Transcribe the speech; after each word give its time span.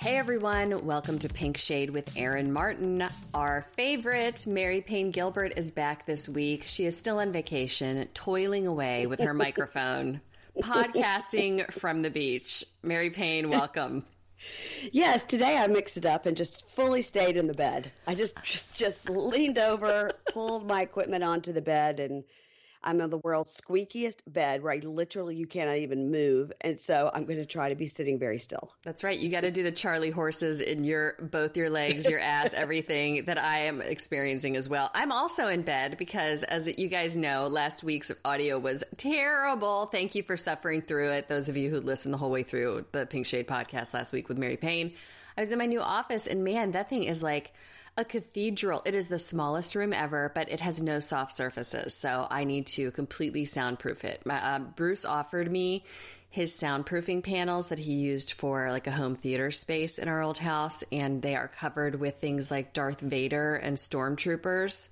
Hey 0.00 0.16
everyone, 0.16 0.86
welcome 0.86 1.18
to 1.18 1.28
Pink 1.28 1.58
Shade 1.58 1.90
with 1.90 2.16
Erin 2.16 2.54
Martin. 2.54 3.06
Our 3.34 3.66
favorite, 3.76 4.46
Mary 4.46 4.80
Payne 4.80 5.10
Gilbert, 5.10 5.52
is 5.58 5.70
back 5.70 6.06
this 6.06 6.26
week. 6.26 6.62
She 6.64 6.86
is 6.86 6.96
still 6.96 7.18
on 7.18 7.32
vacation, 7.32 8.08
toiling 8.14 8.66
away 8.66 9.06
with 9.06 9.20
her 9.20 9.34
microphone, 9.34 10.22
podcasting 10.58 11.70
from 11.70 12.00
the 12.00 12.08
beach. 12.08 12.64
Mary 12.82 13.10
Payne, 13.10 13.50
welcome. 13.50 14.06
Yes, 14.90 15.22
today 15.22 15.58
I 15.58 15.66
mixed 15.66 15.98
it 15.98 16.06
up 16.06 16.24
and 16.24 16.34
just 16.34 16.70
fully 16.70 17.02
stayed 17.02 17.36
in 17.36 17.46
the 17.46 17.52
bed. 17.52 17.92
I 18.06 18.14
just 18.14 18.42
just 18.42 18.74
just 18.74 19.10
leaned 19.10 19.58
over, 19.58 20.12
pulled 20.32 20.66
my 20.66 20.80
equipment 20.80 21.24
onto 21.24 21.52
the 21.52 21.60
bed 21.60 22.00
and 22.00 22.24
I'm 22.82 23.00
on 23.00 23.10
the 23.10 23.18
world's 23.18 23.60
squeakiest 23.60 24.18
bed 24.26 24.62
where 24.62 24.72
I 24.72 24.76
literally 24.78 25.36
you 25.36 25.46
cannot 25.46 25.76
even 25.76 26.10
move, 26.10 26.52
and 26.60 26.78
so 26.78 27.10
I'm 27.12 27.24
going 27.24 27.38
to 27.38 27.44
try 27.44 27.68
to 27.68 27.74
be 27.74 27.86
sitting 27.86 28.18
very 28.18 28.38
still. 28.38 28.72
That's 28.82 29.04
right. 29.04 29.18
You 29.18 29.28
got 29.30 29.42
to 29.42 29.50
do 29.50 29.62
the 29.62 29.72
Charlie 29.72 30.10
horses 30.10 30.60
in 30.60 30.84
your 30.84 31.14
both 31.20 31.56
your 31.56 31.68
legs, 31.68 32.08
your 32.08 32.20
ass, 32.20 32.52
everything 32.54 33.26
that 33.26 33.38
I 33.38 33.62
am 33.62 33.80
experiencing 33.80 34.56
as 34.56 34.68
well. 34.68 34.90
I'm 34.94 35.12
also 35.12 35.48
in 35.48 35.62
bed 35.62 35.96
because, 35.98 36.42
as 36.42 36.66
you 36.66 36.88
guys 36.88 37.16
know, 37.16 37.48
last 37.48 37.84
week's 37.84 38.10
audio 38.24 38.58
was 38.58 38.82
terrible. 38.96 39.86
Thank 39.86 40.14
you 40.14 40.22
for 40.22 40.36
suffering 40.36 40.82
through 40.82 41.10
it. 41.10 41.28
Those 41.28 41.48
of 41.48 41.56
you 41.56 41.70
who 41.70 41.80
listened 41.80 42.14
the 42.14 42.18
whole 42.18 42.30
way 42.30 42.42
through 42.42 42.86
the 42.92 43.04
Pink 43.04 43.26
Shade 43.26 43.46
podcast 43.46 43.92
last 43.92 44.12
week 44.12 44.28
with 44.28 44.38
Mary 44.38 44.56
Payne. 44.56 44.92
I 45.36 45.42
was 45.42 45.52
in 45.52 45.58
my 45.58 45.66
new 45.66 45.80
office, 45.80 46.26
and 46.26 46.44
man, 46.44 46.72
that 46.72 46.88
thing 46.88 47.04
is 47.04 47.22
like 47.22 47.52
a 47.96 48.04
cathedral. 48.04 48.82
It 48.84 48.94
is 48.94 49.08
the 49.08 49.18
smallest 49.18 49.74
room 49.74 49.92
ever, 49.92 50.30
but 50.34 50.50
it 50.50 50.60
has 50.60 50.80
no 50.82 51.00
soft 51.00 51.32
surfaces. 51.32 51.94
So 51.94 52.26
I 52.30 52.44
need 52.44 52.66
to 52.68 52.90
completely 52.92 53.44
soundproof 53.44 54.04
it. 54.04 54.24
My, 54.24 54.36
uh, 54.36 54.58
Bruce 54.60 55.04
offered 55.04 55.50
me 55.50 55.84
his 56.30 56.52
soundproofing 56.52 57.24
panels 57.24 57.68
that 57.68 57.78
he 57.80 57.92
used 57.94 58.32
for 58.32 58.70
like 58.70 58.86
a 58.86 58.92
home 58.92 59.16
theater 59.16 59.50
space 59.50 59.98
in 59.98 60.08
our 60.08 60.22
old 60.22 60.38
house, 60.38 60.84
and 60.92 61.20
they 61.20 61.34
are 61.34 61.48
covered 61.48 61.96
with 61.96 62.18
things 62.18 62.50
like 62.50 62.72
Darth 62.72 63.00
Vader 63.00 63.56
and 63.56 63.76
stormtroopers. 63.76 64.88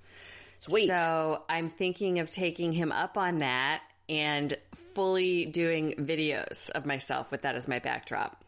Sweet. 0.67 0.87
So 0.87 1.43
I'm 1.47 1.69
thinking 1.69 2.19
of 2.19 2.29
taking 2.29 2.73
him 2.73 2.91
up 2.91 3.17
on 3.17 3.37
that 3.39 3.81
and 4.09 4.53
fully 4.93 5.45
doing 5.45 5.93
videos 5.93 6.69
of 6.71 6.85
myself 6.85 7.31
with 7.31 7.43
that 7.43 7.55
as 7.55 7.67
my 7.69 7.79
backdrop. 7.79 8.43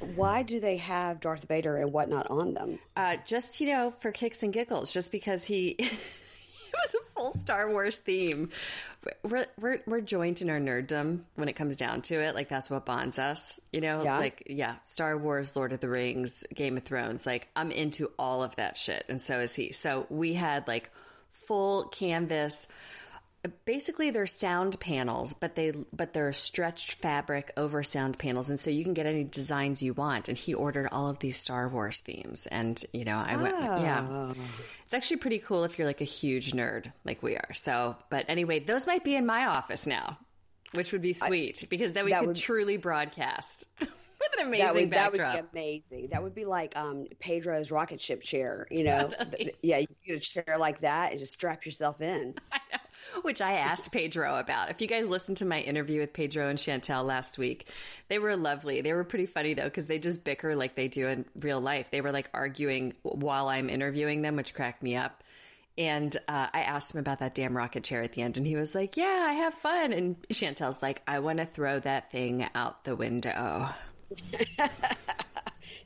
Why 0.00 0.42
do 0.42 0.60
they 0.60 0.78
have 0.78 1.20
Darth 1.20 1.46
Vader 1.48 1.76
and 1.76 1.92
whatnot 1.92 2.30
on 2.30 2.54
them? 2.54 2.78
Uh, 2.96 3.16
just 3.26 3.60
you 3.60 3.68
know, 3.68 3.90
for 3.90 4.12
kicks 4.12 4.42
and 4.42 4.52
giggles, 4.52 4.92
just 4.92 5.12
because 5.12 5.44
he. 5.44 5.76
it 5.78 5.92
was 6.82 6.94
a 6.94 7.14
full 7.14 7.30
Star 7.32 7.70
Wars 7.70 7.96
theme. 7.96 8.50
We're, 9.22 9.46
we're 9.58 9.80
we're 9.86 10.00
joined 10.00 10.42
in 10.42 10.50
our 10.50 10.60
nerddom 10.60 11.20
when 11.34 11.48
it 11.48 11.54
comes 11.54 11.76
down 11.76 12.02
to 12.02 12.20
it. 12.20 12.34
Like 12.34 12.48
that's 12.48 12.70
what 12.70 12.84
bonds 12.84 13.18
us, 13.18 13.60
you 13.72 13.80
know. 13.80 14.02
Yeah. 14.02 14.18
Like 14.18 14.44
yeah, 14.46 14.76
Star 14.82 15.16
Wars, 15.16 15.56
Lord 15.56 15.72
of 15.72 15.80
the 15.80 15.88
Rings, 15.88 16.44
Game 16.54 16.76
of 16.76 16.82
Thrones. 16.82 17.26
Like 17.26 17.48
I'm 17.56 17.70
into 17.70 18.10
all 18.18 18.42
of 18.42 18.56
that 18.56 18.76
shit, 18.76 19.04
and 19.08 19.22
so 19.22 19.40
is 19.40 19.54
he. 19.54 19.72
So 19.72 20.06
we 20.10 20.34
had 20.34 20.68
like 20.68 20.90
full 21.32 21.84
canvas 21.88 22.66
basically 23.64 24.10
they're 24.10 24.26
sound 24.26 24.78
panels 24.80 25.32
but 25.32 25.54
they 25.54 25.72
but 25.92 26.12
they're 26.12 26.32
stretched 26.32 26.94
fabric 26.94 27.52
over 27.56 27.82
sound 27.82 28.18
panels 28.18 28.50
and 28.50 28.58
so 28.58 28.70
you 28.70 28.82
can 28.84 28.94
get 28.94 29.06
any 29.06 29.24
designs 29.24 29.82
you 29.82 29.92
want 29.92 30.28
and 30.28 30.36
he 30.38 30.54
ordered 30.54 30.88
all 30.92 31.08
of 31.08 31.18
these 31.18 31.36
star 31.36 31.68
wars 31.68 32.00
themes 32.00 32.46
and 32.46 32.84
you 32.92 33.04
know 33.04 33.16
i 33.16 33.36
went 33.40 33.54
Oh. 33.56 33.80
yeah 33.82 34.32
it's 34.84 34.94
actually 34.94 35.18
pretty 35.18 35.38
cool 35.38 35.64
if 35.64 35.78
you're 35.78 35.86
like 35.86 36.00
a 36.00 36.04
huge 36.04 36.52
nerd 36.52 36.92
like 37.04 37.22
we 37.22 37.36
are 37.36 37.52
so 37.52 37.96
but 38.10 38.24
anyway 38.28 38.58
those 38.58 38.86
might 38.86 39.04
be 39.04 39.14
in 39.14 39.26
my 39.26 39.46
office 39.46 39.86
now 39.86 40.18
which 40.72 40.92
would 40.92 41.02
be 41.02 41.12
sweet 41.12 41.64
because 41.70 41.92
then 41.92 42.04
we 42.04 42.12
could 42.12 42.26
would- 42.28 42.36
truly 42.36 42.76
broadcast 42.76 43.66
with 43.80 43.90
an 44.40 44.46
amazing 44.46 44.64
That 44.66 44.74
would, 44.74 44.90
that 44.90 45.12
would 45.12 45.18
backdrop 45.18 45.52
be 45.52 45.58
amazing. 45.60 46.08
That 46.10 46.22
would 46.22 46.34
be 46.34 46.46
like 46.46 46.74
um, 46.74 47.06
Pedro's 47.20 47.70
rocket 47.70 48.00
ship 48.00 48.22
chair. 48.22 48.66
You 48.70 48.84
know, 48.90 49.12
Th- 49.36 49.54
yeah, 49.62 49.78
you 49.78 49.86
get 50.06 50.16
a 50.16 50.20
chair 50.20 50.56
like 50.58 50.80
that 50.80 51.10
and 51.12 51.20
just 51.20 51.34
strap 51.34 51.64
yourself 51.66 52.00
in. 52.00 52.34
which 53.22 53.40
I 53.40 53.54
asked 53.54 53.92
Pedro 53.92 54.38
about. 54.38 54.70
If 54.70 54.80
you 54.80 54.86
guys 54.86 55.08
listened 55.08 55.38
to 55.38 55.44
my 55.44 55.60
interview 55.60 56.00
with 56.00 56.12
Pedro 56.12 56.48
and 56.48 56.58
Chantel 56.58 57.04
last 57.04 57.38
week, 57.38 57.68
they 58.08 58.18
were 58.18 58.36
lovely. 58.36 58.80
They 58.80 58.92
were 58.92 59.04
pretty 59.04 59.26
funny 59.26 59.54
though 59.54 59.64
because 59.64 59.86
they 59.86 59.98
just 59.98 60.24
bicker 60.24 60.56
like 60.56 60.74
they 60.74 60.88
do 60.88 61.06
in 61.08 61.24
real 61.38 61.60
life. 61.60 61.90
They 61.90 62.00
were 62.00 62.12
like 62.12 62.30
arguing 62.32 62.94
while 63.02 63.48
I'm 63.48 63.68
interviewing 63.68 64.22
them, 64.22 64.36
which 64.36 64.54
cracked 64.54 64.82
me 64.82 64.96
up. 64.96 65.22
And 65.78 66.16
uh, 66.26 66.46
I 66.52 66.60
asked 66.60 66.94
him 66.94 67.00
about 67.00 67.18
that 67.18 67.34
damn 67.34 67.54
rocket 67.54 67.84
chair 67.84 68.02
at 68.02 68.12
the 68.12 68.22
end, 68.22 68.38
and 68.38 68.46
he 68.46 68.56
was 68.56 68.74
like, 68.74 68.96
"Yeah, 68.96 69.26
I 69.28 69.32
have 69.34 69.52
fun." 69.52 69.92
And 69.92 70.16
Chantel's 70.30 70.80
like, 70.80 71.02
"I 71.06 71.18
want 71.18 71.38
to 71.38 71.44
throw 71.44 71.80
that 71.80 72.10
thing 72.10 72.48
out 72.54 72.84
the 72.84 72.96
window." 72.96 73.68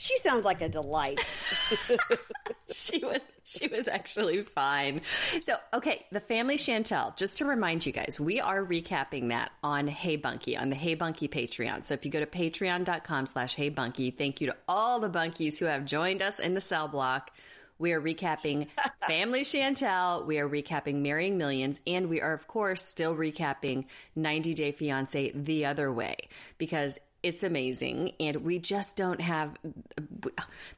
She 0.01 0.17
sounds 0.17 0.47
like 0.47 0.63
a 0.63 0.69
delight. 0.71 1.21
she 2.73 3.05
was 3.05 3.21
she 3.45 3.69
was 3.69 3.87
actually 3.87 4.45
fine. 4.45 5.03
So, 5.43 5.57
okay, 5.75 6.07
the 6.11 6.21
family 6.21 6.57
Chantel, 6.57 7.15
just 7.19 7.37
to 7.39 7.45
remind 7.45 7.85
you 7.85 7.93
guys, 7.93 8.19
we 8.19 8.41
are 8.41 8.65
recapping 8.65 9.29
that 9.29 9.53
on 9.63 9.89
Hey 9.89 10.17
Bunkie, 10.17 10.57
on 10.57 10.71
the 10.71 10.75
Hey 10.75 10.95
Bunkie 10.95 11.29
Patreon. 11.29 11.85
So 11.85 11.93
if 11.93 12.07
you 12.07 12.11
go 12.11 12.19
to 12.19 12.25
patreon.com 12.25 13.27
slash 13.27 13.55
Hey 13.55 13.69
Bunkie, 13.69 14.11
thank 14.11 14.41
you 14.41 14.47
to 14.47 14.57
all 14.67 15.01
the 15.01 15.11
bunkies 15.11 15.59
who 15.59 15.67
have 15.67 15.85
joined 15.85 16.23
us 16.23 16.39
in 16.39 16.55
the 16.55 16.63
cell 16.63 16.89
block. 16.89 17.31
We 17.79 17.93
are 17.93 18.01
recapping 18.01 18.69
Family 19.07 19.43
Chantel. 19.43 20.25
We 20.25 20.39
are 20.39 20.49
recapping 20.49 21.03
Marrying 21.03 21.37
Millions. 21.37 21.79
And 21.87 22.09
we 22.09 22.23
are, 22.23 22.33
of 22.33 22.47
course, 22.47 22.83
still 22.83 23.15
recapping 23.15 23.85
90 24.17 24.55
Day 24.55 24.73
Fiance 24.73 25.33
the 25.35 25.67
other 25.67 25.93
way 25.93 26.17
because 26.57 26.99
it's 27.23 27.43
amazing. 27.43 28.13
And 28.21 28.37
we 28.37 28.59
just 28.59 28.97
don't 28.97 29.21
have, 29.21 29.57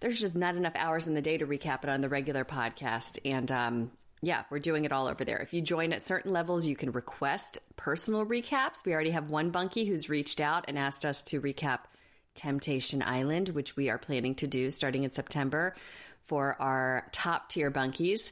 there's 0.01 0.21
just 0.21 0.37
not 0.37 0.57
enough 0.57 0.75
hours 0.75 1.07
in 1.07 1.15
the 1.15 1.23
day 1.23 1.39
to 1.39 1.47
recap 1.47 1.85
it 1.85 1.91
on 1.91 2.01
the 2.01 2.09
regular 2.09 2.45
podcast. 2.45 3.19
And, 3.25 3.51
um, 3.53 3.91
yeah, 4.25 4.45
we're 4.51 4.61
doing 4.61 4.85
it 4.85 4.93
all 4.93 5.09
over 5.09 5.25
there. 5.25 5.39
If 5.39 5.53
you 5.53 5.61
join 5.61 5.93
at 5.93 6.01
certain 6.01 6.33
levels, 6.33 6.67
you 6.67 6.77
can 6.77 6.93
request 6.93 7.59
personal 7.77 8.25
recaps. 8.25 8.85
We 8.85 8.95
already 8.95 9.11
have 9.11 9.31
one 9.31 9.51
bunkie 9.51 9.85
who's 9.85 10.09
reached 10.09 10.41
out 10.41 10.67
and 10.69 10.79
asked 10.79 11.05
us 11.05 11.23
to 11.25 11.41
recap 11.41 11.81
Temptation 12.35 13.03
Island, 13.03 13.51
which 13.51 13.77
we 13.77 13.91
are 13.91 13.99
planning 13.99 14.37
to 14.37 14.47
do 14.47 14.71
starting 14.71 15.03
in 15.03 15.13
September 15.13 15.75
for 16.23 16.57
our 16.61 17.09
top 17.13 17.49
tier 17.49 17.71
bunkies. 17.71 18.31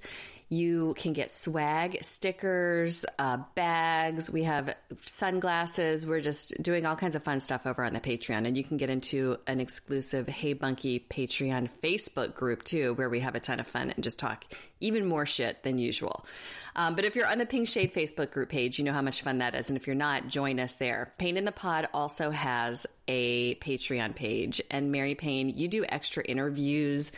You 0.52 0.94
can 0.98 1.12
get 1.12 1.30
swag, 1.30 1.98
stickers, 2.02 3.06
uh, 3.20 3.38
bags. 3.54 4.28
We 4.28 4.42
have 4.42 4.74
sunglasses. 5.00 6.04
We're 6.04 6.20
just 6.20 6.60
doing 6.60 6.86
all 6.86 6.96
kinds 6.96 7.14
of 7.14 7.22
fun 7.22 7.38
stuff 7.38 7.66
over 7.66 7.84
on 7.84 7.92
the 7.92 8.00
Patreon. 8.00 8.48
And 8.48 8.56
you 8.56 8.64
can 8.64 8.76
get 8.76 8.90
into 8.90 9.38
an 9.46 9.60
exclusive 9.60 10.26
Hey 10.26 10.54
Bunkie 10.54 11.06
Patreon 11.08 11.70
Facebook 11.84 12.34
group 12.34 12.64
too, 12.64 12.94
where 12.94 13.08
we 13.08 13.20
have 13.20 13.36
a 13.36 13.40
ton 13.40 13.60
of 13.60 13.68
fun 13.68 13.90
and 13.90 14.02
just 14.02 14.18
talk 14.18 14.44
even 14.80 15.06
more 15.06 15.24
shit 15.24 15.62
than 15.62 15.78
usual. 15.78 16.26
Um, 16.74 16.96
but 16.96 17.04
if 17.04 17.14
you're 17.14 17.28
on 17.28 17.38
the 17.38 17.46
Pink 17.46 17.68
Shade 17.68 17.94
Facebook 17.94 18.32
group 18.32 18.48
page, 18.48 18.76
you 18.76 18.84
know 18.84 18.92
how 18.92 19.02
much 19.02 19.22
fun 19.22 19.38
that 19.38 19.54
is. 19.54 19.70
And 19.70 19.76
if 19.76 19.86
you're 19.86 19.94
not, 19.94 20.26
join 20.26 20.58
us 20.58 20.74
there. 20.74 21.12
Payne 21.18 21.36
in 21.36 21.44
the 21.44 21.52
Pod 21.52 21.88
also 21.94 22.30
has 22.30 22.88
a 23.06 23.54
Patreon 23.56 24.16
page. 24.16 24.60
And 24.68 24.90
Mary 24.90 25.14
Payne, 25.14 25.50
you 25.50 25.68
do 25.68 25.84
extra 25.88 26.24
interviews 26.24 27.12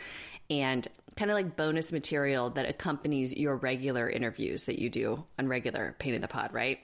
and 0.49 0.87
kind 1.15 1.31
of 1.31 1.35
like 1.35 1.55
bonus 1.55 1.91
material 1.91 2.49
that 2.51 2.67
accompanies 2.67 3.35
your 3.35 3.55
regular 3.57 4.09
interviews 4.09 4.65
that 4.65 4.79
you 4.79 4.89
do 4.89 5.23
on 5.37 5.47
regular 5.47 5.95
Payne 5.99 6.13
in 6.13 6.21
the 6.21 6.27
Pod, 6.27 6.53
right? 6.53 6.79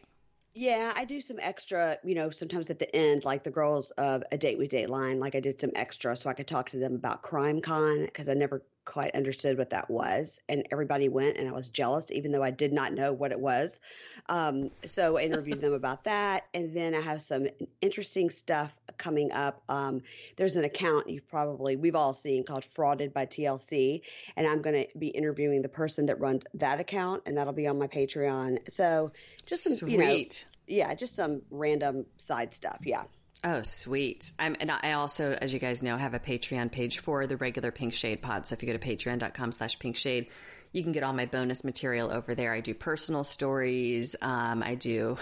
Yeah, 0.53 0.91
I 0.95 1.05
do 1.05 1.21
some 1.21 1.37
extra, 1.39 1.97
you 2.03 2.15
know, 2.15 2.29
sometimes 2.31 2.69
at 2.69 2.79
the 2.79 2.93
end, 2.95 3.23
like 3.23 3.43
the 3.43 3.51
girls 3.51 3.91
of 3.91 4.23
A 4.31 4.37
Date 4.37 4.57
with 4.57 4.71
Dateline, 4.71 5.19
like 5.19 5.35
I 5.35 5.39
did 5.39 5.61
some 5.61 5.71
extra 5.75 6.15
so 6.15 6.29
I 6.29 6.33
could 6.33 6.47
talk 6.47 6.69
to 6.71 6.77
them 6.77 6.95
about 6.95 7.21
Crime 7.21 7.61
Con 7.61 8.05
because 8.05 8.29
I 8.29 8.33
never 8.33 8.63
quite 8.85 9.13
understood 9.13 9.57
what 9.57 9.69
that 9.69 9.89
was. 9.89 10.39
And 10.49 10.67
everybody 10.71 11.09
went 11.09 11.37
and 11.37 11.47
I 11.47 11.51
was 11.51 11.69
jealous, 11.69 12.11
even 12.11 12.31
though 12.31 12.43
I 12.43 12.51
did 12.51 12.73
not 12.73 12.93
know 12.93 13.13
what 13.13 13.31
it 13.31 13.39
was. 13.39 13.79
Um, 14.27 14.69
so 14.85 15.17
I 15.17 15.21
interviewed 15.21 15.61
them 15.61 15.73
about 15.79 16.03
that. 16.05 16.47
And 16.53 16.75
then 16.75 16.95
I 16.95 17.01
have 17.01 17.21
some 17.21 17.47
interesting 17.81 18.29
stuff 18.29 18.75
coming 18.97 19.31
up. 19.31 19.61
Um, 19.69 20.01
there's 20.37 20.55
an 20.55 20.63
account 20.63 21.09
you've 21.09 21.27
probably, 21.29 21.75
we've 21.75 21.95
all 21.95 22.13
seen 22.13 22.43
called 22.43 22.65
Frauded 22.65 23.13
by 23.13 23.25
TLC. 23.25 24.01
And 24.35 24.47
I'm 24.47 24.61
going 24.61 24.85
to 24.85 24.97
be 24.97 25.07
interviewing 25.07 25.61
the 25.61 25.69
person 25.69 26.07
that 26.07 26.19
runs 26.19 26.43
that 26.55 26.79
account 26.79 27.23
and 27.25 27.37
that'll 27.37 27.53
be 27.53 27.67
on 27.67 27.77
my 27.77 27.87
Patreon. 27.87 28.71
So 28.71 29.11
just 29.45 29.63
some, 29.63 29.73
Sweet. 29.73 29.91
you 29.91 29.97
know, 29.97 30.23
yeah, 30.67 30.93
just 30.95 31.15
some 31.15 31.41
random 31.51 32.05
side 32.17 32.53
stuff. 32.53 32.79
Yeah. 32.83 33.03
Oh, 33.43 33.61
sweet. 33.61 34.31
I'm, 34.37 34.57
and 34.59 34.69
I 34.69 34.93
also, 34.93 35.37
as 35.39 35.53
you 35.53 35.59
guys 35.59 35.81
know, 35.81 35.95
have 35.95 36.13
a 36.13 36.19
Patreon 36.19 36.71
page 36.71 36.99
for 36.99 37.25
the 37.25 37.37
regular 37.37 37.71
Pink 37.71 37.93
Shade 37.93 38.21
pod. 38.21 38.45
So 38.45 38.53
if 38.53 38.61
you 38.61 38.67
go 38.67 38.77
to 38.77 38.79
patreon.com 38.79 39.53
slash 39.53 39.79
pink 39.79 39.95
shade, 39.95 40.27
you 40.71 40.83
can 40.83 40.91
get 40.91 41.03
all 41.03 41.13
my 41.13 41.25
bonus 41.25 41.63
material 41.63 42.11
over 42.11 42.35
there. 42.35 42.53
I 42.53 42.59
do 42.59 42.73
personal 42.73 43.23
stories. 43.23 44.15
Um, 44.21 44.61
I 44.61 44.75
do 44.75 45.17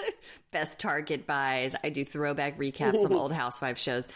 best 0.52 0.78
Target 0.78 1.26
buys. 1.26 1.74
I 1.82 1.88
do 1.88 2.04
throwback 2.04 2.58
recaps 2.58 3.04
of 3.04 3.10
old 3.12 3.32
housewife 3.32 3.78
shows. 3.78 4.06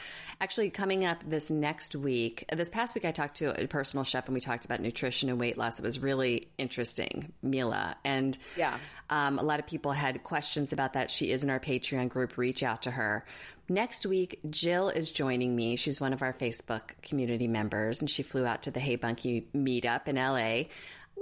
Actually, 0.40 0.70
coming 0.70 1.04
up 1.04 1.18
this 1.26 1.50
next 1.50 1.96
week, 1.96 2.44
this 2.52 2.68
past 2.68 2.94
week, 2.94 3.04
I 3.04 3.10
talked 3.10 3.38
to 3.38 3.60
a 3.60 3.66
personal 3.66 4.04
chef 4.04 4.26
and 4.26 4.34
we 4.34 4.40
talked 4.40 4.64
about 4.64 4.80
nutrition 4.80 5.28
and 5.28 5.40
weight 5.40 5.56
loss. 5.56 5.80
It 5.80 5.82
was 5.82 5.98
really 5.98 6.48
interesting, 6.58 7.32
Mila. 7.42 7.96
And 8.04 8.36
yeah, 8.56 8.76
um, 9.10 9.38
a 9.38 9.42
lot 9.42 9.60
of 9.60 9.66
people 9.66 9.92
had 9.92 10.22
questions 10.22 10.72
about 10.72 10.94
that. 10.94 11.10
She 11.10 11.30
is 11.30 11.44
in 11.44 11.50
our 11.50 11.60
Patreon 11.60 12.08
group. 12.08 12.36
Reach 12.36 12.62
out 12.62 12.82
to 12.82 12.90
her. 12.92 13.24
Next 13.68 14.06
week, 14.06 14.38
Jill 14.48 14.88
is 14.88 15.10
joining 15.10 15.56
me. 15.56 15.76
She's 15.76 16.00
one 16.00 16.12
of 16.12 16.22
our 16.22 16.32
Facebook 16.32 16.90
community 17.02 17.48
members, 17.48 18.00
and 18.00 18.08
she 18.08 18.22
flew 18.22 18.46
out 18.46 18.62
to 18.62 18.70
the 18.70 18.80
Hey 18.80 18.96
Bunkie 18.96 19.48
meetup 19.54 20.06
in 20.06 20.16
LA. 20.16 20.68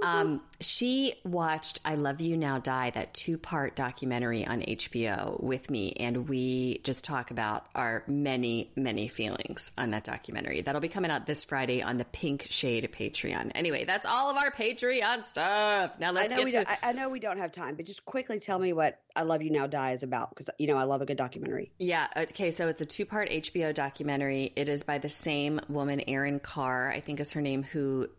Um, 0.05 0.41
she 0.61 1.15
watched 1.23 1.79
I 1.83 1.95
Love 1.95 2.21
You 2.21 2.37
Now 2.37 2.59
Die, 2.59 2.89
that 2.91 3.13
two 3.13 3.37
part 3.37 3.75
documentary 3.75 4.45
on 4.45 4.61
HBO 4.61 5.41
with 5.41 5.69
me, 5.69 5.93
and 5.93 6.29
we 6.29 6.79
just 6.83 7.03
talk 7.03 7.31
about 7.31 7.65
our 7.75 8.03
many, 8.07 8.71
many 8.75 9.07
feelings 9.07 9.71
on 9.77 9.91
that 9.91 10.03
documentary. 10.03 10.61
That'll 10.61 10.81
be 10.81 10.87
coming 10.87 11.11
out 11.11 11.25
this 11.25 11.43
Friday 11.43 11.81
on 11.81 11.97
the 11.97 12.05
Pink 12.05 12.47
Shade 12.49 12.87
Patreon. 12.97 13.51
Anyway, 13.55 13.85
that's 13.85 14.05
all 14.05 14.29
of 14.29 14.37
our 14.37 14.51
Patreon 14.51 15.23
stuff. 15.25 15.99
Now 15.99 16.11
let's 16.11 16.31
I 16.31 16.35
know, 16.35 16.43
get 16.43 16.45
we 16.45 16.51
to. 16.51 16.69
I, 16.69 16.89
I 16.89 16.93
know 16.93 17.09
we 17.09 17.19
don't 17.19 17.37
have 17.37 17.51
time, 17.51 17.75
but 17.75 17.85
just 17.85 18.05
quickly 18.05 18.39
tell 18.39 18.59
me 18.59 18.73
what 18.73 18.99
I 19.15 19.23
Love 19.23 19.41
You 19.41 19.49
Now 19.49 19.67
Die 19.67 19.91
is 19.93 20.03
about 20.03 20.29
because, 20.29 20.49
you 20.57 20.67
know, 20.67 20.77
I 20.77 20.83
love 20.83 21.01
a 21.01 21.05
good 21.05 21.17
documentary. 21.17 21.71
Yeah. 21.79 22.07
Okay. 22.15 22.51
So 22.51 22.67
it's 22.67 22.81
a 22.81 22.85
two 22.85 23.05
part 23.05 23.29
HBO 23.29 23.73
documentary. 23.73 24.53
It 24.55 24.69
is 24.69 24.83
by 24.83 24.99
the 24.99 25.09
same 25.09 25.59
woman, 25.67 26.01
Erin 26.07 26.39
Carr, 26.39 26.91
I 26.91 26.99
think 26.99 27.19
is 27.19 27.31
her 27.31 27.41
name, 27.41 27.63
who 27.63 28.09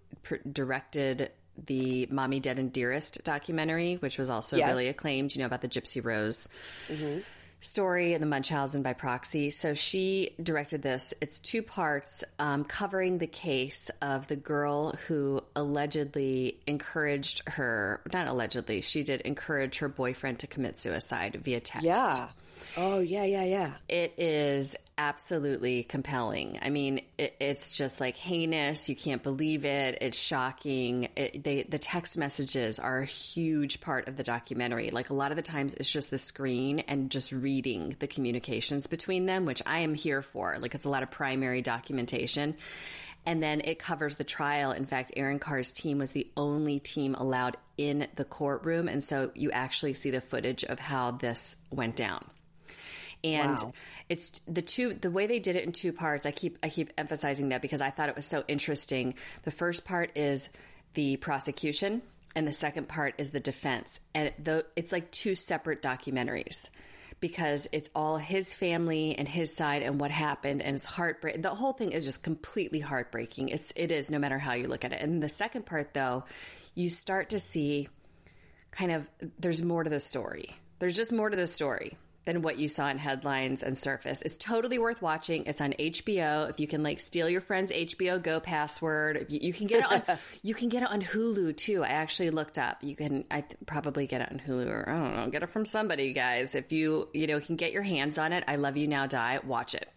directed 0.50 1.30
the 1.66 2.06
Mommy 2.10 2.40
Dead 2.40 2.58
and 2.58 2.72
Dearest 2.72 3.22
documentary, 3.24 3.94
which 3.96 4.18
was 4.18 4.30
also 4.30 4.56
Yes. 4.56 4.68
really 4.68 4.88
acclaimed, 4.88 5.34
you 5.34 5.40
know, 5.40 5.46
about 5.46 5.60
the 5.62 5.68
Gypsy 5.68 6.04
Rose 6.04 6.48
story 7.60 8.12
and 8.12 8.22
the 8.22 8.26
Munchausen 8.26 8.82
by 8.82 8.92
proxy. 8.92 9.50
So 9.50 9.74
she 9.74 10.30
directed 10.42 10.82
this. 10.82 11.14
It's 11.20 11.40
two 11.40 11.62
parts 11.62 12.22
um, 12.38 12.64
covering 12.64 13.18
the 13.18 13.26
case 13.26 13.90
of 14.02 14.28
the 14.28 14.36
girl 14.36 14.92
who 15.08 15.42
allegedly 15.56 16.58
encouraged 16.66 17.48
her, 17.48 18.00
not 18.12 18.28
allegedly, 18.28 18.82
she 18.82 19.02
did 19.02 19.22
encourage 19.22 19.78
her 19.78 19.88
boyfriend 19.88 20.38
to 20.40 20.46
commit 20.46 20.76
suicide 20.76 21.40
via 21.42 21.60
text. 21.60 21.86
Yeah. 21.86 22.28
Oh, 22.76 22.98
yeah, 22.98 23.24
yeah, 23.24 23.44
yeah. 23.44 23.74
It 23.88 24.14
is 24.18 24.76
absolutely 24.98 25.82
compelling. 25.82 26.58
I 26.62 26.70
mean, 26.70 27.02
it, 27.18 27.36
it's 27.40 27.76
just 27.76 28.00
like 28.00 28.16
heinous. 28.16 28.88
You 28.88 28.96
can't 28.96 29.22
believe 29.22 29.64
it. 29.64 29.98
It's 30.00 30.18
shocking. 30.18 31.08
It, 31.16 31.42
they, 31.44 31.62
the 31.62 31.78
text 31.78 32.16
messages 32.16 32.78
are 32.78 33.00
a 33.00 33.06
huge 33.06 33.80
part 33.80 34.08
of 34.08 34.16
the 34.16 34.22
documentary. 34.22 34.90
Like 34.90 35.10
a 35.10 35.14
lot 35.14 35.32
of 35.32 35.36
the 35.36 35.42
times, 35.42 35.74
it's 35.74 35.90
just 35.90 36.10
the 36.10 36.18
screen 36.18 36.80
and 36.80 37.10
just 37.10 37.32
reading 37.32 37.96
the 37.98 38.06
communications 38.06 38.86
between 38.86 39.26
them, 39.26 39.44
which 39.44 39.62
I 39.66 39.80
am 39.80 39.94
here 39.94 40.22
for. 40.22 40.56
Like 40.58 40.74
it's 40.74 40.86
a 40.86 40.90
lot 40.90 41.02
of 41.02 41.10
primary 41.10 41.62
documentation. 41.62 42.56
And 43.26 43.42
then 43.42 43.60
it 43.64 43.78
covers 43.78 44.16
the 44.16 44.24
trial. 44.24 44.70
In 44.70 44.86
fact, 44.86 45.12
Erin 45.16 45.40
Carr's 45.40 45.72
team 45.72 45.98
was 45.98 46.12
the 46.12 46.28
only 46.36 46.78
team 46.78 47.14
allowed 47.16 47.56
in 47.76 48.06
the 48.14 48.24
courtroom. 48.24 48.88
And 48.88 49.02
so 49.02 49.32
you 49.34 49.50
actually 49.50 49.94
see 49.94 50.10
the 50.10 50.20
footage 50.20 50.62
of 50.62 50.78
how 50.78 51.10
this 51.10 51.56
went 51.70 51.96
down 51.96 52.24
and 53.34 53.58
Wow. 53.58 53.72
it's 54.08 54.38
the 54.46 54.62
two 54.62 54.94
the 54.94 55.10
way 55.10 55.26
they 55.26 55.38
did 55.38 55.56
it 55.56 55.64
in 55.64 55.72
two 55.72 55.92
parts 55.92 56.26
i 56.26 56.30
keep 56.30 56.58
i 56.62 56.68
keep 56.68 56.92
emphasizing 56.96 57.48
that 57.50 57.62
because 57.62 57.80
i 57.80 57.90
thought 57.90 58.08
it 58.08 58.16
was 58.16 58.26
so 58.26 58.44
interesting. 58.48 59.14
The 59.42 59.50
first 59.50 59.84
part 59.84 60.16
is 60.16 60.48
the 60.94 61.16
prosecution 61.16 62.02
and 62.34 62.46
the 62.46 62.52
second 62.52 62.86
part 62.88 63.14
is 63.18 63.30
the 63.30 63.40
defense. 63.40 63.98
And 64.14 64.32
the, 64.38 64.66
it's 64.76 64.92
like 64.92 65.10
two 65.10 65.34
separate 65.34 65.80
documentaries 65.82 66.70
because 67.20 67.66
it's 67.72 67.88
all 67.94 68.18
his 68.18 68.52
family 68.52 69.14
and 69.16 69.26
his 69.26 69.54
side 69.54 69.82
and 69.82 69.98
what 69.98 70.10
happened 70.10 70.60
and 70.60 70.76
it's 70.76 70.84
heartbreak 70.84 71.40
the 71.40 71.48
whole 71.54 71.72
thing 71.72 71.92
is 71.92 72.04
just 72.04 72.22
completely 72.22 72.80
heartbreaking. 72.80 73.48
It's 73.48 73.72
it 73.74 73.90
is 73.90 74.10
no 74.10 74.18
matter 74.18 74.38
how 74.38 74.52
you 74.52 74.68
look 74.68 74.84
at 74.84 74.92
it. 74.92 75.00
And 75.00 75.22
the 75.22 75.28
second 75.30 75.64
part 75.66 75.94
though 75.94 76.24
you 76.74 76.90
start 76.90 77.30
to 77.30 77.38
see 77.40 77.88
kind 78.70 78.92
of 78.92 79.06
there's 79.38 79.62
more 79.62 79.82
to 79.82 79.88
the 79.90 80.00
story. 80.00 80.50
There's 80.78 80.96
just 80.96 81.10
more 81.12 81.30
to 81.30 81.36
the 81.36 81.46
story 81.46 81.96
than 82.26 82.42
what 82.42 82.58
you 82.58 82.68
saw 82.68 82.88
in 82.88 82.98
headlines 82.98 83.62
and 83.62 83.74
surface. 83.76 84.20
It's 84.20 84.36
totally 84.36 84.78
worth 84.78 85.00
watching. 85.00 85.46
It's 85.46 85.60
on 85.62 85.72
HBO. 85.78 86.50
If 86.50 86.60
you 86.60 86.66
can 86.66 86.82
like 86.82 87.00
steal 87.00 87.30
your 87.30 87.40
friend's 87.40 87.72
HBO 87.72 88.22
Go 88.22 88.38
password, 88.40 89.26
you, 89.30 89.38
you 89.40 89.52
can 89.54 89.66
get 89.66 89.80
it 89.80 90.08
on 90.10 90.18
you 90.42 90.52
can 90.54 90.68
get 90.68 90.82
it 90.82 90.90
on 90.90 91.00
Hulu 91.00 91.56
too. 91.56 91.82
I 91.82 91.88
actually 91.88 92.30
looked 92.30 92.58
up. 92.58 92.82
You 92.82 92.94
can 92.96 93.24
I 93.30 93.40
th- 93.40 93.56
probably 93.64 94.06
get 94.06 94.20
it 94.20 94.30
on 94.30 94.40
Hulu 94.46 94.68
or 94.68 94.88
I 94.88 94.92
don't 94.98 95.16
know, 95.16 95.26
get 95.30 95.42
it 95.42 95.48
from 95.48 95.64
somebody, 95.64 96.12
guys. 96.12 96.54
If 96.54 96.72
you, 96.72 97.08
you 97.14 97.26
know, 97.26 97.40
can 97.40 97.56
get 97.56 97.72
your 97.72 97.82
hands 97.82 98.18
on 98.18 98.32
it, 98.32 98.44
I 98.46 98.56
love 98.56 98.76
you 98.76 98.88
now 98.88 99.06
die, 99.06 99.38
watch 99.44 99.74
it. 99.74 99.88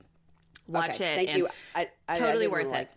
Watch 0.68 0.96
Okay, 1.02 1.14
it. 1.14 1.16
Thank 1.16 1.30
and 1.30 1.38
you. 1.40 1.48
I, 1.76 1.82
I, 1.82 1.88
I 2.10 2.14
totally 2.16 2.46
didn't 2.46 2.52
worth 2.52 2.66
it. 2.68 2.70
like- 2.70 2.90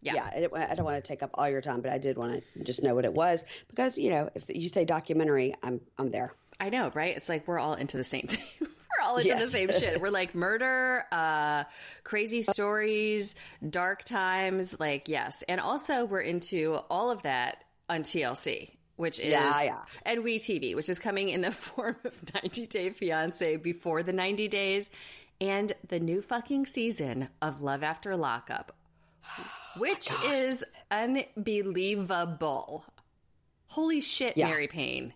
Yeah. 0.00 0.14
yeah, 0.14 0.48
I, 0.54 0.70
I 0.70 0.74
don't 0.74 0.84
want 0.86 0.96
to 0.96 1.02
take 1.06 1.22
up 1.22 1.30
all 1.34 1.48
your 1.48 1.60
time, 1.60 1.82
but 1.82 1.92
I 1.92 1.98
did 1.98 2.16
want 2.16 2.42
to 2.56 2.64
just 2.64 2.82
know 2.82 2.94
what 2.94 3.04
it 3.04 3.12
was 3.12 3.44
because 3.68 3.98
you 3.98 4.08
know 4.10 4.30
if 4.34 4.44
you 4.48 4.68
say 4.70 4.86
documentary, 4.86 5.54
I'm 5.62 5.80
I'm 5.98 6.10
there. 6.10 6.32
I 6.60 6.70
know, 6.70 6.90
right? 6.94 7.16
It's 7.16 7.28
like 7.28 7.46
we're 7.46 7.58
all 7.58 7.74
into 7.74 7.96
the 7.96 8.04
same 8.04 8.26
thing. 8.28 8.44
we're 8.60 9.04
all 9.06 9.16
into 9.18 9.34
the 9.34 9.46
same 9.46 9.70
shit. 9.72 10.00
We're 10.00 10.10
like 10.10 10.34
murder, 10.34 11.04
uh, 11.12 11.64
crazy 12.04 12.42
stories, 12.42 13.34
dark 13.68 14.04
times. 14.04 14.78
Like, 14.80 15.08
yes. 15.08 15.42
And 15.48 15.60
also, 15.60 16.04
we're 16.04 16.20
into 16.20 16.74
all 16.90 17.10
of 17.10 17.22
that 17.22 17.64
on 17.88 18.02
TLC. 18.02 18.70
Which 18.96 19.20
is 19.20 19.26
Yeah, 19.30 19.62
yeah. 19.62 19.78
and 20.04 20.24
We 20.24 20.40
TV, 20.40 20.74
which 20.74 20.88
is 20.88 20.98
coming 20.98 21.28
in 21.28 21.40
the 21.40 21.52
form 21.52 21.94
of 22.04 22.34
90 22.34 22.66
Day 22.66 22.90
Fiance 22.90 23.54
before 23.54 24.02
the 24.02 24.12
90 24.12 24.48
days, 24.48 24.90
and 25.40 25.72
the 25.86 26.00
new 26.00 26.20
fucking 26.20 26.66
season 26.66 27.28
of 27.40 27.62
Love 27.62 27.84
After 27.84 28.16
Lockup, 28.16 28.74
which 29.76 30.08
is 30.26 30.64
unbelievable. 30.90 32.84
Holy 33.68 34.00
shit, 34.00 34.36
Yeah. 34.36 34.48
Mary 34.48 34.66
Payne. 34.66 35.12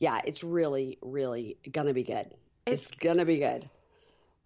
Yeah, 0.00 0.20
it's 0.24 0.42
really 0.42 0.98
really 1.02 1.58
gonna 1.70 1.94
be 1.94 2.02
good. 2.02 2.34
It's, 2.66 2.90
gonna 2.90 3.24
be 3.24 3.38
good. 3.38 3.68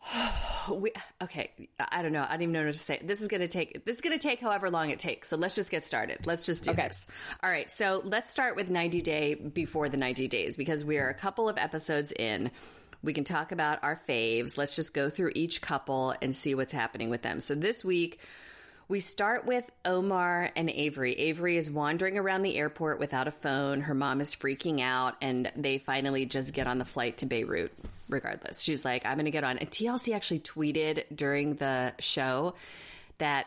we, 0.71 0.93
okay 1.23 1.51
i 1.93 2.03
don't 2.03 2.13
know. 2.13 2.25
I 2.27 2.33
don't 2.33 2.43
even 2.43 2.53
know 2.53 2.65
what 2.65 2.73
to 2.73 2.79
say. 2.79 3.01
This 3.03 3.23
is 3.23 3.29
to 3.29 3.49
take 3.49 3.85
this 3.85 3.97
is 3.97 4.03
to 4.03 4.19
take 4.19 4.41
however 4.41 4.71
long 4.71 4.91
it 4.91 4.99
takes. 4.99 5.29
So 5.29 5.37
let's 5.37 5.55
just 5.55 5.71
get 5.71 5.87
started. 5.87 6.27
Let's 6.27 6.45
just 6.45 6.65
do 6.65 6.73
Okay. 6.73 6.89
this. 6.89 7.07
All 7.43 7.51
right 7.51 7.71
so 7.71 8.03
let's 8.05 8.31
start 8.31 8.57
with 8.57 8.69
90 8.69 9.01
day 9.01 9.35
before 9.35 9.89
the 9.89 9.97
90 9.97 10.29
days 10.29 10.57
because 10.57 10.85
we 10.85 10.99
are 10.99 11.09
a 11.09 11.15
couple 11.15 11.49
of 11.49 11.57
episodes 11.57 12.13
in. 12.13 12.51
We 13.03 13.13
can 13.13 13.25
talk 13.25 13.53
about 13.53 13.81
our 13.85 14.01
faves. 14.09 14.57
Let's 14.57 14.75
just 14.75 14.95
go 14.95 15.11
through 15.11 15.33
each 15.35 15.61
couple 15.61 16.15
and 16.23 16.35
see 16.35 16.55
what's 16.55 16.73
happening 16.73 17.11
with 17.11 17.23
them. 17.23 17.39
So 17.39 17.55
this 17.55 17.85
week 17.85 18.19
we 18.89 19.01
start 19.01 19.47
with 19.47 19.69
Omar 19.85 20.51
and 20.57 20.71
Avery. 20.71 21.15
Avery 21.15 21.57
is 21.57 21.71
wandering 21.71 22.19
around 22.19 22.43
the 22.43 22.57
airport 22.57 22.99
without 22.99 23.29
a 23.29 23.33
phone. 23.33 23.81
Her 23.81 23.95
mom 23.95 24.21
is 24.21 24.35
freaking 24.35 24.81
out, 24.81 25.17
and 25.21 25.51
they 25.57 25.79
finally 25.79 26.27
just 26.27 26.55
get 26.55 26.67
on 26.67 26.79
the 26.79 26.85
flight 26.85 27.19
to 27.19 27.27
Beirut. 27.27 27.73
Regardless, 28.09 28.61
she's 28.61 28.85
like, 28.85 29.07
"I'm 29.07 29.15
going 29.15 29.25
to 29.25 29.31
get 29.31 29.45
on." 29.45 29.59
And 29.59 29.71
TLC 29.71 30.15
actually 30.15 30.41
tweeted 30.41 31.05
during 31.15 31.55
the 31.55 31.95
show 31.99 32.55
that 33.19 33.47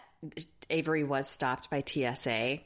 Avery 0.69 1.03
was 1.03 1.29
stopped 1.29 1.69
by 1.69 1.83
TSA 1.85 2.59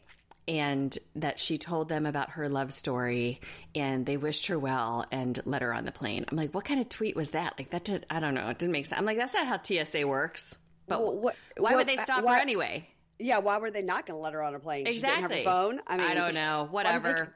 and 0.47 0.97
that 1.15 1.39
she 1.39 1.57
told 1.57 1.89
them 1.89 2.05
about 2.05 2.31
her 2.31 2.49
love 2.49 2.73
story 2.73 3.39
and 3.75 4.05
they 4.05 4.17
wished 4.17 4.47
her 4.47 4.57
well 4.57 5.05
and 5.11 5.39
let 5.45 5.61
her 5.61 5.73
on 5.73 5.85
the 5.85 5.91
plane. 5.91 6.25
I'm 6.29 6.37
like, 6.37 6.53
what 6.53 6.65
kind 6.65 6.79
of 6.79 6.89
tweet 6.89 7.15
was 7.15 7.31
that? 7.31 7.53
Like 7.57 7.69
that 7.71 7.83
did 7.83 8.05
I 8.09 8.19
don't 8.19 8.33
know. 8.33 8.47
It 8.49 8.57
didn't 8.57 8.71
make 8.71 8.85
sense. 8.85 8.99
I'm 8.99 9.05
like, 9.05 9.17
that's 9.17 9.33
not 9.33 9.47
how 9.47 9.61
TSA 9.61 10.07
works. 10.07 10.57
But 10.87 11.01
Well, 11.01 11.15
what- 11.17 11.35
why 11.57 11.71
what- 11.71 11.77
would 11.77 11.87
they 11.87 11.97
stop 11.97 12.23
why- 12.23 12.35
her 12.35 12.41
anyway? 12.41 12.87
Yeah, 13.19 13.37
why 13.37 13.57
were 13.59 13.69
they 13.71 13.81
not 13.83 14.05
gonna 14.07 14.19
let 14.19 14.33
her 14.33 14.41
on 14.41 14.55
a 14.55 14.59
plane? 14.59 14.87
Exactly. 14.87 15.21
have 15.21 15.31
her 15.31 15.43
phone. 15.43 15.79
I 15.87 15.97
mean, 15.97 16.07
I 16.07 16.13
don't 16.13 16.33
know. 16.33 16.67
why 16.71 16.83
did 16.83 16.89
they- 16.91 16.97
Whatever. 16.97 17.35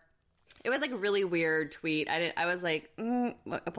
It 0.64 0.72
was 0.72 0.82
like 0.82 0.90
a 0.92 0.98
really 0.98 1.24
weird 1.24 1.72
tweet. 1.72 2.10
I 2.10 2.18
didn't, 2.18 2.34
I 2.38 2.48
was 2.48 2.64
like, 2.64 2.90
mm. 2.98 3.36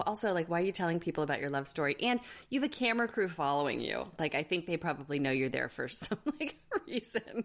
also 0.07 0.33
like, 0.33 0.49
why 0.49 0.61
are 0.61 0.65
you 0.65 0.71
telling 0.71 1.01
people 1.01 1.25
about 1.25 1.41
your 1.41 1.51
love 1.51 1.67
story? 1.67 1.97
And 2.01 2.21
you 2.49 2.61
have 2.61 2.71
a 2.71 2.73
camera 2.73 3.09
crew 3.09 3.29
following 3.29 3.81
you. 3.81 4.07
Like, 4.21 4.37
I 4.37 4.45
think 4.45 4.67
they 4.67 4.77
probably 4.77 5.19
know 5.19 5.33
you're 5.33 5.49
there 5.49 5.69
for 5.69 5.89
some 5.89 6.19
like 6.39 6.55
reason. 6.87 7.43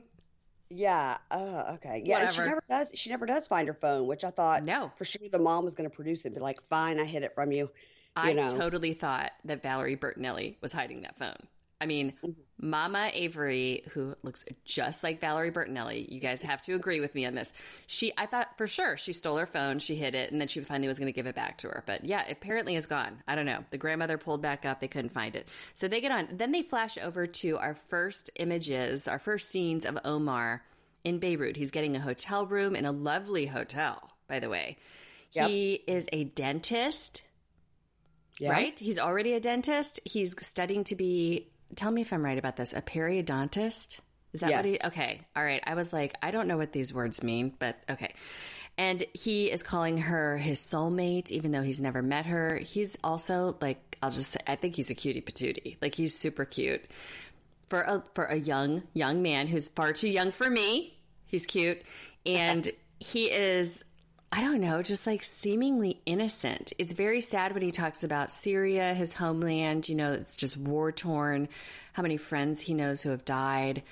Yeah. 0.70 1.18
Uh, 1.32 1.74
okay. 1.75 2.04
Yeah. 2.06 2.20
And 2.22 2.32
she 2.32 2.42
never 2.42 2.62
does. 2.70 2.92
She 2.94 3.10
never 3.10 3.25
does 3.25 3.48
find 3.48 3.68
her 3.68 3.74
phone, 3.74 4.06
which 4.06 4.24
I 4.24 4.30
thought 4.30 4.63
No. 4.63 4.92
for 4.96 5.06
sure 5.06 5.28
the 5.28 5.40
mom 5.40 5.66
was 5.66 5.74
going 5.74 5.90
to 5.90 5.96
produce 5.96 6.24
it. 6.25 6.36
Be 6.36 6.40
like, 6.40 6.62
fine, 6.62 7.00
I 7.00 7.06
hid 7.06 7.24
it 7.24 7.34
from 7.34 7.51
you. 7.51 7.72
I 8.16 8.34
know. 8.34 8.48
totally 8.48 8.94
thought 8.94 9.32
that 9.46 9.63
Valerie 9.63 9.98
Bertinelli 9.98 10.58
was 10.62 10.72
hiding 10.72 11.01
that 11.01 11.18
phone. 11.18 11.36
I 11.82 11.88
mean, 11.88 12.14
Mm-hmm. 12.62 12.70
Mama 12.70 13.10
Avery, 13.14 13.84
who 13.92 14.16
looks 14.22 14.46
just 14.66 15.04
like 15.04 15.20
Valerie 15.20 15.52
Bertinelli, 15.52 16.08
you 16.12 16.20
guys 16.20 16.44
have 16.44 16.62
to 16.66 16.76
agree 16.76 17.00
with 17.00 17.16
me 17.16 17.26
on 17.26 17.34
this. 17.34 17.52
She, 17.88 18.14
I 18.16 18.28
thought 18.28 18.56
for 18.56 18.68
sure 18.68 18.98
she 18.98 19.14
stole 19.14 19.38
her 19.38 19.48
phone, 19.48 19.80
she 19.80 19.96
hid 19.96 20.14
it, 20.14 20.32
and 20.32 20.40
then 20.40 20.48
she 20.48 20.62
finally 20.62 20.88
was 20.88 21.00
going 21.00 21.08
to 21.08 21.12
give 21.12 21.26
it 21.26 21.34
back 21.34 21.58
to 21.60 21.70
her. 21.70 21.84
But 21.88 22.06
yeah, 22.06 22.24
apparently 22.30 22.76
is 22.76 22.86
gone. 22.86 23.24
I 23.28 23.34
don't 23.36 23.48
know. 23.48 23.66
The 23.72 23.80
grandmother 23.80 24.20
pulled 24.20 24.44
back 24.44 24.64
up; 24.64 24.80
they 24.80 24.88
couldn't 24.88 25.14
find 25.14 25.36
it. 25.36 25.48
So 25.74 25.88
they 25.88 26.02
get 26.02 26.12
on. 26.12 26.28
Then 26.32 26.52
they 26.52 26.62
flash 26.62 27.00
over 27.00 27.26
to 27.26 27.58
our 27.58 27.74
first 27.74 28.30
images, 28.36 29.08
our 29.08 29.20
first 29.20 29.50
scenes 29.50 29.86
of 29.86 29.98
Omar 30.06 30.62
in 31.04 31.18
Beirut. 31.18 31.58
He's 31.58 31.72
getting 31.72 31.96
a 31.96 32.00
hotel 32.00 32.46
room 32.46 32.76
in 32.76 32.86
a 32.86 32.92
lovely 32.92 33.48
hotel, 33.48 34.12
by 34.28 34.40
the 34.40 34.50
way. 34.50 34.78
Yep. 35.32 35.50
He 35.50 35.74
is 35.88 36.08
a 36.12 36.26
dentist 36.26 37.24
yeah. 38.42 38.52
right? 38.52 38.80
He's 38.80 38.98
already 38.98 39.34
a 39.34 39.40
dentist. 39.40 40.00
He's 40.04 40.36
studying 40.44 40.84
to 40.86 40.96
be, 40.96 41.50
tell 41.75 41.92
me 41.92 42.01
if 42.01 42.13
I'm 42.13 42.24
right 42.24 42.38
about 42.38 42.56
this, 42.56 42.74
a 42.74 42.82
periodontist. 42.82 44.00
Is 44.34 44.42
that 44.42 44.50
yes. 44.50 44.58
what 44.58 44.66
he, 44.66 44.80
okay. 44.86 45.22
All 45.36 45.44
right. 45.44 45.62
I 45.66 45.74
was 45.75 45.92
like, 45.92 46.16
I 46.22 46.32
don't 46.32 46.48
know 46.48 46.58
what 46.58 46.72
these 46.72 46.94
words 46.94 47.24
mean, 47.24 47.54
but 47.60 47.78
okay. 47.90 48.13
And 48.78 49.04
he 49.13 49.51
is 49.51 49.63
calling 49.63 49.98
her 49.98 50.38
his 50.38 50.60
soulmate, 50.60 51.32
even 51.32 51.51
though 51.51 51.62
he's 51.62 51.82
never 51.82 52.01
met 52.01 52.25
her. 52.28 52.58
He's 52.58 52.98
also 53.04 53.58
like, 53.62 53.98
I'll 54.01 54.12
just 54.12 54.32
say, 54.32 54.40
I 54.48 54.56
think 54.56 54.75
he's 54.75 54.90
a 54.90 54.96
cutie 54.96 55.22
patootie. 55.22 55.78
Like 55.82 55.96
he's 55.96 56.18
super 56.18 56.46
cute 56.46 56.84
for 57.70 57.82
a, 57.82 58.04
for 58.16 58.25
a 58.25 58.38
young, 58.38 58.84
young 58.94 59.22
man 59.22 59.48
who's 59.48 59.68
far 59.68 59.92
too 59.94 60.10
young 60.10 60.32
for 60.32 60.50
me. 60.50 60.98
He's 61.28 61.46
cute. 61.46 61.82
And 62.25 62.70
he 63.00 63.25
is 63.25 63.84
I 64.34 64.40
don't 64.40 64.62
know, 64.62 64.82
just 64.82 65.06
like 65.06 65.24
seemingly 65.24 66.00
innocent. 66.06 66.72
It's 66.78 66.94
very 66.94 67.20
sad 67.20 67.54
when 67.54 67.64
he 67.64 67.72
talks 67.72 68.04
about 68.06 68.32
Syria, 68.32 68.94
his 68.94 69.14
homeland, 69.14 69.90
you 69.90 69.96
know, 69.96 70.14
it's 70.14 70.38
just 70.38 70.56
war 70.56 70.94
torn, 70.94 71.50
how 71.92 72.02
many 72.02 72.16
friends 72.16 72.62
he 72.62 72.74
knows 72.74 73.02
who 73.02 73.10
have 73.10 73.26
died. 73.26 73.84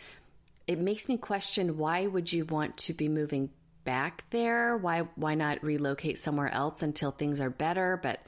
It 0.66 0.80
makes 0.80 1.10
me 1.10 1.18
question 1.18 1.78
why 1.78 2.08
would 2.08 2.32
you 2.32 2.46
want 2.46 2.78
to 2.78 2.94
be 2.94 3.10
moving 3.10 3.50
back 3.84 4.24
there? 4.30 4.78
Why 4.78 5.02
why 5.16 5.36
not 5.36 5.62
relocate 5.64 6.18
somewhere 6.18 6.52
else 6.54 6.84
until 6.84 7.12
things 7.12 7.42
are 7.42 7.50
better? 7.50 8.00
But 8.02 8.22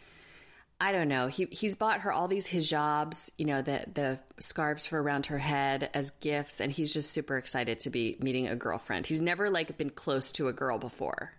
I 0.82 0.91
don't 0.91 1.08
know. 1.08 1.27
He 1.27 1.46
he's 1.46 1.75
bought 1.75 2.01
her 2.01 2.12
all 2.12 2.27
these 2.27 2.50
hijabs, 2.50 3.30
you 3.38 3.46
know, 3.46 3.62
the 3.62 3.86
the 3.94 4.20
scarves 4.39 4.86
for 4.86 5.01
around 5.01 5.27
her 5.27 5.38
head 5.38 5.89
as 5.94 6.10
gifts, 6.10 6.60
and 6.60 6.74
he's 6.74 6.94
just 6.94 7.12
super 7.12 7.38
excited 7.38 7.80
to 7.82 7.89
be 7.89 8.18
meeting 8.20 8.48
a 8.48 8.56
girlfriend. 8.56 9.08
He's 9.08 9.22
never 9.22 9.50
like 9.50 9.77
been 9.77 9.91
close 9.91 10.34
to 10.34 10.50
a 10.50 10.53
girl 10.53 10.77
before. 10.77 11.32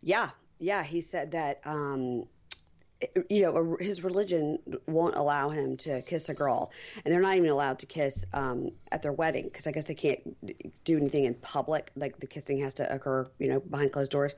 Yeah, 0.00 0.30
yeah. 0.58 0.82
He 0.82 1.00
said 1.00 1.32
that, 1.32 1.60
um, 1.64 2.26
you 3.30 3.42
know, 3.42 3.76
his 3.78 4.02
religion 4.02 4.58
won't 4.86 5.14
allow 5.14 5.50
him 5.50 5.76
to 5.78 6.02
kiss 6.02 6.28
a 6.28 6.34
girl, 6.34 6.72
and 7.04 7.12
they're 7.12 7.20
not 7.20 7.36
even 7.36 7.48
allowed 7.48 7.78
to 7.80 7.86
kiss 7.86 8.24
um, 8.32 8.70
at 8.90 9.02
their 9.02 9.12
wedding 9.12 9.44
because 9.44 9.66
I 9.66 9.72
guess 9.72 9.84
they 9.84 9.94
can't 9.94 10.20
do 10.84 10.96
anything 10.96 11.24
in 11.24 11.34
public. 11.34 11.90
Like 11.94 12.18
the 12.18 12.26
kissing 12.26 12.58
has 12.58 12.74
to 12.74 12.92
occur, 12.92 13.28
you 13.38 13.48
know, 13.48 13.60
behind 13.60 13.92
closed 13.92 14.10
doors. 14.10 14.34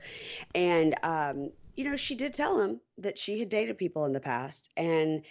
And 0.53 0.95
um, 1.03 1.51
you 1.75 1.85
know, 1.85 1.95
she 1.95 2.15
did 2.15 2.33
tell 2.33 2.61
him 2.61 2.79
that 2.99 3.17
she 3.17 3.39
had 3.39 3.49
dated 3.49 3.77
people 3.77 4.05
in 4.05 4.13
the 4.13 4.19
past, 4.19 4.69
and 4.77 5.23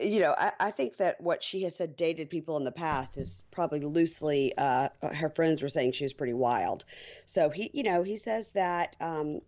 you 0.00 0.20
know, 0.20 0.34
I, 0.36 0.52
I, 0.58 0.70
think 0.70 0.96
that 0.96 1.20
what 1.20 1.42
she 1.42 1.62
has 1.64 1.76
said 1.76 1.96
dated 1.96 2.30
people 2.30 2.56
in 2.56 2.64
the 2.64 2.72
past 2.72 3.16
is 3.16 3.44
probably 3.50 3.80
loosely. 3.80 4.52
Uh, 4.56 4.88
her 5.12 5.28
friends 5.28 5.62
were 5.62 5.68
saying 5.68 5.92
she 5.92 6.04
was 6.04 6.12
pretty 6.12 6.32
wild. 6.32 6.84
So 7.26 7.50
he, 7.50 7.70
you 7.72 7.82
know, 7.82 8.02
he 8.02 8.16
says 8.16 8.52
that 8.52 8.96
um, 9.00 9.40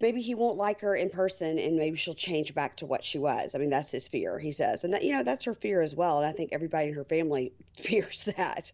maybe 0.00 0.20
he 0.20 0.34
won't 0.34 0.56
like 0.56 0.80
her 0.80 0.94
in 0.94 1.10
person, 1.10 1.58
and 1.58 1.76
maybe 1.76 1.96
she'll 1.96 2.14
change 2.14 2.54
back 2.54 2.76
to 2.76 2.86
what 2.86 3.04
she 3.04 3.18
was. 3.18 3.54
I 3.54 3.58
mean, 3.58 3.70
that's 3.70 3.90
his 3.90 4.08
fear. 4.08 4.38
He 4.38 4.52
says, 4.52 4.84
and 4.84 4.92
that 4.94 5.02
you 5.02 5.12
know, 5.12 5.22
that's 5.22 5.44
her 5.44 5.54
fear 5.54 5.80
as 5.80 5.94
well. 5.94 6.18
And 6.18 6.26
I 6.26 6.32
think 6.32 6.50
everybody 6.52 6.88
in 6.88 6.94
her 6.94 7.04
family 7.04 7.52
fears 7.74 8.24
that. 8.36 8.72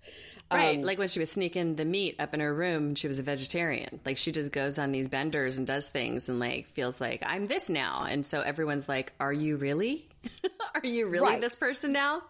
Right. 0.51 0.77
Um, 0.77 0.83
like 0.83 0.99
when 0.99 1.09
she 1.09 1.19
was 1.19 1.31
sneaking 1.31 1.77
the 1.77 1.85
meat 1.85 2.17
up 2.19 2.35
in 2.35 2.41
her 2.41 2.53
room, 2.53 2.95
she 2.95 3.09
was 3.09 3.19
a 3.19 3.23
vegetarian. 3.23 4.01
Like 4.05 4.17
she 4.19 4.33
just 4.33 4.53
goes 4.53 4.79
on 4.79 4.93
these 4.93 5.09
benders 5.09 5.57
and 5.57 5.67
does 5.67 5.89
things 5.89 6.29
and 6.29 6.39
like 6.39 6.67
feels 6.69 7.01
like 7.01 7.23
I'm 7.25 7.47
this 7.47 7.69
now. 7.69 8.05
And 8.09 8.27
so 8.27 8.41
everyone's 8.43 8.89
like, 8.89 9.13
Are 9.19 9.33
you 9.33 9.57
really? 9.57 10.09
Are 10.75 10.87
you 10.87 11.09
really 11.09 11.33
right. 11.33 11.41
this 11.41 11.57
person 11.57 11.93
now? 11.93 12.23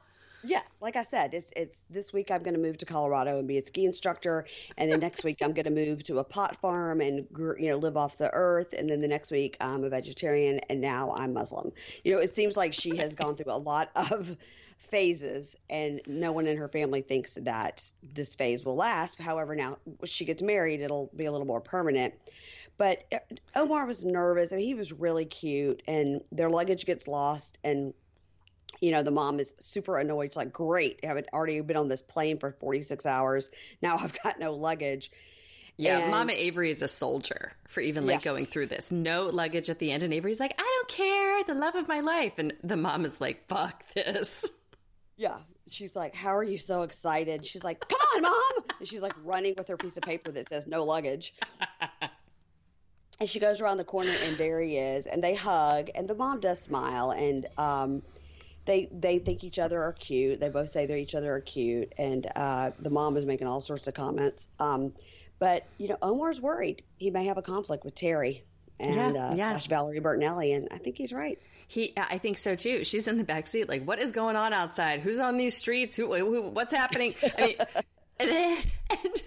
Yes, 0.44 0.64
like 0.80 0.96
I 0.96 1.04
said, 1.04 1.34
it's 1.34 1.52
it's 1.54 1.86
this 1.88 2.12
week 2.12 2.30
I'm 2.30 2.42
going 2.42 2.54
to 2.54 2.60
move 2.60 2.76
to 2.78 2.86
Colorado 2.86 3.38
and 3.38 3.46
be 3.46 3.58
a 3.58 3.62
ski 3.62 3.84
instructor, 3.84 4.44
and 4.76 4.90
then 4.90 4.98
next 4.98 5.22
week 5.22 5.38
I'm 5.40 5.52
going 5.52 5.66
to 5.66 5.70
move 5.70 6.02
to 6.04 6.18
a 6.18 6.24
pot 6.24 6.56
farm 6.56 7.00
and 7.00 7.26
you 7.38 7.68
know 7.70 7.76
live 7.76 7.96
off 7.96 8.18
the 8.18 8.32
earth, 8.32 8.74
and 8.76 8.90
then 8.90 9.00
the 9.00 9.08
next 9.08 9.30
week 9.30 9.56
I'm 9.60 9.84
a 9.84 9.88
vegetarian, 9.88 10.58
and 10.68 10.80
now 10.80 11.12
I'm 11.14 11.32
Muslim. 11.32 11.70
You 12.02 12.14
know, 12.14 12.20
it 12.20 12.30
seems 12.30 12.56
like 12.56 12.72
she 12.72 12.96
has 12.96 13.14
gone 13.14 13.36
through 13.36 13.52
a 13.52 13.58
lot 13.58 13.90
of 13.94 14.36
phases, 14.78 15.54
and 15.70 16.00
no 16.08 16.32
one 16.32 16.48
in 16.48 16.56
her 16.56 16.68
family 16.68 17.02
thinks 17.02 17.34
that 17.34 17.88
this 18.02 18.34
phase 18.34 18.64
will 18.64 18.76
last. 18.76 19.20
However, 19.20 19.54
now 19.54 19.78
she 20.04 20.24
gets 20.24 20.42
married, 20.42 20.80
it'll 20.80 21.08
be 21.14 21.26
a 21.26 21.32
little 21.32 21.46
more 21.46 21.60
permanent. 21.60 22.14
But 22.78 23.04
uh, 23.12 23.18
Omar 23.54 23.86
was 23.86 24.04
nervous. 24.04 24.52
I 24.52 24.56
mean, 24.56 24.66
he 24.66 24.74
was 24.74 24.92
really 24.92 25.24
cute, 25.24 25.82
and 25.86 26.22
their 26.32 26.50
luggage 26.50 26.86
gets 26.86 27.06
lost, 27.06 27.58
and 27.62 27.94
you 28.80 28.90
know, 28.90 29.02
the 29.02 29.10
mom 29.10 29.38
is 29.38 29.54
super 29.60 29.98
annoyed. 29.98 30.30
She's 30.30 30.36
like, 30.36 30.52
"Great, 30.52 31.00
I've 31.04 31.24
already 31.32 31.60
been 31.60 31.76
on 31.76 31.88
this 31.88 32.02
plane 32.02 32.38
for 32.38 32.50
46 32.50 33.06
hours. 33.06 33.50
Now 33.80 33.96
I've 33.98 34.14
got 34.22 34.38
no 34.38 34.52
luggage." 34.52 35.10
Yeah, 35.78 35.98
and, 35.98 36.10
Mama 36.10 36.32
Avery 36.32 36.70
is 36.70 36.82
a 36.82 36.88
soldier 36.88 37.52
for 37.66 37.80
even 37.80 38.06
like 38.06 38.24
yeah. 38.24 38.30
going 38.32 38.46
through 38.46 38.66
this. 38.66 38.92
No 38.92 39.26
luggage 39.26 39.70
at 39.70 39.78
the 39.78 39.90
end, 39.90 40.02
and 40.02 40.12
Avery's 40.12 40.40
like, 40.40 40.54
"I 40.58 40.62
don't 40.62 40.88
care, 40.88 41.44
the 41.44 41.54
love 41.54 41.74
of 41.74 41.88
my 41.88 42.00
life," 42.00 42.34
and 42.38 42.52
the 42.62 42.76
mom 42.76 43.04
is 43.04 43.20
like, 43.20 43.46
"Fuck 43.48 43.84
this." 43.94 44.50
Yeah, 45.16 45.38
she's 45.68 45.94
like, 45.94 46.14
"How 46.14 46.36
are 46.36 46.44
you 46.44 46.58
so 46.58 46.82
excited?" 46.82 47.46
She's 47.46 47.64
like, 47.64 47.86
"Come 47.88 48.00
on, 48.16 48.22
mom!" 48.22 48.64
And 48.80 48.88
she's 48.88 49.02
like 49.02 49.14
running 49.24 49.54
with 49.56 49.68
her 49.68 49.76
piece 49.76 49.96
of 49.96 50.02
paper 50.02 50.30
that 50.32 50.48
says 50.48 50.66
"no 50.66 50.84
luggage." 50.84 51.34
and 53.20 53.28
she 53.28 53.38
goes 53.38 53.60
around 53.60 53.76
the 53.78 53.84
corner, 53.84 54.12
and 54.24 54.36
there 54.36 54.60
he 54.60 54.76
is, 54.76 55.06
and 55.06 55.22
they 55.22 55.34
hug, 55.34 55.90
and 55.94 56.08
the 56.08 56.14
mom 56.14 56.40
does 56.40 56.60
smile, 56.60 57.10
and 57.10 57.46
um, 57.58 58.02
they 58.64 58.88
they 58.92 59.18
think 59.18 59.44
each 59.44 59.58
other 59.58 59.82
are 59.82 59.92
cute. 59.92 60.40
They 60.40 60.48
both 60.48 60.70
say 60.70 60.86
they're 60.86 60.96
each 60.96 61.14
other 61.14 61.34
are 61.34 61.40
cute, 61.40 61.92
and 61.98 62.26
uh, 62.36 62.70
the 62.80 62.90
mom 62.90 63.16
is 63.16 63.26
making 63.26 63.46
all 63.46 63.60
sorts 63.60 63.86
of 63.88 63.94
comments. 63.94 64.48
Um, 64.58 64.92
but 65.38 65.66
you 65.78 65.88
know, 65.88 65.98
Omar's 66.02 66.40
worried 66.40 66.82
he 66.98 67.10
may 67.10 67.26
have 67.26 67.38
a 67.38 67.42
conflict 67.42 67.84
with 67.84 67.94
Terry 67.94 68.44
and 68.78 69.14
yeah, 69.14 69.28
uh, 69.28 69.34
yeah. 69.34 69.50
slash 69.50 69.68
Valerie 69.68 70.00
Bertinelli, 70.00 70.56
and 70.56 70.68
I 70.70 70.78
think 70.78 70.96
he's 70.96 71.12
right. 71.12 71.38
He, 71.68 71.94
I 71.96 72.18
think 72.18 72.36
so 72.38 72.54
too. 72.54 72.84
She's 72.84 73.08
in 73.08 73.16
the 73.16 73.24
back 73.24 73.46
seat, 73.46 73.68
like, 73.68 73.84
what 73.84 73.98
is 73.98 74.12
going 74.12 74.36
on 74.36 74.52
outside? 74.52 75.00
Who's 75.00 75.18
on 75.18 75.36
these 75.36 75.56
streets? 75.56 75.96
Who, 75.96 76.14
who 76.14 76.50
what's 76.50 76.72
happening? 76.72 77.14
I 77.38 77.46
mean, 77.46 77.56
and, 78.20 78.30
and, 78.90 79.22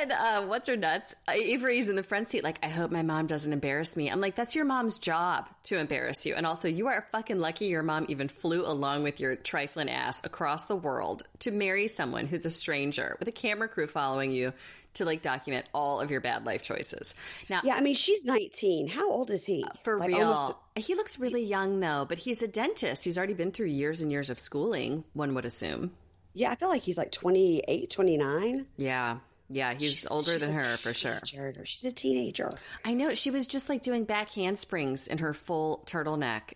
and 0.00 0.12
uh, 0.12 0.42
what's 0.42 0.68
her 0.68 0.76
nuts? 0.76 1.14
Avery's 1.28 1.88
in 1.88 1.96
the 1.96 2.02
front 2.02 2.30
seat, 2.30 2.44
like, 2.44 2.58
I 2.62 2.68
hope 2.68 2.90
my 2.90 3.02
mom 3.02 3.26
doesn't 3.26 3.52
embarrass 3.52 3.96
me. 3.96 4.10
I'm 4.10 4.20
like, 4.20 4.34
that's 4.34 4.54
your 4.54 4.64
mom's 4.64 4.98
job 4.98 5.48
to 5.64 5.78
embarrass 5.78 6.26
you. 6.26 6.34
And 6.34 6.46
also, 6.46 6.68
you 6.68 6.88
are 6.88 7.06
fucking 7.12 7.40
lucky 7.40 7.66
your 7.66 7.82
mom 7.82 8.06
even 8.08 8.28
flew 8.28 8.66
along 8.66 9.02
with 9.02 9.20
your 9.20 9.36
trifling 9.36 9.90
ass 9.90 10.20
across 10.24 10.66
the 10.66 10.76
world 10.76 11.22
to 11.40 11.50
marry 11.50 11.88
someone 11.88 12.26
who's 12.26 12.46
a 12.46 12.50
stranger 12.50 13.16
with 13.18 13.28
a 13.28 13.32
camera 13.32 13.68
crew 13.68 13.86
following 13.86 14.30
you 14.30 14.52
to 14.94 15.04
like 15.04 15.22
document 15.22 15.66
all 15.72 16.00
of 16.00 16.10
your 16.10 16.20
bad 16.20 16.44
life 16.44 16.62
choices. 16.62 17.14
Now, 17.48 17.60
yeah, 17.64 17.76
I 17.76 17.80
mean, 17.80 17.94
she's 17.94 18.24
19. 18.24 18.88
How 18.88 19.10
old 19.10 19.30
is 19.30 19.44
he? 19.44 19.64
For 19.84 19.98
like 19.98 20.08
real. 20.08 20.32
Almost... 20.32 20.56
He 20.76 20.94
looks 20.94 21.18
really 21.18 21.44
young 21.44 21.80
though, 21.80 22.04
but 22.08 22.18
he's 22.18 22.42
a 22.42 22.48
dentist. 22.48 23.04
He's 23.04 23.16
already 23.16 23.34
been 23.34 23.52
through 23.52 23.66
years 23.66 24.00
and 24.00 24.12
years 24.12 24.30
of 24.30 24.38
schooling, 24.38 25.04
one 25.14 25.34
would 25.34 25.46
assume. 25.46 25.92
Yeah, 26.34 26.50
I 26.50 26.54
feel 26.54 26.68
like 26.68 26.82
he's 26.82 26.98
like 26.98 27.12
28, 27.12 27.90
29. 27.90 28.66
Yeah. 28.76 29.18
Yeah, 29.50 29.74
he's 29.74 29.90
she's, 29.90 30.06
older 30.06 30.32
she's 30.32 30.40
than 30.40 30.54
her 30.54 30.76
for 30.78 30.94
sure. 30.94 31.20
She's 31.64 31.84
a 31.84 31.92
teenager. 31.92 32.50
I 32.84 32.94
know. 32.94 33.12
She 33.12 33.30
was 33.30 33.46
just 33.46 33.68
like 33.68 33.82
doing 33.82 34.04
back 34.04 34.30
handsprings 34.30 35.08
in 35.08 35.18
her 35.18 35.34
full 35.34 35.82
turtleneck 35.86 36.54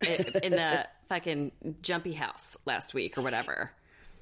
in 0.00 0.52
the 0.52 0.86
fucking 1.08 1.52
jumpy 1.80 2.14
house 2.14 2.56
last 2.64 2.92
week 2.92 3.16
or 3.16 3.22
whatever. 3.22 3.70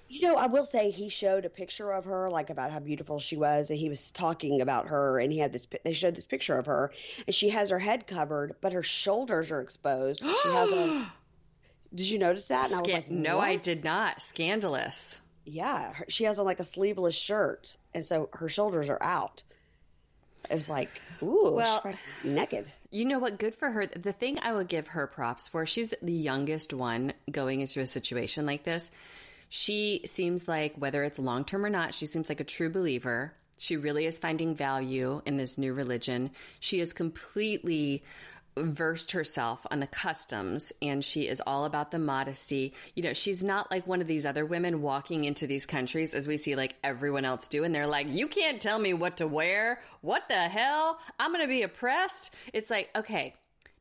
You 0.08 0.28
know, 0.28 0.36
I 0.36 0.46
will 0.46 0.66
say 0.66 0.90
he 0.90 1.08
showed 1.08 1.46
a 1.46 1.48
picture 1.48 1.90
of 1.90 2.04
her, 2.04 2.30
like 2.30 2.50
about 2.50 2.70
how 2.70 2.78
beautiful 2.78 3.18
she 3.18 3.36
was, 3.36 3.70
and 3.70 3.78
he 3.78 3.88
was 3.88 4.12
talking 4.12 4.60
about 4.60 4.88
her, 4.88 5.18
and 5.18 5.32
he 5.32 5.38
had 5.38 5.52
this. 5.52 5.66
They 5.84 5.94
showed 5.94 6.14
this 6.14 6.26
picture 6.26 6.58
of 6.58 6.66
her, 6.66 6.92
and 7.26 7.34
she 7.34 7.48
has 7.48 7.70
her 7.70 7.78
head 7.78 8.06
covered, 8.06 8.54
but 8.60 8.72
her 8.72 8.84
shoulders 8.84 9.50
are 9.50 9.60
exposed. 9.60 10.22
She 10.22 10.48
has 10.48 10.70
a. 10.70 11.10
Did 11.94 12.08
you 12.08 12.18
notice 12.18 12.48
that? 12.48 12.66
And 12.66 12.74
I 12.74 12.80
was 12.80 12.90
like, 12.90 13.10
no, 13.10 13.38
I 13.38 13.56
did 13.56 13.84
not. 13.84 14.22
Scandalous. 14.22 15.20
Yeah, 15.44 15.92
she 16.08 16.24
has 16.24 16.38
on 16.38 16.44
like 16.44 16.60
a 16.60 16.64
sleeveless 16.64 17.14
shirt, 17.14 17.76
and 17.94 18.04
so 18.04 18.28
her 18.32 18.48
shoulders 18.48 18.88
are 18.88 19.02
out. 19.02 19.42
It 20.50 20.54
was 20.54 20.68
like, 20.68 20.90
ooh, 21.22 21.52
well, 21.52 21.94
naked. 22.22 22.66
You 22.90 23.04
know 23.04 23.18
what? 23.18 23.38
Good 23.38 23.54
for 23.54 23.70
her. 23.70 23.86
The 23.86 24.12
thing 24.12 24.38
I 24.40 24.52
would 24.52 24.68
give 24.68 24.88
her 24.88 25.06
props 25.06 25.48
for, 25.48 25.66
she's 25.66 25.92
the 26.02 26.12
youngest 26.12 26.72
one 26.72 27.12
going 27.30 27.60
into 27.60 27.80
a 27.80 27.86
situation 27.86 28.46
like 28.46 28.64
this 28.64 28.90
she 29.48 30.02
seems 30.04 30.48
like, 30.48 30.74
whether 30.76 31.04
it's 31.04 31.18
long 31.18 31.44
term 31.44 31.64
or 31.64 31.70
not, 31.70 31.94
she 31.94 32.06
seems 32.06 32.28
like 32.28 32.40
a 32.40 32.44
true 32.44 32.70
believer. 32.70 33.32
She 33.58 33.76
really 33.76 34.04
is 34.04 34.18
finding 34.18 34.54
value 34.54 35.22
in 35.24 35.36
this 35.36 35.56
new 35.56 35.72
religion. 35.72 36.30
She 36.60 36.80
is 36.80 36.92
completely 36.92 38.02
versed 38.56 39.12
herself 39.12 39.66
on 39.70 39.80
the 39.80 39.86
customs 39.86 40.72
and 40.80 41.04
she 41.04 41.28
is 41.28 41.42
all 41.46 41.64
about 41.64 41.90
the 41.90 41.98
modesty. 41.98 42.74
You 42.94 43.02
know, 43.02 43.12
she's 43.12 43.44
not 43.44 43.70
like 43.70 43.86
one 43.86 44.00
of 44.00 44.06
these 44.06 44.26
other 44.26 44.44
women 44.44 44.82
walking 44.82 45.24
into 45.24 45.46
these 45.46 45.66
countries 45.66 46.14
as 46.14 46.26
we 46.26 46.36
see 46.36 46.56
like 46.56 46.74
everyone 46.82 47.24
else 47.24 47.48
do 47.48 47.64
and 47.64 47.74
they're 47.74 47.86
like, 47.86 48.06
"You 48.08 48.28
can't 48.28 48.60
tell 48.60 48.78
me 48.78 48.94
what 48.94 49.18
to 49.18 49.26
wear. 49.26 49.80
What 50.00 50.28
the 50.28 50.34
hell? 50.34 50.98
I'm 51.18 51.32
going 51.32 51.44
to 51.44 51.48
be 51.48 51.62
oppressed." 51.62 52.34
It's 52.52 52.70
like, 52.70 52.90
"Okay, 52.96 53.34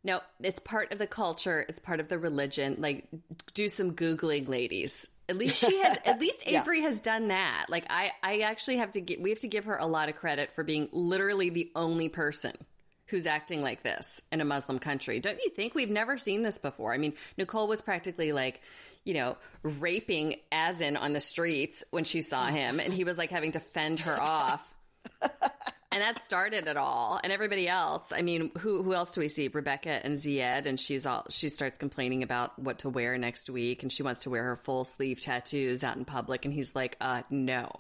no, 0.06 0.22
it's 0.40 0.60
part 0.60 0.92
of 0.92 1.00
the 1.00 1.08
culture, 1.08 1.66
it's 1.68 1.80
part 1.80 2.00
of 2.00 2.08
the 2.08 2.20
religion. 2.20 2.78
Like 2.80 3.08
do 3.54 3.70
some 3.70 3.94
googling, 3.94 4.48
ladies. 4.48 5.10
At 5.28 5.38
least 5.38 5.66
she 5.66 5.82
has. 5.82 5.98
At 6.06 6.20
least 6.20 6.44
Avery 6.46 6.82
yeah. 6.82 6.88
has 6.88 7.02
done 7.02 7.30
that. 7.30 7.66
Like 7.70 7.86
I, 7.90 8.12
I 8.22 8.40
actually 8.42 8.78
have 8.78 8.92
to 8.92 9.02
get. 9.02 9.20
We 9.20 9.32
have 9.32 9.40
to 9.40 9.48
give 9.48 9.66
her 9.66 9.76
a 9.76 9.88
lot 9.88 10.10
of 10.10 10.16
credit 10.16 10.52
for 10.52 10.64
being 10.64 10.90
literally 10.92 11.50
the 11.50 11.72
only 11.76 12.10
person 12.10 12.54
who's 13.16 13.26
acting 13.26 13.62
like 13.62 13.82
this 13.82 14.22
in 14.30 14.42
a 14.42 14.46
Muslim 14.46 14.78
country. 14.78 15.22
Don't 15.22 15.40
you 15.42 15.50
think 15.50 15.74
we've 15.74 15.90
never 15.90 16.18
seen 16.18 16.42
this 16.42 16.58
before? 16.58 16.94
I 16.94 16.98
mean, 16.98 17.14
Nicole 17.38 17.66
was 17.66 17.82
practically 17.82 18.34
like, 18.34 18.60
you 19.06 19.14
know, 19.14 19.38
raping 19.64 20.36
Azan 20.52 20.98
on 20.98 21.14
the 21.14 21.22
streets 21.22 21.82
when 21.92 22.04
she 22.04 22.22
saw 22.22 22.48
him, 22.48 22.82
and 22.82 22.94
he 22.94 23.06
was 23.06 23.18
like 23.18 23.32
having 23.32 23.54
to 23.54 23.62
fend 23.62 24.02
her 24.02 24.22
off. 24.22 24.62
and 25.22 26.02
that 26.02 26.20
started 26.20 26.68
it 26.68 26.76
all. 26.76 27.22
And 27.24 27.32
everybody 27.32 27.70
else, 27.70 28.12
I 28.14 28.22
mean, 28.22 28.52
who 28.58 28.84
who 28.84 28.94
else 28.94 29.16
do 29.16 29.22
we 29.22 29.30
see? 29.30 29.48
Rebecca 29.48 30.02
and 30.04 30.16
Zied, 30.16 30.66
and 30.66 30.78
she's 30.78 31.06
all 31.06 31.26
she 31.30 31.48
starts 31.48 31.78
complaining 31.78 32.22
about 32.22 32.60
what 32.60 32.80
to 32.80 32.90
wear 32.90 33.18
next 33.18 33.50
week, 33.50 33.82
and 33.82 33.90
she 33.90 34.04
wants 34.04 34.24
to 34.24 34.30
wear 34.30 34.44
her 34.44 34.58
full 34.58 34.84
sleeve 34.84 35.22
tattoos 35.22 35.86
out 35.86 35.96
in 35.96 36.04
public, 36.04 36.44
and 36.44 36.54
he's 36.54 36.76
like, 36.76 36.98
uh, 37.00 37.22
no. 37.30 37.72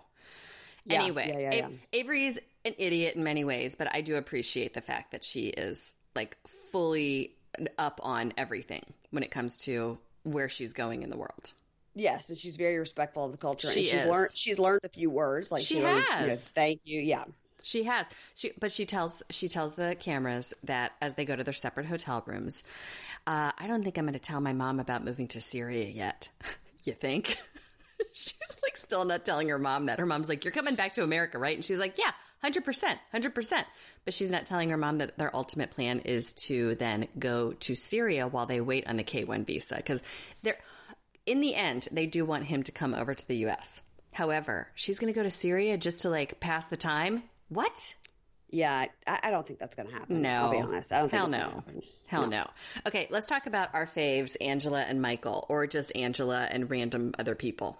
Yeah, 0.86 1.01
anyway, 1.01 1.36
yeah, 1.38 1.54
yeah. 1.56 1.68
Avery's 1.92 2.39
an 2.65 2.74
idiot 2.77 3.15
in 3.15 3.24
many 3.24 3.43
ways, 3.43 3.75
but 3.75 3.93
I 3.93 4.01
do 4.01 4.15
appreciate 4.15 4.74
the 4.74 4.81
fact 4.81 5.12
that 5.12 5.24
she 5.24 5.48
is 5.48 5.95
like 6.15 6.38
fully 6.72 7.36
up 7.77 8.00
on 8.03 8.34
everything 8.38 8.84
when 9.12 9.24
it 9.24 9.31
comes 9.31 9.57
to 9.57 9.98
where 10.24 10.50
she's 10.50 10.74
going 10.74 11.03
in 11.03 11.10
the 11.10 11.17
world. 11.17 11.53
Yes, 11.93 12.27
and 12.27 12.38
she's 12.38 12.57
very 12.57 12.77
respectful 12.77 13.24
of 13.24 13.31
the 13.31 13.38
culture. 13.38 13.69
She 13.69 13.81
and 13.81 13.88
she's 13.88 14.01
is. 14.01 14.10
learned 14.10 14.29
she's 14.34 14.60
learned 14.60 14.81
a 14.84 14.89
few 14.89 15.10
words. 15.10 15.51
Like 15.51 15.63
She 15.63 15.81
learned, 15.81 16.03
you 16.10 16.19
know, 16.25 16.29
has. 16.29 16.43
thank 16.50 16.81
you. 16.84 17.00
Yeah. 17.00 17.24
She 17.63 17.84
has. 17.84 18.05
She 18.36 18.51
but 18.60 18.72
she 18.72 18.86
tells 18.86 19.24
she 19.29 19.48
tells 19.48 19.75
the 19.75 19.95
cameras 19.98 20.53
that 20.65 20.91
as 21.01 21.13
they 21.15 21.24
go 21.25 21.36
to 21.36 21.43
their 21.43 21.53
separate 21.53 21.86
hotel 21.86 22.22
rooms, 22.25 22.63
uh, 23.25 23.51
I 23.57 23.67
don't 23.67 23.84
think 23.84 23.98
I'm 23.98 24.05
going 24.05 24.13
to 24.13 24.19
tell 24.19 24.41
my 24.41 24.53
mom 24.53 24.79
about 24.79 25.05
moving 25.05 25.27
to 25.29 25.41
Syria 25.41 25.88
yet. 25.88 26.29
you 26.84 26.93
think? 26.93 27.38
she's 28.14 28.58
like 28.64 28.78
still 28.78 29.06
not 29.06 29.25
telling 29.25 29.50
her 29.50 29.60
mom 29.60 29.86
that. 29.86 30.00
Her 30.00 30.06
mom's 30.06 30.30
like, 30.30 30.44
"You're 30.46 30.52
coming 30.52 30.75
back 30.75 30.94
to 30.94 31.04
America, 31.04 31.38
right?" 31.38 31.56
And 31.56 31.64
she's 31.66 31.80
like, 31.80 31.98
"Yeah, 31.98 32.12
hundred 32.42 32.66
percent, 32.66 33.00
hundred 33.12 33.36
percent." 33.36 33.66
But 34.04 34.14
she's 34.14 34.32
not 34.32 34.46
telling 34.46 34.70
her 34.70 34.78
mom 34.78 35.00
that 35.00 35.18
their 35.18 35.36
ultimate 35.36 35.72
plan 35.72 36.00
is 36.00 36.34
to 36.34 36.75
then 36.75 37.08
go 37.18 37.54
to 37.54 37.75
Syria 37.75 38.28
while 38.28 38.46
they 38.46 38.62
wait 38.62 38.88
on 38.88 38.98
the 38.98 39.04
K1 39.04 39.46
visa 39.46 39.75
because 39.78 40.02
they're 40.44 40.58
in 41.25 41.42
the 41.42 41.56
end 41.56 41.88
they 41.92 42.06
do 42.06 42.24
want 42.25 42.46
him 42.46 42.64
to 42.64 42.72
come 42.72 42.94
over 42.94 43.14
to 43.14 43.28
the 43.28 43.38
U.S. 43.38 43.82
However, 44.14 44.68
she's 44.75 45.00
going 45.00 45.12
to 45.12 45.18
go 45.18 45.24
to 45.24 45.30
Syria 45.30 45.78
just 45.78 46.04
to 46.04 46.10
like 46.10 46.40
pass 46.40 46.66
the 46.68 46.78
time. 46.78 47.24
What? 47.50 47.96
Yeah, 48.50 48.86
I, 49.06 49.20
I 49.24 49.32
don't 49.32 49.46
think 49.46 49.60
that's 49.60 49.75
going 49.75 49.90
to 49.90 49.94
happen. 49.94 50.22
No. 50.22 50.30
I'll 50.30 50.52
be 50.52 50.60
honest. 50.60 50.92
I 50.92 51.00
don't 51.00 51.12
Hell 51.12 51.30
think 51.30 51.36
it's 51.36 51.44
no. 51.44 51.56
happen. 51.56 51.82
Hell 52.08 52.28
no. 52.28 52.48
Okay, 52.86 53.08
let's 53.10 53.25
talk 53.25 53.48
about 53.48 53.74
our 53.74 53.88
faves, 53.88 54.36
Angela 54.40 54.82
and 54.82 55.02
Michael, 55.02 55.46
or 55.50 55.66
just 55.68 55.92
Angela 55.96 56.48
and 56.50 56.70
random 56.70 57.14
other 57.18 57.36
people. 57.36 57.78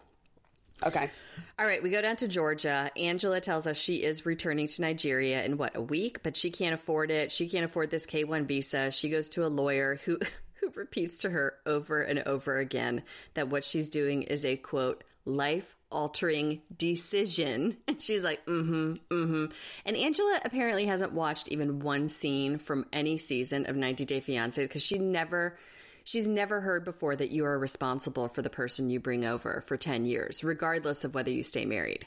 Okay. 0.84 1.10
All 1.58 1.66
right, 1.66 1.82
we 1.82 1.90
go 1.90 2.02
down 2.02 2.18
to 2.18 2.28
Georgia. 2.28 2.92
Angela 2.98 3.40
tells 3.40 3.66
us 3.66 3.78
she 3.78 4.04
is 4.04 4.26
returning 4.26 4.68
to 4.68 4.82
Nigeria 4.82 5.44
in 5.44 5.58
what, 5.58 5.76
a 5.76 5.82
week? 5.82 6.22
But 6.22 6.36
she 6.36 6.52
can't 6.52 6.74
afford 6.74 7.12
it. 7.12 7.32
She 7.32 7.48
can't 7.48 7.66
afford 7.66 7.90
this 7.92 8.06
K 8.06 8.24
1 8.24 8.46
visa. 8.46 8.92
She 8.92 9.10
goes 9.10 9.30
to 9.30 9.46
a 9.46 9.48
lawyer 9.48 10.00
who, 10.06 10.20
who 10.56 10.72
repeats 10.76 11.20
to 11.20 11.30
her 11.30 11.56
over 11.66 12.02
and 12.02 12.20
over 12.20 12.58
again 12.58 13.04
that 13.36 13.50
what 13.50 13.64
she's 13.64 13.90
doing 13.90 14.24
is 14.24 14.46
a 14.46 14.58
quote, 14.58 15.04
life 15.24 15.76
altering 15.92 16.62
decision. 16.76 17.78
And 17.88 18.02
she's 18.02 18.24
like, 18.24 18.46
mm 18.46 18.66
hmm, 18.66 19.16
mm 19.16 19.28
hmm. 19.28 19.46
And 19.86 19.96
Angela 19.96 20.42
apparently 20.44 20.86
hasn't 20.86 21.14
watched 21.14 21.48
even 21.50 21.80
one 21.80 22.10
scene 22.10 22.58
from 22.58 22.86
any 22.92 23.18
season 23.18 23.68
of 23.68 23.78
90 23.78 24.04
Day 24.06 24.20
Fiancé 24.20 24.58
because 24.64 24.84
she 24.84 25.00
never. 25.00 25.58
She's 26.06 26.28
never 26.28 26.62
heard 26.62 26.86
before 26.86 27.16
that 27.16 27.32
you 27.32 27.46
are 27.46 27.58
responsible 27.58 28.28
for 28.28 28.44
the 28.44 28.50
person 28.50 28.92
you 28.92 29.00
bring 29.00 29.26
over 29.26 29.64
for 29.66 29.76
10 29.76 30.06
years, 30.06 30.44
regardless 30.44 31.04
of 31.04 31.16
whether 31.16 31.32
you 31.32 31.42
stay 31.42 31.66
married. 31.66 32.06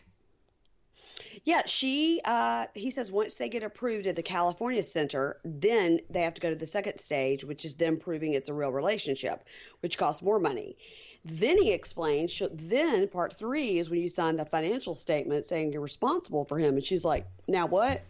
Yeah, 1.45 1.63
she 1.67 2.21
uh 2.25 2.67
he 2.75 2.91
says 2.91 3.11
once 3.11 3.35
they 3.35 3.49
get 3.49 3.63
approved 3.63 4.07
at 4.07 4.17
the 4.17 4.23
California 4.23 4.83
Center, 4.83 5.39
then 5.45 6.01
they 6.11 6.23
have 6.23 6.35
to 6.35 6.41
go 6.41 6.51
to 6.51 6.57
the 6.57 6.67
second 6.67 6.99
stage, 7.01 7.45
which 7.45 7.65
is 7.65 7.75
them 7.75 7.97
proving 7.97 8.35
it's 8.35 8.49
a 8.49 8.55
real 8.55 8.71
relationship, 8.71 9.45
which 9.81 9.99
costs 9.99 10.23
more 10.23 10.39
money. 10.39 10.77
Then 11.25 11.61
he 11.61 11.73
explains, 11.73 12.41
then 12.53 13.09
part 13.09 13.35
three 13.35 13.79
is 13.79 13.91
when 13.91 14.01
you 14.01 14.09
sign 14.09 14.37
the 14.37 14.45
financial 14.45 14.95
statement 14.95 15.47
saying 15.47 15.73
you're 15.73 15.83
responsible 15.83 16.45
for 16.45 16.59
him. 16.59 16.75
And 16.77 16.85
she's 16.85 17.05
like, 17.05 17.27
now 17.49 17.67
what? 17.67 18.03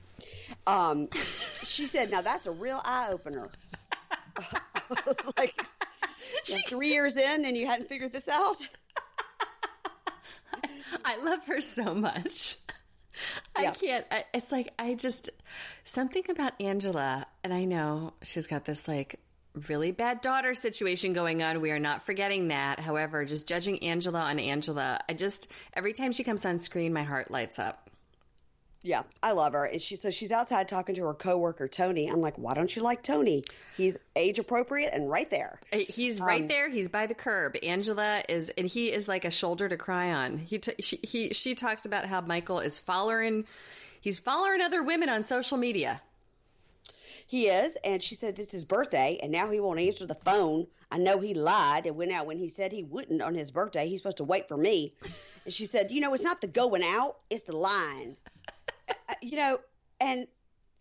Um, 0.66 1.08
she 1.64 1.86
said, 1.86 2.10
now 2.10 2.20
that's 2.20 2.46
a 2.46 2.52
real 2.52 2.80
eye 2.84 3.08
opener. 3.10 3.48
I 4.36 4.96
was 5.06 5.16
like, 5.36 5.54
"Yeah, 6.48 6.56
three 6.68 6.88
years 6.90 7.16
in 7.16 7.44
and 7.44 7.56
you 7.56 7.66
hadn't 7.66 7.88
figured 7.88 8.12
this 8.12 8.28
out? 8.28 8.56
I 11.04 11.16
love 11.22 11.44
her 11.46 11.60
so 11.60 11.94
much. 11.94 12.56
I 13.56 13.62
Yeah. 13.64 13.70
can't. 13.72 14.06
I, 14.10 14.24
it's 14.32 14.52
like 14.52 14.72
I 14.78 14.94
just 14.94 15.30
something 15.84 16.22
about 16.30 16.52
Angela, 16.60 17.26
and 17.42 17.52
I 17.52 17.64
know 17.64 18.14
she's 18.22 18.46
got 18.46 18.64
this 18.64 18.86
like 18.88 19.18
really 19.68 19.90
bad 19.90 20.20
daughter 20.20 20.54
situation 20.54 21.12
going 21.12 21.42
on. 21.42 21.60
We 21.60 21.70
are 21.72 21.80
not 21.80 22.02
forgetting 22.02 22.48
that. 22.48 22.78
However, 22.78 23.24
just 23.24 23.48
judging 23.48 23.82
Angela 23.82 24.20
on 24.20 24.38
Angela, 24.38 25.00
I 25.08 25.14
just 25.14 25.50
every 25.74 25.92
time 25.92 26.12
she 26.12 26.22
comes 26.24 26.46
on 26.46 26.58
screen, 26.58 26.92
my 26.92 27.02
heart 27.02 27.30
lights 27.30 27.58
up. 27.58 27.87
Yeah, 28.88 29.02
I 29.22 29.32
love 29.32 29.52
her. 29.52 29.66
And 29.66 29.82
she 29.82 29.96
so 29.96 30.08
she's 30.08 30.32
outside 30.32 30.66
talking 30.66 30.94
to 30.94 31.04
her 31.04 31.12
coworker 31.12 31.68
Tony. 31.68 32.06
I'm 32.10 32.22
like, 32.22 32.38
why 32.38 32.54
don't 32.54 32.74
you 32.74 32.80
like 32.80 33.02
Tony? 33.02 33.44
He's 33.76 33.98
age 34.16 34.38
appropriate 34.38 34.94
and 34.94 35.10
right 35.10 35.28
there. 35.28 35.60
Uh, 35.70 35.80
He's 35.90 36.22
right 36.22 36.48
there. 36.48 36.70
He's 36.70 36.88
by 36.88 37.06
the 37.06 37.12
curb. 37.12 37.56
Angela 37.62 38.22
is, 38.30 38.50
and 38.56 38.66
he 38.66 38.90
is 38.90 39.06
like 39.06 39.26
a 39.26 39.30
shoulder 39.30 39.68
to 39.68 39.76
cry 39.76 40.10
on. 40.10 40.38
He, 40.38 40.56
t- 40.58 40.72
she, 40.80 40.98
he, 41.02 41.34
she 41.34 41.54
talks 41.54 41.84
about 41.84 42.06
how 42.06 42.22
Michael 42.22 42.60
is 42.60 42.78
following, 42.78 43.44
he's 44.00 44.20
following 44.20 44.62
other 44.62 44.82
women 44.82 45.10
on 45.10 45.22
social 45.22 45.58
media. 45.58 46.00
He 47.26 47.48
is, 47.48 47.76
and 47.84 48.02
she 48.02 48.14
said 48.14 48.38
it's 48.38 48.50
his 48.50 48.64
birthday, 48.64 49.18
and 49.22 49.30
now 49.30 49.50
he 49.50 49.60
won't 49.60 49.80
answer 49.80 50.06
the 50.06 50.14
phone. 50.14 50.66
I 50.90 50.96
know 50.96 51.20
he 51.20 51.34
lied 51.34 51.84
and 51.84 51.94
went 51.94 52.12
out 52.12 52.24
when 52.24 52.38
he 52.38 52.48
said 52.48 52.72
he 52.72 52.84
wouldn't 52.84 53.20
on 53.20 53.34
his 53.34 53.50
birthday. 53.50 53.86
He's 53.86 53.98
supposed 53.98 54.16
to 54.16 54.24
wait 54.24 54.48
for 54.48 54.56
me. 54.56 54.94
And 55.44 55.52
she 55.52 55.66
said, 55.66 55.90
you 55.90 56.00
know, 56.00 56.14
it's 56.14 56.24
not 56.24 56.40
the 56.40 56.46
going 56.46 56.82
out, 56.82 57.16
it's 57.28 57.42
the 57.42 57.54
lying. 57.54 58.16
You 59.20 59.36
know, 59.36 59.60
and 60.00 60.26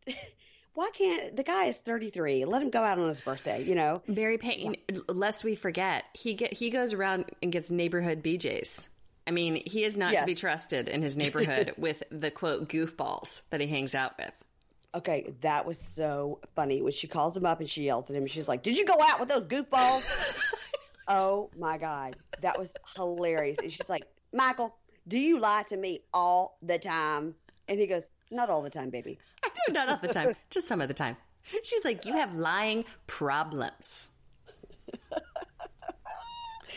why 0.73 0.91
can't 0.93 1.35
the 1.35 1.43
guy 1.43 1.65
is 1.65 1.81
33? 1.81 2.45
Let 2.45 2.61
him 2.61 2.69
go 2.69 2.83
out 2.83 2.99
on 2.99 3.07
his 3.07 3.19
birthday, 3.19 3.63
you 3.63 3.73
know? 3.73 4.01
Mary 4.07 4.37
Payne, 4.37 4.77
lest 5.07 5.43
we 5.43 5.55
forget, 5.55 6.05
he 6.13 6.35
get 6.35 6.53
he 6.53 6.69
goes 6.69 6.93
around 6.93 7.25
and 7.41 7.51
gets 7.51 7.71
neighborhood 7.71 8.23
BJ's. 8.23 8.87
I 9.25 9.31
mean, 9.31 9.61
he 9.65 9.83
is 9.83 9.97
not 9.97 10.15
to 10.17 10.25
be 10.25 10.35
trusted 10.35 10.87
in 10.87 11.01
his 11.01 11.17
neighborhood 11.17 11.73
with 11.77 12.03
the 12.11 12.31
quote 12.31 12.69
goofballs 12.69 13.43
that 13.49 13.59
he 13.59 13.67
hangs 13.67 13.93
out 13.93 14.17
with. 14.17 14.31
Okay, 14.95 15.33
that 15.41 15.65
was 15.65 15.77
so 15.77 16.39
funny 16.55 16.81
when 16.81 16.93
she 16.93 17.07
calls 17.07 17.35
him 17.35 17.45
up 17.45 17.59
and 17.59 17.69
she 17.69 17.83
yells 17.83 18.09
at 18.09 18.15
him. 18.15 18.25
She's 18.27 18.47
like, 18.47 18.63
"Did 18.63 18.77
you 18.77 18.85
go 18.85 18.95
out 19.01 19.19
with 19.19 19.29
those 19.29 19.45
goofballs?" 19.45 20.41
oh 21.07 21.49
my 21.57 21.77
god, 21.77 22.15
that 22.41 22.57
was 22.57 22.73
hilarious. 22.95 23.57
And 23.57 23.71
she's 23.71 23.89
like, 23.89 24.03
"Michael, 24.31 24.75
do 25.07 25.19
you 25.19 25.39
lie 25.39 25.63
to 25.67 25.75
me 25.75 26.01
all 26.13 26.57
the 26.61 26.79
time?" 26.79 27.35
And 27.67 27.79
he 27.79 27.87
goes, 27.87 28.09
"Not 28.31 28.49
all 28.49 28.61
the 28.61 28.69
time, 28.69 28.89
baby." 28.89 29.19
I 29.43 29.49
know, 29.49 29.73
not 29.73 29.89
all 29.89 29.97
the 29.97 30.13
time, 30.13 30.35
just 30.49 30.67
some 30.67 30.81
of 30.81 30.87
the 30.87 30.93
time. 30.93 31.17
She's 31.63 31.85
like, 31.85 32.05
you 32.05 32.13
have 32.13 32.35
lying 32.35 32.85
problems. 33.05 34.11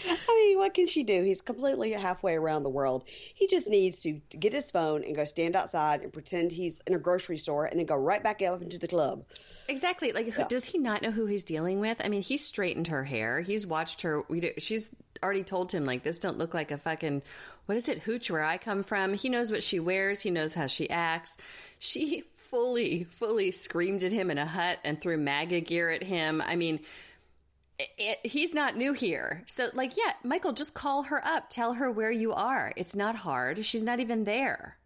I 0.08 0.46
mean, 0.46 0.58
what 0.58 0.74
can 0.74 0.86
she 0.86 1.02
do? 1.02 1.22
He's 1.22 1.42
completely 1.42 1.92
halfway 1.92 2.34
around 2.34 2.62
the 2.62 2.70
world. 2.70 3.04
He 3.06 3.46
just 3.46 3.68
needs 3.68 4.00
to 4.00 4.12
get 4.38 4.52
his 4.52 4.70
phone 4.70 5.04
and 5.04 5.14
go 5.14 5.24
stand 5.24 5.56
outside 5.56 6.00
and 6.02 6.12
pretend 6.12 6.52
he's 6.52 6.80
in 6.86 6.94
a 6.94 6.98
grocery 6.98 7.36
store, 7.36 7.66
and 7.66 7.78
then 7.78 7.86
go 7.86 7.96
right 7.96 8.22
back 8.22 8.40
up 8.42 8.62
into 8.62 8.78
the 8.78 8.88
club. 8.88 9.24
Exactly. 9.68 10.12
Like, 10.12 10.28
who, 10.28 10.46
does 10.48 10.64
he 10.64 10.78
not 10.78 11.02
know 11.02 11.10
who 11.10 11.26
he's 11.26 11.44
dealing 11.44 11.80
with? 11.80 12.00
I 12.02 12.08
mean, 12.08 12.22
he 12.22 12.38
straightened 12.38 12.88
her 12.88 13.04
hair. 13.04 13.40
He's 13.40 13.66
watched 13.66 14.02
her. 14.02 14.22
We 14.28 14.40
do, 14.40 14.52
she's 14.58 14.90
already 15.22 15.44
told 15.44 15.72
him 15.72 15.84
like 15.84 16.02
this 16.02 16.18
don't 16.18 16.38
look 16.38 16.54
like 16.54 16.70
a 16.70 16.78
fucking 16.78 17.22
what 17.66 17.76
is 17.76 17.88
it 17.88 18.00
hooch 18.00 18.30
where 18.30 18.44
I 18.44 18.58
come 18.58 18.82
from. 18.82 19.14
He 19.14 19.28
knows 19.28 19.52
what 19.52 19.62
she 19.62 19.78
wears. 19.78 20.22
He 20.22 20.30
knows 20.30 20.54
how 20.54 20.66
she 20.66 20.90
acts. 20.90 21.36
She 21.78 22.24
fully, 22.36 23.04
fully 23.04 23.50
screamed 23.50 24.02
at 24.02 24.12
him 24.12 24.30
in 24.30 24.38
a 24.38 24.46
hut 24.46 24.78
and 24.84 25.00
threw 25.00 25.16
MAGA 25.16 25.60
gear 25.60 25.90
at 25.90 26.02
him. 26.02 26.40
I 26.40 26.56
mean. 26.56 26.80
It, 27.96 28.18
he's 28.24 28.52
not 28.52 28.76
new 28.76 28.92
here. 28.92 29.42
So, 29.46 29.70
like, 29.72 29.96
yeah, 29.96 30.12
Michael, 30.22 30.52
just 30.52 30.74
call 30.74 31.04
her 31.04 31.26
up. 31.26 31.48
Tell 31.48 31.72
her 31.72 31.90
where 31.90 32.10
you 32.10 32.30
are. 32.30 32.74
It's 32.76 32.94
not 32.94 33.16
hard. 33.16 33.64
She's 33.64 33.84
not 33.84 34.00
even 34.00 34.24
there. 34.24 34.76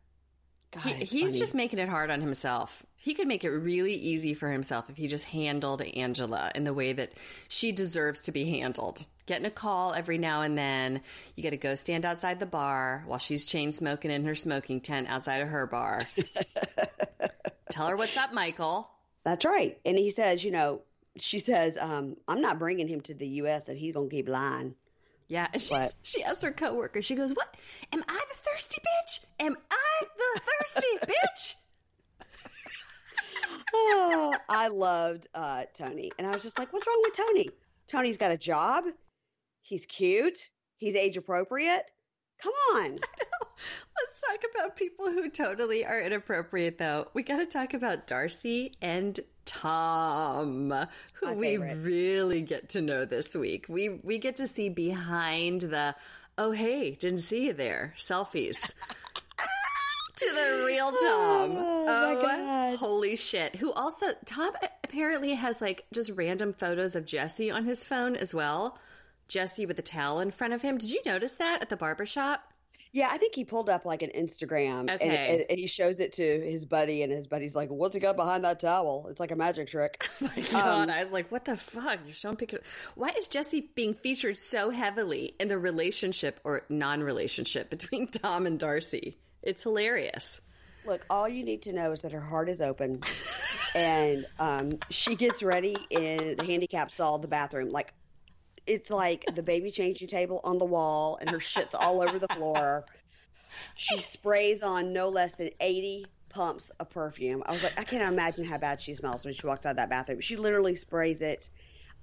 God, 0.74 0.82
He, 0.84 1.04
he's 1.04 1.30
funny. 1.30 1.38
just 1.38 1.54
making 1.54 1.78
it 1.78 1.88
hard 1.88 2.10
on 2.10 2.20
himself. 2.20 2.84
He 2.96 3.14
could 3.14 3.28
make 3.28 3.44
it 3.44 3.50
really 3.50 3.94
easy 3.94 4.34
for 4.34 4.50
himself 4.50 4.88
if 4.88 4.96
he 4.96 5.08
just 5.08 5.26
handled 5.26 5.82
Angela 5.82 6.50
in 6.54 6.64
the 6.64 6.72
way 6.74 6.92
that 6.92 7.12
she 7.48 7.70
deserves 7.72 8.22
to 8.22 8.32
be 8.32 8.44
handled. 8.58 9.04
Getting 9.26 9.46
a 9.46 9.50
call 9.50 9.92
every 9.94 10.18
now 10.18 10.42
and 10.42 10.56
then. 10.56 11.00
You 11.36 11.42
got 11.42 11.50
to 11.50 11.56
go 11.56 11.74
stand 11.74 12.04
outside 12.04 12.40
the 12.40 12.46
bar 12.46 13.04
while 13.06 13.18
she's 13.18 13.44
chain 13.44 13.72
smoking 13.72 14.10
in 14.10 14.24
her 14.24 14.34
smoking 14.34 14.80
tent 14.80 15.08
outside 15.08 15.40
of 15.42 15.48
her 15.48 15.66
bar. 15.66 16.02
Tell 17.70 17.88
her 17.88 17.96
what's 17.96 18.16
up, 18.16 18.32
Michael. 18.32 18.88
That's 19.24 19.44
right. 19.44 19.78
And 19.84 19.96
he 19.98 20.10
says, 20.10 20.44
you 20.44 20.50
know, 20.50 20.82
she 21.16 21.38
says, 21.38 21.78
um, 21.78 22.16
I'm 22.28 22.40
not 22.40 22.58
bringing 22.58 22.88
him 22.88 23.00
to 23.02 23.14
the 23.14 23.26
U.S. 23.26 23.68
and 23.68 23.78
he's 23.78 23.94
going 23.94 24.10
to 24.10 24.16
keep 24.16 24.28
lying. 24.28 24.74
Yeah, 25.28 25.48
and 25.52 25.62
she's, 25.62 25.94
she 26.02 26.22
asks 26.22 26.42
her 26.42 26.52
coworker. 26.52 27.00
She 27.00 27.14
goes, 27.14 27.32
"What? 27.32 27.56
Am 27.92 28.04
I 28.08 28.20
the 28.28 28.36
thirsty 28.36 28.80
bitch? 28.80 29.24
Am 29.40 29.56
I 29.70 30.02
the 30.18 30.40
thirsty 30.40 30.98
bitch?" 31.12 31.54
oh, 33.74 34.36
I 34.48 34.68
loved 34.68 35.28
uh, 35.34 35.64
Tony, 35.74 36.12
and 36.18 36.26
I 36.26 36.30
was 36.30 36.42
just 36.42 36.58
like, 36.58 36.72
"What's 36.72 36.86
wrong 36.86 37.00
with 37.02 37.16
Tony? 37.16 37.48
Tony's 37.88 38.18
got 38.18 38.32
a 38.32 38.36
job. 38.36 38.84
He's 39.62 39.86
cute. 39.86 40.50
He's 40.76 40.94
age 40.94 41.16
appropriate. 41.16 41.84
Come 42.44 42.52
on." 42.74 42.98
Let's 43.96 44.20
talk 44.20 44.44
about 44.54 44.76
people 44.76 45.06
who 45.06 45.30
totally 45.30 45.86
are 45.86 46.00
inappropriate, 46.00 46.78
though. 46.78 47.08
We 47.14 47.22
got 47.22 47.38
to 47.38 47.46
talk 47.46 47.72
about 47.72 48.06
Darcy 48.06 48.72
and 48.82 49.18
Tom, 49.46 50.74
who 51.14 51.32
we 51.32 51.56
really 51.56 52.42
get 52.42 52.70
to 52.70 52.82
know 52.82 53.06
this 53.06 53.34
week. 53.34 53.66
We 53.68 53.88
we 53.88 54.18
get 54.18 54.36
to 54.36 54.48
see 54.48 54.68
behind 54.68 55.62
the 55.62 55.94
oh 56.36 56.50
hey, 56.50 56.92
didn't 56.92 57.20
see 57.20 57.46
you 57.46 57.52
there 57.54 57.94
selfies. 57.96 58.74
to 60.16 60.26
the 60.26 60.64
real 60.64 60.90
Tom. 60.90 61.00
Oh, 61.00 61.86
oh, 61.88 62.14
my 62.14 62.22
God. 62.22 62.78
holy 62.78 63.16
shit. 63.16 63.56
Who 63.56 63.72
also, 63.72 64.06
Tom 64.24 64.52
apparently 64.84 65.34
has 65.34 65.60
like 65.60 65.86
just 65.92 66.10
random 66.10 66.52
photos 66.52 66.94
of 66.94 67.04
Jesse 67.04 67.50
on 67.50 67.64
his 67.64 67.84
phone 67.84 68.16
as 68.16 68.32
well. 68.32 68.78
Jesse 69.28 69.66
with 69.66 69.78
a 69.78 69.82
towel 69.82 70.20
in 70.20 70.30
front 70.30 70.52
of 70.54 70.62
him. 70.62 70.78
Did 70.78 70.90
you 70.90 71.00
notice 71.06 71.32
that 71.32 71.62
at 71.62 71.68
the 71.68 71.76
barbershop? 71.76 72.42
Yeah, 72.92 73.08
I 73.10 73.18
think 73.18 73.34
he 73.34 73.44
pulled 73.44 73.68
up 73.68 73.84
like 73.84 74.02
an 74.02 74.10
Instagram 74.16 74.88
Okay. 74.88 75.38
and, 75.40 75.44
and 75.50 75.58
he 75.58 75.66
shows 75.66 75.98
it 75.98 76.12
to 76.12 76.22
his 76.22 76.64
buddy, 76.64 77.02
and 77.02 77.10
his 77.10 77.26
buddy's 77.26 77.56
like, 77.56 77.68
"What's 77.68 77.92
he 77.96 78.00
got 78.00 78.14
behind 78.14 78.44
that 78.44 78.60
towel? 78.60 79.08
It's 79.10 79.18
like 79.18 79.32
a 79.32 79.36
magic 79.36 79.66
trick." 79.68 80.08
Oh 80.22 80.30
my 80.36 80.42
God, 80.42 80.90
I 80.90 81.02
was 81.02 81.10
like, 81.12 81.32
what 81.32 81.44
the 81.44 81.56
fuck? 81.56 81.98
You're 82.04 82.14
showing 82.14 82.36
pictures. 82.36 82.64
Why 82.94 83.10
is 83.18 83.26
Jesse 83.26 83.68
being 83.74 83.94
featured 83.94 84.36
so 84.36 84.70
heavily 84.70 85.34
in 85.40 85.48
the 85.48 85.58
relationship 85.58 86.38
or 86.44 86.62
non 86.68 87.02
relationship 87.02 87.68
between 87.68 88.06
Tom 88.22 88.46
and 88.46 88.60
Darcy? 88.60 89.18
It's 89.42 89.64
hilarious. 89.64 90.40
Look, 90.86 91.04
all 91.10 91.28
you 91.28 91.42
need 91.44 91.62
to 91.62 91.72
know 91.72 91.90
is 91.90 92.02
that 92.02 92.12
her 92.12 92.20
heart 92.20 92.48
is 92.48 92.62
open, 92.62 93.00
and 93.74 94.24
um, 94.38 94.78
she 94.90 95.16
gets 95.16 95.42
ready 95.42 95.76
in 95.90 96.36
the 96.36 96.44
handicap 96.44 96.92
stall, 96.92 97.18
the 97.18 97.26
bathroom. 97.26 97.70
Like 97.70 97.92
it's 98.66 98.90
like 98.90 99.24
the 99.34 99.42
baby 99.42 99.70
changing 99.70 100.08
table 100.08 100.40
on 100.44 100.58
the 100.58 100.64
wall, 100.64 101.18
and 101.20 101.30
her 101.30 101.40
shit's 101.40 101.74
all 101.74 102.00
over 102.00 102.18
the 102.18 102.28
floor. 102.28 102.84
She 103.74 104.00
sprays 104.00 104.62
on 104.62 104.92
no 104.92 105.08
less 105.08 105.34
than 105.34 105.50
eighty 105.60 106.06
pumps 106.28 106.70
of 106.80 106.90
perfume. 106.90 107.42
I 107.46 107.52
was 107.52 107.62
like, 107.62 107.78
I 107.78 107.84
can't 107.84 108.02
imagine 108.02 108.44
how 108.44 108.58
bad 108.58 108.80
she 108.80 108.94
smells 108.94 109.24
when 109.24 109.34
she 109.34 109.46
walks 109.46 109.64
out 109.66 109.70
of 109.70 109.76
that 109.76 109.90
bathroom. 109.90 110.20
She 110.20 110.36
literally 110.36 110.74
sprays 110.74 111.22
it 111.22 111.50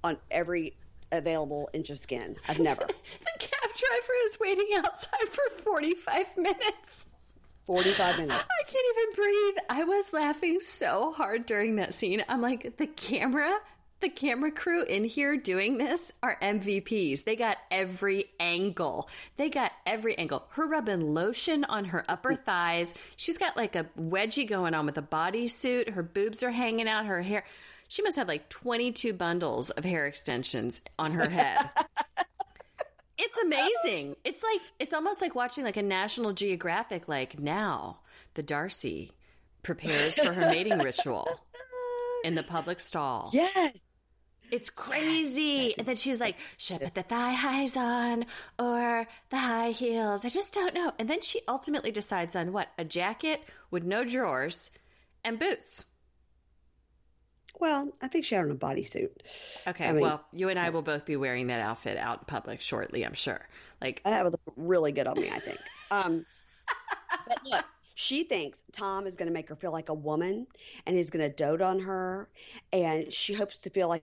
on 0.02 0.16
every 0.30 0.74
available 1.12 1.68
inch 1.72 1.90
of 1.90 1.98
skin. 1.98 2.36
I've 2.48 2.58
never. 2.58 2.86
The 2.86 3.38
cab 3.38 3.70
driver 3.76 4.12
is 4.26 4.38
waiting 4.40 4.68
outside 4.76 5.28
for 5.28 5.62
45 5.62 6.36
minutes. 6.36 7.04
45 7.66 8.18
minutes. 8.18 8.44
I 8.44 8.70
can't 8.70 8.84
even 8.96 9.14
breathe. 9.24 9.54
I 9.70 9.84
was 9.84 10.12
laughing 10.12 10.60
so 10.60 11.12
hard 11.12 11.46
during 11.46 11.76
that 11.76 11.94
scene. 11.94 12.24
I'm 12.28 12.40
like, 12.40 12.76
the 12.76 12.86
camera, 12.86 13.58
the 14.02 14.10
camera 14.10 14.50
crew 14.50 14.84
in 14.84 15.04
here 15.04 15.36
doing 15.36 15.78
this 15.78 16.12
are 16.22 16.36
MVPs. 16.42 17.24
They 17.24 17.36
got 17.36 17.56
every 17.70 18.26
angle. 18.38 19.08
They 19.38 19.48
got 19.48 19.72
every 19.86 20.18
angle. 20.18 20.44
Her 20.50 20.66
rubbing 20.66 21.14
lotion 21.14 21.64
on 21.64 21.86
her 21.86 22.04
upper 22.08 22.34
thighs. 22.34 22.92
She's 23.16 23.38
got 23.38 23.56
like 23.56 23.74
a 23.74 23.86
wedgie 23.98 24.46
going 24.46 24.74
on 24.74 24.84
with 24.84 24.98
a 24.98 25.02
bodysuit. 25.02 25.90
Her 25.90 26.02
boobs 26.02 26.42
are 26.42 26.50
hanging 26.50 26.88
out. 26.88 27.06
Her 27.06 27.22
hair. 27.22 27.44
She 27.88 28.02
must 28.02 28.16
have 28.16 28.28
like 28.28 28.48
22 28.50 29.12
bundles 29.14 29.70
of 29.70 29.84
hair 29.84 30.06
extensions 30.06 30.82
on 30.98 31.12
her 31.12 31.30
head. 31.30 31.70
It's 33.18 33.38
amazing. 33.38 34.16
It's 34.24 34.42
like 34.42 34.60
it's 34.80 34.92
almost 34.92 35.20
like 35.22 35.34
watching 35.36 35.62
like 35.62 35.76
a 35.76 35.82
National 35.82 36.32
Geographic. 36.32 37.06
Like 37.06 37.38
now, 37.38 38.00
the 38.34 38.42
Darcy 38.42 39.12
prepares 39.62 40.18
for 40.18 40.32
her 40.32 40.50
mating 40.50 40.78
ritual 40.78 41.28
in 42.24 42.34
the 42.34 42.42
public 42.42 42.80
stall. 42.80 43.30
Yes. 43.32 43.78
It's 44.52 44.68
crazy. 44.68 45.74
And 45.78 45.86
then 45.86 45.96
she's 45.96 46.20
like, 46.20 46.36
should 46.58 46.82
I 46.82 46.84
put 46.84 46.94
the 46.94 47.02
thigh 47.02 47.32
highs 47.32 47.74
on 47.74 48.26
or 48.58 49.08
the 49.30 49.38
high 49.38 49.70
heels? 49.70 50.26
I 50.26 50.28
just 50.28 50.52
don't 50.52 50.74
know. 50.74 50.92
And 50.98 51.08
then 51.08 51.22
she 51.22 51.40
ultimately 51.48 51.90
decides 51.90 52.36
on 52.36 52.52
what? 52.52 52.68
A 52.76 52.84
jacket 52.84 53.40
with 53.70 53.82
no 53.82 54.04
drawers 54.04 54.70
and 55.24 55.38
boots. 55.38 55.86
Well, 57.60 57.92
I 58.02 58.08
think 58.08 58.26
she 58.26 58.34
had 58.34 58.44
on 58.44 58.50
a 58.50 58.54
bodysuit. 58.54 59.08
Okay, 59.66 59.88
I 59.88 59.92
mean- 59.92 60.02
well, 60.02 60.22
you 60.34 60.50
and 60.50 60.58
I 60.58 60.68
will 60.68 60.82
both 60.82 61.06
be 61.06 61.16
wearing 61.16 61.46
that 61.46 61.62
outfit 61.62 61.96
out 61.96 62.18
in 62.18 62.24
public 62.26 62.60
shortly, 62.60 63.06
I'm 63.06 63.14
sure. 63.14 63.40
Like, 63.80 64.02
That 64.04 64.22
would 64.22 64.32
look 64.32 64.54
really 64.56 64.92
good 64.92 65.06
on 65.06 65.18
me, 65.18 65.30
I 65.30 65.38
think. 65.38 65.60
Um, 65.90 66.26
but 67.26 67.38
look, 67.46 67.64
she 67.94 68.24
thinks 68.24 68.62
Tom 68.72 69.06
is 69.06 69.16
going 69.16 69.28
to 69.28 69.32
make 69.32 69.48
her 69.48 69.56
feel 69.56 69.72
like 69.72 69.88
a 69.88 69.94
woman 69.94 70.46
and 70.84 70.94
he's 70.94 71.08
going 71.08 71.26
to 71.26 71.34
dote 71.34 71.62
on 71.62 71.78
her. 71.80 72.28
And 72.70 73.10
she 73.10 73.32
hopes 73.32 73.60
to 73.60 73.70
feel 73.70 73.88
like 73.88 74.02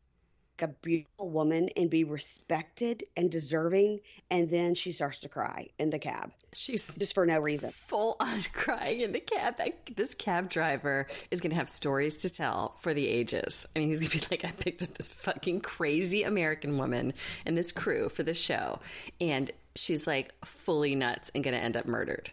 a 0.62 0.68
beautiful 0.68 1.30
woman 1.30 1.70
and 1.76 1.90
be 1.90 2.04
respected 2.04 3.04
and 3.16 3.32
deserving. 3.32 4.02
And 4.30 4.50
then 4.50 4.76
she 4.76 4.92
starts 4.92 5.20
to 5.20 5.30
cry 5.30 5.70
in 5.78 5.90
the 5.90 6.00
cab 6.00 6.32
she's 6.54 6.98
just 6.98 7.14
for 7.14 7.26
no 7.26 7.40
reason. 7.40 7.72
full 7.72 8.16
on 8.20 8.44
crying 8.54 9.02
in 9.02 9.12
the 9.12 9.20
cab. 9.20 9.58
That, 9.58 9.96
this 9.96 10.14
cab 10.14 10.50
driver 10.50 11.08
is 11.32 11.42
going 11.42 11.52
to 11.52 11.56
have 11.56 11.70
stories 11.70 12.18
to 12.18 12.30
tell 12.30 12.76
for 12.82 12.94
the 12.94 13.08
ages. 13.08 13.66
I 13.76 13.80
mean, 13.80 13.90
he's 13.90 14.00
going 14.00 14.12
to 14.12 14.30
be 14.30 14.36
like, 14.36 14.46
I 14.46 14.52
picked 14.52 14.84
up 14.84 14.94
this 14.96 15.10
fucking 15.10 15.62
crazy 15.62 16.24
American 16.24 16.78
woman 16.78 17.14
and 17.46 17.58
this 17.58 17.72
crew 17.72 18.10
for 18.10 18.24
the 18.24 18.34
show. 18.34 18.80
And 19.20 19.52
she's 19.76 20.08
like 20.08 20.34
fully 20.46 20.96
nuts 20.96 21.32
and 21.34 21.44
going 21.44 21.56
to 21.56 21.62
end 21.64 21.78
up 21.78 21.86
murdered. 21.86 22.32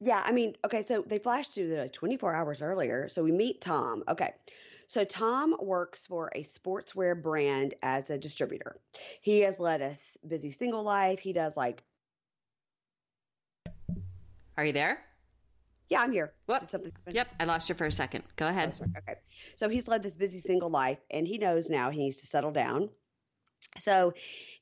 Yeah, 0.00 0.22
I 0.22 0.32
mean, 0.32 0.56
okay, 0.64 0.82
so 0.82 1.02
they 1.06 1.18
flash 1.18 1.48
to 1.50 1.66
the 1.66 1.88
24 1.88 2.34
hours 2.34 2.60
earlier. 2.60 3.08
So 3.08 3.22
we 3.22 3.32
meet 3.32 3.62
Tom. 3.62 4.04
Okay. 4.06 4.34
So 4.88 5.04
Tom 5.04 5.56
works 5.60 6.06
for 6.06 6.30
a 6.34 6.42
sportswear 6.42 7.20
brand 7.20 7.74
as 7.82 8.10
a 8.10 8.18
distributor. 8.18 8.76
He 9.20 9.40
has 9.40 9.58
led 9.58 9.82
a 9.82 9.92
busy 10.26 10.50
single 10.50 10.82
life. 10.82 11.18
He 11.18 11.32
does 11.32 11.56
like, 11.56 11.82
Are 14.56 14.64
you 14.64 14.72
there? 14.72 15.02
yeah, 15.88 16.00
I'm 16.00 16.10
here. 16.12 16.32
What? 16.46 16.60
Did 16.60 16.70
something 16.70 16.92
happen? 16.92 17.14
Yep, 17.14 17.28
I 17.38 17.44
lost 17.44 17.68
you 17.68 17.74
for 17.74 17.84
a 17.86 17.92
second. 17.92 18.24
Go 18.36 18.46
Oh, 18.46 18.48
ahead. 18.48 18.74
sorry. 18.74 18.90
Okay. 18.98 19.14
So 19.56 19.68
he's 19.68 19.86
led 19.86 20.02
this 20.02 20.16
busy 20.16 20.40
single 20.40 20.70
life 20.70 20.98
and 21.10 21.26
he 21.28 21.38
knows 21.38 21.68
now 21.70 21.90
he 21.90 21.98
needs 22.00 22.20
to 22.20 22.26
settle 22.26 22.50
down. 22.50 22.88
So 23.78 24.12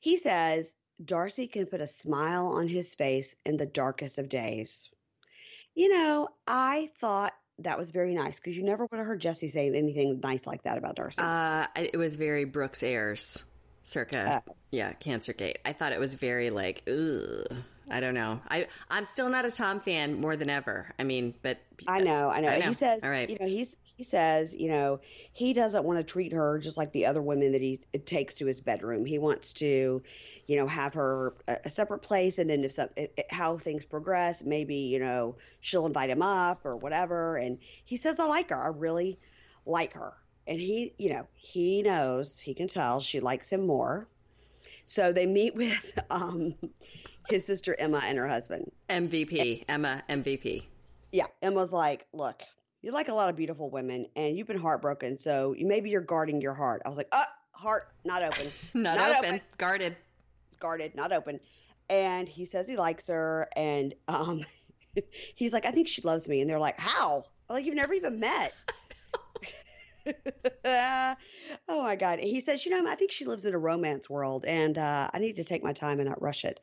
he 0.01 0.17
says 0.17 0.75
Darcy 1.03 1.47
can 1.47 1.65
put 1.65 1.81
a 1.81 1.87
smile 1.87 2.47
on 2.47 2.67
his 2.67 2.93
face 2.93 3.35
in 3.45 3.57
the 3.57 3.65
darkest 3.65 4.17
of 4.19 4.29
days. 4.29 4.87
You 5.73 5.89
know, 5.89 6.29
I 6.47 6.91
thought 6.99 7.33
that 7.59 7.77
was 7.77 7.91
very 7.91 8.13
nice 8.13 8.39
because 8.39 8.57
you 8.57 8.63
never 8.63 8.85
would 8.85 8.97
have 8.97 9.07
heard 9.07 9.19
Jesse 9.21 9.47
saying 9.47 9.75
anything 9.75 10.19
nice 10.21 10.45
like 10.45 10.63
that 10.63 10.77
about 10.77 10.95
Darcy. 10.95 11.21
Uh, 11.21 11.67
it 11.75 11.97
was 11.97 12.15
very 12.15 12.45
Brooks 12.45 12.83
Ayers, 12.83 13.43
circa, 13.81 14.41
Oh. 14.47 14.55
yeah, 14.71 14.93
Cancer 14.93 15.33
Gate. 15.33 15.59
I 15.65 15.73
thought 15.73 15.91
it 15.93 15.99
was 15.99 16.15
very 16.15 16.49
like, 16.49 16.83
ugh. 16.87 17.57
I 17.89 17.99
don't 17.99 18.13
know. 18.13 18.41
I 18.49 18.67
I'm 18.89 19.05
still 19.05 19.29
not 19.29 19.45
a 19.45 19.51
Tom 19.51 19.79
fan 19.79 20.19
more 20.19 20.35
than 20.35 20.49
ever. 20.49 20.93
I 20.97 21.03
mean, 21.03 21.35
but 21.41 21.59
I 21.87 21.99
know, 21.99 22.29
I 22.29 22.41
know. 22.41 22.49
I 22.49 22.59
know. 22.59 22.67
he 22.67 22.73
says, 22.73 23.03
All 23.03 23.09
right. 23.09 23.29
you 23.29 23.37
know, 23.39 23.45
he's 23.45 23.77
he 23.95 24.03
says, 24.03 24.55
you 24.55 24.69
know, 24.69 24.99
he 25.33 25.53
doesn't 25.53 25.83
want 25.83 25.99
to 25.99 26.03
treat 26.03 26.33
her 26.33 26.57
just 26.57 26.77
like 26.77 26.91
the 26.91 27.05
other 27.05 27.21
women 27.21 27.51
that 27.51 27.61
he 27.61 27.79
takes 28.05 28.35
to 28.35 28.45
his 28.45 28.59
bedroom. 28.59 29.05
He 29.05 29.19
wants 29.19 29.53
to, 29.53 30.01
you 30.47 30.57
know, 30.57 30.67
have 30.67 30.93
her 30.95 31.33
a, 31.47 31.57
a 31.65 31.69
separate 31.69 31.99
place, 31.99 32.39
and 32.39 32.49
then 32.49 32.63
if 32.63 32.71
some, 32.71 32.89
how 33.29 33.57
things 33.57 33.85
progress, 33.85 34.43
maybe 34.43 34.75
you 34.75 34.99
know 34.99 35.35
she'll 35.59 35.85
invite 35.85 36.09
him 36.09 36.21
up 36.21 36.65
or 36.65 36.75
whatever. 36.75 37.37
And 37.37 37.59
he 37.83 37.97
says, 37.97 38.19
I 38.19 38.25
like 38.25 38.49
her. 38.49 38.61
I 38.61 38.67
really 38.67 39.19
like 39.65 39.93
her. 39.93 40.13
And 40.47 40.59
he, 40.59 40.93
you 40.97 41.09
know, 41.09 41.27
he 41.33 41.81
knows 41.81 42.39
he 42.39 42.53
can 42.53 42.67
tell 42.67 42.99
she 42.99 43.19
likes 43.19 43.51
him 43.51 43.65
more. 43.65 44.07
So 44.87 45.11
they 45.11 45.25
meet 45.25 45.55
with 45.55 45.99
um, 46.09 46.55
his 47.29 47.45
sister 47.45 47.75
Emma 47.77 48.01
and 48.03 48.17
her 48.17 48.27
husband. 48.27 48.71
MVP 48.89 49.65
Emma 49.67 50.03
MVP. 50.09 50.63
yeah, 51.11 51.27
Emma's 51.41 51.71
like, 51.73 52.05
look, 52.13 52.41
you 52.81 52.91
like 52.91 53.07
a 53.09 53.13
lot 53.13 53.29
of 53.29 53.35
beautiful 53.35 53.69
women, 53.69 54.07
and 54.15 54.37
you've 54.37 54.47
been 54.47 54.59
heartbroken, 54.59 55.17
so 55.17 55.53
you, 55.57 55.65
maybe 55.65 55.89
you're 55.89 56.01
guarding 56.01 56.41
your 56.41 56.53
heart. 56.53 56.81
I 56.85 56.89
was 56.89 56.97
like, 56.97 57.07
uh, 57.11 57.23
heart 57.51 57.87
not 58.03 58.21
open, 58.21 58.51
Not, 58.73 58.97
Not 58.97 59.11
open. 59.17 59.25
open. 59.35 59.41
guarded. 59.57 59.95
guarded, 60.59 60.95
not 60.95 61.11
open. 61.11 61.39
And 61.89 62.27
he 62.27 62.45
says 62.45 62.67
he 62.67 62.77
likes 62.77 63.07
her, 63.07 63.47
and 63.55 63.93
um, 64.07 64.43
he's 65.35 65.53
like, 65.53 65.65
I 65.65 65.71
think 65.71 65.87
she 65.87 66.01
loves 66.01 66.27
me, 66.27 66.41
and 66.41 66.49
they're 66.49 66.59
like, 66.59 66.79
how? 66.79 67.25
Like 67.49 67.65
you've 67.65 67.75
never 67.75 67.93
even 67.93 68.19
met. 68.19 68.63
oh 70.65 71.83
my 71.83 71.95
god! 71.95 72.19
He 72.19 72.41
says, 72.41 72.65
you 72.65 72.71
know, 72.71 72.89
I 72.89 72.95
think 72.95 73.11
she 73.11 73.25
lives 73.25 73.45
in 73.45 73.53
a 73.53 73.57
romance 73.57 74.09
world, 74.09 74.45
and 74.45 74.77
uh, 74.77 75.09
I 75.13 75.19
need 75.19 75.35
to 75.37 75.43
take 75.43 75.63
my 75.63 75.73
time 75.73 75.99
and 75.99 76.09
not 76.09 76.21
rush 76.21 76.45
it. 76.45 76.59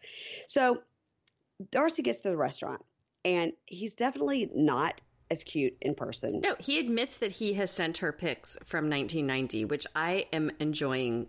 So 0.48 0.82
Darcy 1.70 2.02
gets 2.02 2.20
to 2.20 2.30
the 2.30 2.36
restaurant, 2.36 2.84
and 3.24 3.52
he's 3.66 3.94
definitely 3.94 4.50
not 4.54 5.00
as 5.30 5.44
cute 5.44 5.76
in 5.80 5.94
person. 5.94 6.40
No, 6.40 6.54
he 6.58 6.78
admits 6.78 7.18
that 7.18 7.32
he 7.32 7.54
has 7.54 7.70
sent 7.70 7.98
her 7.98 8.12
pics 8.12 8.58
from 8.64 8.90
1990, 8.90 9.64
which 9.64 9.86
I 9.94 10.26
am 10.32 10.50
enjoying 10.60 11.28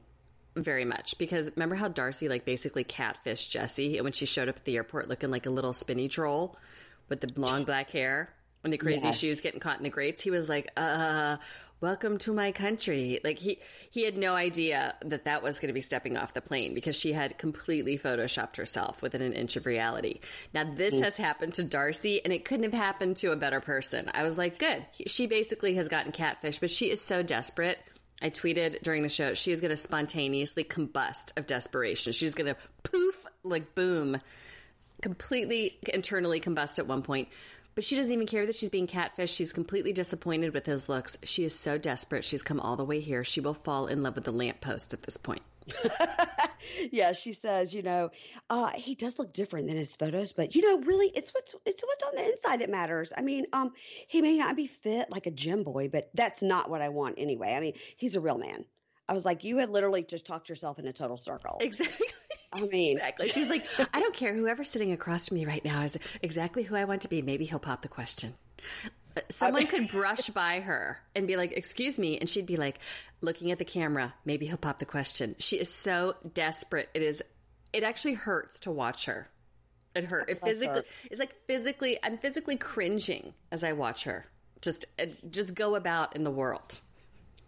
very 0.56 0.86
much 0.86 1.18
because 1.18 1.50
remember 1.56 1.74
how 1.76 1.88
Darcy 1.88 2.30
like 2.30 2.46
basically 2.46 2.84
catfished 2.84 3.50
Jesse 3.50 4.00
when 4.02 4.12
she 4.12 4.28
showed 4.28 4.50
up 4.50 4.58
at 4.58 4.66
the 4.66 4.76
airport 4.76 5.08
looking 5.10 5.32
like 5.32 5.48
a 5.48 5.50
little 5.50 5.74
spinny 5.74 6.08
troll 6.08 6.56
with 7.10 7.22
the 7.22 7.42
long 7.42 7.64
black 7.64 7.90
hair 7.90 8.32
and 8.64 8.72
the 8.72 8.78
crazy 8.78 9.08
Yes. 9.08 9.18
shoes 9.18 9.42
getting 9.42 9.60
caught 9.60 9.78
in 9.78 9.84
the 9.84 9.90
grates. 9.90 10.22
He 10.22 10.30
was 10.30 10.48
like, 10.48 10.70
"Uh, 10.78 11.38
welcome 11.84 12.18
to 12.18 12.32
my 12.32 12.54
country. 12.54 13.20
Like 13.26 13.38
he 13.38 13.60
he 13.92 14.06
had 14.06 14.18
no 14.18 14.36
idea 14.36 14.96
that 15.04 15.26
that 15.26 15.44
was 15.44 15.60
going 15.60 15.68
to 15.68 15.74
be 15.74 15.82
stepping 15.82 16.16
off 16.16 16.34
the 16.34 16.40
plane 16.40 16.74
because 16.74 16.96
she 16.96 17.12
had 17.12 17.38
completely 17.38 17.98
photoshopped 17.98 18.56
herself 18.56 19.02
within 19.02 19.22
an 19.22 19.34
inch 19.34 19.58
of 19.58 19.66
reality. 19.66 20.22
Now 20.54 20.64
this 20.64 20.94
mm. 20.94 21.04
has 21.04 21.18
happened 21.18 21.56
to 21.56 21.64
Darcy 21.66 22.24
and 22.24 22.32
it 22.32 22.46
couldn't 22.46 22.72
have 22.72 22.74
happened 22.74 23.18
to 23.18 23.34
a 23.34 23.36
better 23.36 23.60
person. 23.60 24.10
I 24.14 24.24
was 24.24 24.38
like, 24.38 24.60
good. 24.60 24.86
She 25.08 25.28
basically 25.28 25.76
has 25.76 25.90
gotten 25.90 26.14
catfish, 26.14 26.60
but 26.60 26.72
she 26.72 26.90
is 26.90 27.02
so 27.02 27.22
desperate. 27.22 27.80
I 28.22 28.30
tweeted 28.30 28.82
during 28.82 29.04
the 29.04 29.10
show, 29.10 29.34
she 29.34 29.52
is 29.52 29.60
going 29.60 29.72
to 29.72 29.76
spontaneously 29.76 30.64
combust 30.64 31.38
of 31.38 31.48
desperation. 31.48 32.14
She's 32.14 32.34
going 32.34 32.56
to 32.56 32.62
poof 32.84 33.26
like 33.44 33.76
boom 33.76 34.22
completely 35.02 35.78
internally 35.94 36.40
combust 36.40 36.80
at 36.80 36.88
one 36.88 37.02
point. 37.02 37.28
But 37.76 37.84
she 37.84 37.96
doesn't 37.96 38.12
even 38.12 38.28
care 38.28 38.46
that 38.46 38.56
she's 38.56 38.70
being 38.70 38.88
catfished. 38.88 39.36
She's 39.36 39.54
completely 39.54 39.94
disappointed 39.94 40.54
with 40.54 40.66
his 40.66 40.90
looks. 40.90 41.18
She 41.24 41.44
is 41.44 41.58
so 41.58 41.78
desperate. 41.78 42.24
She's 42.24 42.44
come 42.44 42.60
all 42.60 42.76
the 42.76 42.86
way 42.86 43.00
here. 43.00 43.24
She 43.24 43.42
will 43.42 43.54
fall 43.54 43.88
in 43.88 44.04
love 44.04 44.16
with 44.16 44.26
the 44.26 44.32
lamppost 44.32 44.94
at 44.94 45.04
this 45.04 45.18
point. 45.18 45.42
yeah, 46.92 47.14
she 47.14 47.34
says, 47.34 47.74
you 47.74 47.82
know, 47.82 48.10
uh, 48.50 48.72
he 48.76 48.96
does 48.96 49.18
look 49.18 49.34
different 49.34 49.68
than 49.68 49.78
his 49.78 49.96
photos, 49.96 50.34
but 50.34 50.56
you 50.56 50.62
know, 50.62 50.86
really, 50.86 51.08
it's 51.08 51.34
what's 51.34 51.56
it's 51.66 51.82
what's 51.82 52.04
on 52.04 52.16
the 52.16 52.32
inside 52.32 52.62
that 52.62 52.70
matters. 52.70 53.14
I 53.16 53.22
mean, 53.22 53.46
um, 53.54 53.72
he 54.08 54.22
may 54.22 54.38
not 54.38 54.56
be 54.56 54.68
fit 54.68 55.10
like 55.10 55.26
a 55.26 55.32
gym 55.32 55.64
boy, 55.64 55.90
but 55.90 56.10
that's 56.14 56.42
not 56.42 56.70
what 56.70 56.82
I 56.82 56.90
want 56.90 57.16
anyway. 57.18 57.54
I 57.56 57.60
mean, 57.60 57.74
he's 57.96 58.16
a 58.16 58.22
real 58.22 58.38
man. 58.38 58.66
I 59.08 59.14
was 59.14 59.26
like, 59.26 59.44
you 59.44 59.58
had 59.58 59.70
literally 59.70 60.04
just 60.04 60.26
talked 60.26 60.50
yourself 60.50 60.80
in 60.80 60.88
a 60.88 60.94
total 60.94 61.18
circle. 61.18 61.58
Exactly. 61.60 62.08
I 62.54 62.62
mean, 62.62 62.98
exactly. 62.98 63.30
She's 63.30 63.50
like, 63.50 63.66
I 63.94 64.00
don't 64.00 64.16
care. 64.16 64.34
Whoever's 64.34 64.70
sitting 64.70 64.92
across 64.92 65.28
from 65.28 65.36
me 65.36 65.46
right 65.46 65.64
now 65.64 65.84
is 65.84 65.98
exactly 66.22 66.64
who 66.64 66.76
I 66.76 66.86
want 66.86 67.02
to 67.04 67.10
be. 67.10 67.22
Maybe 67.22 67.46
he'll 67.46 67.60
pop 67.60 67.82
the 67.82 67.88
question. 67.88 68.36
Uh, 69.16 69.22
someone 69.30 69.68
could 69.68 69.90
brush 69.90 70.30
by 70.30 70.60
her 70.60 71.00
and 71.16 71.28
be 71.28 71.36
like, 71.38 71.52
Excuse 71.54 72.00
me. 72.00 72.18
And 72.18 72.30
she'd 72.30 72.46
be 72.46 72.58
like, 72.58 72.80
looking 73.22 73.52
at 73.52 73.60
the 73.60 73.66
camera, 73.66 74.14
maybe 74.26 74.46
he'll 74.46 74.58
pop 74.58 74.80
the 74.80 74.86
question. 74.86 75.36
She 75.40 75.60
is 75.60 75.74
so 75.74 76.16
desperate. 76.34 76.90
It 76.94 77.02
is, 77.02 77.24
it 77.72 77.84
actually 77.84 78.14
hurts 78.14 78.60
to 78.62 78.72
watch 78.72 79.06
her. 79.06 79.28
It 79.96 80.06
hurt. 80.06 80.30
It 80.30 80.42
physically, 80.42 80.80
her. 80.80 80.86
it's 81.12 81.20
like 81.20 81.36
physically, 81.48 82.00
I'm 82.04 82.18
physically 82.18 82.58
cringing 82.58 83.34
as 83.52 83.64
I 83.64 83.74
watch 83.74 84.06
her 84.06 84.26
just, 84.62 84.86
uh, 85.00 85.06
just 85.30 85.54
go 85.54 85.76
about 85.76 86.16
in 86.16 86.24
the 86.24 86.32
world 86.32 86.82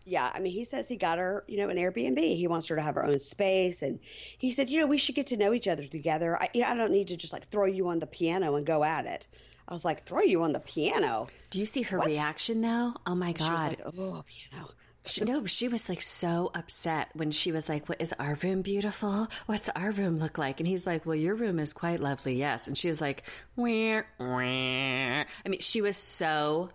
yeah, 0.05 0.31
I 0.33 0.39
mean, 0.39 0.53
he 0.53 0.65
says 0.65 0.87
he 0.87 0.97
got 0.97 1.17
her, 1.17 1.43
you 1.47 1.57
know, 1.57 1.69
an 1.69 1.77
Airbnb. 1.77 2.19
He 2.19 2.47
wants 2.47 2.67
her 2.67 2.75
to 2.75 2.81
have 2.81 2.95
her 2.95 3.05
own 3.05 3.17
space, 3.19 3.81
and 3.81 3.99
he 4.37 4.51
said, 4.51 4.69
you 4.69 4.79
know, 4.79 4.85
we 4.85 4.97
should 4.97 5.15
get 5.15 5.27
to 5.27 5.37
know 5.37 5.51
each 5.51 5.67
other 5.67 5.83
together. 5.83 6.37
I, 6.39 6.49
you 6.53 6.61
know, 6.61 6.69
I 6.69 6.75
don't 6.75 6.91
need 6.91 7.07
to 7.07 7.17
just 7.17 7.33
like 7.33 7.47
throw 7.47 7.65
you 7.65 7.87
on 7.89 7.97
the 7.97 8.05
piano 8.05 8.55
and 8.55 8.65
go 8.65 8.83
at 8.83 9.07
it. 9.07 9.27
I 9.67 9.73
was 9.73 9.83
like, 9.83 10.05
throw 10.05 10.21
you 10.21 10.43
on 10.43 10.53
the 10.53 10.59
piano. 10.59 11.27
Do 11.49 11.59
you 11.59 11.65
see 11.65 11.81
her 11.81 11.97
what? 11.97 12.07
reaction 12.07 12.61
though? 12.61 12.93
Oh 13.07 13.15
my 13.15 13.31
god! 13.31 13.77
Like, 13.79 13.81
oh, 13.97 14.23
piano. 14.27 14.69
She, 15.07 15.23
no, 15.23 15.45
she 15.45 15.67
was 15.67 15.87
like 15.87 16.01
so 16.01 16.49
upset 16.55 17.09
when 17.13 17.29
she 17.29 17.51
was 17.51 17.69
like, 17.69 17.87
"What 17.87 18.01
is 18.01 18.11
our 18.17 18.39
room 18.41 18.63
beautiful? 18.63 19.27
What's 19.45 19.69
our 19.69 19.91
room 19.91 20.17
look 20.17 20.39
like?" 20.39 20.59
And 20.59 20.67
he's 20.67 20.87
like, 20.87 21.05
"Well, 21.05 21.15
your 21.15 21.35
room 21.35 21.59
is 21.59 21.73
quite 21.73 21.99
lovely, 21.99 22.35
yes." 22.35 22.67
And 22.67 22.75
she 22.75 22.87
was 22.87 23.01
like, 23.01 23.23
"Where, 23.53 24.07
where?" 24.17 25.27
I 25.45 25.49
mean, 25.49 25.59
she 25.59 25.81
was 25.81 25.95
so 25.95 26.71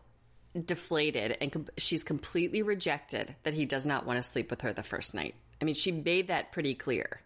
deflated 0.65 1.37
and 1.41 1.53
com- 1.53 1.67
she's 1.77 2.05
completely 2.05 2.63
rejected 2.63 3.35
that 3.45 3.55
he 3.55 3.67
does 3.67 3.87
not 3.87 4.07
want 4.07 4.17
to 4.17 4.23
sleep 4.23 4.51
with 4.51 4.63
her 4.63 4.73
the 4.73 4.83
first 4.83 5.15
night. 5.15 5.35
I 5.61 5.65
mean, 5.65 5.75
she 5.75 5.93
made 5.93 6.29
that 6.29 6.53
pretty 6.53 6.75
clear. 6.75 7.21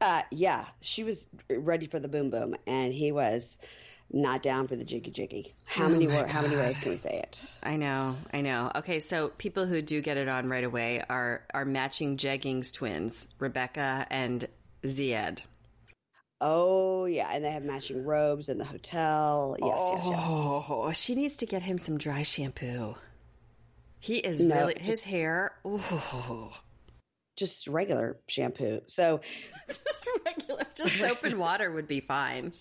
Uh, 0.00 0.22
yeah, 0.30 0.66
she 0.82 1.04
was 1.04 1.28
ready 1.48 1.86
for 1.86 1.98
the 1.98 2.08
boom 2.08 2.28
boom, 2.28 2.56
and 2.66 2.92
he 2.92 3.12
was 3.12 3.58
not 4.12 4.42
down 4.42 4.66
for 4.68 4.76
the 4.76 4.84
jiggy 4.84 5.10
jiggy. 5.10 5.54
How 5.64 5.86
oh 5.86 5.88
many 5.88 6.06
wor- 6.06 6.26
how 6.26 6.42
many 6.42 6.56
ways 6.56 6.78
can 6.78 6.90
we 6.90 6.98
say 6.98 7.20
it? 7.22 7.40
I 7.62 7.76
know, 7.76 8.16
I 8.32 8.42
know. 8.42 8.70
Okay, 8.74 9.00
so 9.00 9.28
people 9.28 9.64
who 9.66 9.80
do 9.80 10.00
get 10.02 10.16
it 10.16 10.28
on 10.28 10.48
right 10.48 10.64
away 10.64 11.02
are 11.08 11.44
are 11.54 11.64
matching 11.64 12.16
jeggings 12.16 12.72
twins, 12.72 13.28
Rebecca 13.38 14.06
and 14.10 14.46
Zied. 14.84 15.40
Oh 16.40 17.04
yeah, 17.06 17.30
and 17.32 17.44
they 17.44 17.50
have 17.50 17.64
matching 17.64 18.04
robes 18.04 18.48
in 18.48 18.58
the 18.58 18.64
hotel. 18.64 19.56
Yes, 19.60 19.70
oh, 19.72 19.94
yes, 19.94 20.06
yes. 20.06 20.20
Oh, 20.26 20.92
she 20.92 21.14
needs 21.14 21.36
to 21.38 21.46
get 21.46 21.62
him 21.62 21.78
some 21.78 21.98
dry 21.98 22.22
shampoo. 22.22 22.96
He 24.00 24.16
is 24.16 24.42
no, 24.42 24.54
really 24.54 24.74
his 24.78 24.96
just, 24.96 25.06
hair. 25.06 25.52
Ooh. 25.66 26.50
Just 27.36 27.66
regular 27.68 28.18
shampoo. 28.28 28.82
So 28.86 29.20
just 29.66 30.06
regular, 30.24 30.62
just 30.74 30.98
soap 30.98 31.24
and 31.24 31.38
water 31.38 31.72
would 31.72 31.88
be 31.88 32.00
fine. 32.00 32.52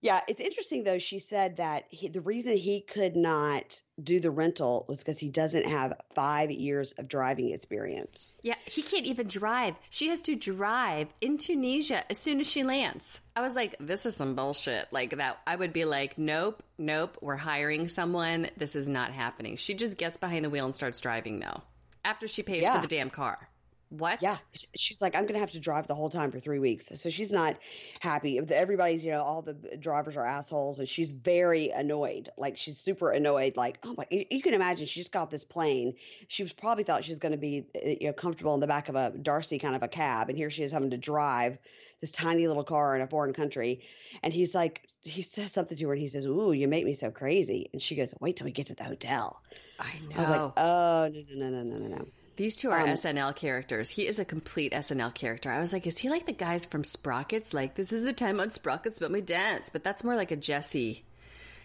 Yeah, 0.00 0.20
it's 0.28 0.40
interesting 0.40 0.84
though. 0.84 0.98
She 0.98 1.18
said 1.18 1.56
that 1.56 1.84
he, 1.88 2.08
the 2.08 2.20
reason 2.20 2.56
he 2.56 2.80
could 2.80 3.16
not 3.16 3.82
do 4.02 4.20
the 4.20 4.30
rental 4.30 4.84
was 4.88 4.98
because 4.98 5.18
he 5.18 5.28
doesn't 5.28 5.68
have 5.68 5.94
five 6.14 6.50
years 6.50 6.92
of 6.92 7.08
driving 7.08 7.50
experience. 7.50 8.36
Yeah, 8.42 8.54
he 8.64 8.82
can't 8.82 9.06
even 9.06 9.26
drive. 9.26 9.74
She 9.90 10.08
has 10.08 10.20
to 10.22 10.36
drive 10.36 11.08
in 11.20 11.38
Tunisia 11.38 12.04
as 12.10 12.18
soon 12.18 12.40
as 12.40 12.46
she 12.46 12.62
lands. 12.62 13.20
I 13.34 13.40
was 13.40 13.54
like, 13.54 13.76
this 13.80 14.06
is 14.06 14.16
some 14.16 14.34
bullshit. 14.34 14.88
Like 14.92 15.16
that, 15.16 15.38
I 15.46 15.56
would 15.56 15.72
be 15.72 15.84
like, 15.84 16.18
nope, 16.18 16.62
nope, 16.78 17.18
we're 17.20 17.36
hiring 17.36 17.88
someone. 17.88 18.50
This 18.56 18.76
is 18.76 18.88
not 18.88 19.12
happening. 19.12 19.56
She 19.56 19.74
just 19.74 19.96
gets 19.96 20.16
behind 20.16 20.44
the 20.44 20.50
wheel 20.50 20.64
and 20.64 20.74
starts 20.74 21.00
driving 21.00 21.40
though 21.40 21.62
after 22.04 22.26
she 22.26 22.42
pays 22.42 22.62
yeah. 22.62 22.74
for 22.74 22.82
the 22.82 22.88
damn 22.88 23.10
car. 23.10 23.48
What? 23.90 24.20
Yeah. 24.20 24.36
She's 24.76 25.00
like, 25.00 25.14
I'm 25.14 25.22
going 25.22 25.34
to 25.34 25.40
have 25.40 25.52
to 25.52 25.60
drive 25.60 25.86
the 25.86 25.94
whole 25.94 26.10
time 26.10 26.30
for 26.30 26.38
three 26.38 26.58
weeks. 26.58 26.90
So 26.94 27.08
she's 27.08 27.32
not 27.32 27.56
happy. 28.00 28.38
Everybody's, 28.38 29.04
you 29.04 29.12
know, 29.12 29.22
all 29.22 29.40
the 29.40 29.54
drivers 29.78 30.16
are 30.16 30.26
assholes. 30.26 30.78
And 30.78 30.88
she's 30.88 31.12
very 31.12 31.70
annoyed. 31.70 32.28
Like, 32.36 32.58
she's 32.58 32.78
super 32.78 33.10
annoyed. 33.10 33.56
Like, 33.56 33.78
oh 33.84 33.94
my, 33.96 34.06
you 34.10 34.42
can 34.42 34.52
imagine 34.52 34.86
she 34.86 35.00
just 35.00 35.12
got 35.12 35.30
this 35.30 35.44
plane. 35.44 35.94
She 36.28 36.42
was 36.42 36.52
probably 36.52 36.84
thought 36.84 37.04
she 37.04 37.12
was 37.12 37.18
going 37.18 37.32
to 37.32 37.38
be, 37.38 37.66
eh, 37.74 37.96
you 38.00 38.06
know, 38.08 38.12
comfortable 38.12 38.54
in 38.54 38.60
the 38.60 38.66
back 38.66 38.90
of 38.90 38.94
a 38.94 39.10
Darcy 39.10 39.58
kind 39.58 39.74
of 39.74 39.82
a 39.82 39.88
cab. 39.88 40.28
And 40.28 40.36
here 40.36 40.50
she 40.50 40.62
is 40.64 40.72
having 40.72 40.90
to 40.90 40.98
drive 40.98 41.58
this 42.00 42.10
tiny 42.10 42.46
little 42.46 42.64
car 42.64 42.94
in 42.94 43.00
a 43.00 43.06
foreign 43.06 43.32
country. 43.32 43.80
And 44.22 44.32
he's 44.32 44.54
like, 44.54 44.82
he 45.02 45.22
says 45.22 45.52
something 45.52 45.78
to 45.78 45.86
her 45.86 45.92
and 45.94 46.02
he 46.02 46.08
says, 46.08 46.26
Ooh, 46.26 46.52
you 46.52 46.68
make 46.68 46.84
me 46.84 46.92
so 46.92 47.10
crazy. 47.10 47.70
And 47.72 47.80
she 47.80 47.96
goes, 47.96 48.12
Wait 48.20 48.36
till 48.36 48.44
we 48.44 48.50
get 48.50 48.66
to 48.66 48.74
the 48.74 48.84
hotel. 48.84 49.40
I 49.80 49.98
know. 50.08 50.16
I 50.16 50.20
was 50.20 50.28
like, 50.28 50.52
Oh, 50.56 51.10
no, 51.12 51.22
no, 51.34 51.48
no, 51.50 51.62
no, 51.62 51.78
no, 51.78 51.96
no. 51.96 52.08
These 52.38 52.54
two 52.54 52.70
are 52.70 52.78
um, 52.78 52.90
SNL 52.90 53.34
characters. 53.34 53.90
He 53.90 54.06
is 54.06 54.20
a 54.20 54.24
complete 54.24 54.72
SNL 54.72 55.12
character. 55.12 55.50
I 55.50 55.58
was 55.58 55.72
like, 55.72 55.88
is 55.88 55.98
he 55.98 56.08
like 56.08 56.24
the 56.24 56.32
guys 56.32 56.64
from 56.64 56.84
Sprockets? 56.84 57.52
Like, 57.52 57.74
this 57.74 57.92
is 57.92 58.04
the 58.04 58.12
time 58.12 58.38
on 58.38 58.52
Sprockets 58.52 58.98
about 58.98 59.10
my 59.10 59.18
dance. 59.18 59.70
But 59.70 59.82
that's 59.82 60.04
more 60.04 60.14
like 60.14 60.30
a 60.30 60.36
Jesse. 60.36 61.02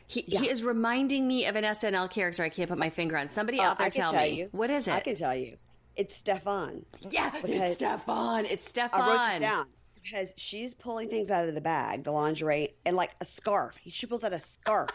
He, 0.07 0.23
yeah. 0.25 0.39
he 0.39 0.49
is 0.49 0.63
reminding 0.63 1.27
me 1.27 1.45
of 1.45 1.55
an 1.55 1.63
SNL 1.63 2.09
character 2.09 2.41
I 2.41 2.49
can't 2.49 2.67
put 2.67 2.79
my 2.79 2.89
finger 2.89 3.19
on. 3.19 3.27
Somebody 3.27 3.59
uh, 3.59 3.65
out 3.65 3.77
there 3.77 3.91
tell, 3.91 4.13
tell, 4.13 4.23
me. 4.23 4.39
You. 4.39 4.49
What 4.51 4.71
is 4.71 4.87
it? 4.87 4.95
I 4.95 5.01
can 5.01 5.15
tell 5.15 5.35
you. 5.35 5.57
It's 5.95 6.19
Stefon. 6.19 6.85
Yeah, 7.11 7.29
it's 7.43 7.79
Stefon. 7.79 8.47
It's 8.49 8.71
Stefon. 8.71 8.93
I 8.93 9.07
wrote 9.07 9.29
this 9.29 9.41
down 9.41 9.67
because 9.93 10.33
she's 10.37 10.73
pulling 10.73 11.07
things 11.07 11.29
out 11.29 11.47
of 11.47 11.53
the 11.53 11.61
bag, 11.61 12.03
the 12.03 12.11
lingerie, 12.11 12.73
and 12.83 12.95
like 12.95 13.11
a 13.21 13.25
scarf. 13.25 13.77
She 13.87 14.07
pulls 14.07 14.23
out 14.23 14.33
a 14.33 14.39
scarf. 14.39 14.89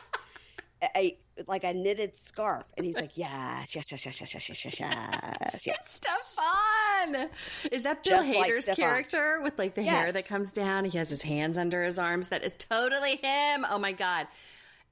a, 0.96 1.16
like 1.46 1.64
a 1.64 1.72
knitted 1.72 2.16
scarf, 2.16 2.64
and 2.76 2.84
he's 2.86 2.96
like, 2.96 3.16
"Yes, 3.16 3.74
yes, 3.74 3.90
yes, 3.92 4.04
yes, 4.04 4.20
yes, 4.20 4.34
yes, 4.34 4.48
yes, 4.48 4.64
yes, 4.64 4.80
yes." 4.80 5.66
yes. 5.66 6.04
Stefon. 6.36 7.72
Is 7.72 7.82
that 7.82 8.02
Bill 8.04 8.22
Just 8.22 8.30
Hader's 8.30 8.68
like 8.68 8.76
character 8.76 9.40
with 9.42 9.58
like 9.58 9.74
the 9.74 9.82
yes. 9.82 9.94
hair 9.94 10.12
that 10.12 10.26
comes 10.26 10.52
down? 10.52 10.84
He 10.84 10.98
has 10.98 11.10
his 11.10 11.22
hands 11.22 11.58
under 11.58 11.82
his 11.82 11.98
arms. 11.98 12.28
That 12.28 12.42
is 12.42 12.54
totally 12.54 13.16
him. 13.16 13.66
Oh 13.70 13.78
my 13.78 13.92
god. 13.92 14.26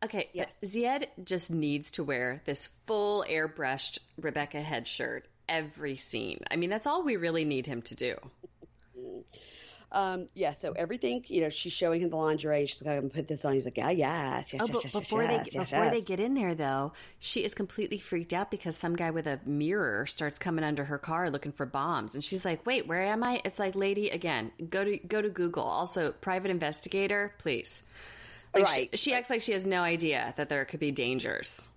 Okay, 0.05 0.25
uh, 0.25 0.35
yes. 0.35 0.61
Zied 0.63 1.07
just 1.25 1.51
needs 1.51 1.91
to 1.93 2.05
wear 2.05 2.43
this 2.45 2.67
full 2.87 3.25
airbrushed 3.29 4.01
Rebecca 4.21 4.61
head 4.61 4.87
shirt 4.87 5.27
every 5.49 5.97
scene. 5.97 6.41
I 6.51 6.57
mean, 6.57 6.71
that's 6.71 6.87
all 6.87 7.03
we 7.03 7.17
really 7.17 7.45
need 7.45 7.67
him 7.67 7.83
to 7.83 7.95
do. 7.95 8.17
Mm. 8.99 9.23
Um, 9.93 10.29
yeah, 10.35 10.53
so 10.53 10.73
everything, 10.73 11.25
you 11.29 11.43
know, 11.43 11.49
she's 11.49 11.73
showing 11.73 12.01
him 12.01 12.11
the 12.11 12.17
lingerie. 12.17 12.67
She's 12.67 12.83
going 12.83 13.01
to 13.03 13.09
put 13.09 13.29
this 13.29 13.45
on. 13.45 13.55
He's 13.55 13.65
like, 13.65 13.77
yeah, 13.77 13.91
yes, 13.91 14.53
yes, 14.53 14.63
oh, 14.63 14.67
yes, 14.67 14.85
yes, 14.85 14.93
before 14.93 15.23
yes, 15.23 15.31
they 15.31 15.59
yes, 15.59 15.71
before 15.71 15.85
yes. 15.85 15.95
they 15.95 16.01
get 16.03 16.21
in 16.21 16.35
there, 16.35 16.55
though, 16.55 16.93
she 17.21 17.45
is 17.45 17.55
completely 17.55 17.99
freaked 17.99 18.33
out 18.33 18.51
because 18.51 18.77
some 18.77 18.97
guy 18.97 19.11
with 19.11 19.27
a 19.27 19.39
mirror 19.47 20.05
starts 20.07 20.39
coming 20.39 20.65
under 20.65 20.85
her 20.85 20.99
car 20.99 21.31
looking 21.31 21.53
for 21.53 21.67
bombs, 21.67 22.15
and 22.15 22.25
she's 22.25 22.45
like, 22.45 22.67
"Wait, 22.67 22.89
where 22.89 23.05
am 23.05 23.23
I?" 23.23 23.41
It's 23.45 23.61
like, 23.61 23.77
lady, 23.77 24.11
again, 24.11 24.51
go 24.69 24.85
to 24.85 24.99
go 24.99 25.23
to 25.23 25.31
Google. 25.31 25.65
Also, 25.65 26.13
private 26.13 26.51
investigator, 26.51 27.33
please. 27.39 27.85
Like 28.55 28.65
right. 28.65 28.89
She, 28.93 28.97
she 28.97 29.15
acts 29.15 29.31
like 29.31 29.43
she 29.43 29.53
has 29.53 29.67
no 29.67 29.83
idea 29.83 30.35
that 30.37 30.49
there 30.49 30.65
could 30.65 30.81
be 30.81 30.91
dangers. 30.91 31.69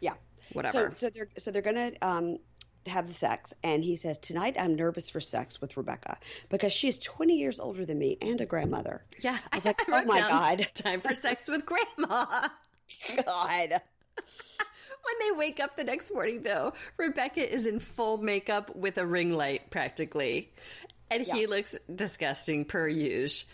Yeah. 0.00 0.14
Whatever. 0.52 0.92
So, 0.96 1.08
so 1.08 1.10
they're 1.10 1.28
so 1.38 1.50
they're 1.50 1.62
gonna 1.62 1.92
um, 2.02 2.38
have 2.86 3.08
the 3.08 3.14
sex 3.14 3.52
and 3.62 3.84
he 3.84 3.96
says 3.96 4.18
tonight 4.18 4.56
i'm 4.58 4.74
nervous 4.74 5.10
for 5.10 5.20
sex 5.20 5.60
with 5.60 5.76
rebecca 5.76 6.18
because 6.48 6.72
she 6.72 6.88
is 6.88 6.98
20 6.98 7.36
years 7.36 7.58
older 7.60 7.84
than 7.84 7.98
me 7.98 8.16
and 8.20 8.40
a 8.40 8.46
grandmother 8.46 9.04
yeah 9.20 9.38
i 9.52 9.56
was 9.56 9.64
like 9.64 9.80
I 9.88 10.02
oh 10.02 10.04
my 10.04 10.20
god 10.20 10.68
time 10.74 11.00
for 11.00 11.14
sex 11.14 11.48
with 11.48 11.64
grandma 11.66 12.48
god 13.26 13.70
when 13.70 15.16
they 15.20 15.36
wake 15.36 15.60
up 15.60 15.76
the 15.76 15.84
next 15.84 16.12
morning 16.12 16.42
though 16.42 16.72
rebecca 16.96 17.52
is 17.52 17.66
in 17.66 17.78
full 17.78 18.18
makeup 18.18 18.74
with 18.76 18.98
a 18.98 19.06
ring 19.06 19.32
light 19.32 19.70
practically 19.70 20.52
and 21.10 21.26
yeah. 21.26 21.34
he 21.34 21.46
looks 21.46 21.76
disgusting 21.94 22.64
per 22.64 22.88
usual 22.88 23.48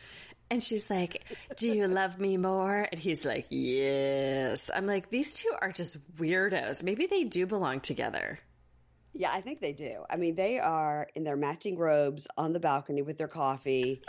And 0.52 0.62
she's 0.62 0.90
like, 0.90 1.22
Do 1.56 1.68
you 1.72 1.86
love 1.86 2.18
me 2.18 2.36
more? 2.36 2.88
And 2.90 3.00
he's 3.00 3.24
like, 3.24 3.46
Yes. 3.50 4.70
I'm 4.74 4.86
like, 4.86 5.08
These 5.08 5.34
two 5.34 5.52
are 5.60 5.70
just 5.70 5.96
weirdos. 6.16 6.82
Maybe 6.82 7.06
they 7.06 7.24
do 7.24 7.46
belong 7.46 7.80
together. 7.80 8.40
Yeah, 9.12 9.30
I 9.32 9.40
think 9.40 9.60
they 9.60 9.72
do. 9.72 10.04
I 10.08 10.16
mean, 10.16 10.34
they 10.34 10.58
are 10.58 11.08
in 11.14 11.24
their 11.24 11.36
matching 11.36 11.76
robes 11.76 12.26
on 12.36 12.52
the 12.52 12.60
balcony 12.60 13.02
with 13.02 13.18
their 13.18 13.28
coffee, 13.28 14.02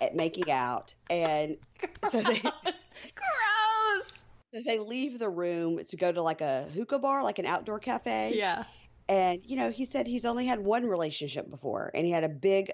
at 0.00 0.14
making 0.14 0.50
out, 0.50 0.94
and 1.08 1.56
so 2.08 2.20
they 2.20 2.40
gross. 2.40 4.22
So 4.52 4.60
they 4.64 4.78
leave 4.78 5.18
the 5.18 5.28
room 5.28 5.80
to 5.84 5.96
go 5.96 6.10
to 6.10 6.22
like 6.22 6.40
a 6.40 6.64
hookah 6.74 6.98
bar, 6.98 7.22
like 7.22 7.38
an 7.38 7.46
outdoor 7.46 7.78
cafe. 7.78 8.32
Yeah. 8.34 8.64
And 9.08 9.40
you 9.44 9.56
know, 9.56 9.70
he 9.70 9.84
said 9.84 10.06
he's 10.06 10.24
only 10.24 10.46
had 10.46 10.60
one 10.60 10.86
relationship 10.86 11.50
before, 11.50 11.90
and 11.94 12.06
he 12.06 12.12
had 12.12 12.24
a 12.24 12.28
big 12.28 12.70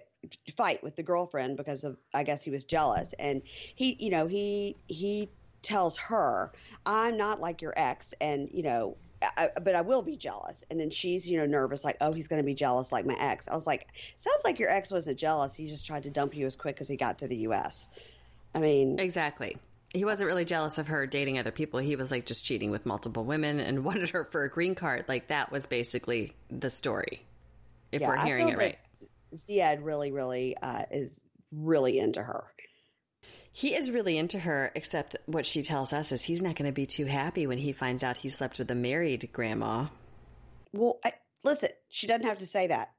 fight 0.57 0.83
with 0.83 0.97
the 0.97 1.03
girlfriend 1.03 1.57
because 1.57 1.85
of 1.85 1.97
I 2.15 2.23
guess 2.23 2.43
he 2.43 2.51
was 2.51 2.65
jealous, 2.65 3.15
and 3.19 3.43
he, 3.75 3.97
you 3.99 4.11
know, 4.11 4.27
he 4.27 4.77
he 4.87 5.31
tells 5.63 5.97
her, 5.99 6.53
"I'm 6.85 7.17
not 7.17 7.41
like 7.41 7.63
your 7.63 7.73
ex," 7.77 8.15
and 8.21 8.49
you 8.53 8.63
know, 8.63 8.97
I, 9.37 9.51
but 9.61 9.75
I 9.75 9.81
will 9.81 10.03
be 10.03 10.17
jealous. 10.17 10.65
And 10.71 10.79
then 10.79 10.91
she's, 10.91 11.29
you 11.29 11.39
know, 11.39 11.47
nervous, 11.47 11.85
like, 11.85 11.97
oh, 12.01 12.13
he's 12.13 12.29
going 12.29 12.41
to 12.41 12.47
be 12.47 12.55
jealous 12.55 12.93
like 12.93 13.07
my 13.07 13.17
ex. 13.19 13.49
I 13.49 13.55
was 13.55 13.67
like, 13.67 13.87
sounds 14.17 14.45
like 14.45 14.59
your 14.59 14.71
ex 14.71 14.91
wasn't 14.91 15.19
jealous. 15.19 15.55
He 15.55 15.67
just 15.67 15.87
tried 15.87 16.05
to 16.05 16.11
dump 16.11 16.37
you 16.37 16.47
as 16.47 16.57
quick 16.57 16.81
as 16.81 16.89
he 16.89 16.97
got 16.97 17.19
to 17.19 17.29
the 17.29 17.37
U.S. 17.39 17.89
I 18.55 18.61
mean, 18.61 18.99
exactly. 18.99 19.57
He 19.95 20.05
wasn't 20.05 20.27
really 20.27 20.45
jealous 20.45 20.79
of 20.79 20.89
her 20.89 21.07
dating 21.07 21.39
other 21.39 21.51
people. 21.51 21.81
He 21.81 21.97
was 21.97 22.11
like 22.11 22.27
just 22.27 22.45
cheating 22.45 22.71
with 22.71 22.85
multiple 22.85 23.25
women 23.25 23.61
and 23.61 23.85
wanted 23.85 24.11
her 24.11 24.25
for 24.25 24.45
a 24.45 24.51
green 24.51 24.75
card. 24.75 25.05
Like 25.09 25.29
that 25.29 25.53
was 25.53 25.67
basically 25.67 26.33
the 26.51 26.71
story, 26.71 27.23
if 27.93 28.01
yeah, 28.01 28.09
we're 28.09 28.25
hearing 28.25 28.49
it 28.49 28.59
right. 28.59 28.79
Zied 29.35 29.85
really, 29.85 30.13
really 30.13 30.57
uh, 30.57 30.85
is 30.91 31.21
really 31.53 31.99
into 31.99 32.23
her. 32.23 32.45
He 33.57 33.75
is 33.75 33.91
really 33.91 34.19
into 34.19 34.39
her, 34.41 34.71
except 34.75 35.17
what 35.25 35.47
she 35.47 35.63
tells 35.63 35.95
us 35.95 36.13
is 36.13 36.23
he's 36.23 36.43
not 36.43 36.57
going 36.57 36.69
to 36.69 36.75
be 36.75 36.85
too 36.85 37.07
happy 37.07 37.47
when 37.47 37.57
he 37.57 37.73
finds 37.73 38.05
out 38.05 38.19
he 38.19 38.29
slept 38.29 38.59
with 38.59 38.71
a 38.71 38.75
married 38.75 39.31
grandma. 39.33 39.87
Well, 40.75 40.99
I, 41.03 41.15
listen, 41.43 41.71
she 41.89 42.07
doesn't 42.07 42.27
have 42.27 42.41
to 42.41 42.47
say 42.47 42.67
that. 42.67 42.93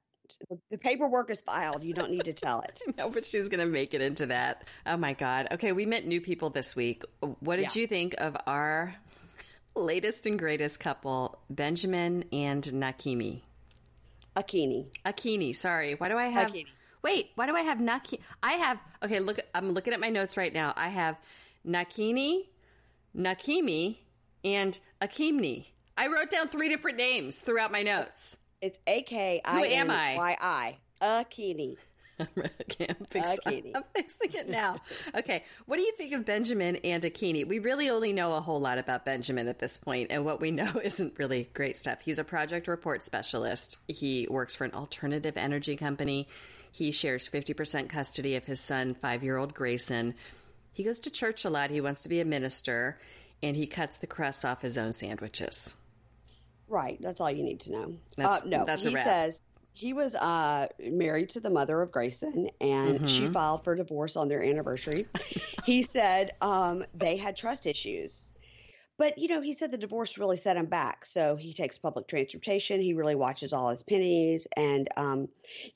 The 0.72 0.80
paperwork 0.80 1.30
is 1.30 1.42
filed. 1.42 1.84
You 1.84 1.94
don't 1.94 2.10
need 2.10 2.24
to 2.24 2.34
tell 2.34 2.62
it. 2.62 2.82
no, 2.98 3.12
but 3.12 3.24
she's 3.24 3.50
going 3.50 3.60
to 3.60 3.68
make 3.68 3.94
it 3.94 4.02
into 4.02 4.26
that. 4.26 4.64
Oh 4.88 4.98
my 4.98 5.14
God. 5.14 5.50
Okay, 5.52 5.74
we 5.74 5.86
met 5.86 6.08
new 6.08 6.22
people 6.22 6.50
this 6.50 6.76
week. 6.76 7.04
What 7.20 7.58
did 7.58 7.76
yeah. 7.76 7.82
you 7.82 7.86
think 7.86 8.16
of 8.18 8.36
our 8.48 8.96
latest 9.76 10.26
and 10.26 10.40
greatest 10.40 10.80
couple, 10.80 11.38
Benjamin 11.52 12.26
and 12.34 12.64
Nakimi? 12.64 13.44
Akinyi. 14.36 14.88
Akinyi, 15.06 15.56
sorry. 15.56 15.94
Why 15.94 16.10
do 16.10 16.18
I 16.18 16.30
have 16.30 16.52
Akinyi. 16.52 16.66
Wait, 17.04 17.32
why 17.36 17.46
do 17.48 17.56
I 17.56 17.62
have 17.62 17.78
Nakini? 17.78 18.20
I 18.44 18.54
have 18.54 18.80
okay. 19.04 19.20
Look, 19.20 19.40
I'm 19.54 19.72
looking 19.72 19.94
at 19.94 20.00
my 20.00 20.10
notes 20.10 20.36
right 20.38 20.54
now. 20.54 20.74
I 20.76 20.90
have 20.90 21.18
Nakini, 21.66 22.42
Nakimi, 23.16 23.98
and 24.44 24.80
Akimni. 25.02 25.66
I 25.98 26.08
wrote 26.08 26.30
down 26.30 26.50
three 26.50 26.70
different 26.70 26.98
names 26.98 27.40
throughout 27.40 27.72
my 27.72 27.84
notes. 27.84 28.38
It's 28.62 28.80
A 28.88 29.02
K 29.04 29.42
I 29.44 29.68
N 29.68 29.88
Y 29.88 30.38
I. 30.42 30.78
Akinyi. 31.02 31.78
okay, 32.20 32.88
I'm, 32.90 33.06
fix- 33.06 33.28
I'm 33.46 33.84
fixing 33.96 34.34
it 34.34 34.50
now. 34.50 34.78
okay, 35.16 35.44
what 35.68 35.78
do 35.78 35.84
you 35.84 35.92
think 35.94 36.14
of 36.14 36.26
Benjamin 36.26 36.78
and 36.78 37.04
Akinyi? 37.04 37.48
We 37.48 37.60
really 37.60 37.92
only 37.92 38.14
know 38.14 38.34
a 38.34 38.42
whole 38.42 38.60
lot 38.60 38.80
about 38.80 39.06
Benjamin 39.06 39.48
at 39.48 39.60
this 39.60 39.78
point, 39.78 40.12
and 40.12 40.26
what 40.26 40.42
we 40.42 40.50
know 40.52 40.72
isn't 40.84 41.20
really 41.20 41.50
great 41.54 41.78
stuff. 41.78 42.00
He's 42.02 42.18
a 42.20 42.24
project 42.24 42.68
report 42.68 43.04
specialist. 43.04 43.78
He 43.88 44.28
works 44.30 44.56
for 44.56 44.66
an 44.66 44.74
alternative 44.74 45.38
energy 45.38 45.76
company. 45.76 46.28
He 46.78 46.92
shares 46.92 47.28
50% 47.28 47.90
custody 47.90 48.36
of 48.36 48.46
his 48.46 48.60
son, 48.60 48.94
five 48.94 49.24
year 49.24 49.38
old 49.38 49.56
Grayson. 49.56 50.14
He 50.74 50.84
goes 50.84 51.00
to 51.00 51.10
church 51.10 51.44
a 51.44 51.50
lot. 51.50 51.72
He 51.72 51.82
wants 51.82 52.04
to 52.04 52.10
be 52.10 52.20
a 52.20 52.26
minister, 52.26 53.00
and 53.42 53.56
he 53.56 53.66
cuts 53.66 53.98
the 53.98 54.06
crusts 54.06 54.46
off 54.46 54.62
his 54.62 54.78
own 54.78 54.92
sandwiches. 54.92 55.76
Right. 56.68 57.02
That's 57.02 57.20
all 57.20 57.32
you 57.32 57.42
need 57.42 57.62
to 57.62 57.72
know. 57.72 57.94
That's, 58.16 58.44
uh, 58.44 58.48
no, 58.48 58.64
that's 58.64 58.86
he 58.86 58.94
says 58.94 59.42
he 59.74 59.94
was 59.94 60.14
uh, 60.14 60.68
married 60.80 61.30
to 61.30 61.40
the 61.40 61.50
mother 61.50 61.82
of 61.82 61.92
Grayson, 61.92 62.52
and 62.62 62.98
mm-hmm. 62.98 63.06
she 63.08 63.26
filed 63.26 63.64
for 63.64 63.76
divorce 63.76 64.16
on 64.16 64.28
their 64.28 64.44
anniversary. 64.44 65.08
he 65.66 65.82
said 65.82 66.36
um, 66.42 66.86
they 66.94 67.18
had 67.18 67.36
trust 67.36 67.66
issues. 67.66 68.30
But, 68.98 69.18
you 69.20 69.28
know, 69.28 69.42
he 69.42 69.54
said 69.54 69.72
the 69.72 69.78
divorce 69.78 70.18
really 70.18 70.38
set 70.38 70.58
him 70.58 70.66
back. 70.66 71.06
So 71.06 71.36
he 71.36 71.54
takes 71.54 71.78
public 71.78 72.08
transportation. 72.08 72.82
He 72.82 72.94
really 72.94 73.16
watches 73.16 73.54
all 73.54 73.70
his 73.70 73.84
pennies. 73.84 74.48
And, 74.58 74.90
um, 74.98 75.28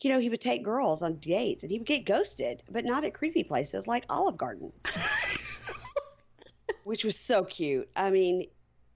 you 0.02 0.10
know, 0.10 0.20
he 0.20 0.30
would 0.30 0.42
take 0.42 0.64
girls 0.64 1.04
on 1.04 1.16
dates 1.18 1.64
and 1.64 1.72
he 1.72 1.78
would 1.78 1.88
get 1.88 2.06
ghosted, 2.06 2.64
but 2.70 2.84
not 2.84 3.04
at 3.04 3.14
creepy 3.14 3.44
places 3.44 3.88
like 3.88 4.06
Olive 4.10 4.38
Garden, 4.38 4.74
which 6.84 7.06
was 7.06 7.16
so 7.16 7.44
cute. 7.44 7.90
I 7.96 8.10
mean, 8.10 8.48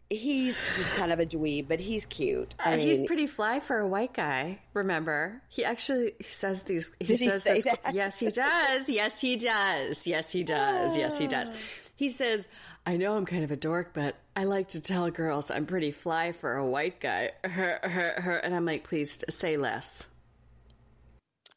he's 0.09 0.57
just 0.75 0.95
kind 0.95 1.11
of 1.11 1.19
a 1.19 1.25
dweeb, 1.25 1.67
but 1.67 1.79
he's 1.79 2.05
cute. 2.05 2.55
I 2.59 2.73
uh, 2.73 2.77
mean, 2.77 2.87
he's 2.87 3.03
pretty 3.03 3.27
fly 3.27 3.59
for 3.59 3.79
a 3.79 3.87
white 3.87 4.13
guy. 4.13 4.59
Remember, 4.73 5.41
he 5.49 5.63
actually 5.63 6.13
says 6.21 6.63
these. 6.63 6.93
He 6.99 7.15
says 7.15 7.43
he? 7.43 7.71
Yes, 7.93 8.19
he 8.19 8.29
does. 8.29 8.89
Yes, 8.89 9.21
he 9.21 9.35
does. 9.35 10.07
Yes, 10.07 10.31
he 10.31 10.43
does. 10.43 10.97
Yes, 10.97 11.17
he 11.17 11.27
does. 11.27 11.49
He 11.95 12.09
says, 12.09 12.49
I 12.85 12.97
know 12.97 13.15
I'm 13.15 13.25
kind 13.25 13.43
of 13.43 13.51
a 13.51 13.55
dork, 13.55 13.93
but 13.93 14.15
I 14.35 14.43
like 14.43 14.69
to 14.69 14.81
tell 14.81 15.09
girls 15.11 15.49
I'm 15.49 15.65
pretty 15.65 15.91
fly 15.91 16.33
for 16.33 16.55
a 16.55 16.65
white 16.65 16.99
guy. 16.99 17.31
Her, 17.43 17.79
her, 17.81 18.21
her. 18.21 18.35
And 18.37 18.53
I'm 18.53 18.65
like, 18.65 18.83
please 18.83 19.23
say 19.29 19.55
less. 19.55 20.07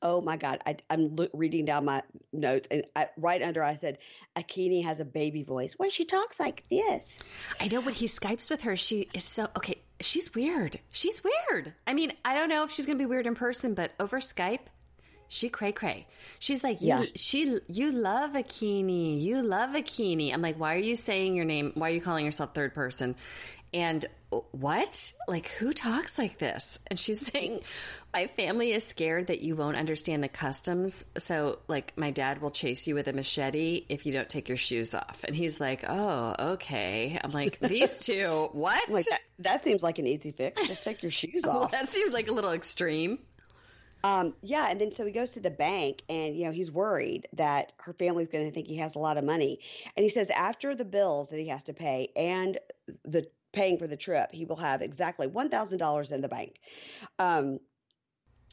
Oh 0.00 0.20
my 0.20 0.36
God. 0.36 0.60
I, 0.64 0.76
am 0.90 1.16
lo- 1.16 1.28
reading 1.32 1.64
down 1.64 1.84
my 1.84 2.02
notes, 2.32 2.68
and 2.70 2.84
I, 2.94 3.08
right 3.16 3.42
under 3.42 3.64
I 3.64 3.74
said, 3.74 3.98
Akinyi 4.36 4.84
has 4.84 5.00
a 5.00 5.04
baby 5.04 5.42
voice. 5.42 5.74
Well, 5.76 5.90
she 5.90 6.04
talks 6.04 6.38
like 6.38 6.62
this. 6.70 7.20
I 7.58 7.66
know 7.66 7.80
when 7.80 7.94
he 7.94 8.06
Skypes 8.06 8.48
with 8.48 8.60
her, 8.60 8.76
she 8.76 9.08
is 9.12 9.24
so, 9.24 9.48
okay, 9.56 9.82
she's 10.00 10.32
weird. 10.36 10.78
She's 10.90 11.22
weird. 11.24 11.74
I 11.84 11.94
mean, 11.94 12.12
I 12.24 12.36
don't 12.36 12.48
know 12.48 12.62
if 12.62 12.70
she's 12.70 12.86
going 12.86 12.96
to 12.96 13.02
be 13.02 13.06
weird 13.06 13.26
in 13.26 13.34
person, 13.34 13.74
but 13.74 13.90
over 13.98 14.20
Skype, 14.20 14.68
she 15.28 15.48
cray 15.48 15.72
cray. 15.72 16.06
She's 16.38 16.62
like, 16.64 16.80
you, 16.80 16.88
yeah. 16.88 17.04
she, 17.14 17.58
you 17.68 17.92
love 17.92 18.32
Akinyi. 18.32 19.20
You 19.20 19.42
love 19.42 19.70
Akinyi. 19.70 20.32
I'm 20.32 20.42
like, 20.42 20.58
why 20.58 20.74
are 20.74 20.80
you 20.80 20.96
saying 20.96 21.36
your 21.36 21.44
name? 21.44 21.72
Why 21.74 21.90
are 21.90 21.94
you 21.94 22.00
calling 22.00 22.24
yourself 22.24 22.54
third 22.54 22.74
person? 22.74 23.16
And 23.74 24.04
oh, 24.32 24.46
what? 24.52 25.12
Like, 25.26 25.48
who 25.48 25.72
talks 25.72 26.18
like 26.18 26.38
this? 26.38 26.78
And 26.86 26.98
she's 26.98 27.26
saying, 27.32 27.60
my 28.12 28.26
family 28.26 28.72
is 28.72 28.84
scared 28.84 29.26
that 29.26 29.40
you 29.40 29.56
won't 29.56 29.76
understand 29.76 30.22
the 30.22 30.28
customs. 30.28 31.04
So, 31.18 31.58
like, 31.68 31.92
my 31.96 32.10
dad 32.10 32.40
will 32.40 32.50
chase 32.50 32.86
you 32.86 32.94
with 32.94 33.08
a 33.08 33.12
machete 33.12 33.84
if 33.88 34.06
you 34.06 34.12
don't 34.12 34.28
take 34.28 34.48
your 34.48 34.56
shoes 34.56 34.94
off. 34.94 35.24
And 35.24 35.36
he's 35.36 35.60
like, 35.60 35.84
oh, 35.86 36.34
okay. 36.52 37.18
I'm 37.22 37.32
like, 37.32 37.58
these 37.60 37.98
two, 37.98 38.48
what? 38.52 38.88
Like, 38.90 39.04
that, 39.04 39.20
that 39.40 39.62
seems 39.62 39.82
like 39.82 39.98
an 39.98 40.06
easy 40.06 40.30
fix. 40.30 40.66
Just 40.66 40.82
take 40.82 41.02
your 41.02 41.12
shoes 41.12 41.44
off. 41.46 41.54
well, 41.54 41.68
that 41.68 41.88
seems 41.88 42.12
like 42.12 42.28
a 42.28 42.32
little 42.32 42.52
extreme. 42.52 43.18
Um, 44.04 44.34
yeah, 44.42 44.68
and 44.70 44.80
then 44.80 44.94
so 44.94 45.04
he 45.04 45.12
goes 45.12 45.32
to 45.32 45.40
the 45.40 45.50
bank, 45.50 46.02
and 46.08 46.36
you 46.36 46.44
know 46.44 46.52
he's 46.52 46.70
worried 46.70 47.28
that 47.32 47.72
her 47.78 47.92
family's 47.92 48.28
going 48.28 48.46
to 48.46 48.50
think 48.52 48.68
he 48.68 48.76
has 48.76 48.94
a 48.94 48.98
lot 48.98 49.18
of 49.18 49.24
money, 49.24 49.58
and 49.96 50.04
he 50.04 50.08
says 50.08 50.30
after 50.30 50.74
the 50.74 50.84
bills 50.84 51.30
that 51.30 51.38
he 51.38 51.48
has 51.48 51.64
to 51.64 51.74
pay 51.74 52.10
and 52.14 52.58
the 53.04 53.26
paying 53.52 53.78
for 53.78 53.86
the 53.86 53.96
trip, 53.96 54.30
he 54.32 54.44
will 54.44 54.56
have 54.56 54.82
exactly 54.82 55.26
one 55.26 55.50
thousand 55.50 55.78
dollars 55.78 56.12
in 56.12 56.20
the 56.20 56.28
bank. 56.28 56.60
Um, 57.18 57.58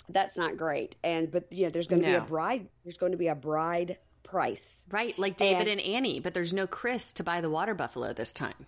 that's 0.09 0.37
not 0.37 0.57
great, 0.57 0.95
and 1.03 1.31
but 1.31 1.45
yeah, 1.51 1.69
there's 1.69 1.87
going 1.87 2.01
to 2.01 2.11
no. 2.11 2.19
be 2.19 2.25
a 2.25 2.27
bride. 2.27 2.67
There's 2.83 2.97
going 2.97 3.11
to 3.11 3.17
be 3.17 3.27
a 3.27 3.35
bride 3.35 3.99
price, 4.23 4.83
right? 4.89 5.17
Like 5.19 5.37
David 5.37 5.67
and, 5.67 5.79
and 5.79 5.81
Annie, 5.81 6.19
but 6.19 6.33
there's 6.33 6.53
no 6.53 6.65
Chris 6.65 7.13
to 7.13 7.23
buy 7.23 7.41
the 7.41 7.49
water 7.51 7.75
buffalo 7.75 8.13
this 8.13 8.33
time. 8.33 8.65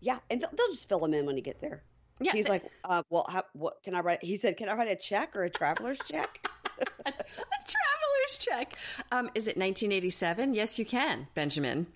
Yeah, 0.00 0.18
and 0.30 0.40
they'll, 0.40 0.50
they'll 0.50 0.70
just 0.70 0.88
fill 0.88 1.04
him 1.04 1.14
in 1.14 1.26
when 1.26 1.34
he 1.34 1.42
gets 1.42 1.60
there. 1.60 1.82
Yeah, 2.20 2.32
he's 2.32 2.48
like, 2.48 2.64
uh, 2.84 3.02
well, 3.10 3.26
how, 3.28 3.44
what 3.54 3.82
can 3.82 3.94
I 3.94 4.00
write? 4.00 4.22
He 4.22 4.36
said, 4.36 4.56
can 4.56 4.68
I 4.68 4.74
write 4.74 4.88
a 4.88 4.96
check 4.96 5.34
or 5.34 5.44
a 5.44 5.50
traveler's 5.50 5.98
check? 5.98 6.46
a, 6.78 6.82
a 7.06 7.12
traveler's 7.12 8.38
check. 8.38 8.76
Um, 9.10 9.30
is 9.34 9.48
it 9.48 9.56
1987? 9.56 10.54
Yes, 10.54 10.78
you 10.78 10.84
can, 10.84 11.26
Benjamin. 11.34 11.86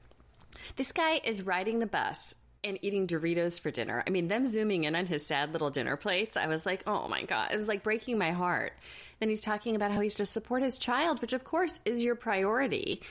This 0.77 0.93
guy 0.93 1.21
is 1.23 1.43
riding 1.43 1.79
the 1.79 1.87
bus 1.87 2.35
and 2.65 2.79
eating 2.83 3.07
Doritos 3.07 3.61
for 3.61 3.71
dinner. 3.71 4.03
I 4.07 4.11
mean, 4.11 4.29
them 4.29 4.45
zooming 4.45 4.85
in 4.85 4.97
on 4.97 5.07
his 5.07 5.25
sad 5.25 5.53
little 5.53 5.71
dinner 5.71 5.97
plates, 5.97 6.37
I 6.37 6.47
was 6.47 6.67
like, 6.67 6.83
oh 6.87 7.07
my 7.09 7.23
God. 7.23 7.53
It 7.53 7.57
was 7.57 7.69
like 7.69 7.83
breaking 7.83 8.19
my 8.19 8.33
heart. 8.33 8.73
Then 9.21 9.29
he's 9.29 9.43
talking 9.43 9.77
about 9.77 9.93
how 9.93 10.01
he's 10.01 10.17
to 10.17 10.27
support 10.27 10.63
his 10.63 10.79
child, 10.79 11.21
which 11.21 11.33
of 11.33 11.45
course 11.45 11.81
is 11.85 12.03
your 12.03 12.15
priority. 12.15 13.03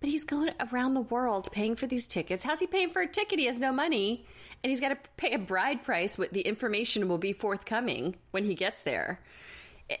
But 0.00 0.10
he's 0.10 0.24
going 0.24 0.50
around 0.72 0.94
the 0.94 1.00
world 1.00 1.48
paying 1.52 1.76
for 1.76 1.86
these 1.86 2.06
tickets. 2.06 2.44
How's 2.44 2.60
he 2.60 2.66
paying 2.66 2.90
for 2.90 3.02
a 3.02 3.08
ticket? 3.08 3.38
He 3.38 3.46
has 3.46 3.58
no 3.58 3.72
money 3.72 4.24
and 4.62 4.70
he's 4.70 4.80
got 4.80 4.88
to 4.88 4.98
pay 5.16 5.32
a 5.32 5.38
bride 5.38 5.82
price. 5.82 6.16
The 6.16 6.40
information 6.40 7.08
will 7.08 7.18
be 7.18 7.32
forthcoming 7.32 8.16
when 8.30 8.44
he 8.44 8.54
gets 8.54 8.82
there. 8.82 9.20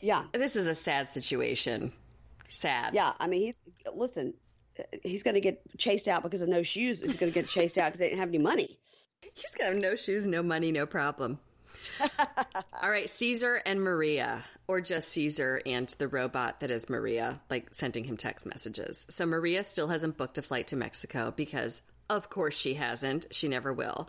Yeah, 0.02 0.24
this 0.32 0.56
is 0.56 0.66
a 0.66 0.74
sad 0.74 1.08
situation. 1.08 1.92
Sad. 2.50 2.94
Yeah, 2.94 3.12
I 3.18 3.26
mean, 3.26 3.42
he's 3.42 3.60
listen. 3.94 4.34
He's 5.02 5.22
going 5.22 5.34
to 5.34 5.40
get 5.40 5.60
chased 5.76 6.06
out 6.06 6.22
because 6.22 6.42
of 6.42 6.48
no 6.48 6.62
shoes. 6.62 7.00
He's 7.00 7.16
going 7.16 7.32
to 7.32 7.34
get 7.34 7.48
chased 7.48 7.78
out 7.78 7.86
because 7.86 7.98
they 7.98 8.08
didn't 8.08 8.20
have 8.20 8.28
any 8.28 8.38
money. 8.38 8.78
He's 9.20 9.54
going 9.56 9.70
to 9.70 9.74
have 9.74 9.82
no 9.82 9.96
shoes, 9.96 10.26
no 10.28 10.42
money, 10.42 10.70
no 10.70 10.86
problem. 10.86 11.38
All 12.82 12.90
right, 12.90 13.08
Caesar 13.08 13.56
and 13.66 13.80
Maria, 13.80 14.44
or 14.68 14.80
just 14.80 15.08
Caesar 15.10 15.60
and 15.66 15.88
the 15.98 16.08
robot 16.08 16.60
that 16.60 16.70
is 16.70 16.88
Maria, 16.88 17.40
like 17.50 17.68
sending 17.72 18.04
him 18.04 18.16
text 18.16 18.46
messages. 18.46 19.06
So 19.10 19.26
Maria 19.26 19.64
still 19.64 19.88
hasn't 19.88 20.16
booked 20.16 20.38
a 20.38 20.42
flight 20.42 20.68
to 20.68 20.76
Mexico 20.76 21.32
because, 21.34 21.82
of 22.08 22.30
course, 22.30 22.56
she 22.56 22.74
hasn't. 22.74 23.26
She 23.32 23.48
never 23.48 23.72
will. 23.72 24.08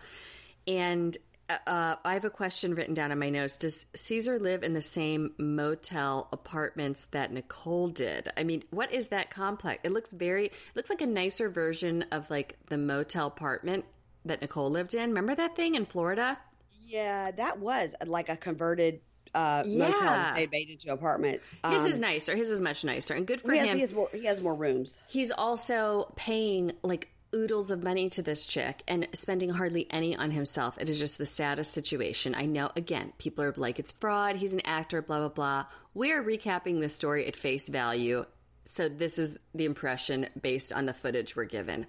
And 0.68 1.18
uh, 1.50 1.96
I 2.06 2.14
have 2.14 2.26
a 2.26 2.30
question 2.30 2.76
written 2.76 2.94
down 2.94 3.12
on 3.12 3.20
my 3.20 3.30
notes. 3.30 3.58
Does 3.58 3.86
Caesar 3.96 4.38
live 4.38 4.64
in 4.64 4.74
the 4.74 4.82
same 4.82 5.34
motel 5.38 6.28
apartments 6.32 7.08
that 7.12 7.32
Nicole 7.32 7.88
did? 7.88 8.30
I 8.38 8.44
mean, 8.44 8.64
what 8.70 8.94
is 8.94 9.08
that 9.08 9.30
complex? 9.30 9.82
It 9.84 9.92
looks 9.92 10.14
very, 10.14 10.46
it 10.46 10.54
looks 10.76 10.90
like 10.90 11.02
a 11.02 11.08
nicer 11.08 11.50
version 11.50 12.06
of 12.12 12.30
like 12.30 12.58
the 12.70 12.78
motel 12.78 13.28
apartment 13.28 13.86
that 14.26 14.42
Nicole 14.42 14.70
lived 14.70 14.94
in. 14.94 15.10
Remember 15.10 15.34
that 15.34 15.56
thing 15.56 15.76
in 15.76 15.86
Florida? 15.86 16.38
Yeah, 16.82 17.32
that 17.32 17.60
was 17.60 17.96
like 18.06 18.30
a 18.30 18.38
converted 18.38 19.02
uh, 19.34 19.64
yeah. 19.66 19.90
motel 19.90 20.36
they 20.36 20.48
made 20.48 20.70
into 20.70 20.92
apartments. 20.92 21.50
Um, 21.64 21.74
His 21.74 21.86
is 21.86 21.96
um, 21.96 22.02
nicer. 22.02 22.36
His 22.36 22.50
is 22.50 22.62
much 22.62 22.84
nicer, 22.84 23.14
and 23.14 23.28
good 23.28 23.42
for 23.42 23.52
he 23.52 23.60
has, 23.60 23.68
him. 23.68 23.76
He 23.76 23.82
has 23.82 23.94
more. 23.94 24.10
He 24.12 24.26
has 24.26 24.42
more 24.42 24.56
rooms. 24.56 25.02
He's 25.08 25.32
also 25.32 26.12
paying 26.16 26.72
like 26.84 27.10
oodles 27.34 27.72
of 27.72 27.84
money 27.84 28.10
to 28.10 28.22
this 28.22 28.46
chick 28.46 28.84
and 28.88 29.08
spending 29.14 29.50
hardly 29.50 29.88
any 29.90 30.16
on 30.16 30.32
himself. 30.32 30.78
It 30.80 30.90
is 30.90 31.00
just 31.00 31.18
the 31.18 31.26
saddest 31.26 31.72
situation. 31.72 32.36
I 32.36 32.46
know. 32.46 32.72
Again, 32.76 33.14
people 33.18 33.44
are 33.44 33.54
like, 33.56 33.80
it's 33.80 33.92
fraud. 33.92 34.36
He's 34.36 34.54
an 34.54 34.66
actor. 34.66 35.02
Blah 35.02 35.20
blah 35.20 35.30
blah. 35.30 35.66
We 35.94 36.12
are 36.12 36.24
recapping 36.24 36.80
the 36.80 36.90
story 36.90 37.28
at 37.28 37.36
face 37.36 37.70
value. 37.70 38.26
So 38.64 38.90
this 38.90 39.18
is 39.18 39.38
the 39.54 39.66
impression 39.66 40.28
based 40.40 40.74
on 40.74 40.86
the 40.86 40.94
footage 40.94 41.36
we're 41.36 41.46
given. 41.46 41.88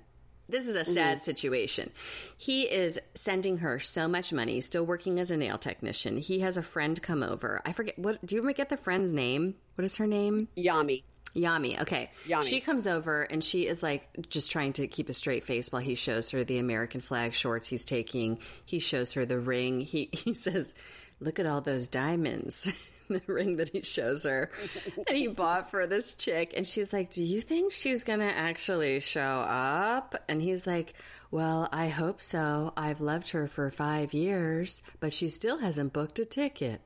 This 0.48 0.66
is 0.66 0.74
a 0.74 0.84
sad 0.84 1.18
mm-hmm. 1.18 1.24
situation. 1.24 1.92
He 2.36 2.62
is 2.62 2.98
sending 3.14 3.58
her 3.58 3.78
so 3.78 4.08
much 4.08 4.32
money, 4.32 4.60
still 4.60 4.84
working 4.84 5.20
as 5.20 5.30
a 5.30 5.36
nail 5.36 5.58
technician. 5.58 6.16
He 6.16 6.40
has 6.40 6.56
a 6.56 6.62
friend 6.62 7.00
come 7.00 7.22
over. 7.22 7.62
I 7.64 7.72
forget 7.72 7.98
what 7.98 8.24
do 8.26 8.34
you 8.34 8.52
get 8.52 8.68
the 8.68 8.76
friend's 8.76 9.12
name? 9.12 9.54
What 9.76 9.84
is 9.84 9.96
her 9.98 10.06
name? 10.06 10.48
Yami. 10.56 11.04
Yami. 11.34 11.80
Okay. 11.80 12.10
Yami. 12.26 12.44
She 12.44 12.60
comes 12.60 12.86
over 12.86 13.22
and 13.22 13.42
she 13.42 13.66
is 13.66 13.82
like 13.82 14.28
just 14.28 14.50
trying 14.50 14.72
to 14.74 14.86
keep 14.86 15.08
a 15.08 15.12
straight 15.12 15.44
face 15.44 15.70
while 15.70 15.82
he 15.82 15.94
shows 15.94 16.30
her 16.30 16.44
the 16.44 16.58
American 16.58 17.00
flag 17.00 17.34
shorts 17.34 17.68
he's 17.68 17.84
taking. 17.84 18.38
He 18.64 18.78
shows 18.78 19.12
her 19.12 19.24
the 19.24 19.38
ring. 19.38 19.80
He 19.80 20.08
he 20.12 20.34
says, 20.34 20.74
"Look 21.20 21.38
at 21.38 21.46
all 21.46 21.60
those 21.60 21.88
diamonds." 21.88 22.72
the 23.10 23.20
ring 23.26 23.56
that 23.56 23.68
he 23.68 23.82
shows 23.82 24.24
her 24.24 24.50
that 25.06 25.16
he 25.16 25.26
bought 25.26 25.70
for 25.70 25.86
this 25.86 26.14
chick. 26.14 26.54
And 26.56 26.66
she's 26.66 26.92
like, 26.92 27.10
Do 27.10 27.22
you 27.22 27.40
think 27.40 27.72
she's 27.72 28.04
going 28.04 28.20
to 28.20 28.24
actually 28.24 29.00
show 29.00 29.20
up? 29.20 30.14
And 30.28 30.40
he's 30.40 30.66
like, 30.66 30.94
Well, 31.30 31.68
I 31.72 31.88
hope 31.88 32.22
so. 32.22 32.72
I've 32.76 33.00
loved 33.00 33.30
her 33.30 33.46
for 33.46 33.70
five 33.70 34.14
years, 34.14 34.82
but 35.00 35.12
she 35.12 35.28
still 35.28 35.58
hasn't 35.58 35.92
booked 35.92 36.18
a 36.18 36.24
ticket. 36.24 36.80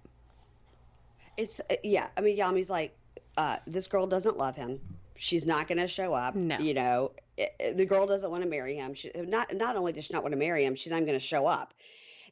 It's, 1.37 1.61
uh, 1.61 1.77
yeah. 1.83 2.09
I 2.17 2.21
mean, 2.21 2.39
Yami's 2.39 2.71
like, 2.71 2.97
uh, 3.37 3.59
This 3.67 3.87
girl 3.87 4.07
doesn't 4.07 4.37
love 4.37 4.57
him. 4.57 4.81
She's 5.17 5.47
not 5.47 5.69
going 5.69 5.79
to 5.79 5.89
show 5.89 6.13
up. 6.13 6.35
No. 6.35 6.59
You 6.59 6.75
know, 6.75 7.13
it, 7.37 7.77
the 7.77 7.87
girl 7.87 8.07
doesn't 8.07 8.31
want 8.31 8.43
to 8.43 8.49
marry 8.49 8.77
him. 8.77 8.95
She, 8.95 9.11
not, 9.15 9.55
not 9.55 9.77
only 9.77 9.93
does 9.93 10.05
she 10.05 10.13
not 10.13 10.23
want 10.23 10.33
to 10.33 10.39
marry 10.39 10.65
him, 10.65 10.75
she's 10.75 10.93
not 10.93 11.01
going 11.01 11.13
to 11.13 11.21
show 11.21 11.47
up. 11.47 11.73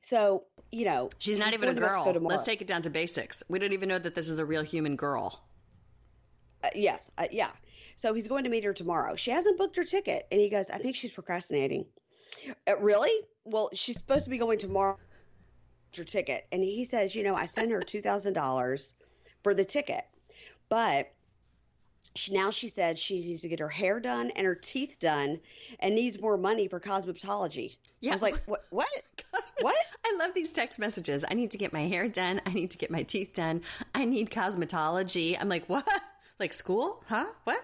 So, 0.01 0.45
you 0.73 0.85
know, 0.85 1.11
she's 1.19 1.39
not 1.39 1.55
even 1.55 1.69
a 1.69 1.75
girl. 1.75 2.13
Let's 2.21 2.45
take 2.45 2.61
it 2.61 2.67
down 2.67 2.83
to 2.83 2.91
basics. 2.91 3.43
We 3.49 3.61
don't 3.61 3.73
even 3.73 3.89
know 3.89 3.99
that 4.01 4.15
this 4.15 4.29
is 4.29 4.41
a 4.41 4.45
real 4.45 4.63
human 4.63 4.97
girl. 4.97 5.45
Uh, 6.65 6.71
yes, 6.75 7.11
uh, 7.19 7.29
yeah. 7.31 7.51
So 7.95 8.13
he's 8.13 8.27
going 8.27 8.45
to 8.45 8.51
meet 8.51 8.65
her 8.65 8.73
tomorrow. 8.73 9.15
She 9.15 9.31
hasn't 9.31 9.59
booked 9.59 9.77
her 9.77 9.85
ticket, 9.85 10.27
and 10.33 10.41
he 10.41 10.49
goes, 10.49 10.71
"I 10.71 10.79
think 10.79 10.97
she's 10.97 11.13
procrastinating." 11.13 11.85
Uh, 12.67 12.79
really? 12.79 13.13
Well, 13.45 13.71
she's 13.75 13.99
supposed 13.99 14.25
to 14.25 14.31
be 14.31 14.39
going 14.39 14.59
tomorrow. 14.59 14.99
Her 15.97 16.05
ticket, 16.05 16.47
and 16.51 16.65
he 16.65 16.85
says, 16.85 17.15
"You 17.15 17.23
know, 17.23 17.35
I 17.37 17.45
sent 17.47 17.71
her 17.71 17.81
two 17.81 18.01
thousand 18.01 18.33
dollars 18.33 18.95
for 19.45 19.55
the 19.55 19.65
ticket, 19.65 20.05
but 20.73 21.13
she, 22.15 22.33
now 22.33 22.51
she 22.51 22.67
said 22.67 22.99
she 22.99 23.21
needs 23.21 23.43
to 23.43 23.49
get 23.49 23.61
her 23.61 23.69
hair 23.69 24.01
done 24.01 24.31
and 24.31 24.47
her 24.47 24.55
teeth 24.55 24.97
done 24.99 25.39
and 25.81 25.95
needs 25.95 26.19
more 26.19 26.39
money 26.39 26.67
for 26.67 26.81
cosmetology. 26.81 27.77
Yeah. 28.01 28.13
I 28.13 28.15
was 28.15 28.23
like, 28.23 28.43
what? 28.47 28.65
What? 28.71 28.89
what? 29.61 29.77
I 30.07 30.17
love 30.19 30.33
these 30.33 30.51
text 30.51 30.79
messages. 30.79 31.27
I 31.31 31.35
need 31.35 31.51
to 31.51 31.59
get 31.59 31.75
my 31.75 31.87
hair 31.89 32.09
done. 32.09 32.41
I 32.47 32.55
need 32.55 32.71
to 32.71 32.79
get 32.79 32.91
my 32.91 33.03
teeth 33.03 33.35
done. 33.35 33.61
I 33.95 34.07
need 34.07 34.31
cosmetology. 34.31 35.37
I'm 35.39 35.51
like, 35.51 35.69
what? 35.69 35.87
Like 36.41 36.55
school? 36.55 37.05
Huh? 37.07 37.27
What? 37.45 37.63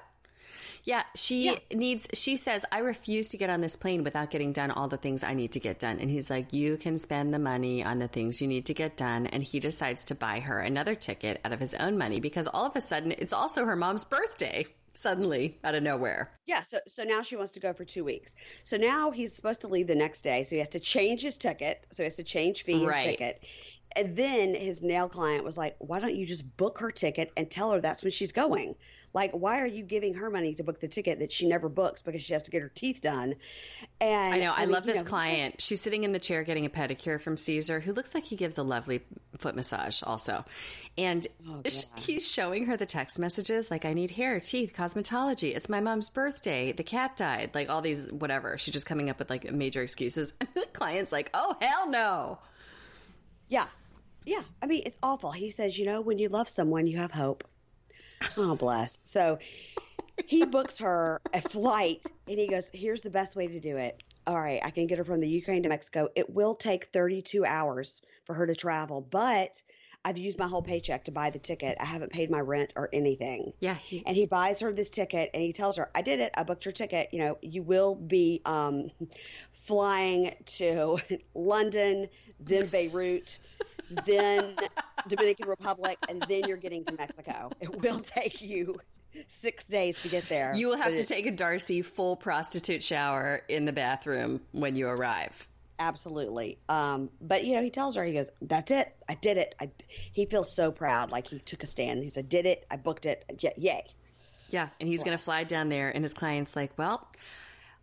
Yeah, 0.89 1.03
she 1.15 1.45
yeah. 1.45 1.59
needs, 1.71 2.09
she 2.15 2.37
says, 2.37 2.65
I 2.73 2.79
refuse 2.79 3.29
to 3.29 3.37
get 3.37 3.51
on 3.51 3.61
this 3.61 3.77
plane 3.77 4.05
without 4.05 4.31
getting 4.31 4.55
done 4.55 4.71
all 4.71 4.89
the 4.89 4.97
things 4.97 5.23
I 5.23 5.35
need 5.35 5.53
to 5.53 5.61
get 5.61 5.79
done. 5.79 5.99
And 6.01 6.09
he's 6.09 6.31
like, 6.31 6.51
You 6.51 6.79
can 6.79 6.97
spend 6.97 7.35
the 7.35 7.39
money 7.39 7.85
on 7.85 7.99
the 7.99 8.09
things 8.09 8.41
you 8.41 8.49
need 8.49 8.65
to 8.65 8.73
get 8.73 8.97
done. 8.97 9.27
And 9.27 9.45
he 9.45 9.61
decides 9.61 10.03
to 10.07 10.15
buy 10.15 10.41
her 10.41 10.61
another 10.61 10.95
ticket 10.95 11.43
out 11.45 11.53
of 11.53 11.61
his 11.61 11.75
own 11.75 11.99
money 11.99 12.21
because 12.21 12.49
all 12.49 12.65
of 12.65 12.75
a 12.75 12.81
sudden 12.81 13.13
it's 13.19 13.35
also 13.35 13.67
her 13.67 13.77
mom's 13.77 14.05
birthday 14.05 14.65
suddenly 14.95 15.59
out 15.63 15.75
of 15.75 15.83
nowhere. 15.83 16.31
Yeah, 16.47 16.63
so 16.63 16.79
so 16.87 17.05
now 17.05 17.21
she 17.21 17.37
wants 17.37 17.53
to 17.53 17.61
go 17.61 17.75
for 17.75 17.85
2 17.85 18.03
weeks. 18.03 18.35
So 18.65 18.79
now 18.79 19.11
he's 19.11 19.35
supposed 19.35 19.61
to 19.61 19.69
leave 19.69 19.89
the 19.89 19.95
next 19.95 20.23
day, 20.23 20.43
so 20.43 20.57
he 20.57 20.61
has 20.61 20.71
to 20.71 20.81
change 20.81 21.21
his 21.21 21.37
ticket. 21.37 21.85
So 21.93 22.03
he 22.03 22.05
has 22.05 22.17
to 22.17 22.25
change 22.25 22.63
fee 22.63 22.79
his 22.79 22.89
right. 22.89 23.05
ticket. 23.05 23.45
And 23.95 24.17
then 24.17 24.55
his 24.55 24.81
nail 24.81 25.11
client 25.11 25.45
was 25.45 25.59
like, 25.59 25.77
"Why 25.81 26.01
don't 26.01 26.17
you 26.17 26.25
just 26.25 26.57
book 26.57 26.79
her 26.79 26.91
ticket 26.91 27.31
and 27.37 27.51
tell 27.51 27.73
her 27.73 27.81
that's 27.83 28.03
when 28.03 28.13
she's 28.13 28.33
going?" 28.33 28.75
Like, 29.15 29.33
why 29.33 29.61
are 29.61 29.67
you 29.67 29.83
giving 29.83 30.15
her 30.15 30.31
money 30.31 30.55
to 30.55 30.63
book 30.63 30.81
the 30.81 30.89
ticket 30.89 31.21
that 31.21 31.33
she 31.33 31.49
never 31.49 31.69
books 31.69 32.03
because 32.03 32.23
she 32.23 32.35
has 32.35 32.43
to 32.43 32.51
get 32.51 32.63
her 32.63 32.69
teeth 32.69 33.01
done? 33.01 33.35
And 34.01 34.35
I 34.35 34.39
know, 34.39 34.53
I, 34.53 34.57
I 34.57 34.61
mean, 34.61 34.71
love 34.71 34.85
this 34.85 34.99
know, 34.99 35.05
client. 35.05 35.61
She's 35.61 35.81
sitting 35.81 36.05
in 36.05 36.13
the 36.13 36.19
chair 36.19 36.43
getting 36.43 36.67
a 36.67 36.71
pedicure 36.71 37.21
from 37.21 37.37
Caesar, 37.37 37.81
who 37.81 37.93
looks 37.93 38.15
like 38.15 38.25
he 38.25 38.37
gives 38.37 38.59
a 38.59 38.63
lovely 38.63 39.01
foot 39.39 39.57
massage 39.57 40.03
also. 40.03 40.45
And 40.99 41.27
oh, 41.49 41.63
he's 41.97 42.31
showing 42.31 42.67
her 42.67 42.77
the 42.77 42.87
text 42.87 43.19
messages 43.19 43.71
like, 43.71 43.85
I 43.85 43.95
need 43.95 44.11
hair, 44.11 44.41
teeth, 44.41 44.75
cosmetology. 44.77 45.55
It's 45.57 45.69
my 45.69 45.81
mom's 45.81 46.11
birthday. 46.11 46.73
The 46.73 46.83
cat 46.83 47.17
died. 47.17 47.53
Like 47.55 47.71
all 47.71 47.81
these, 47.81 48.11
whatever. 48.11 48.59
She's 48.59 48.75
just 48.75 48.87
coming 48.87 49.09
up 49.09 49.19
with 49.19 49.31
like 49.31 49.51
major 49.53 49.83
excuses. 49.83 50.33
And 50.41 50.49
the 50.55 50.67
client's 50.73 51.13
like, 51.13 51.31
oh, 51.35 51.57
hell 51.61 51.89
no. 51.91 52.39
Yeah. 53.49 53.67
Yeah. 54.25 54.43
I 54.63 54.67
mean, 54.67 54.83
it's 54.87 54.97
awful. 55.03 55.33
He 55.33 55.51
says, 55.51 55.79
you 55.79 55.87
know, 55.87 56.01
when 56.01 56.19
you 56.19 56.29
love 56.29 56.49
someone, 56.49 56.87
you 56.87 56.99
have 56.99 57.11
hope. 57.11 57.45
Oh, 58.37 58.55
bless. 58.57 59.01
So 59.05 59.39
he 60.27 60.45
books 60.45 60.79
her 60.79 61.21
a 61.33 61.41
flight 61.41 62.05
and 62.27 62.39
he 62.39 62.49
goes, 62.49 62.71
Here's 62.73 63.03
the 63.03 63.11
best 63.11 63.37
way 63.37 63.47
to 63.49 63.61
do 63.61 63.77
it. 63.77 64.03
All 64.27 64.39
right, 64.41 64.61
I 64.63 64.71
can 64.71 64.87
get 64.87 64.99
her 64.99 65.05
from 65.05 65.21
the 65.21 65.29
Ukraine 65.29 65.63
to 65.63 65.69
Mexico. 65.69 66.09
It 66.15 66.29
will 66.35 66.55
take 66.55 66.85
32 66.87 67.45
hours 67.47 68.03
for 68.27 68.35
her 68.35 68.47
to 68.47 68.55
travel, 68.55 69.01
but 69.01 69.63
I've 70.05 70.19
used 70.19 70.39
my 70.39 70.47
whole 70.47 70.63
paycheck 70.63 71.05
to 71.05 71.11
buy 71.11 71.31
the 71.31 71.39
ticket. 71.39 71.77
I 71.81 71.85
haven't 71.85 72.13
paid 72.13 72.31
my 72.31 72.41
rent 72.41 72.73
or 72.77 72.89
anything. 72.93 73.53
Yeah. 73.61 73.75
He- 73.75 74.03
and 74.07 74.15
he 74.15 74.27
buys 74.27 74.61
her 74.61 74.73
this 74.73 74.91
ticket 74.91 75.31
and 75.35 75.43
he 75.43 75.53
tells 75.53 75.77
her, 75.77 75.91
I 75.95 76.03
did 76.03 76.21
it. 76.21 76.33
I 76.37 76.45
booked 76.45 76.65
your 76.65 76.73
ticket. 76.73 77.09
You 77.13 77.21
know, 77.21 77.39
you 77.43 77.63
will 77.63 77.95
be 77.95 78.41
um, 78.45 78.91
flying 79.53 80.35
to 80.59 80.99
London, 81.35 82.09
then 82.41 82.67
Beirut, 82.67 83.39
then 84.05 84.57
Dominican 85.07 85.49
Republic, 85.49 85.99
and 86.09 86.25
then 86.29 86.45
you're 86.47 86.57
getting 86.57 86.85
to 86.85 86.93
Mexico. 86.93 87.51
It 87.61 87.81
will 87.81 88.01
take 88.01 88.41
you 88.41 88.77
six 89.27 89.67
days 89.69 90.01
to 90.03 90.09
get 90.09 90.29
there. 90.29 90.53
You 90.55 90.69
will 90.69 90.77
have 90.77 90.95
to 90.95 91.05
take 91.05 91.27
a 91.27 91.33
Darcey 91.33 91.85
full 91.85 92.17
prostitute 92.17 92.83
shower 92.83 93.43
in 93.49 93.65
the 93.65 93.73
bathroom 93.73 94.41
when 94.53 94.77
you 94.77 94.89
arrive. 94.89 95.49
Absolutely. 95.81 96.59
Um, 96.69 97.09
but 97.21 97.45
you 97.45 97.55
know, 97.55 97.63
he 97.63 97.71
tells 97.71 97.95
her, 97.97 98.05
he 98.05 98.13
goes, 98.13 98.31
"That's 98.43 98.71
it. 98.71 98.95
I 99.09 99.15
did 99.15 99.37
it." 99.37 99.55
I, 99.61 99.71
he 100.13 100.27
feels 100.27 100.53
so 100.53 100.73
proud, 100.73 101.11
like 101.11 101.29
he 101.29 101.39
took 101.39 101.63
a 101.63 101.67
stand. 101.67 102.03
He 102.03 102.11
said, 102.11 102.29
"Did 102.29 102.47
it. 102.47 102.67
I 102.71 102.77
booked 102.77 103.07
it. 103.07 103.25
Yay!" 103.57 103.85
Yeah, 104.51 104.69
and 104.81 104.89
he's 104.89 104.99
yes. 105.01 105.05
going 105.05 105.17
to 105.17 105.23
fly 105.23 105.45
down 105.45 105.69
there, 105.69 105.91
and 105.91 106.05
his 106.05 106.15
client's 106.15 106.57
like, 106.57 106.73
"Well, 106.77 107.07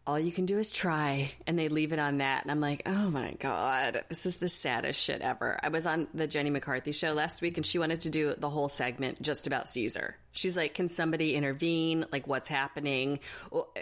all 0.08 0.20
you 0.20 0.32
can 0.32 0.46
do 0.46 0.60
is 0.60 0.70
try. 0.70 1.32
And 1.48 1.58
they 1.58 1.68
leave 1.68 1.92
it 1.92 2.00
on 2.00 2.20
that. 2.20 2.44
And 2.44 2.52
I'm 2.52 2.62
like, 2.62 2.84
oh 2.86 3.10
my 3.10 3.34
God, 3.40 4.04
this 4.10 4.26
is 4.26 4.38
the 4.38 4.50
saddest 4.50 5.02
shit 5.02 5.22
ever. 5.22 5.60
I 5.62 5.70
was 5.70 5.88
on 5.88 6.08
the 6.14 6.28
Jenny 6.28 6.52
McCarthy 6.52 6.92
show 6.92 7.14
last 7.14 7.42
week 7.42 7.58
and 7.58 7.66
she 7.66 7.80
wanted 7.80 8.02
to 8.02 8.10
do 8.10 8.36
the 8.38 8.50
whole 8.50 8.70
segment 8.70 9.22
just 9.22 9.48
about 9.48 9.68
Caesar. 9.68 10.16
She's 10.32 10.56
like, 10.56 10.74
can 10.74 10.90
somebody 10.90 11.34
intervene? 11.34 12.06
Like, 12.12 12.28
what's 12.28 12.50
happening? 12.50 13.20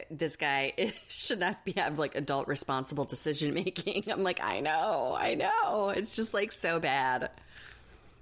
This 0.10 0.38
guy 0.38 0.94
should 1.08 1.40
not 1.40 1.66
be 1.66 1.74
have 1.74 2.00
like 2.00 2.16
adult 2.16 2.48
responsible 2.48 3.06
decision 3.06 3.54
making. 3.54 4.06
I'm 4.10 4.24
like, 4.24 4.42
I 4.42 4.62
know, 4.62 5.16
I 5.18 5.36
know. 5.36 5.90
It's 5.90 6.16
just 6.16 6.34
like 6.34 6.52
so 6.52 6.80
bad. 6.80 7.32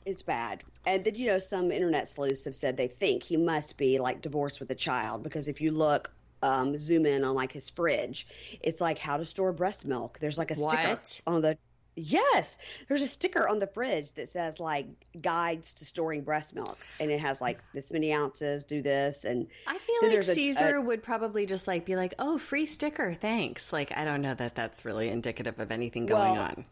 It's 0.05 0.23
bad. 0.23 0.63
And 0.87 1.05
then, 1.05 1.13
you 1.13 1.27
know, 1.27 1.37
some 1.37 1.71
internet 1.71 2.07
sleuths 2.07 2.45
have 2.45 2.55
said 2.55 2.75
they 2.75 2.87
think 2.87 3.21
he 3.21 3.37
must 3.37 3.77
be 3.77 3.99
like 3.99 4.21
divorced 4.21 4.59
with 4.59 4.71
a 4.71 4.75
child 4.75 5.21
because 5.21 5.47
if 5.47 5.61
you 5.61 5.71
look 5.71 6.09
um, 6.41 6.77
zoom 6.77 7.05
in 7.05 7.23
on 7.23 7.35
like 7.35 7.51
his 7.51 7.69
fridge. 7.69 8.27
It's 8.61 8.81
like 8.81 8.99
how 8.99 9.17
to 9.17 9.25
store 9.25 9.53
breast 9.53 9.85
milk. 9.85 10.19
There's 10.19 10.37
like 10.37 10.51
a 10.51 10.55
sticker 10.55 10.99
on 11.27 11.41
the 11.41 11.57
Yes, 11.93 12.57
there's 12.87 13.01
a 13.01 13.07
sticker 13.07 13.49
on 13.49 13.59
the 13.59 13.67
fridge 13.67 14.13
that 14.13 14.29
says 14.29 14.61
like 14.61 14.87
guides 15.21 15.73
to 15.75 15.85
storing 15.85 16.21
breast 16.21 16.55
milk, 16.55 16.77
and 17.01 17.11
it 17.11 17.19
has 17.19 17.41
like 17.41 17.59
this 17.73 17.91
many 17.91 18.13
ounces. 18.13 18.63
Do 18.63 18.81
this, 18.81 19.25
and 19.25 19.47
I 19.67 19.77
feel 19.77 20.09
like 20.09 20.23
Caesar 20.23 20.77
a, 20.77 20.79
a, 20.79 20.81
would 20.81 21.03
probably 21.03 21.45
just 21.45 21.67
like 21.67 21.85
be 21.85 21.97
like, 21.97 22.13
"Oh, 22.17 22.37
free 22.37 22.65
sticker, 22.65 23.13
thanks." 23.13 23.73
Like 23.73 23.91
I 23.95 24.05
don't 24.05 24.21
know 24.21 24.33
that 24.33 24.55
that's 24.55 24.85
really 24.85 25.09
indicative 25.09 25.59
of 25.59 25.69
anything 25.69 26.05
going 26.05 26.31
well, 26.31 26.41
on 26.41 26.65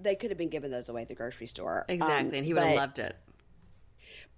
they 0.00 0.14
could 0.14 0.30
have 0.30 0.38
been 0.38 0.48
giving 0.48 0.70
those 0.70 0.88
away 0.88 1.02
at 1.02 1.08
the 1.08 1.14
grocery 1.14 1.46
store. 1.46 1.84
Exactly, 1.88 2.28
Um, 2.28 2.34
and 2.34 2.46
he 2.46 2.54
would 2.54 2.62
have 2.62 2.76
loved 2.76 2.98
it. 2.98 3.16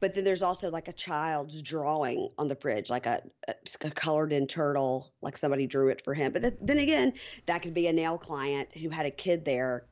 But 0.00 0.14
then 0.14 0.24
there's 0.24 0.42
also 0.42 0.70
like 0.70 0.88
a 0.88 0.92
child's 0.92 1.60
drawing 1.62 2.28
on 2.38 2.46
the 2.48 2.54
fridge, 2.54 2.88
like 2.88 3.06
a, 3.06 3.20
a, 3.48 3.54
a 3.82 3.90
colored 3.90 4.32
in 4.32 4.46
turtle, 4.46 5.10
like 5.22 5.36
somebody 5.36 5.66
drew 5.66 5.88
it 5.88 6.02
for 6.04 6.14
him. 6.14 6.32
But 6.32 6.42
th- 6.42 6.54
then 6.60 6.78
again, 6.78 7.12
that 7.46 7.62
could 7.62 7.74
be 7.74 7.88
a 7.88 7.92
nail 7.92 8.16
client 8.18 8.68
who 8.76 8.90
had 8.90 9.06
a 9.06 9.10
kid 9.10 9.44
there 9.44 9.84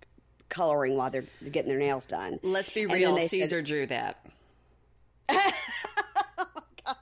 coloring 0.49 0.97
while 0.97 1.11
they're 1.11 1.25
getting 1.51 1.69
their 1.69 1.79
nails 1.79 2.07
done. 2.07 2.39
Let's 2.43 2.71
be 2.71 2.87
real. 2.87 3.15
they 3.17 3.23
said- 3.23 3.31
Caesar 3.31 3.63
drew 3.63 3.87
that. 3.87 4.25
Oh, 6.89 6.95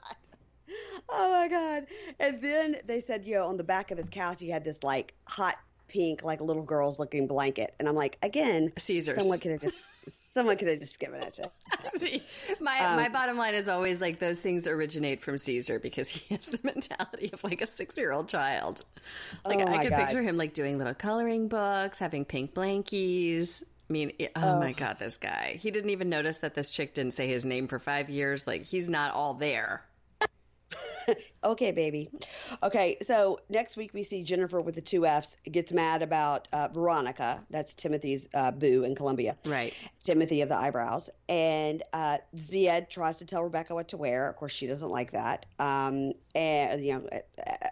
oh 1.09 1.29
my 1.31 1.47
god! 1.47 1.85
And 2.19 2.41
then 2.41 2.77
they 2.87 2.99
said, 2.99 3.23
you 3.25 3.35
know, 3.35 3.45
on 3.45 3.57
the 3.57 3.63
back 3.63 3.91
of 3.91 3.97
his 3.97 4.09
couch, 4.09 4.39
he 4.39 4.49
had 4.49 4.63
this 4.63 4.81
like 4.83 5.13
hot 5.27 5.55
pink, 5.87 6.23
like 6.23 6.41
little 6.41 6.63
girl's 6.63 6.97
looking 6.99 7.27
blanket, 7.27 7.75
and 7.79 7.87
I'm 7.87 7.93
like, 7.95 8.17
again, 8.23 8.73
Caesar's. 8.77 9.17
someone 9.19 9.39
could 9.39 9.51
have 9.51 9.61
just, 9.61 9.79
someone 10.07 10.57
could 10.57 10.67
have 10.67 10.79
just 10.79 10.99
given 10.99 11.21
it 11.21 11.33
to. 11.35 11.51
See, 11.97 12.23
my 12.59 12.79
Um, 12.79 12.95
my 12.97 13.09
bottom 13.09 13.37
line 13.37 13.53
is 13.55 13.67
always 13.69 13.99
like 14.01 14.19
those 14.19 14.39
things 14.39 14.67
originate 14.67 15.21
from 15.21 15.37
Caesar 15.37 15.79
because 15.79 16.09
he 16.09 16.35
has 16.35 16.47
the 16.47 16.59
mentality 16.63 17.29
of 17.33 17.43
like 17.43 17.61
a 17.61 17.67
six 17.67 17.97
year 17.97 18.11
old 18.11 18.27
child. 18.29 18.83
Like 19.45 19.59
Oh 19.59 19.67
I 19.71 19.83
could 19.83 19.91
God. 19.91 20.05
picture 20.05 20.21
him 20.21 20.37
like 20.37 20.53
doing 20.53 20.77
little 20.77 20.93
coloring 20.93 21.47
books, 21.47 21.99
having 21.99 22.25
pink 22.25 22.53
blankies. 22.53 23.63
I 23.89 23.93
mean, 23.93 24.13
it- 24.17 24.31
oh, 24.35 24.59
my 24.59 24.71
god, 24.73 24.97
this 24.97 25.17
guy! 25.17 25.59
He 25.61 25.69
didn't 25.69 25.91
even 25.91 26.09
notice 26.09 26.37
that 26.39 26.55
this 26.55 26.71
chick 26.71 26.95
didn't 26.95 27.13
say 27.13 27.27
his 27.27 27.45
name 27.45 27.67
for 27.67 27.77
five 27.77 28.09
years. 28.09 28.47
Like 28.47 28.63
he's 28.65 28.89
not 28.89 29.13
all 29.13 29.35
there. 29.35 29.83
Okay, 31.45 31.71
baby. 31.71 32.09
Okay, 32.63 32.97
so 33.03 33.39
next 33.49 33.77
week 33.77 33.93
we 33.93 34.01
see 34.01 34.23
Jeniffer 34.23 34.59
with 34.59 34.73
the 34.73 34.81
two 34.81 35.05
F's 35.05 35.37
gets 35.51 35.71
mad 35.71 36.01
about 36.01 36.47
uh, 36.51 36.69
Veronica. 36.69 37.43
That's 37.51 37.75
Timothy's 37.75 38.27
uh, 38.33 38.49
boo 38.49 38.83
in 38.83 38.95
Colombia. 38.95 39.37
Right. 39.45 39.71
Timothy 39.99 40.41
of 40.41 40.49
the 40.49 40.55
eyebrows. 40.55 41.11
And 41.29 41.83
uh, 41.93 42.17
Zied 42.35 42.89
tries 42.89 43.17
to 43.17 43.25
tell 43.25 43.43
Rebecca 43.43 43.75
what 43.75 43.89
to 43.89 43.97
wear. 43.97 44.27
Of 44.27 44.37
course, 44.37 44.53
she 44.53 44.65
doesn't 44.65 44.89
like 44.89 45.11
that. 45.11 45.45
Um, 45.59 46.13
and, 46.33 46.83
you 46.83 46.93
know, 46.93 47.09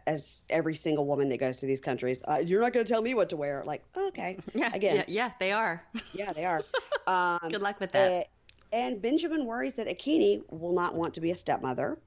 as 0.05 0.43
every 0.51 0.75
single 0.75 1.07
woman 1.07 1.29
that 1.29 1.37
goes 1.39 1.57
to 1.57 1.65
these 1.65 1.81
countries, 1.81 2.21
uh, 2.27 2.43
you're 2.45 2.61
not 2.61 2.73
going 2.73 2.85
to 2.85 2.91
tell 2.93 3.01
me 3.01 3.15
what 3.15 3.29
to 3.29 3.37
wear. 3.37 3.63
Like, 3.65 3.81
okay. 3.97 4.37
Yeah. 4.53 4.69
Again, 4.71 4.95
Yeah, 4.97 5.03
yeah 5.07 5.31
they 5.39 5.51
are. 5.51 5.83
yeah, 6.13 6.31
they 6.31 6.45
are. 6.45 6.61
Um, 7.05 7.39
Good 7.49 7.61
luck 7.61 7.81
with 7.81 7.91
that. 7.91 8.27
And 8.73 8.99
Benjamin 8.99 9.45
worries 9.45 9.75
that 9.75 9.87
Akinyi 9.87 10.41
will 10.49 10.73
not 10.73 10.95
want 10.95 11.13
to 11.13 11.21
be 11.21 11.29
a 11.29 11.35
stepmother. 11.35 11.99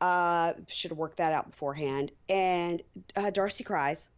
Uh, 0.00 0.54
should 0.66 0.90
have 0.90 0.98
worked 0.98 1.18
that 1.18 1.32
out 1.32 1.48
beforehand. 1.48 2.10
And 2.28 2.82
uh, 3.14 3.30
Darcey 3.30 3.64
cries. 3.64 4.08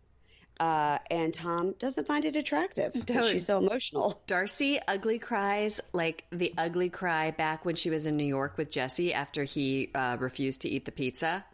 Uh, 0.58 0.98
and 1.10 1.34
Tom 1.34 1.74
doesn't 1.78 2.06
find 2.06 2.24
it 2.24 2.34
attractive. 2.34 2.92
'cause 2.94 3.02
Dude. 3.04 3.24
She's 3.26 3.46
so 3.46 3.58
emotional. 3.58 4.20
Darcey 4.26 4.80
ugly 4.88 5.18
cries 5.18 5.80
like 5.92 6.24
the 6.30 6.54
ugly 6.56 6.88
cry 6.88 7.30
back 7.30 7.64
when 7.66 7.74
she 7.74 7.90
was 7.90 8.06
in 8.06 8.16
New 8.16 8.24
York 8.24 8.56
with 8.56 8.70
Jesse 8.70 9.12
after 9.12 9.44
he 9.44 9.90
uh, 9.94 10.16
refused 10.18 10.62
to 10.62 10.68
eat 10.70 10.86
the 10.86 10.92
pizza. 10.92 11.44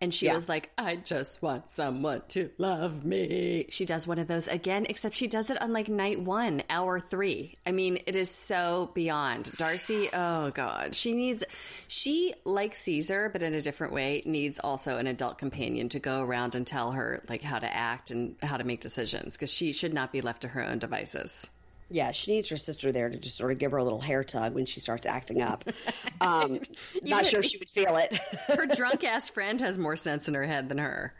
And 0.00 0.12
she 0.12 0.26
Yeah. 0.26 0.34
was 0.34 0.46
like, 0.48 0.70
I 0.76 0.96
just 0.96 1.42
want 1.42 1.70
someone 1.70 2.22
to 2.28 2.50
love 2.58 3.04
me. 3.04 3.66
She 3.70 3.86
does 3.86 4.06
one 4.06 4.18
of 4.18 4.28
those 4.28 4.46
again, 4.46 4.84
except 4.88 5.14
she 5.14 5.26
does 5.26 5.48
it 5.48 5.60
on 5.62 5.72
like 5.72 5.88
night 5.88 6.20
one, 6.20 6.62
hour 6.68 7.00
three. 7.00 7.54
I 7.66 7.72
mean, 7.72 8.00
it 8.06 8.14
is 8.14 8.30
so 8.30 8.90
beyond. 8.94 9.46
Darcey, 9.56 10.10
oh 10.12 10.50
God. 10.50 10.94
She 10.94 11.12
needs, 11.14 11.44
she, 11.88 12.34
like 12.44 12.74
Caesar, 12.74 13.30
but 13.32 13.42
in 13.42 13.54
a 13.54 13.60
different 13.62 13.94
way, 13.94 14.22
needs 14.26 14.58
also 14.58 14.98
an 14.98 15.06
adult 15.06 15.38
companion 15.38 15.88
to 15.88 15.98
go 15.98 16.20
around 16.22 16.54
and 16.54 16.66
tell 16.66 16.92
her 16.92 17.22
like 17.30 17.40
how 17.40 17.58
to 17.58 17.74
act 17.74 18.10
and 18.10 18.36
how 18.42 18.58
to 18.58 18.64
make 18.64 18.80
decisions 18.82 19.36
because 19.36 19.50
she 19.50 19.72
should 19.72 19.94
not 19.94 20.12
be 20.12 20.20
left 20.20 20.42
to 20.42 20.48
her 20.48 20.62
own 20.62 20.78
devices. 20.78 21.48
Yeah, 21.88 22.10
she 22.10 22.32
needs 22.32 22.48
her 22.48 22.56
sister 22.56 22.90
there 22.90 23.08
to 23.08 23.16
just 23.18 23.36
sort 23.36 23.52
of 23.52 23.58
give 23.58 23.70
her 23.70 23.76
a 23.78 23.84
little 23.84 24.00
hair 24.00 24.24
tug 24.24 24.54
when 24.54 24.66
she 24.66 24.80
starts 24.80 25.06
acting 25.06 25.42
up. 25.42 25.64
Um, 26.18 26.60
not 27.02 27.20
Even- 27.20 27.24
sure 27.26 27.42
she 27.42 27.58
would 27.58 27.68
feel 27.68 27.96
it. 27.96 28.14
her 28.48 28.64
drunk 28.74 29.04
ass 29.04 29.28
friend 29.28 29.60
has 29.60 29.78
more 29.78 29.96
sense 29.96 30.28
in 30.28 30.34
her 30.34 30.44
head 30.44 30.68
than 30.70 30.78
her. 30.78 31.12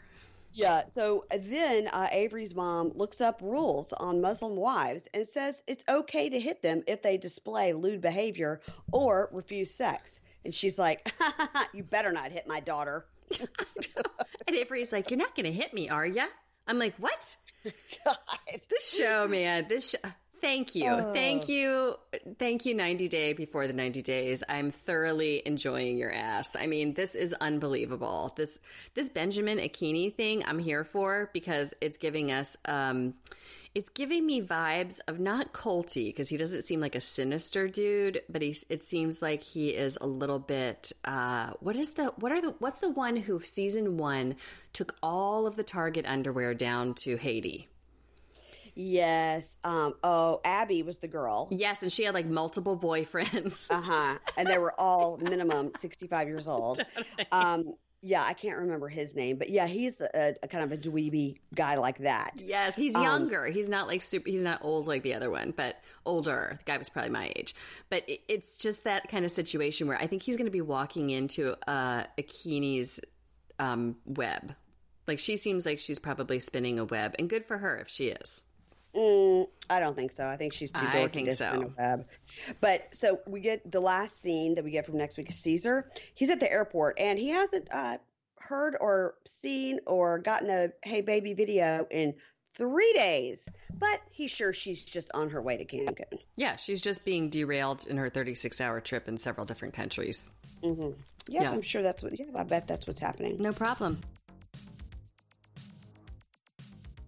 yeah. 0.53 0.87
So 0.87 1.25
then 1.39 1.87
uh, 1.89 2.07
Avery's 2.11 2.55
mom 2.55 2.91
looks 2.95 3.21
up 3.21 3.39
rules 3.43 3.93
on 3.93 4.21
Muslim 4.21 4.55
wives 4.55 5.07
and 5.13 5.25
says 5.27 5.61
it's 5.67 5.83
okay 5.87 6.29
to 6.29 6.39
hit 6.39 6.63
them 6.63 6.81
if 6.87 7.03
they 7.03 7.15
display 7.15 7.73
lewd 7.73 8.01
behavior 8.01 8.59
or 8.91 9.29
refuse 9.31 9.71
sex. 9.71 10.21
And 10.45 10.53
she's 10.53 10.79
like, 10.79 11.11
"You 11.73 11.83
better 11.83 12.11
not 12.11 12.31
hit 12.31 12.47
my 12.47 12.59
daughter." 12.59 13.05
And 14.47 14.55
Avery's 14.55 14.91
like, 14.91 15.11
"You're 15.11 15.19
not 15.19 15.35
going 15.35 15.45
to 15.45 15.51
hit 15.51 15.73
me, 15.75 15.89
are 15.89 16.07
ya?" 16.07 16.25
I'm 16.67 16.79
like, 16.79 16.95
"What?" 16.97 17.35
God. 18.03 18.17
This 18.69 18.97
show, 18.97 19.27
man. 19.27 19.67
This 19.69 19.91
show. 19.91 20.09
Thank 20.41 20.75
you. 20.75 21.11
Thank 21.13 21.49
you. 21.49 21.95
Thank 22.37 22.65
you 22.65 22.73
90 22.73 23.07
day 23.07 23.33
before 23.33 23.67
the 23.67 23.73
90 23.73 24.01
days. 24.01 24.43
I'm 24.47 24.71
thoroughly 24.71 25.41
enjoying 25.45 25.97
your 25.97 26.11
ass. 26.11 26.55
I 26.55 26.67
mean, 26.67 26.93
this 26.93 27.15
is 27.15 27.33
unbelievable. 27.33 28.33
This 28.35 28.59
this 28.93 29.09
Benjamin 29.09 29.57
Akinyi 29.57 30.13
thing 30.15 30.43
I'm 30.45 30.59
here 30.59 30.83
for 30.83 31.29
because 31.33 31.73
it's 31.81 31.97
giving 31.97 32.31
us 32.31 32.55
um 32.65 33.15
it's 33.75 33.89
giving 33.89 34.25
me 34.25 34.41
vibes 34.41 34.99
of 35.07 35.19
not 35.19 35.53
culty 35.53 36.07
because 36.07 36.29
he 36.29 36.37
doesn't 36.37 36.63
seem 36.63 36.79
like 36.79 36.95
a 36.95 37.01
sinister 37.01 37.67
dude, 37.67 38.21
but 38.29 38.41
he's 38.41 38.65
it 38.69 38.83
seems 38.83 39.21
like 39.21 39.43
he 39.43 39.69
is 39.69 39.97
a 40.01 40.07
little 40.07 40.39
bit 40.39 40.91
uh 41.05 41.51
what 41.59 41.75
is 41.75 41.91
the 41.91 42.05
what 42.17 42.31
are 42.31 42.41
the 42.41 42.55
what's 42.59 42.79
the 42.79 42.89
one 42.89 43.17
who 43.17 43.39
season 43.39 43.97
1 43.97 44.35
took 44.73 44.95
all 45.03 45.47
of 45.47 45.55
the 45.55 45.63
Target 45.63 46.05
underwear 46.07 46.53
down 46.53 46.93
to 46.95 47.17
Haiti? 47.17 47.67
Yes. 48.79 49.57
Um, 49.63 49.95
oh, 50.03 50.39
Abby 50.45 50.83
was 50.83 50.99
the 50.99 51.07
girl. 51.07 51.47
Yes, 51.51 51.81
and 51.81 51.91
she 51.91 52.03
had 52.03 52.13
like 52.13 52.27
multiple 52.27 52.77
boyfriends. 52.77 53.67
Uh 53.71 53.81
huh. 53.81 54.17
And 54.37 54.47
they 54.47 54.57
were 54.59 54.73
all 54.79 55.17
minimum 55.21 55.71
65 55.79 56.27
years 56.27 56.47
old. 56.47 56.79
Um, 57.31 57.73
yeah, 58.03 58.23
I 58.23 58.33
can't 58.33 58.57
remember 58.59 58.87
his 58.87 59.15
name, 59.15 59.37
but 59.37 59.49
yeah, 59.49 59.65
he's 59.65 59.99
a, 60.01 60.35
a 60.43 60.47
kind 60.47 60.63
of 60.63 60.71
a 60.71 60.77
dweeby 60.77 61.39
guy 61.55 61.75
like 61.75 61.97
that. 61.99 62.33
yes, 62.45 62.75
he's 62.75 62.93
Um, 62.95 63.01
younger. 63.03 63.47
He's 63.47 63.67
not 63.67 63.87
like 63.87 64.03
super. 64.03 64.29
He's 64.29 64.43
not 64.43 64.59
old 64.63 64.85
like 64.85 65.01
the 65.01 65.15
other 65.15 65.31
one, 65.31 65.51
but 65.57 65.81
older. 66.05 66.59
The 66.59 66.63
guy 66.71 66.77
was 66.77 66.89
probably 66.89 67.09
my 67.09 67.31
age. 67.35 67.55
But 67.89 68.07
it, 68.07 68.21
it's 68.27 68.57
just 68.57 68.83
that 68.83 69.09
kind 69.09 69.25
of 69.25 69.31
situation 69.31 69.87
where 69.87 69.97
I 69.97 70.05
think 70.05 70.21
he's 70.21 70.37
going 70.37 70.45
to 70.45 70.51
be 70.51 70.61
walking 70.61 71.09
into 71.09 71.55
uh, 71.67 72.03
Akinyi's 72.19 72.99
um, 73.57 73.95
web. 74.05 74.53
Like 75.07 75.17
she 75.17 75.35
seems 75.35 75.65
like 75.65 75.79
she's 75.79 75.99
probably 75.99 76.39
spinning 76.39 76.77
a 76.77 76.85
web, 76.85 77.15
and 77.17 77.27
good 77.27 77.45
for 77.45 77.57
her 77.57 77.77
if 77.79 77.89
she 77.89 78.09
is. 78.09 78.43
Mm, 78.97 79.47
I 79.69 79.79
don't 79.79 79.95
think 79.95 80.11
so. 80.11 80.27
I 80.27 80.37
think 80.37 80.53
she's 80.53 80.71
too 80.71 80.85
dorky 80.85 81.13
think 81.13 81.29
to 81.29 81.35
spin 81.35 81.51
so. 81.51 81.73
a 81.77 81.81
web. 81.81 82.07
But 82.59 82.95
so 82.95 83.19
we 83.27 83.41
get 83.41 83.71
the 83.71 83.79
last 83.79 84.21
scene 84.21 84.55
that 84.55 84.63
we 84.63 84.71
get 84.71 84.85
from 84.87 84.97
next 84.97 85.17
week 85.17 85.29
is 85.29 85.35
Caesar. 85.35 85.89
He's 86.15 86.31
at 86.31 86.39
the 86.39 86.51
airport 86.51 86.99
and 86.99 87.19
he 87.19 87.29
hasn't 87.29 87.67
uh, 87.71 87.99
heard 88.39 88.75
or 88.79 89.15
seen 89.25 89.79
or 89.85 90.17
gotten 90.17 90.49
a 90.49 90.69
"Hey 90.83 91.01
Baby" 91.01 91.33
video 91.33 91.85
in 91.91 92.15
three 92.55 92.91
days. 92.93 93.47
But 93.77 94.01
he's 94.09 94.31
sure 94.31 94.51
she's 94.51 94.83
just 94.83 95.11
on 95.13 95.29
her 95.29 95.41
way 95.41 95.57
to 95.57 95.65
Cancun. 95.65 96.19
Yeah, 96.35 96.55
she's 96.55 96.81
just 96.81 97.05
being 97.05 97.29
derailed 97.29 97.85
in 97.87 97.97
her 97.97 98.09
36 98.09 98.59
hour 98.59 98.81
trip 98.81 99.07
in 99.07 99.17
several 99.17 99.45
different 99.45 99.75
countries. 99.75 100.31
hmm 100.63 100.89
Yeah, 101.27 101.43
Yeah. 101.43 101.51
I'm 101.51 101.61
sure 101.61 101.83
that's 101.83 102.01
what. 102.01 102.17
Yeah, 102.17 102.25
I 102.35 102.43
bet 102.43 102.67
that's 102.67 102.87
what's 102.87 102.99
happening. 102.99 103.37
No 103.39 103.51
problem. 103.51 104.01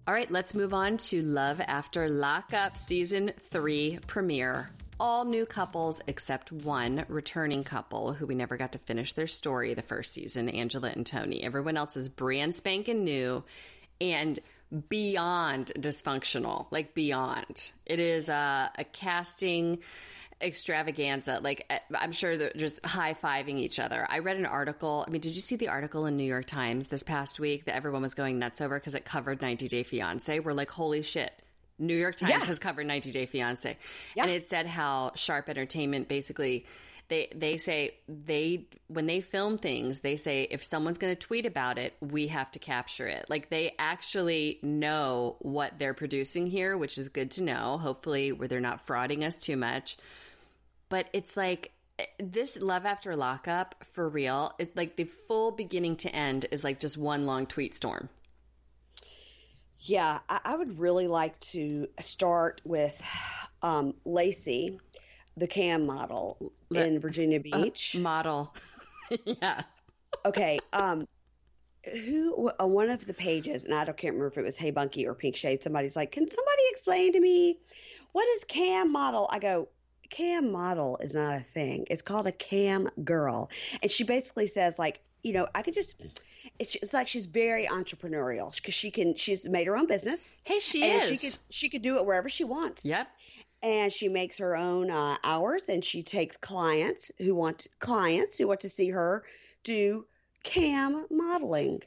All 0.10 0.16
right, 0.16 0.32
let's 0.32 0.56
move 0.56 0.74
on 0.74 0.98
to 0.98 1.22
Love 1.22 1.62
After 1.62 2.10
Lockup 2.10 2.78
Season 2.78 3.32
3 3.52 4.00
premiere. 4.08 4.72
All 5.00 5.24
new 5.24 5.46
couples 5.46 6.02
except 6.08 6.52
one 6.52 7.06
returning 7.10 7.64
couple 7.64 8.14
who 8.14 8.26
we 8.26 8.34
never 8.34 8.58
got 8.58 8.72
to 8.72 8.80
finish 8.80 9.14
their 9.14 9.28
story 9.28 9.76
the 9.76 9.84
first 9.84 10.14
season, 10.14 10.50
Angela 10.50 10.90
and 10.90 11.06
Tony. 11.06 11.44
Everyone 11.44 11.78
else 11.78 11.96
is 11.96 12.10
brand 12.10 12.56
spanking 12.56 13.04
new 13.04 13.44
and 14.02 14.40
beyond 14.90 15.74
dysfunctional, 15.78 16.66
like 16.72 16.96
beyond. 16.96 17.72
It 17.86 18.00
is 18.00 18.30
a, 18.30 18.72
a 18.80 18.86
casting 18.86 19.78
extravaganza. 20.42 21.40
Like 21.42 21.66
eh, 21.70 21.80
I'm 21.96 22.12
sure 22.12 22.38
they're 22.38 22.52
just 22.56 22.84
high 22.86 23.14
fiving 23.14 23.58
each 23.58 23.80
other. 23.80 24.06
I 24.10 24.20
read 24.20 24.38
an 24.38 24.46
article. 24.46 25.04
I 25.08 25.12
mean, 25.12 25.22
did 25.22 25.36
you 25.36 25.42
see 25.42 25.56
the 25.56 25.70
article 25.70 26.06
in 26.06 26.18
New 26.18 26.24
York 26.24 26.46
Times 26.46 26.88
this 26.88 27.04
past 27.04 27.40
week 27.40 27.66
that 27.66 27.76
everyone 27.76 28.02
was 28.02 28.14
going 28.14 28.40
nuts 28.40 28.62
over 28.62 28.80
because 28.80 28.96
it 28.96 29.06
covered 29.06 29.42
90 29.42 29.68
Day 29.68 29.84
Fiance? 29.84 30.40
We're 30.40 30.54
like, 30.54 30.72
holy 30.72 31.02
shit. 31.02 31.32
New 31.78 31.96
York 31.96 32.16
Times 32.18 32.32
Yeah. 32.32 32.46
has 32.46 32.60
covered 32.60 32.88
90 32.88 33.12
Day 33.12 33.26
Fiance, 33.26 33.78
Yeah. 34.16 34.24
and 34.24 34.32
it 34.32 34.50
said 34.50 34.66
how 34.66 35.14
Sharp 35.16 35.48
Entertainment 35.50 36.08
basically 36.10 36.66
they 37.08 37.28
they 37.34 37.58
say 37.58 37.96
they 38.08 38.68
when 38.88 39.08
they 39.08 39.20
film 39.22 39.58
things 39.58 40.02
they 40.02 40.16
say 40.16 40.44
if 40.52 40.64
someone's 40.64 41.00
going 41.00 41.12
to 41.16 41.20
tweet 41.20 41.46
about 41.48 41.80
it 41.80 41.96
we 42.02 42.28
have 42.28 42.52
to 42.52 42.60
capture 42.60 43.08
it 43.08 43.26
like 43.30 43.50
they 43.50 43.74
actually 43.80 44.60
know 44.62 45.36
what 45.40 45.80
they're 45.80 45.96
producing 45.96 46.46
here 46.46 46.78
which 46.78 47.00
is 47.00 47.10
good 47.10 47.32
to 47.32 47.44
know 47.44 47.80
hopefully 47.80 48.32
where 48.32 48.48
they're 48.48 48.60
not 48.60 48.86
frauding 48.86 49.24
us 49.26 49.40
too 49.40 49.58
much 49.58 49.98
but 50.90 51.10
it's 51.14 51.38
like 51.38 51.72
eh, 52.00 52.06
this 52.20 52.58
love 52.60 52.86
after 52.86 53.16
lockup 53.16 53.76
for 53.94 54.08
real 54.10 54.54
it's 54.60 54.76
like 54.76 54.96
the 54.96 55.04
full 55.06 55.52
beginning 55.52 55.96
to 55.96 56.14
end 56.16 56.46
is 56.52 56.64
like 56.64 56.80
just 56.80 56.98
one 56.98 57.26
long 57.26 57.46
tweet 57.46 57.74
storm 57.74 58.10
Yeah, 59.80 60.20
I, 60.30 60.40
I 60.46 60.56
would 60.56 60.80
really 60.80 61.08
like 61.08 61.40
to 61.52 61.88
start 62.00 62.62
with 62.66 63.02
um, 63.62 63.94
Lacey, 64.06 64.80
the 65.38 65.48
cam 65.48 65.86
model 65.86 66.54
in 66.74 67.00
Virginia 67.00 67.40
Uh, 67.52 67.66
Beach. 67.66 67.96
model. 67.96 68.56
yeah. 69.26 69.64
okay. 70.26 70.60
Um, 70.74 71.08
who 71.86 72.52
on 72.60 72.72
one 72.72 72.90
of 72.90 73.06
the 73.06 73.14
pages, 73.14 73.64
and 73.64 73.74
I 73.74 73.86
don't 73.86 73.98
can't 73.98 74.14
remember 74.14 74.28
if 74.28 74.38
it 74.38 74.44
was 74.44 74.58
Hey 74.58 74.72
Bunkie 74.72 75.08
or 75.08 75.16
Pink 75.16 75.36
Shade. 75.36 75.64
Somebody's 75.64 75.96
like, 75.96 76.12
"Can 76.12 76.30
somebody 76.30 76.64
explain 76.70 77.14
to 77.14 77.20
me 77.20 77.58
what 78.12 78.28
is 78.36 78.44
cam 78.44 78.92
model?" 78.92 79.28
I 79.32 79.40
go, 79.40 79.70
"Cam 80.10 80.52
model 80.52 80.98
is 81.02 81.16
not 81.16 81.36
a 81.36 81.40
thing. 81.40 81.86
It's 81.90 82.02
called 82.02 82.28
a 82.28 82.32
cam 82.32 82.90
girl." 83.04 83.50
And 83.82 83.90
she 83.92 84.04
basically 84.04 84.48
says, 84.48 84.78
like, 84.80 85.00
you 85.24 85.34
know, 85.34 85.48
I 85.56 85.62
could 85.62 85.74
just. 85.74 85.96
It's, 86.58 86.76
it's 86.76 86.94
like 86.94 87.08
she's 87.08 87.26
very 87.26 87.68
entrepreneurial 87.68 88.56
because 88.56 88.74
she 88.74 88.92
can. 88.92 89.16
She's 89.16 89.48
made 89.48 89.68
her 89.68 89.78
own 89.78 89.88
business, 89.88 90.32
Hey, 90.44 90.60
she 90.60 90.84
is. 90.84 91.08
she 91.08 91.18
could 91.18 91.38
she 91.50 91.70
could 91.70 91.82
do 91.82 91.98
it 91.98 92.06
wherever 92.06 92.30
she 92.30 92.44
wants 92.46 92.84
Yep. 92.86 93.10
and 93.62 93.92
she 93.92 94.08
makes 94.08 94.38
her 94.40 94.56
own 94.56 94.90
uh, 94.90 95.18
hours 95.24 95.68
and 95.70 95.84
she 95.84 96.02
takes 96.02 96.38
clients 96.38 97.12
who 97.18 97.36
want 97.36 97.68
clients 97.80 98.38
who 98.38 98.48
want 98.48 98.62
to 98.62 98.70
see 98.70 98.90
her 98.90 99.24
do 99.64 100.06
cam 100.44 101.06
modeling 101.12 101.82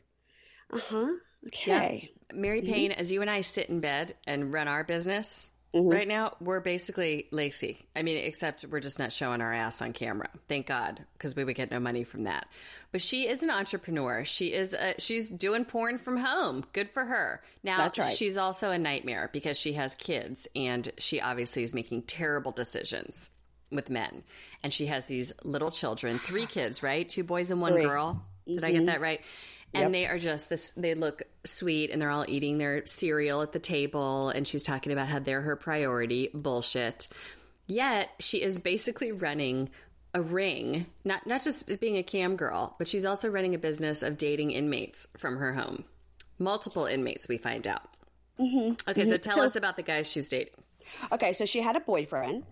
uh-huh 0.70 1.12
okay 1.46 2.10
Mary 2.34 2.60
Mm-hmm. 2.62 2.72
Payne, 2.72 2.92
as 2.92 3.10
you 3.12 3.20
and 3.20 3.30
I 3.30 3.40
sit 3.42 3.68
in 3.68 3.80
bed 3.80 4.14
and 4.26 4.52
run 4.52 4.68
our 4.68 4.84
business 4.84 5.48
Mm-hmm. 5.74 5.88
right 5.88 6.08
now, 6.08 6.36
we're 6.38 6.60
basically 6.60 7.28
Lacey. 7.30 7.78
I 7.96 8.02
mean, 8.02 8.18
except 8.18 8.66
we're 8.66 8.80
just 8.80 8.98
not 8.98 9.10
showing 9.10 9.40
our 9.40 9.54
ass 9.54 9.80
on 9.80 9.94
camera. 9.94 10.28
Thank 10.46 10.66
God, 10.66 11.02
because 11.14 11.34
we 11.34 11.44
would 11.44 11.56
get 11.56 11.70
no 11.70 11.80
money 11.80 12.04
from 12.04 12.22
that. 12.22 12.46
But 12.90 13.00
she 13.00 13.26
is 13.26 13.42
an 13.42 13.50
entrepreneur. 13.50 14.24
She 14.24 14.52
is. 14.52 14.74
A, 14.74 14.94
she's 14.98 15.30
doing 15.30 15.64
porn 15.64 15.98
from 15.98 16.18
home. 16.18 16.64
Good 16.74 16.90
for 16.90 17.04
her. 17.04 17.42
Now 17.62 17.90
right. 17.96 18.14
she's 18.14 18.36
also 18.36 18.70
a 18.70 18.78
nightmare 18.78 19.30
because 19.32 19.58
she 19.58 19.72
has 19.74 19.94
kids, 19.94 20.46
and 20.54 20.90
she 20.98 21.22
obviously 21.22 21.62
is 21.62 21.74
making 21.74 22.02
terrible 22.02 22.52
decisions 22.52 23.30
with 23.70 23.88
men. 23.88 24.24
And 24.62 24.72
she 24.72 24.86
has 24.86 25.06
these 25.06 25.32
little 25.42 25.70
children, 25.70 26.18
three 26.18 26.46
kids, 26.46 26.82
right? 26.82 27.08
Two 27.08 27.24
boys 27.24 27.50
and 27.50 27.60
one 27.62 27.72
Three. 27.72 27.82
girl. 27.82 28.22
Did 28.46 28.64
I 28.64 28.72
get 28.72 28.86
that 28.86 29.00
right? 29.00 29.20
And 29.74 29.94
they 29.94 30.06
are 30.06 30.18
just 30.18 30.48
this, 30.48 30.72
they 30.72 30.94
look 30.94 31.22
sweet 31.44 31.90
and 31.90 32.00
they're 32.00 32.10
all 32.10 32.26
eating 32.28 32.58
their 32.58 32.86
cereal 32.86 33.40
at 33.42 33.52
the 33.52 33.58
table. 33.58 34.28
And 34.28 34.46
she's 34.46 34.62
talking 34.62 34.92
about 34.92 35.08
how 35.08 35.18
they're 35.18 35.40
her 35.40 35.56
priority. 35.56 36.30
Bullshit. 36.34 37.08
Yet 37.66 38.10
she 38.18 38.42
is 38.42 38.58
basically 38.58 39.12
running 39.12 39.70
a 40.14 40.20
ring, 40.20 40.86
not, 41.04 41.26
not 41.26 41.42
just 41.42 41.80
being 41.80 41.96
a 41.96 42.02
cam 42.02 42.36
girl, 42.36 42.74
but 42.78 42.86
she's 42.86 43.06
also 43.06 43.30
running 43.30 43.54
a 43.54 43.58
business 43.58 44.02
of 44.02 44.18
dating 44.18 44.50
inmates 44.50 45.06
from 45.16 45.38
her 45.38 45.54
home. 45.54 45.84
Multiple 46.38 46.84
inmates, 46.84 47.28
we 47.28 47.38
find 47.38 47.66
out. 47.66 47.88
Mm-hmm. 48.38 48.90
Okay, 48.90 49.04
so 49.06 49.14
mm-hmm. 49.14 49.20
tell 49.22 49.36
So- 49.36 49.44
us 49.44 49.56
about 49.56 49.76
the 49.76 49.82
guys 49.82 50.10
she's 50.10 50.28
dating. 50.28 50.54
okay 51.12 51.32
so 51.32 51.44
she 51.46 51.62
had 51.62 51.76
a 51.76 51.80
boyfriend 51.80 52.42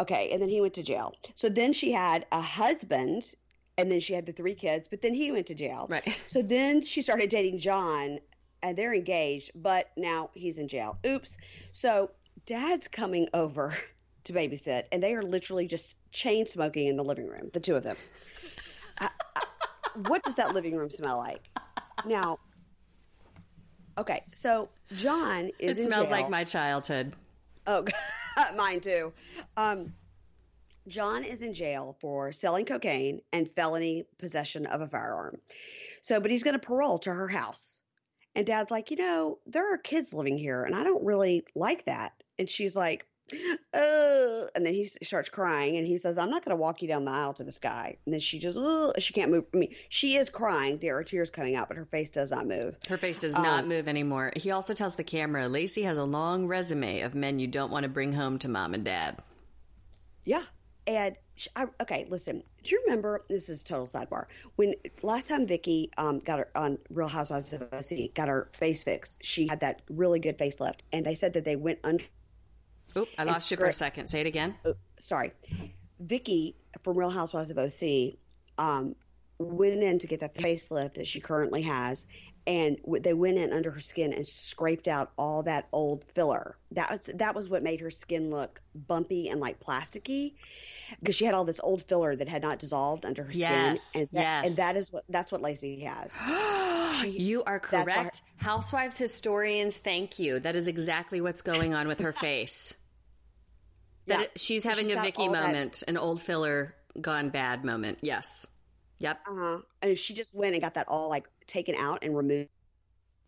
okay 0.00 0.30
and 0.30 0.40
then 0.40 0.48
he 0.48 0.60
went 0.62 0.74
to 0.74 0.82
jail 0.82 1.12
so 1.34 1.48
then 1.48 1.72
she 1.74 1.92
had 1.92 2.24
a 2.32 2.40
husband 2.40 3.22
and 3.78 3.90
then 3.90 4.00
she 4.00 4.12
had 4.14 4.24
the 4.26 4.32
three 4.32 4.54
kids 4.54 4.88
but 4.88 5.02
then 5.02 5.14
he 5.14 5.30
went 5.32 5.46
to 5.46 5.54
jail 5.54 5.86
Right. 5.88 6.18
so 6.26 6.42
then 6.42 6.80
she 6.82 7.02
started 7.02 7.30
dating 7.30 7.58
john 7.58 8.18
and 8.62 8.76
they're 8.76 8.94
engaged 8.94 9.50
but 9.54 9.90
now 9.96 10.30
he's 10.34 10.58
in 10.58 10.68
jail 10.68 10.98
oops 11.06 11.36
so 11.72 12.10
dad's 12.46 12.88
coming 12.88 13.28
over 13.34 13.74
to 14.24 14.32
babysit 14.32 14.84
and 14.92 15.02
they 15.02 15.14
are 15.14 15.22
literally 15.22 15.66
just 15.66 15.98
chain 16.12 16.46
smoking 16.46 16.86
in 16.86 16.96
the 16.96 17.04
living 17.04 17.26
room 17.28 17.50
the 17.52 17.60
two 17.60 17.76
of 17.76 17.82
them 17.82 17.96
I, 19.00 19.10
I, 19.36 19.42
what 20.06 20.22
does 20.22 20.34
that 20.36 20.54
living 20.54 20.76
room 20.76 20.90
smell 20.90 21.18
like 21.18 21.48
now 22.06 22.38
okay 23.98 24.22
so 24.34 24.68
john 24.96 25.50
is 25.58 25.76
It 25.78 25.84
smells 25.84 26.04
jail. 26.08 26.10
like 26.12 26.30
my 26.30 26.44
childhood. 26.44 27.12
Oh, 27.66 27.84
mine 28.56 28.80
too. 28.80 29.10
Um, 29.56 29.94
John 30.88 31.24
is 31.24 31.42
in 31.42 31.54
jail 31.54 31.96
for 32.00 32.32
selling 32.32 32.66
cocaine 32.66 33.22
and 33.32 33.50
felony 33.50 34.04
possession 34.18 34.66
of 34.66 34.80
a 34.80 34.88
firearm. 34.88 35.38
So, 36.02 36.20
but 36.20 36.30
he's 36.30 36.42
going 36.42 36.58
to 36.58 36.66
parole 36.66 36.98
to 37.00 37.10
her 37.10 37.28
house. 37.28 37.80
And 38.34 38.46
dad's 38.46 38.70
like, 38.70 38.90
you 38.90 38.96
know, 38.96 39.38
there 39.46 39.72
are 39.72 39.78
kids 39.78 40.12
living 40.12 40.36
here 40.36 40.64
and 40.64 40.74
I 40.74 40.84
don't 40.84 41.04
really 41.04 41.44
like 41.54 41.86
that. 41.86 42.12
And 42.38 42.50
she's 42.50 42.74
like, 42.76 43.06
oh, 43.72 44.48
and 44.54 44.66
then 44.66 44.74
he 44.74 44.84
starts 44.84 45.30
crying 45.30 45.76
and 45.76 45.86
he 45.86 45.96
says, 45.96 46.18
I'm 46.18 46.30
not 46.30 46.44
going 46.44 46.54
to 46.54 46.60
walk 46.60 46.82
you 46.82 46.88
down 46.88 47.04
the 47.04 47.12
aisle 47.12 47.32
to 47.34 47.44
this 47.44 47.58
guy. 47.58 47.96
And 48.04 48.12
then 48.12 48.20
she 48.20 48.38
just, 48.38 48.58
oh, 48.60 48.92
she 48.98 49.14
can't 49.14 49.30
move. 49.30 49.44
I 49.54 49.56
mean, 49.56 49.74
she 49.88 50.16
is 50.16 50.28
crying. 50.28 50.78
There 50.78 50.96
are 50.98 51.04
tears 51.04 51.30
coming 51.30 51.54
out, 51.54 51.68
but 51.68 51.76
her 51.76 51.86
face 51.86 52.10
does 52.10 52.30
not 52.30 52.46
move. 52.46 52.76
Her 52.88 52.98
face 52.98 53.18
does 53.18 53.34
Um, 53.36 53.42
not 53.42 53.66
move 53.66 53.88
anymore. 53.88 54.32
He 54.36 54.50
also 54.50 54.74
tells 54.74 54.96
the 54.96 55.04
camera, 55.04 55.48
Lacey 55.48 55.84
has 55.84 55.96
a 55.96 56.04
long 56.04 56.46
resume 56.46 57.00
of 57.00 57.14
men 57.14 57.38
you 57.38 57.46
don't 57.46 57.70
want 57.70 57.84
to 57.84 57.88
bring 57.88 58.12
home 58.12 58.38
to 58.40 58.48
mom 58.48 58.74
and 58.74 58.84
dad. 58.84 59.18
Yeah. 60.24 60.42
And 60.86 61.16
sh 61.36 61.48
I, 61.56 61.66
okay, 61.80 62.06
listen. 62.08 62.42
Do 62.62 62.70
you 62.70 62.82
remember? 62.84 63.24
This 63.28 63.48
is 63.48 63.64
total 63.64 63.86
sidebar. 63.86 64.26
When 64.56 64.74
last 65.02 65.28
time 65.28 65.46
Vicki 65.46 65.90
um, 65.96 66.18
got 66.18 66.38
her 66.38 66.50
on 66.54 66.78
Real 66.90 67.08
Housewives 67.08 67.52
of 67.52 67.62
OC 67.72 68.14
got 68.14 68.28
her 68.28 68.48
face 68.54 68.84
fixed, 68.84 69.18
she 69.22 69.46
had 69.48 69.60
that 69.60 69.82
really 69.88 70.20
good 70.20 70.38
facelift, 70.38 70.80
and 70.92 71.04
they 71.04 71.14
said 71.14 71.34
that 71.34 71.44
they 71.44 71.56
went 71.56 71.78
under. 71.84 72.04
Oop, 72.96 73.08
I 73.18 73.24
lost 73.24 73.50
you 73.50 73.56
for 73.56 73.66
a 73.66 73.72
second. 73.72 74.08
Say 74.08 74.20
it 74.20 74.26
again. 74.26 74.54
Uh, 74.64 74.72
sorry, 75.00 75.32
Vicki 76.00 76.56
from 76.82 76.96
Real 76.96 77.10
Housewives 77.10 77.50
of 77.50 77.58
OC 77.58 78.14
um, 78.58 78.94
went 79.38 79.82
in 79.82 79.98
to 79.98 80.06
get 80.06 80.20
that 80.20 80.34
facelift 80.34 80.94
that 80.94 81.06
she 81.06 81.20
currently 81.20 81.62
has, 81.62 82.06
and 82.46 82.76
they 83.00 83.14
went 83.14 83.38
in 83.38 83.52
under 83.52 83.70
her 83.70 83.80
skin 83.80 84.12
and 84.12 84.26
scraped 84.26 84.86
out 84.88 85.12
all 85.16 85.42
that 85.44 85.66
old 85.72 86.04
filler. 86.04 86.56
That 86.72 86.90
was 86.90 87.10
that 87.14 87.34
was 87.34 87.48
what 87.48 87.62
made 87.62 87.80
her 87.80 87.90
skin 87.90 88.30
look 88.30 88.60
bumpy 88.74 89.28
and 89.28 89.40
like 89.40 89.60
plasticky, 89.60 90.34
because 91.00 91.14
she 91.14 91.24
had 91.24 91.34
all 91.34 91.44
this 91.44 91.60
old 91.62 91.82
filler 91.84 92.14
that 92.14 92.28
had 92.28 92.42
not 92.42 92.58
dissolved 92.58 93.06
under 93.06 93.24
her 93.24 93.32
Yes, 93.32 93.82
skin. 93.82 94.02
And 94.02 94.08
that, 94.12 94.20
yes. 94.20 94.46
and 94.46 94.56
that 94.56 94.76
is 94.76 94.92
what 94.92 95.04
that's 95.08 95.32
what 95.32 95.40
Lacey 95.40 95.80
has. 95.80 96.12
She- 97.00 97.10
You 97.10 97.42
are 97.44 97.58
correct. 97.58 98.22
Housewives 98.36 98.96
historians, 98.98 99.76
thank 99.78 100.18
you. 100.18 100.38
That 100.38 100.54
is 100.56 100.68
exactly 100.68 101.20
what's 101.20 101.42
going 101.42 101.74
on 101.74 101.88
with 101.88 102.00
her 102.00 102.12
face. 102.28 102.74
That 104.06 104.18
Yeah. 104.18 104.24
it- 104.26 104.32
she's 104.40 104.64
having 104.64 104.88
she's 104.88 104.96
a 104.96 105.00
Vicki 105.00 105.22
all 105.22 105.32
that- 105.32 105.46
moment, 105.46 105.82
an 105.88 105.96
old 105.96 106.20
filler 106.22 106.74
gone 107.00 107.30
bad 107.30 107.64
moment. 107.64 107.98
Yes. 108.02 108.46
Yep. 109.00 109.20
Uh-huh. 109.28 109.58
And 109.82 109.90
if 109.90 109.98
she 109.98 110.14
just 110.14 110.34
went 110.34 110.54
and 110.54 110.62
got 110.62 110.74
that 110.74 110.86
all 110.88 111.08
like 111.08 111.26
taken 111.46 111.74
out 111.74 112.00
and 112.02 112.16
removed, 112.16 112.48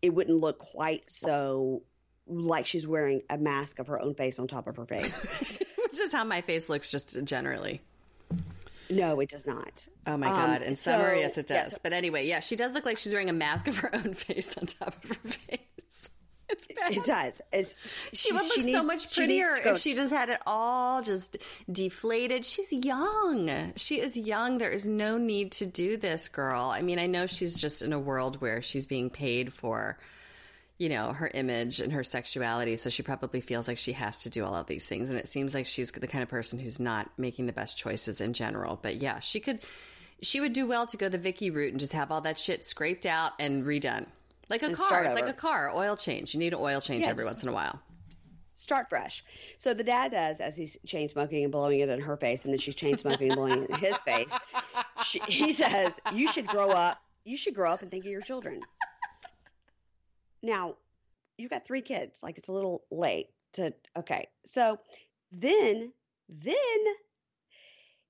it 0.01 0.13
wouldn't 0.13 0.37
look 0.39 0.59
quite 0.59 1.09
so 1.09 1.83
like 2.27 2.65
she's 2.65 2.85
wearing 2.87 3.21
a 3.29 3.37
mask 3.37 3.79
of 3.79 3.87
her 3.87 4.01
own 4.01 4.13
face 4.15 4.39
on 4.39 4.47
top 4.47 4.67
of 4.67 4.75
her 4.77 4.85
face. 4.85 5.25
Which 5.89 5.99
is 6.01 6.11
how 6.11 6.23
my 6.23 6.41
face 6.41 6.69
looks 6.69 6.91
just 6.91 7.17
generally. 7.23 7.81
no, 8.89 9.19
it 9.19 9.29
does 9.29 9.45
not. 9.47 9.85
Oh 10.05 10.17
my 10.17 10.27
Um, 10.27 10.33
god! 10.33 10.61
In 10.61 10.75
summer, 10.75 11.15
so- 11.15 11.19
yes, 11.21 11.37
it 11.37 11.47
does. 11.47 11.79
but 11.81 11.93
anyway, 11.93 12.27
yeah, 12.27 12.39
she 12.41 12.55
does 12.55 12.73
look 12.73 12.85
like 12.85 12.97
she's 12.97 13.13
wearing 13.13 13.29
a 13.29 13.33
mask 13.33 13.67
of 13.67 13.77
her 13.77 13.93
own 13.95 14.13
face 14.15 14.57
on 14.57 14.65
top 14.65 14.95
of 15.03 15.09
her 15.09 15.15
face. 15.29 15.59
Bad. 16.79 16.97
It 16.97 17.03
does. 17.05 17.41
It's, 17.51 17.75
She 18.13 18.31
would 18.33 18.43
look 18.43 18.63
so 18.63 18.83
needs- 18.83 18.83
much 18.83 19.15
prettier 19.15 19.45
go- 19.63 19.71
if 19.71 19.79
she 19.79 19.95
just 19.95 20.11
had 20.13 20.29
it 20.29 20.39
all 20.45 21.01
just 21.01 21.37
deflated. 21.71 22.45
She's 22.45 22.71
young. 22.71 23.73
She 23.75 23.99
is 23.99 24.15
young. 24.15 24.57
There 24.57 24.71
is 24.71 24.87
no 24.87 25.17
need 25.17 25.51
to 25.53 25.65
do 25.65 25.97
this, 25.97 26.29
girl. 26.29 26.65
I 26.65 26.81
mean, 26.81 26.99
I 26.99 27.07
know 27.07 27.25
she's 27.25 27.59
just 27.59 27.81
in 27.81 27.93
a 27.93 27.99
world 27.99 28.41
where 28.41 28.61
she's 28.61 28.85
being 28.85 29.09
paid 29.09 29.51
for, 29.53 29.97
you 30.77 30.89
know, 30.89 31.13
her 31.13 31.27
image 31.33 31.79
and 31.79 31.91
her 31.93 32.03
sexuality. 32.03 32.75
So 32.75 32.89
she 32.89 33.01
probably 33.03 33.41
feels 33.41 33.67
like 33.67 33.77
she 33.77 33.93
has 33.93 34.21
to 34.23 34.29
do 34.29 34.45
all 34.45 34.55
of 34.55 34.67
these 34.67 34.87
things. 34.87 35.09
And 35.09 35.17
it 35.17 35.27
seems 35.27 35.55
like 35.55 35.65
she's 35.65 35.91
the 35.91 36.07
kind 36.07 36.21
of 36.21 36.29
person 36.29 36.59
who's 36.59 36.79
not 36.79 37.09
making 37.17 37.47
the 37.47 37.53
best 37.53 37.77
choices 37.77 38.21
in 38.21 38.33
general. 38.33 38.77
But 38.81 38.97
yeah, 38.97 39.19
she 39.19 39.39
could, 39.39 39.59
she 40.21 40.39
would 40.39 40.53
do 40.53 40.67
well 40.67 40.85
to 40.87 40.97
go 40.97 41.09
the 41.09 41.17
Vicki 41.17 41.49
route 41.49 41.71
and 41.71 41.79
just 41.79 41.93
have 41.93 42.11
all 42.11 42.21
that 42.21 42.37
shit 42.39 42.63
scraped 42.63 43.05
out 43.05 43.31
and 43.39 43.63
redone. 43.65 44.05
Like 44.49 44.63
a 44.63 44.73
car. 44.73 45.03
It's 45.03 45.15
like 45.15 45.27
a 45.27 45.33
car, 45.33 45.71
oil 45.75 45.95
change. 45.95 46.33
You 46.33 46.39
need 46.39 46.53
an 46.53 46.59
oil 46.61 46.79
change 46.81 47.05
every 47.05 47.25
once 47.25 47.43
in 47.43 47.49
a 47.49 47.53
while. 47.53 47.81
start 48.55 48.89
fresh. 48.89 49.23
So 49.57 49.73
the 49.73 49.83
dad 49.83 50.11
does 50.11 50.39
as 50.39 50.55
he's 50.57 50.77
chain 50.85 51.09
smoking 51.09 51.43
and 51.43 51.51
blowing 51.51 51.79
it 51.79 51.89
in 51.89 51.99
her 52.01 52.17
face, 52.17 52.43
and 52.43 52.53
then 52.53 52.59
she's 52.59 52.75
chain 52.75 52.97
smoking 52.97 53.27
and 53.29 53.35
blowing 53.35 53.63
it 53.63 53.69
in 53.69 53.75
his 53.75 53.97
face. 54.03 54.35
She, 55.05 55.19
he 55.27 55.53
says, 55.53 55.99
"You 56.13 56.31
should 56.31 56.47
grow 56.47 56.71
up. 56.71 56.99
You 57.23 57.37
should 57.37 57.55
grow 57.55 57.71
up 57.71 57.81
and 57.81 57.91
think 57.91 58.05
of 58.05 58.11
your 58.11 58.21
children." 58.21 58.61
Now, 60.41 60.75
you've 61.37 61.51
got 61.51 61.65
three 61.65 61.81
kids. 61.81 62.23
Like 62.23 62.37
it's 62.37 62.47
a 62.47 62.53
little 62.53 62.83
late 62.89 63.29
to. 63.53 63.73
Okay, 63.97 64.27
so 64.45 64.79
then, 65.31 65.91
then 66.29 66.55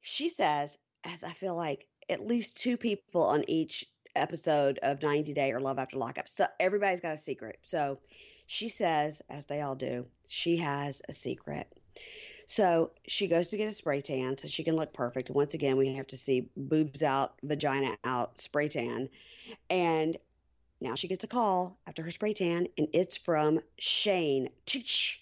she 0.01 0.29
says, 0.29 0.77
as 1.03 1.23
I 1.23 1.31
feel 1.31 1.55
like 1.55 1.87
at 2.09 2.25
least 2.25 2.61
two 2.61 2.77
people 2.77 3.23
on 3.23 3.43
each 3.49 3.85
episode 4.19 4.79
of 4.83 5.01
90 5.01 5.33
Day 5.33 5.51
or 5.51 5.59
Love 5.59 5.79
After 5.79 5.97
Lockup. 5.97 6.27
So 6.29 6.45
everybody's 6.59 7.01
got 7.01 7.13
a 7.13 7.17
secret. 7.17 7.59
So 7.63 7.99
she 8.45 8.69
says, 8.69 9.21
as 9.29 9.45
they 9.45 9.61
all 9.61 9.75
do, 9.75 10.05
she 10.27 10.57
has 10.57 11.01
a 11.07 11.13
secret. 11.13 11.67
So 12.45 12.91
she 13.07 13.27
goes 13.27 13.49
to 13.49 13.57
get 13.57 13.67
a 13.67 13.71
spray 13.71 14.01
tan 14.01 14.37
so 14.37 14.47
she 14.47 14.63
can 14.63 14.75
look 14.75 14.93
perfect. 14.93 15.29
Once 15.29 15.53
again, 15.53 15.75
we 15.75 15.93
have 15.95 16.07
to 16.07 16.17
see 16.17 16.49
boobs 16.55 17.03
out, 17.03 17.33
vagina 17.43 17.97
out, 18.05 18.39
spray 18.39 18.69
tan. 18.69 19.09
And 19.69 20.17
now 20.79 20.95
she 20.95 21.09
gets 21.09 21.25
a 21.25 21.27
call 21.27 21.77
after 21.87 22.03
her 22.03 22.11
spray 22.11 22.33
tan, 22.33 22.67
and 22.77 22.87
it's 22.93 23.17
from 23.17 23.59
Shane. 23.79 24.49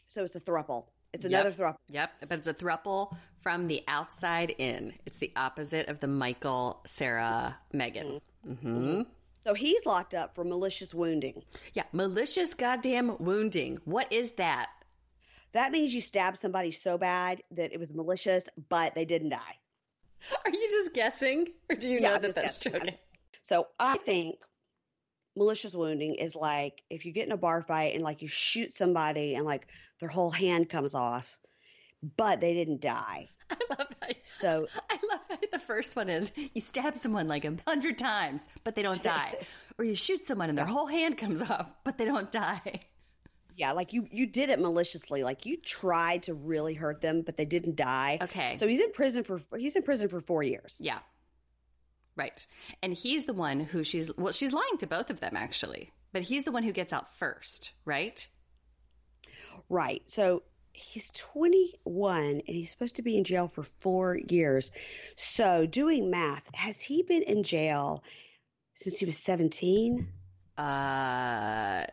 So 0.07 0.23
it's 0.23 0.35
a 0.35 0.39
thruple. 0.39 0.85
It's 1.13 1.25
another 1.25 1.49
Yep. 1.49 1.57
throuple. 1.57 1.77
Yep, 1.89 2.11
but 2.27 2.37
it's 2.39 2.47
a 2.47 2.53
thruple 2.53 3.15
from 3.41 3.67
the 3.67 3.83
outside 3.87 4.49
in. 4.49 4.93
It's 5.05 5.17
the 5.17 5.31
opposite 5.35 5.87
of 5.87 6.01
the 6.01 6.07
Michael, 6.07 6.81
Sarah, 6.85 7.57
Megan. 7.71 8.07
Mm-hmm. 8.07 8.17
Hmm 8.45 9.01
So 9.39 9.53
he's 9.53 9.85
locked 9.85 10.13
up 10.13 10.35
for 10.35 10.43
malicious 10.43 10.93
wounding. 10.93 11.43
Yeah, 11.73 11.83
malicious 11.91 12.53
goddamn 12.53 13.17
wounding. 13.19 13.79
What 13.85 14.11
is 14.11 14.31
that? 14.31 14.69
That 15.53 15.71
means 15.71 15.95
you 15.95 16.01
stabbed 16.01 16.37
somebody 16.37 16.71
so 16.71 16.97
bad 16.97 17.41
that 17.51 17.73
it 17.73 17.79
was 17.79 17.93
malicious, 17.93 18.49
but 18.69 18.93
they 18.93 19.05
didn't 19.05 19.29
die. 19.29 19.57
Are 20.43 20.51
you 20.51 20.69
just 20.69 20.93
guessing, 20.93 21.47
or 21.69 21.75
do 21.75 21.89
you 21.89 21.99
Yeah, 21.99 22.09
know 22.09 22.15
I'm 22.15 22.21
that 22.23 22.35
that's 22.35 22.59
guessing. 22.59 22.73
joking? 22.73 22.95
So 23.41 23.67
I 23.79 23.97
think 23.97 24.37
malicious 25.35 25.73
wounding 25.73 26.15
is 26.15 26.35
like 26.35 26.81
if 26.89 27.05
you 27.05 27.11
get 27.11 27.25
in 27.27 27.31
a 27.31 27.37
bar 27.37 27.61
fight 27.61 27.93
and 27.93 28.03
like 28.03 28.21
you 28.21 28.27
shoot 28.27 28.71
somebody 28.71 29.35
and 29.35 29.45
like 29.45 29.67
their 29.99 30.09
whole 30.09 30.31
hand 30.31 30.69
comes 30.69 30.95
off, 30.95 31.37
but 32.17 32.41
they 32.41 32.53
didn't 32.53 32.81
die. 32.81 33.29
I 33.49 33.57
love 33.69 33.87
how 34.01 34.07
you- 34.07 34.15
So 34.23 34.67
I 34.89 34.97
love 35.09 35.19
how 35.29 35.37
the 35.51 35.59
first 35.59 35.95
one 35.95 36.09
is 36.09 36.31
you 36.53 36.61
stab 36.61 36.97
someone 36.97 37.27
like 37.27 37.45
a 37.45 37.55
hundred 37.67 37.97
times, 37.97 38.47
but 38.63 38.75
they 38.75 38.81
don't 38.81 39.01
die, 39.03 39.35
or 39.77 39.85
you 39.85 39.95
shoot 39.95 40.25
someone 40.25 40.49
and 40.49 40.57
their 40.57 40.65
whole 40.65 40.87
hand 40.87 41.17
comes 41.17 41.41
off, 41.41 41.71
but 41.83 41.97
they 41.97 42.05
don't 42.05 42.31
die. 42.31 42.81
yeah, 43.55 43.71
like 43.73 43.93
you 43.93 44.07
you 44.11 44.25
did 44.25 44.49
it 44.49 44.59
maliciously. 44.59 45.23
Like 45.23 45.45
you 45.45 45.57
tried 45.57 46.23
to 46.23 46.33
really 46.33 46.73
hurt 46.73 47.01
them, 47.01 47.21
but 47.21 47.37
they 47.37 47.45
didn't 47.45 47.75
die. 47.75 48.17
Okay. 48.21 48.57
So 48.57 48.67
he's 48.67 48.79
in 48.81 48.91
prison 48.91 49.23
for 49.23 49.39
he's 49.57 49.75
in 49.75 49.83
prison 49.83 50.09
for 50.09 50.19
four 50.19 50.43
years. 50.43 50.77
Yeah. 50.79 50.99
Right. 52.17 52.47
And 52.81 52.93
he's 52.93 53.25
the 53.25 53.33
one 53.33 53.59
who 53.59 53.83
she's, 53.83 54.09
well, 54.15 54.31
she's 54.31 54.53
lying 54.53 54.77
to 54.79 54.87
both 54.87 55.09
of 55.09 55.19
them 55.19 55.35
actually, 55.35 55.91
but 56.13 56.21
he's 56.21 56.45
the 56.45 56.51
one 56.53 56.63
who 56.63 56.71
gets 56.71 56.93
out 56.93 57.13
first, 57.17 57.73
right? 57.83 58.25
Right. 59.67 60.01
So 60.07 60.43
he's 60.75 61.11
21 61.11 62.25
and 62.25 62.41
he's 62.45 62.69
supposed 62.69 62.95
to 62.97 63.01
be 63.01 63.17
in 63.17 63.23
jail 63.23 63.47
for 63.47 63.63
four 63.63 64.19
years. 64.29 64.71
So 65.15 65.65
doing 65.65 66.09
math, 66.09 66.43
has 66.53 66.81
he 66.81 67.03
been 67.03 67.23
in 67.23 67.43
jail 67.43 68.03
since 68.75 68.97
he 68.99 69.05
was 69.05 69.17
17? 69.17 70.07
Uh, 70.57 70.61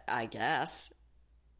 I 0.08 0.28
guess. 0.30 0.92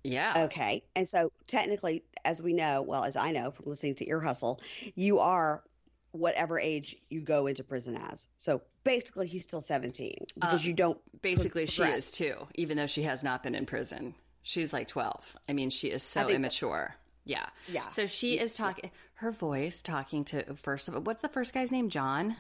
Yeah. 0.05 0.45
Okay. 0.45 0.83
And 0.97 1.09
so 1.09 1.33
technically, 1.47 2.05
as 2.25 2.43
we 2.43 2.53
know, 2.53 2.83
well, 2.83 3.05
as 3.05 3.17
I 3.17 3.31
know 3.31 3.51
from 3.51 3.67
listening 3.69 3.95
to 3.97 4.09
Ear 4.09 4.21
Hustle, 4.21 4.61
you 4.95 5.21
are 5.21 5.63
whatever 6.11 6.59
age 6.59 6.97
you 7.09 7.21
go 7.21 7.47
into 7.47 7.65
prison 7.65 7.97
as. 7.97 8.29
So 8.37 8.63
basically, 8.85 9.27
he's 9.29 9.45
still 9.45 9.61
17 9.61 10.27
because 10.35 10.65
Uh, 10.65 10.69
you 10.69 10.75
don't. 10.75 10.99
Basically, 11.23 11.67
she 11.67 11.85
is 11.85 12.11
too, 12.11 12.35
even 12.55 12.77
though 12.77 12.87
she 12.87 13.03
has 13.03 13.23
not 13.23 13.43
been 13.43 13.55
in 13.55 13.65
prison. 13.67 14.15
She's 14.43 14.73
like 14.73 14.89
12. 14.89 15.37
I 15.49 15.53
mean, 15.53 15.71
she 15.71 15.89
is 15.89 16.03
so 16.03 16.29
immature. 16.29 16.97
Yeah. 17.25 17.47
Yeah. 17.69 17.89
So 17.89 18.07
she 18.07 18.39
is 18.39 18.57
talking, 18.57 18.91
her 19.15 19.31
voice 19.31 19.83
talking 19.83 20.25
to, 20.27 20.55
first 20.55 20.89
of 20.89 20.95
all, 20.95 21.01
what's 21.03 21.23
the 21.23 21.29
first 21.29 21.55
guy's 21.55 21.71
name? 21.71 21.89
John? 21.89 22.37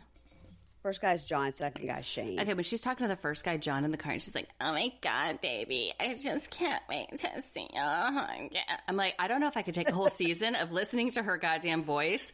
First 0.82 1.00
guy's 1.00 1.24
John, 1.24 1.52
second 1.52 1.86
guy's 1.86 2.06
Shane. 2.06 2.40
Okay, 2.40 2.54
when 2.54 2.64
she's 2.64 2.80
talking 2.80 3.04
to 3.04 3.08
the 3.08 3.14
first 3.14 3.44
guy, 3.44 3.56
John, 3.56 3.84
in 3.84 3.92
the 3.92 3.96
car, 3.96 4.10
and 4.10 4.20
she's 4.20 4.34
like, 4.34 4.48
"Oh 4.60 4.72
my 4.72 4.92
god, 5.00 5.40
baby, 5.40 5.92
I 6.00 6.16
just 6.20 6.50
can't 6.50 6.82
wait 6.88 7.06
to 7.18 7.40
see 7.40 7.68
you." 7.72 7.80
I'm 7.80 8.96
like, 8.96 9.14
I 9.16 9.28
don't 9.28 9.40
know 9.40 9.46
if 9.46 9.56
I 9.56 9.62
could 9.62 9.74
take 9.74 9.88
a 9.88 9.92
whole 9.92 10.08
season 10.10 10.56
of 10.56 10.72
listening 10.72 11.12
to 11.12 11.22
her 11.22 11.36
goddamn 11.36 11.84
voice. 11.84 12.32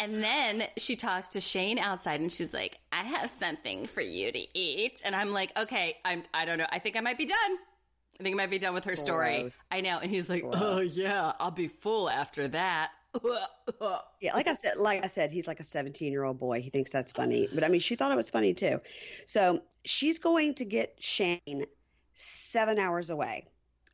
And 0.00 0.22
then 0.22 0.62
she 0.76 0.94
talks 0.94 1.30
to 1.30 1.40
Shane 1.40 1.80
outside, 1.80 2.20
and 2.20 2.30
she's 2.30 2.54
like, 2.54 2.78
"I 2.92 3.02
have 3.02 3.32
something 3.32 3.86
for 3.86 4.00
you 4.00 4.30
to 4.30 4.46
eat," 4.56 5.02
and 5.04 5.16
I'm 5.16 5.32
like, 5.32 5.50
"Okay, 5.58 5.96
I'm. 6.04 6.22
I 6.32 6.44
don't 6.44 6.58
know. 6.58 6.68
I 6.70 6.78
think 6.78 6.94
I 6.96 7.00
might 7.00 7.18
be 7.18 7.26
done. 7.26 7.58
I 8.20 8.24
think 8.24 8.34
I 8.34 8.36
might 8.36 8.50
be 8.50 8.58
done 8.58 8.74
with 8.74 8.84
her 8.84 8.96
story. 8.96 9.52
I 9.70 9.80
know." 9.80 9.98
And 9.98 10.10
he's 10.10 10.28
like, 10.28 10.44
"Oh 10.44 10.80
yeah, 10.80 11.32
I'll 11.38 11.50
be 11.50 11.68
full 11.68 12.08
after 12.10 12.48
that." 12.48 12.90
Yeah, 14.20 14.34
like 14.34 14.48
I 14.48 14.54
said, 14.54 14.76
like 14.76 15.04
I 15.04 15.08
said, 15.08 15.30
he's 15.30 15.46
like 15.46 15.60
a 15.60 15.64
17 15.64 16.10
year 16.12 16.24
old 16.24 16.38
boy. 16.38 16.60
He 16.60 16.70
thinks 16.70 16.90
that's 16.90 17.12
funny, 17.12 17.48
but 17.52 17.62
I 17.64 17.68
mean, 17.68 17.80
she 17.80 17.94
thought 17.96 18.10
it 18.10 18.16
was 18.16 18.30
funny 18.30 18.52
too. 18.52 18.80
So 19.26 19.62
she's 19.84 20.18
going 20.18 20.54
to 20.54 20.64
get 20.64 20.96
Shane 20.98 21.64
seven 22.14 22.78
hours 22.78 23.10
away. 23.10 23.46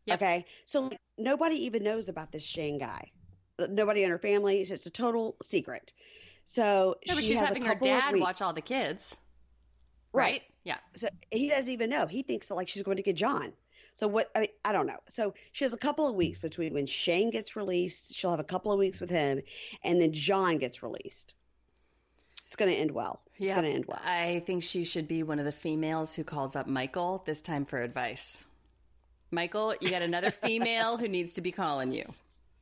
Yep. 0.06 0.18
Okay, 0.22 0.46
so 0.66 0.82
like, 0.82 0.98
nobody 1.18 1.66
even 1.66 1.82
knows 1.82 2.08
about 2.08 2.32
this 2.32 2.42
Shane 2.42 2.78
guy. 2.78 3.10
Nobody 3.58 4.02
in 4.02 4.10
her 4.10 4.18
family. 4.18 4.60
It's 4.60 4.86
a 4.86 4.90
total 4.90 5.36
secret. 5.42 5.92
So 6.46 6.96
No, 7.06 7.14
she 7.14 7.24
she's 7.24 7.38
having 7.38 7.64
her 7.64 7.74
dad 7.74 8.16
watch 8.16 8.42
all 8.42 8.52
the 8.52 8.60
kids, 8.62 9.16
Right. 10.12 10.32
right? 10.32 10.42
Yeah. 10.64 10.78
So 10.96 11.08
he 11.30 11.48
doesn't 11.48 11.70
even 11.70 11.90
know. 11.90 12.06
He 12.06 12.22
thinks 12.22 12.48
that 12.48 12.54
like 12.54 12.68
she's 12.68 12.82
going 12.82 12.96
to 12.96 13.02
get 13.02 13.16
John. 13.16 13.52
So 13.94 14.08
what? 14.08 14.30
I 14.34 14.40
mean, 14.40 14.48
I 14.64 14.72
don't 14.72 14.86
know. 14.86 14.98
So 15.08 15.34
she 15.52 15.64
has 15.64 15.72
a 15.72 15.78
couple 15.78 16.06
of 16.06 16.14
weeks 16.14 16.38
between 16.38 16.74
when 16.74 16.86
Shane 16.86 17.30
gets 17.30 17.56
released. 17.56 18.14
She'll 18.14 18.30
have 18.30 18.40
a 18.40 18.44
couple 18.44 18.72
of 18.72 18.78
weeks 18.78 19.00
with 19.00 19.10
him, 19.10 19.40
and 19.82 20.00
then 20.00 20.12
John 20.12 20.58
gets 20.58 20.82
released. 20.82 21.34
It's 22.46 22.56
going 22.56 22.70
to 22.70 22.76
end 22.76 22.92
well. 22.92 23.20
It's 23.38 23.52
going 23.52 23.64
to 23.64 23.70
end 23.70 23.86
well. 23.86 24.00
I 24.04 24.42
think 24.46 24.62
she 24.62 24.84
should 24.84 25.08
be 25.08 25.22
one 25.22 25.38
of 25.38 25.44
the 25.44 25.52
females 25.52 26.14
who 26.14 26.22
calls 26.22 26.54
up 26.54 26.68
Michael 26.68 27.22
this 27.26 27.40
time 27.40 27.64
for 27.64 27.80
advice. 27.80 28.46
Michael, 29.32 29.74
you 29.80 29.90
got 29.90 30.02
another 30.02 30.30
female 30.44 30.96
who 30.96 31.08
needs 31.08 31.32
to 31.34 31.40
be 31.40 31.50
calling 31.50 31.90
you 31.90 32.14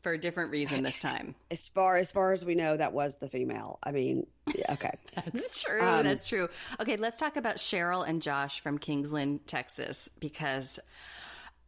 for 0.03 0.13
a 0.13 0.19
different 0.19 0.51
reason 0.51 0.83
this 0.83 0.99
time. 1.01 1.35
As 1.51 1.69
far 1.69 1.97
as 1.97 2.13
far 2.13 2.33
as 2.33 2.45
we 2.45 2.55
know, 2.55 2.77
that 2.77 2.93
was 2.93 3.17
the 3.17 3.29
female. 3.29 3.79
I 3.83 3.93
mean, 3.93 4.27
okay. 4.71 4.93
That's 5.15 5.63
true. 5.65 5.81
Um, 5.81 6.05
that's 6.05 6.29
true. 6.29 6.49
Okay, 6.81 6.97
let's 6.97 7.19
talk 7.19 7.37
about 7.37 7.57
Cheryl 7.57 8.07
and 8.07 8.23
Josh 8.23 8.61
from 8.61 8.79
Kingsland, 8.79 9.47
Texas, 9.47 10.11
because 10.21 10.79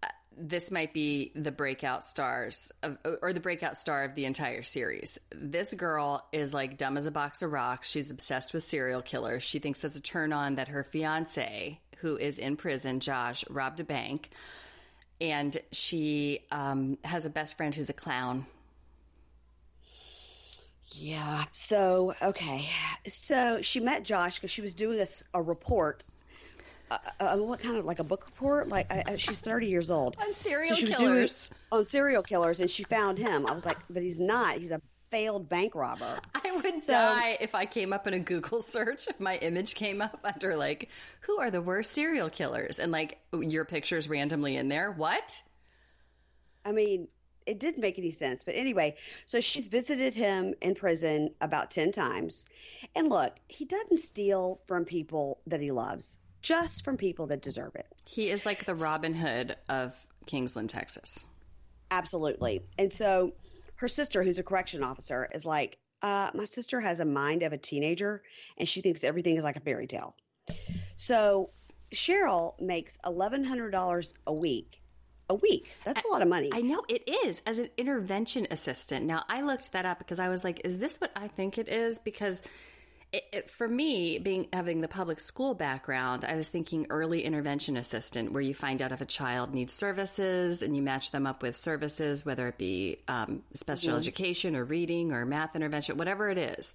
uh, 0.02 0.08
this 0.36 0.70
might 0.70 0.92
be 0.92 1.30
the 1.34 1.52
breakout 1.52 2.02
stars 2.02 2.72
of, 2.82 2.98
or 3.22 3.32
the 3.32 3.40
breakout 3.40 3.76
star 3.76 4.04
of 4.04 4.14
the 4.14 4.24
entire 4.24 4.62
series. 4.62 5.18
This 5.30 5.74
girl 5.74 6.26
is 6.32 6.52
like 6.52 6.76
dumb 6.76 6.96
as 6.96 7.06
a 7.06 7.10
box 7.10 7.42
of 7.42 7.52
rocks. 7.52 7.90
She's 7.90 8.10
obsessed 8.10 8.54
with 8.54 8.64
serial 8.64 9.02
killers. 9.02 9.42
She 9.42 9.58
thinks 9.58 9.84
it's 9.84 9.96
a 9.96 10.02
turn 10.02 10.32
on 10.32 10.56
that 10.56 10.68
her 10.68 10.82
fiance, 10.82 11.80
who 11.98 12.16
is 12.16 12.38
in 12.38 12.56
prison, 12.56 13.00
Josh, 13.00 13.44
robbed 13.48 13.80
a 13.80 13.84
bank. 13.84 14.30
And 15.20 15.56
she 15.72 16.40
um, 16.50 16.98
has 17.04 17.24
a 17.24 17.30
best 17.30 17.56
friend 17.56 17.74
who's 17.74 17.90
a 17.90 17.94
clown. 17.94 18.46
Yeah. 20.90 21.44
So 21.52 22.14
okay. 22.22 22.68
So 23.06 23.62
she 23.62 23.80
met 23.80 24.04
Josh 24.04 24.36
because 24.36 24.50
she 24.50 24.62
was 24.62 24.74
doing 24.74 25.04
a 25.34 25.42
report. 25.42 26.04
Uh, 26.90 26.98
uh, 27.18 27.36
what 27.36 27.60
kind 27.60 27.76
of 27.76 27.84
like 27.84 27.98
a 27.98 28.04
book 28.04 28.26
report? 28.26 28.68
Like 28.68 28.92
I, 28.92 29.02
I, 29.06 29.16
she's 29.16 29.38
thirty 29.38 29.66
years 29.66 29.90
old. 29.90 30.16
On 30.20 30.32
serial 30.32 30.70
was 30.70 30.84
killers. 30.84 31.48
doing 31.48 31.80
on 31.80 31.86
serial 31.86 32.22
killers, 32.22 32.60
and 32.60 32.70
she 32.70 32.84
found 32.84 33.18
him. 33.18 33.46
I 33.46 33.52
was 33.52 33.66
like, 33.66 33.78
but 33.90 34.02
he's 34.02 34.18
not. 34.18 34.58
He's 34.58 34.70
a 34.70 34.80
failed 35.10 35.48
bank 35.48 35.74
robber. 35.74 36.18
I 36.44 36.50
would 36.52 36.82
So- 36.82 36.92
die 36.92 37.36
if 37.40 37.54
I 37.54 37.66
came 37.66 37.92
up 37.92 38.06
in 38.06 38.14
a 38.14 38.18
Google 38.18 38.62
search, 38.62 39.06
if 39.08 39.20
my 39.20 39.36
image 39.36 39.74
came 39.74 40.00
up 40.02 40.20
under 40.24 40.56
like, 40.56 40.88
who 41.22 41.38
are 41.40 41.50
the 41.50 41.62
worst 41.62 41.92
serial 41.92 42.30
killers? 42.30 42.78
And 42.78 42.92
like 42.92 43.18
your 43.32 43.64
picture's 43.64 44.08
randomly 44.08 44.56
in 44.56 44.68
there. 44.68 44.90
What? 44.90 45.42
I 46.64 46.72
mean, 46.72 47.08
it 47.46 47.60
didn't 47.60 47.80
make 47.82 47.98
any 47.98 48.10
sense. 48.10 48.42
But 48.42 48.54
anyway, 48.54 48.96
so 49.26 49.40
she's 49.40 49.68
visited 49.68 50.14
him 50.14 50.54
in 50.62 50.74
prison 50.74 51.30
about 51.40 51.70
10 51.70 51.92
times. 51.92 52.46
And 52.96 53.10
look, 53.10 53.34
he 53.48 53.64
doesn't 53.66 53.98
steal 53.98 54.60
from 54.66 54.84
people 54.86 55.40
that 55.46 55.60
he 55.60 55.70
loves, 55.70 56.18
just 56.40 56.84
from 56.84 56.96
people 56.96 57.26
that 57.26 57.42
deserve 57.42 57.74
it. 57.74 57.86
He 58.06 58.30
is 58.30 58.46
like 58.46 58.64
the 58.64 58.74
Robin 58.76 59.12
Hood 59.14 59.56
of 59.68 59.94
Kingsland, 60.26 60.70
Texas. 60.70 61.26
Absolutely. 61.90 62.62
And 62.78 62.90
so 62.92 63.34
her 63.84 63.88
sister, 63.88 64.22
who's 64.22 64.38
a 64.38 64.42
correction 64.42 64.82
officer, 64.82 65.28
is 65.34 65.44
like, 65.44 65.76
uh, 66.00 66.30
my 66.32 66.46
sister 66.46 66.80
has 66.80 67.00
a 67.00 67.04
mind 67.04 67.42
of 67.42 67.52
a 67.52 67.58
teenager 67.58 68.22
and 68.56 68.66
she 68.66 68.80
thinks 68.80 69.04
everything 69.04 69.36
is 69.36 69.44
like 69.44 69.56
a 69.56 69.60
fairy 69.60 69.86
tale. 69.86 70.16
So 70.96 71.50
Cheryl 71.92 72.58
makes 72.58 72.96
$1,100 73.04 74.12
a 74.26 74.32
week. 74.32 74.80
A 75.28 75.34
week. 75.34 75.70
That's 75.84 76.02
a 76.02 76.08
lot 76.08 76.22
of 76.22 76.28
money. 76.28 76.48
I 76.50 76.62
know 76.62 76.82
it 76.88 77.06
is 77.26 77.42
as 77.46 77.58
an 77.58 77.68
intervention 77.76 78.46
assistant. 78.50 79.04
Now, 79.04 79.24
I 79.28 79.42
looked 79.42 79.72
that 79.72 79.84
up 79.84 79.98
because 79.98 80.18
I 80.18 80.30
was 80.30 80.44
like, 80.44 80.62
is 80.64 80.78
this 80.78 80.98
what 80.98 81.12
I 81.14 81.28
think 81.28 81.58
it 81.58 81.68
is? 81.68 81.98
Because 81.98 82.42
it, 83.14 83.24
it, 83.32 83.50
for 83.50 83.68
me, 83.68 84.18
being 84.18 84.48
having 84.52 84.80
the 84.80 84.88
public 84.88 85.20
school 85.20 85.54
background, 85.54 86.24
I 86.24 86.34
was 86.34 86.48
thinking 86.48 86.88
early 86.90 87.22
intervention 87.24 87.76
assistant, 87.76 88.32
where 88.32 88.42
you 88.42 88.54
find 88.54 88.82
out 88.82 88.90
if 88.90 89.00
a 89.00 89.06
child 89.06 89.54
needs 89.54 89.72
services 89.72 90.62
and 90.62 90.74
you 90.74 90.82
match 90.82 91.12
them 91.12 91.24
up 91.26 91.40
with 91.40 91.54
services, 91.54 92.26
whether 92.26 92.48
it 92.48 92.58
be 92.58 92.98
um, 93.06 93.42
special 93.54 93.90
education 93.96 94.56
or 94.56 94.64
reading 94.64 95.12
or 95.12 95.24
math 95.24 95.54
intervention, 95.54 95.96
whatever 95.96 96.28
it 96.28 96.38
is. 96.38 96.74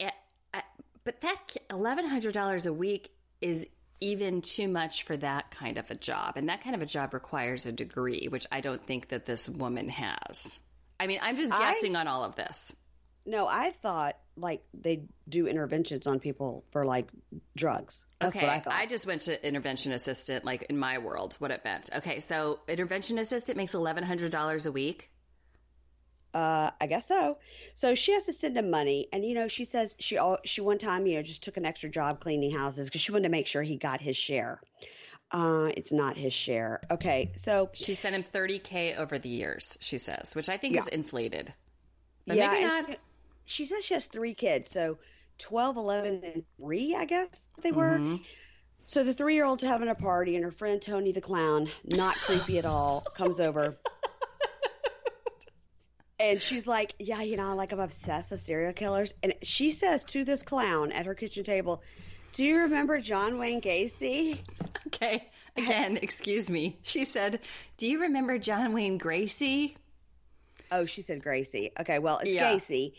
Eh, 0.00 0.08
I- 0.54 0.62
but 1.04 1.20
that 1.20 1.56
eleven 1.70 2.06
hundred 2.06 2.32
dollars 2.32 2.64
a 2.64 2.72
week 2.72 3.10
is 3.42 3.66
even 4.00 4.40
too 4.40 4.66
much 4.66 5.02
for 5.02 5.16
that 5.18 5.50
kind 5.50 5.76
of 5.76 5.90
a 5.90 5.94
job, 5.94 6.38
and 6.38 6.48
that 6.48 6.64
kind 6.64 6.74
of 6.74 6.80
a 6.80 6.86
job 6.86 7.12
requires 7.12 7.66
a 7.66 7.72
degree, 7.72 8.28
which 8.28 8.46
I 8.50 8.62
don't 8.62 8.82
think 8.82 9.08
that 9.08 9.26
this 9.26 9.46
woman 9.46 9.90
has. 9.90 10.58
I 10.98 11.06
mean, 11.06 11.18
I'm 11.20 11.36
just 11.36 11.52
I- 11.52 11.58
guessing 11.58 11.96
on 11.96 12.08
all 12.08 12.24
of 12.24 12.34
this. 12.34 12.74
No, 13.30 13.46
I 13.46 13.70
thought 13.70 14.16
like 14.36 14.60
they 14.74 15.04
do 15.28 15.46
interventions 15.46 16.08
on 16.08 16.18
people 16.18 16.64
for 16.72 16.84
like 16.84 17.06
drugs. 17.56 18.04
That's 18.18 18.34
okay, 18.34 18.44
what 18.44 18.56
I 18.56 18.58
thought. 18.58 18.88
just 18.88 19.06
went 19.06 19.20
to 19.22 19.46
intervention 19.46 19.92
assistant, 19.92 20.44
like 20.44 20.62
in 20.68 20.76
my 20.76 20.98
world, 20.98 21.36
what 21.38 21.52
it 21.52 21.64
meant. 21.64 21.90
Okay, 21.94 22.18
so 22.18 22.58
intervention 22.66 23.18
assistant 23.18 23.56
makes 23.56 23.72
eleven 23.74 24.02
hundred 24.02 24.32
dollars 24.32 24.66
a 24.66 24.72
week. 24.72 25.10
uh, 26.34 26.72
I 26.80 26.88
guess 26.88 27.06
so. 27.06 27.38
So 27.76 27.94
she 27.94 28.14
has 28.14 28.26
to 28.26 28.32
send 28.32 28.56
him 28.56 28.68
money, 28.68 29.06
and 29.12 29.24
you 29.24 29.34
know, 29.34 29.46
she 29.46 29.64
says 29.64 29.94
she 30.00 30.18
she 30.44 30.60
one 30.60 30.78
time 30.78 31.06
you 31.06 31.14
know 31.14 31.22
just 31.22 31.44
took 31.44 31.56
an 31.56 31.64
extra 31.64 31.88
job 31.88 32.18
cleaning 32.18 32.50
houses 32.50 32.88
because 32.88 33.00
she 33.00 33.12
wanted 33.12 33.24
to 33.24 33.28
make 33.28 33.46
sure 33.46 33.62
he 33.62 33.76
got 33.76 34.00
his 34.00 34.16
share. 34.16 34.60
Uh, 35.30 35.70
it's 35.76 35.92
not 35.92 36.16
his 36.16 36.32
share. 36.32 36.80
Okay, 36.90 37.30
so 37.36 37.70
she 37.74 37.94
sent 37.94 38.16
him 38.16 38.24
30k 38.24 38.98
over 38.98 39.20
the 39.20 39.28
years. 39.28 39.78
She 39.80 39.98
says, 39.98 40.34
which 40.34 40.48
I 40.48 40.56
think 40.56 40.74
yeah. 40.74 40.80
is 40.80 40.88
inflated. 40.88 41.54
But 42.26 42.36
yeah, 42.36 42.50
maybe 42.50 42.64
not. 42.64 42.98
She 43.50 43.64
says 43.64 43.84
she 43.84 43.94
has 43.94 44.06
three 44.06 44.34
kids, 44.34 44.70
so 44.70 44.98
12, 45.38 45.76
11, 45.76 46.22
and 46.22 46.44
three, 46.56 46.94
I 46.94 47.04
guess 47.04 47.48
they 47.64 47.72
were. 47.72 47.98
Mm-hmm. 47.98 48.22
So 48.86 49.02
the 49.02 49.12
three 49.12 49.34
year 49.34 49.44
old's 49.44 49.64
having 49.64 49.88
a 49.88 49.94
party, 49.96 50.36
and 50.36 50.44
her 50.44 50.52
friend 50.52 50.80
Tony 50.80 51.10
the 51.10 51.20
clown, 51.20 51.68
not 51.84 52.14
creepy 52.14 52.58
at 52.58 52.64
all, 52.64 53.00
comes 53.16 53.40
over. 53.40 53.76
And 56.20 56.40
she's 56.40 56.66
like, 56.66 56.94
Yeah, 57.00 57.22
you 57.22 57.36
know, 57.36 57.56
like 57.56 57.72
I'm 57.72 57.80
obsessed 57.80 58.30
with 58.30 58.40
serial 58.40 58.72
killers. 58.72 59.14
And 59.22 59.34
she 59.42 59.72
says 59.72 60.04
to 60.04 60.22
this 60.22 60.42
clown 60.44 60.92
at 60.92 61.06
her 61.06 61.14
kitchen 61.14 61.42
table, 61.42 61.82
Do 62.34 62.44
you 62.44 62.58
remember 62.58 63.00
John 63.00 63.38
Wayne 63.38 63.60
Gacy? 63.60 64.38
Okay. 64.86 65.28
Again, 65.56 65.98
excuse 66.00 66.48
me. 66.48 66.78
She 66.82 67.04
said, 67.04 67.40
Do 67.78 67.90
you 67.90 68.02
remember 68.02 68.38
John 68.38 68.74
Wayne 68.74 68.98
Gracie? 68.98 69.76
Oh, 70.70 70.84
she 70.84 71.02
said 71.02 71.22
Gracie. 71.22 71.72
Okay, 71.80 71.98
well, 71.98 72.18
it's 72.18 72.32
yeah. 72.32 72.52
Gacy. 72.52 72.92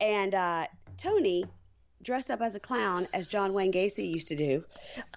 And 0.00 0.34
uh, 0.34 0.66
Tony 0.96 1.44
dressed 2.02 2.30
up 2.30 2.40
as 2.40 2.54
a 2.54 2.60
clown, 2.60 3.08
as 3.12 3.26
John 3.26 3.52
Wayne 3.52 3.72
Gacy 3.72 4.10
used 4.10 4.28
to 4.28 4.36
do, 4.36 4.64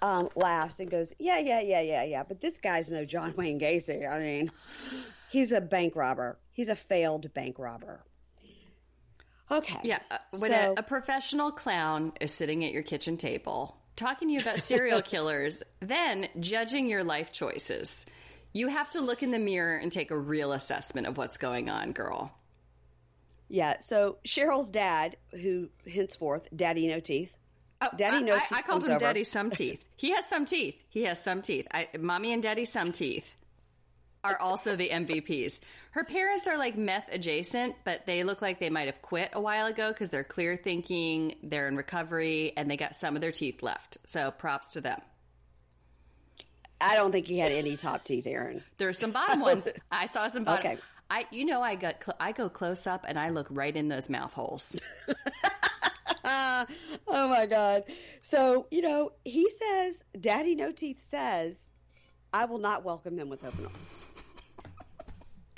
um, 0.02 0.28
laughs 0.34 0.80
and 0.80 0.90
goes, 0.90 1.14
"Yeah, 1.18 1.38
yeah, 1.38 1.60
yeah, 1.60 1.80
yeah, 1.80 2.04
yeah." 2.04 2.22
But 2.24 2.40
this 2.40 2.58
guy's 2.58 2.90
no 2.90 3.04
John 3.04 3.34
Wayne 3.36 3.60
Gacy. 3.60 4.10
I 4.10 4.18
mean, 4.18 4.50
he's 5.30 5.52
a 5.52 5.60
bank 5.60 5.96
robber. 5.96 6.36
He's 6.52 6.68
a 6.68 6.76
failed 6.76 7.32
bank 7.34 7.58
robber. 7.58 8.04
Okay. 9.50 9.80
Yeah. 9.82 9.98
Uh, 10.10 10.18
when 10.38 10.50
so, 10.50 10.74
a, 10.76 10.80
a 10.80 10.82
professional 10.82 11.50
clown 11.50 12.12
is 12.20 12.32
sitting 12.32 12.64
at 12.64 12.72
your 12.72 12.82
kitchen 12.82 13.18
table 13.18 13.76
talking 13.96 14.28
to 14.28 14.34
you 14.34 14.40
about 14.40 14.58
serial 14.58 15.02
killers, 15.02 15.62
then 15.80 16.28
judging 16.40 16.88
your 16.88 17.04
life 17.04 17.32
choices, 17.32 18.06
you 18.52 18.68
have 18.68 18.90
to 18.90 19.00
look 19.00 19.22
in 19.22 19.30
the 19.30 19.38
mirror 19.38 19.76
and 19.76 19.90
take 19.90 20.10
a 20.10 20.18
real 20.18 20.52
assessment 20.52 21.06
of 21.06 21.16
what's 21.16 21.36
going 21.36 21.70
on, 21.70 21.92
girl. 21.92 22.32
Yeah. 23.52 23.80
So 23.80 24.16
Cheryl's 24.26 24.70
dad, 24.70 25.18
who 25.30 25.68
henceforth 25.86 26.48
Daddy 26.56 26.88
No 26.88 27.00
Teeth. 27.00 27.30
Oh, 27.82 27.90
Daddy 27.94 28.24
No 28.24 28.34
I, 28.34 28.38
Teeth. 28.38 28.52
I, 28.52 28.58
I 28.58 28.62
called 28.62 28.84
him 28.84 28.92
over. 28.92 28.98
Daddy 28.98 29.24
Some 29.24 29.50
Teeth. 29.50 29.84
He 29.94 30.10
has 30.12 30.26
some 30.26 30.46
teeth. 30.46 30.76
He 30.88 31.02
has 31.04 31.22
some 31.22 31.42
teeth. 31.42 31.66
I, 31.70 31.88
Mommy 32.00 32.32
and 32.32 32.42
Daddy 32.42 32.64
Some 32.64 32.92
Teeth 32.92 33.34
are 34.24 34.40
also 34.40 34.74
the 34.74 34.88
MVPs. 34.88 35.60
Her 35.90 36.02
parents 36.02 36.46
are 36.46 36.56
like 36.56 36.78
meth 36.78 37.12
adjacent, 37.12 37.74
but 37.84 38.06
they 38.06 38.24
look 38.24 38.40
like 38.40 38.58
they 38.58 38.70
might 38.70 38.86
have 38.86 39.02
quit 39.02 39.30
a 39.34 39.40
while 39.40 39.66
ago 39.66 39.88
because 39.88 40.08
they're 40.08 40.24
clear 40.24 40.56
thinking, 40.56 41.34
they're 41.42 41.68
in 41.68 41.76
recovery, 41.76 42.54
and 42.56 42.70
they 42.70 42.78
got 42.78 42.96
some 42.96 43.16
of 43.16 43.20
their 43.20 43.32
teeth 43.32 43.62
left. 43.62 43.98
So 44.06 44.30
props 44.30 44.70
to 44.72 44.80
them. 44.80 45.00
I 46.80 46.94
don't 46.94 47.12
think 47.12 47.26
he 47.26 47.38
had 47.38 47.52
any 47.52 47.76
top 47.76 48.04
teeth, 48.04 48.26
Erin. 48.26 48.62
There 48.78 48.88
are 48.88 48.94
some 48.94 49.12
bottom 49.12 49.40
ones. 49.40 49.68
I 49.92 50.06
saw 50.06 50.28
some 50.28 50.44
bottom. 50.44 50.72
Okay. 50.72 50.80
I, 51.12 51.26
you 51.30 51.44
know, 51.44 51.60
I 51.60 51.74
got, 51.74 52.02
cl- 52.02 52.16
I 52.18 52.32
go 52.32 52.48
close 52.48 52.86
up 52.86 53.04
and 53.06 53.18
I 53.18 53.28
look 53.28 53.46
right 53.50 53.76
in 53.76 53.88
those 53.88 54.08
mouth 54.08 54.32
holes. 54.32 54.74
oh 56.24 56.66
my 57.06 57.44
god! 57.44 57.84
So 58.22 58.66
you 58.70 58.80
know, 58.80 59.12
he 59.22 59.50
says, 59.50 60.02
"Daddy 60.18 60.54
No 60.54 60.72
Teeth 60.72 61.04
says, 61.04 61.68
I 62.32 62.46
will 62.46 62.56
not 62.56 62.82
welcome 62.82 63.16
them 63.16 63.28
with 63.28 63.44
open 63.44 63.66
arms." 63.66 63.76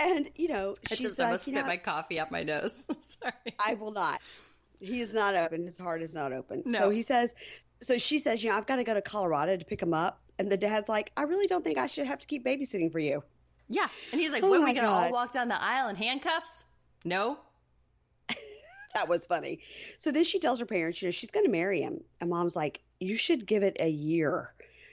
And 0.00 0.28
you 0.34 0.48
know, 0.48 0.74
I 0.90 0.96
just 0.96 1.20
like, 1.20 1.26
almost 1.26 1.44
spit 1.44 1.54
know, 1.54 1.66
my 1.66 1.76
coffee 1.76 2.18
up 2.18 2.32
my 2.32 2.42
nose. 2.42 2.82
Sorry, 3.22 3.54
I 3.64 3.74
will 3.74 3.92
not. 3.92 4.20
He 4.80 5.02
is 5.02 5.14
not 5.14 5.36
open. 5.36 5.62
His 5.62 5.78
heart 5.78 6.02
is 6.02 6.14
not 6.14 6.32
open. 6.32 6.64
No. 6.66 6.80
So 6.80 6.90
he 6.90 7.02
says. 7.02 7.32
So 7.80 7.96
she 7.96 8.18
says, 8.18 8.42
you 8.42 8.50
know, 8.50 8.56
I've 8.56 8.66
got 8.66 8.76
to 8.76 8.84
go 8.84 8.94
to 8.94 9.02
Colorado 9.02 9.56
to 9.56 9.64
pick 9.64 9.80
him 9.80 9.94
up. 9.94 10.20
And 10.36 10.50
the 10.50 10.56
dad's 10.56 10.88
like, 10.88 11.12
I 11.16 11.22
really 11.22 11.46
don't 11.46 11.62
think 11.64 11.78
I 11.78 11.86
should 11.86 12.08
have 12.08 12.18
to 12.18 12.26
keep 12.26 12.44
babysitting 12.44 12.90
for 12.90 12.98
you. 12.98 13.22
Yeah. 13.68 13.88
And 14.12 14.20
he's 14.20 14.32
like, 14.32 14.42
oh 14.42 14.48
what 14.48 14.60
are 14.60 14.64
we 14.64 14.72
going 14.72 14.86
to 14.86 14.90
all 14.90 15.10
walk 15.10 15.32
down 15.32 15.48
the 15.48 15.62
aisle 15.62 15.88
in 15.88 15.96
handcuffs? 15.96 16.64
No. 17.04 17.38
that 18.94 19.08
was 19.08 19.26
funny. 19.26 19.60
So 19.98 20.10
then 20.10 20.24
she 20.24 20.38
tells 20.38 20.60
her 20.60 20.66
parents, 20.66 21.00
you 21.00 21.08
know, 21.08 21.12
she's 21.12 21.30
going 21.30 21.46
to 21.46 21.52
marry 21.52 21.80
him. 21.80 22.00
And 22.20 22.30
mom's 22.30 22.56
like, 22.56 22.80
you 23.00 23.16
should 23.16 23.46
give 23.46 23.62
it 23.62 23.76
a 23.80 23.88
year. 23.88 24.52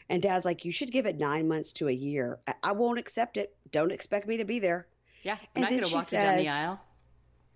And 0.09 0.21
dad's 0.21 0.45
like, 0.45 0.65
you 0.65 0.71
should 0.71 0.91
give 0.91 1.05
it 1.05 1.17
nine 1.17 1.47
months 1.47 1.71
to 1.73 1.87
a 1.87 1.93
year. 1.93 2.39
I, 2.47 2.53
I 2.63 2.71
won't 2.73 2.99
accept 2.99 3.37
it. 3.37 3.55
Don't 3.71 3.91
expect 3.91 4.27
me 4.27 4.37
to 4.37 4.45
be 4.45 4.59
there. 4.59 4.87
Yeah. 5.23 5.33
I'm 5.33 5.39
and 5.55 5.61
not 5.63 5.69
going 5.69 5.83
to 5.83 5.93
walk 5.93 6.07
says, 6.09 6.23
down 6.23 6.37
the 6.37 6.49
aisle. 6.49 6.79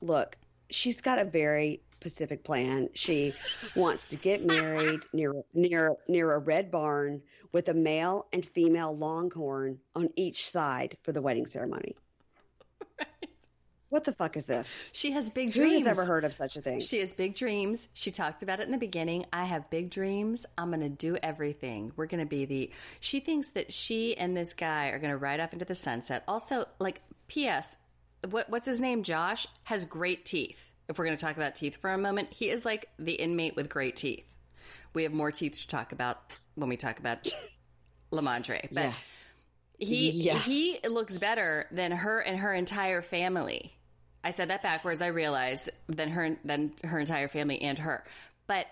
Look, 0.01 0.38
she's 0.76 1.02
got 1.02 1.20
a 1.20 1.26
very 1.26 1.82
specific 1.92 2.44
plan. 2.44 2.90
She 2.94 3.34
wants 3.76 4.10
to 4.10 4.18
get 4.18 4.46
married 4.46 5.02
near 5.14 5.34
near 5.54 5.96
near 6.08 6.34
a 6.34 6.38
red 6.38 6.70
barn 6.70 7.22
with 7.52 7.70
a 7.70 7.74
male 7.74 8.28
and 8.34 8.46
female 8.46 8.96
longhorn 8.96 9.80
on 9.96 10.10
each 10.16 10.48
side 10.50 10.98
for 11.04 11.14
the 11.14 11.22
wedding 11.22 11.48
ceremony. 11.48 11.96
Right. 13.00 13.08
What 13.90 14.04
the 14.04 14.12
fuck 14.12 14.36
is 14.36 14.46
this? 14.46 14.90
She 14.92 15.12
has 15.12 15.30
big 15.30 15.54
dreams. 15.54 15.84
Who 15.84 15.88
has 15.88 15.98
ever 15.98 16.06
heard 16.06 16.26
of 16.26 16.34
such 16.34 16.58
a 16.58 16.62
thing? 16.62 16.82
She 16.82 17.00
has 17.00 17.14
big 17.14 17.34
dreams. 17.34 17.88
She 17.94 18.12
talked 18.12 18.44
about 18.44 18.60
it 18.60 18.66
in 18.66 18.72
the 18.72 18.78
beginning. 18.78 19.26
I 19.32 19.46
have 19.46 19.70
big 19.70 19.90
dreams. 19.90 20.46
I'm 20.58 20.70
going 20.70 20.82
to 20.82 20.90
do 20.90 21.16
everything. 21.24 21.94
We're 21.96 22.08
going 22.08 22.20
to 22.20 22.26
be 22.26 22.44
the. 22.44 22.72
She 23.00 23.22
thinks 23.22 23.50
that 23.52 23.72
she 23.72 24.18
and 24.18 24.36
this 24.36 24.54
guy 24.54 24.88
are 24.88 25.00
going 25.00 25.12
to 25.12 25.18
ride 25.18 25.40
off 25.40 25.54
into 25.54 25.66
the 25.66 25.76
sunset. 25.76 26.24
Also, 26.28 26.66
like, 26.78 27.02
P.S. 27.28 27.78
What, 28.30 28.50
what's 28.50 28.66
his 28.66 28.82
name? 28.82 29.04
Josh 29.04 29.48
has 29.64 29.86
great 29.86 30.26
teeth. 30.26 30.72
If 30.88 30.98
we're 30.98 31.06
going 31.06 31.18
to 31.18 31.26
talk 31.26 31.36
about 31.36 31.56
teeth 31.56 31.78
for 31.78 31.92
a 31.92 31.98
moment, 31.98 32.32
he 32.32 32.50
is 32.50 32.66
like 32.66 32.90
the 33.00 33.14
inmate 33.14 33.56
with 33.56 33.70
great 33.70 33.96
teeth. 33.96 34.26
We 34.94 35.04
have 35.04 35.14
more 35.14 35.32
teeth 35.32 35.62
to 35.62 35.68
talk 35.68 35.92
about 35.92 36.22
when 36.56 36.70
we 36.70 36.78
talk 36.78 37.00
about 37.00 37.32
Lamondre, 38.12 38.68
but. 38.72 38.86
Yeah. 38.86 38.94
He 39.78 40.12
yeah. 40.12 40.38
he 40.38 40.80
looks 40.88 41.18
better 41.18 41.68
than 41.70 41.92
her 41.92 42.22
and 42.22 42.40
her 42.40 42.54
entire 42.54 43.02
family. 43.02 43.74
I 44.24 44.32
said 44.32 44.50
that 44.50 44.64
backwards. 44.64 45.02
I 45.02 45.08
realized 45.08 45.70
than 45.88 46.12
her 46.12 46.38
than 46.46 46.72
her 46.86 46.98
entire 46.98 47.28
family 47.28 47.62
and 47.62 47.78
her. 47.80 48.06
But 48.48 48.68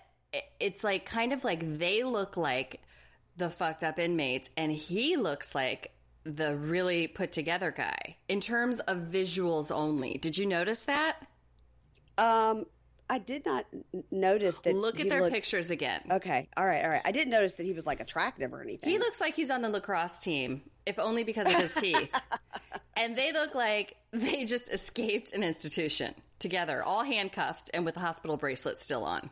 it's 0.60 0.84
like 0.84 1.06
kind 1.06 1.34
of 1.34 1.44
like 1.44 1.78
they 1.78 2.04
look 2.04 2.38
like 2.38 2.82
the 3.38 3.50
fucked 3.50 3.84
up 3.84 4.00
inmates 4.00 4.50
and 4.58 4.72
he 4.72 5.18
looks 5.18 5.54
like 5.54 5.92
the 6.24 6.56
really 6.56 7.08
put 7.08 7.32
together 7.32 7.72
guy 7.72 8.18
in 8.28 8.40
terms 8.40 8.80
of 8.82 8.98
visuals 9.10 9.72
only. 9.72 10.18
Did 10.18 10.38
you 10.38 10.46
notice 10.46 10.80
that? 10.84 11.18
Um 12.18 12.66
I 13.10 13.20
did 13.20 13.46
not 13.46 13.66
notice 14.12 14.60
that. 14.60 14.74
Look 14.74 15.00
at 15.00 15.10
their 15.10 15.22
looks, 15.22 15.34
pictures 15.34 15.72
again. 15.72 16.02
Okay, 16.10 16.48
all 16.56 16.66
right, 16.66 16.84
all 16.84 16.90
right. 16.90 17.02
I 17.04 17.12
didn't 17.12 17.32
notice 17.32 17.56
that 17.56 17.66
he 17.66 17.74
was 17.74 17.86
like 17.86 18.00
attractive 18.00 18.54
or 18.54 18.62
anything. 18.62 18.90
He 18.90 18.98
looks 18.98 19.20
like 19.20 19.36
he's 19.36 19.52
on 19.52 19.62
the 19.62 19.70
lacrosse 19.70 20.20
team, 20.20 20.62
if 20.86 20.98
only 20.98 21.24
because 21.24 21.46
of 21.48 21.54
his 21.54 21.74
teeth. 21.74 22.12
and 22.98 23.16
they 23.16 23.32
look 23.32 23.54
like 23.54 23.98
they 24.12 24.46
just 24.46 24.72
escaped 24.72 25.34
an 25.34 25.44
institution 25.44 26.16
together, 26.40 26.82
all 26.82 27.04
handcuffed 27.04 27.70
and 27.74 27.86
with 27.86 27.96
the 27.96 28.00
hospital 28.00 28.38
bracelet 28.38 28.80
still 28.80 29.04
on. 29.04 29.30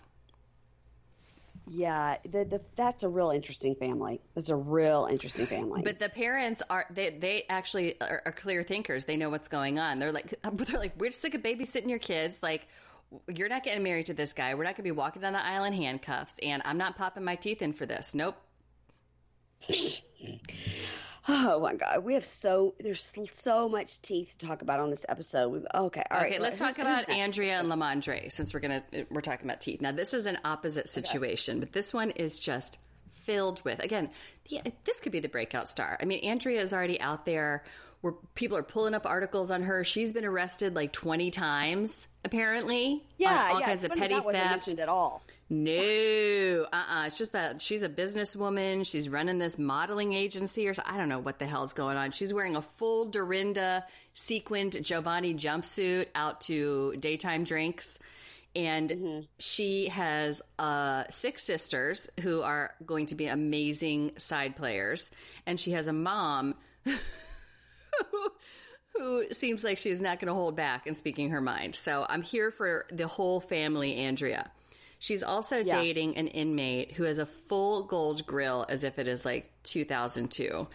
Yeah, 1.73 2.17
the, 2.29 2.43
the, 2.43 2.61
that's 2.75 3.03
a 3.03 3.07
real 3.07 3.29
interesting 3.29 3.75
family. 3.75 4.19
That's 4.35 4.49
a 4.49 4.57
real 4.57 5.07
interesting 5.09 5.45
family. 5.45 5.81
But 5.81 5.99
the 5.99 6.09
parents 6.09 6.61
are 6.69 6.85
they 6.89 7.11
they 7.11 7.45
actually 7.47 7.99
are, 8.01 8.21
are 8.25 8.31
clear 8.33 8.61
thinkers. 8.61 9.05
They 9.05 9.15
know 9.15 9.29
what's 9.29 9.47
going 9.47 9.79
on. 9.79 9.97
They're 9.99 10.11
like 10.11 10.35
they're 10.53 10.79
like 10.79 10.99
we're 10.99 11.11
sick 11.11 11.33
of 11.33 11.41
babysitting 11.41 11.89
your 11.89 11.99
kids. 11.99 12.43
Like 12.43 12.67
you're 13.33 13.47
not 13.47 13.63
getting 13.63 13.83
married 13.83 14.07
to 14.07 14.13
this 14.13 14.33
guy. 14.33 14.53
We're 14.53 14.65
not 14.65 14.71
going 14.71 14.83
to 14.83 14.83
be 14.83 14.91
walking 14.91 15.21
down 15.21 15.31
the 15.31 15.45
aisle 15.45 15.63
in 15.63 15.71
handcuffs, 15.71 16.39
and 16.43 16.61
I'm 16.65 16.77
not 16.77 16.97
popping 16.97 17.23
my 17.23 17.37
teeth 17.37 17.61
in 17.61 17.71
for 17.71 17.85
this. 17.85 18.13
Nope. 18.13 18.35
Oh 21.27 21.59
my 21.59 21.75
god, 21.75 22.03
we 22.03 22.15
have 22.15 22.25
so 22.25 22.73
there's 22.79 23.13
so 23.31 23.69
much 23.69 24.01
teeth 24.01 24.35
to 24.39 24.47
talk 24.47 24.61
about 24.63 24.79
on 24.79 24.89
this 24.89 25.05
episode. 25.07 25.49
We've, 25.49 25.65
okay, 25.73 26.03
all 26.09 26.17
okay, 26.17 26.31
right, 26.31 26.41
let's 26.41 26.57
talk 26.57 26.79
about 26.79 27.07
Andrea 27.09 27.59
and 27.59 27.71
Lamondre 27.71 28.31
since 28.31 28.53
we're 28.53 28.59
gonna 28.59 28.83
we're 29.11 29.21
talking 29.21 29.45
about 29.45 29.61
teeth. 29.61 29.81
Now 29.81 29.91
this 29.91 30.13
is 30.13 30.25
an 30.25 30.39
opposite 30.43 30.89
situation, 30.89 31.57
okay. 31.57 31.65
but 31.65 31.73
this 31.73 31.93
one 31.93 32.11
is 32.11 32.39
just 32.39 32.79
filled 33.07 33.63
with 33.63 33.83
again. 33.83 34.09
The, 34.49 34.61
this 34.83 34.99
could 34.99 35.11
be 35.11 35.19
the 35.19 35.29
breakout 35.29 35.69
star. 35.69 35.97
I 36.01 36.05
mean, 36.05 36.23
Andrea 36.23 36.59
is 36.59 36.73
already 36.73 36.99
out 36.99 37.25
there 37.25 37.63
where 38.01 38.13
people 38.33 38.57
are 38.57 38.63
pulling 38.63 38.93
up 38.95 39.05
articles 39.05 39.51
on 39.51 39.63
her. 39.63 39.83
She's 39.83 40.11
been 40.11 40.25
arrested 40.25 40.75
like 40.75 40.91
20 40.91 41.29
times, 41.29 42.07
apparently. 42.25 43.03
Yeah, 43.17 43.49
all 43.51 43.59
yeah, 43.59 43.65
kinds 43.67 43.83
of 43.83 43.91
petty 43.91 44.15
theft. 44.15 44.33
mentioned 44.33 44.79
at 44.79 44.89
all. 44.89 45.21
No, 45.53 46.65
uh, 46.71 46.83
uh 46.89 47.03
It's 47.05 47.17
just 47.17 47.31
about 47.31 47.61
she's 47.61 47.83
a 47.83 47.89
businesswoman. 47.89 48.89
She's 48.89 49.09
running 49.09 49.37
this 49.37 49.59
modeling 49.59 50.13
agency, 50.13 50.65
or 50.65 50.73
so, 50.73 50.81
I 50.85 50.95
don't 50.95 51.09
know 51.09 51.19
what 51.19 51.39
the 51.39 51.45
hell's 51.45 51.73
going 51.73 51.97
on. 51.97 52.11
She's 52.11 52.33
wearing 52.33 52.55
a 52.55 52.61
full 52.61 53.09
Dorinda 53.09 53.85
sequined 54.13 54.81
Giovanni 54.81 55.33
jumpsuit 55.33 56.07
out 56.15 56.39
to 56.41 56.95
daytime 56.97 57.43
drinks, 57.43 57.99
and 58.55 58.89
mm-hmm. 58.89 59.19
she 59.39 59.89
has 59.89 60.41
uh, 60.57 61.03
six 61.09 61.43
sisters 61.43 62.09
who 62.21 62.41
are 62.41 62.73
going 62.85 63.07
to 63.07 63.15
be 63.15 63.27
amazing 63.27 64.13
side 64.15 64.55
players, 64.55 65.11
and 65.45 65.59
she 65.59 65.71
has 65.71 65.87
a 65.87 65.93
mom. 65.93 66.55
who, 66.85 66.95
who 68.97 69.25
seems 69.33 69.65
like 69.65 69.77
she's 69.77 69.99
not 69.99 70.21
going 70.21 70.29
to 70.29 70.33
hold 70.33 70.55
back 70.55 70.87
in 70.87 70.95
speaking 70.95 71.31
her 71.31 71.41
mind. 71.41 71.75
So 71.75 72.05
I'm 72.07 72.21
here 72.21 72.51
for 72.51 72.85
the 72.89 73.07
whole 73.07 73.41
family, 73.41 73.97
Andrea. 73.97 74.49
She's 75.01 75.23
also 75.23 75.57
Yeah. 75.57 75.81
dating 75.81 76.15
an 76.15 76.27
inmate 76.27 76.91
who 76.93 77.03
has 77.03 77.17
a 77.17 77.25
full 77.25 77.83
gold 77.83 78.23
grill 78.27 78.65
as 78.69 78.83
if 78.83 78.99
it 78.99 79.07
is 79.07 79.25
like 79.25 79.49
2002. 79.63 80.67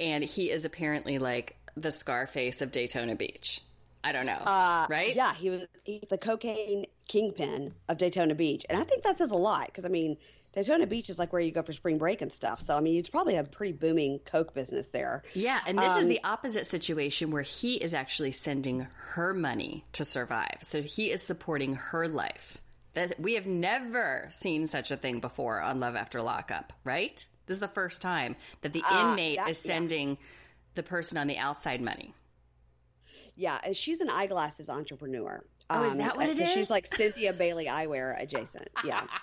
And 0.00 0.24
he 0.24 0.50
is 0.50 0.64
apparently 0.64 1.18
like 1.18 1.54
the 1.76 1.92
Scarface 1.92 2.62
of 2.62 2.72
Daytona 2.72 3.14
Beach. 3.14 3.60
I 4.02 4.12
don't 4.12 4.24
know. 4.26 4.32
Uh, 4.32 4.86
right? 4.88 5.14
Yeah, 5.14 5.34
he 5.34 5.50
was 5.50 5.66
he's 5.84 6.00
the 6.08 6.16
cocaine 6.16 6.86
kingpin 7.08 7.74
of 7.90 7.98
Daytona 7.98 8.34
Beach, 8.34 8.64
and 8.70 8.78
I 8.78 8.84
think 8.84 9.02
that 9.02 9.18
says 9.18 9.30
a 9.32 9.36
lot 9.36 9.66
because 9.66 9.84
I 9.84 9.88
mean, 9.88 10.16
Daytona 10.54 10.86
Beach 10.86 11.10
is 11.10 11.18
like 11.18 11.30
where 11.32 11.42
you 11.42 11.50
go 11.50 11.62
for 11.62 11.72
spring 11.74 11.98
break 11.98 12.22
and 12.22 12.32
stuff. 12.32 12.60
So 12.62 12.74
I 12.76 12.80
mean, 12.80 12.94
you'd 12.94 13.10
probably 13.10 13.34
have 13.34 13.46
a 13.46 13.50
pretty 13.50 13.72
booming 13.74 14.20
coke 14.20 14.54
business 14.54 14.90
there. 14.90 15.24
Yeah, 15.34 15.60
and 15.66 15.78
this 15.78 15.96
is 15.96 16.04
Um, 16.04 16.08
the 16.08 16.20
opposite 16.24 16.66
situation 16.66 17.30
where 17.32 17.42
he 17.42 17.74
is 17.74 17.92
actually 17.92 18.32
sending 18.32 18.86
her 19.10 19.34
money 19.34 19.84
to 19.92 20.06
survive. 20.06 20.58
So 20.62 20.80
he 20.80 21.10
is 21.10 21.22
supporting 21.22 21.74
her 21.74 22.08
life. 22.08 22.58
That 22.98 23.20
we 23.20 23.34
have 23.34 23.46
never 23.46 24.26
seen 24.32 24.66
such 24.66 24.90
a 24.90 24.96
thing 24.96 25.20
before 25.20 25.60
on 25.62 25.78
Love 25.78 25.94
After 25.94 26.20
Lockup, 26.20 26.72
right? 26.82 27.24
This 27.46 27.54
is 27.54 27.60
the 27.60 27.68
first 27.68 28.02
time 28.02 28.34
that 28.62 28.72
the 28.72 28.82
Uh, 28.90 29.10
inmate 29.12 29.38
that- 29.38 29.48
is 29.50 29.64
yeah. 29.64 29.68
sending 29.72 30.18
the 30.74 30.82
person 30.82 31.16
on 31.16 31.28
the 31.28 31.38
outside 31.38 31.80
money. 31.80 32.12
Yeah, 33.36 33.72
she's 33.72 34.00
an 34.00 34.10
eyeglasses 34.10 34.68
entrepreneur. 34.68 35.44
Um, 35.70 35.80
Oh, 35.80 35.84
is 35.86 35.96
that 35.98 36.16
what 36.16 36.28
it 36.28 36.38
so 36.38 36.42
is? 36.42 36.50
She's 36.50 36.70
like 36.70 36.86
Cynthia 36.92 37.32
Bailey 37.32 37.66
eyewear 37.66 38.20
adjacent. 38.20 38.68
Yeah. 38.84 39.06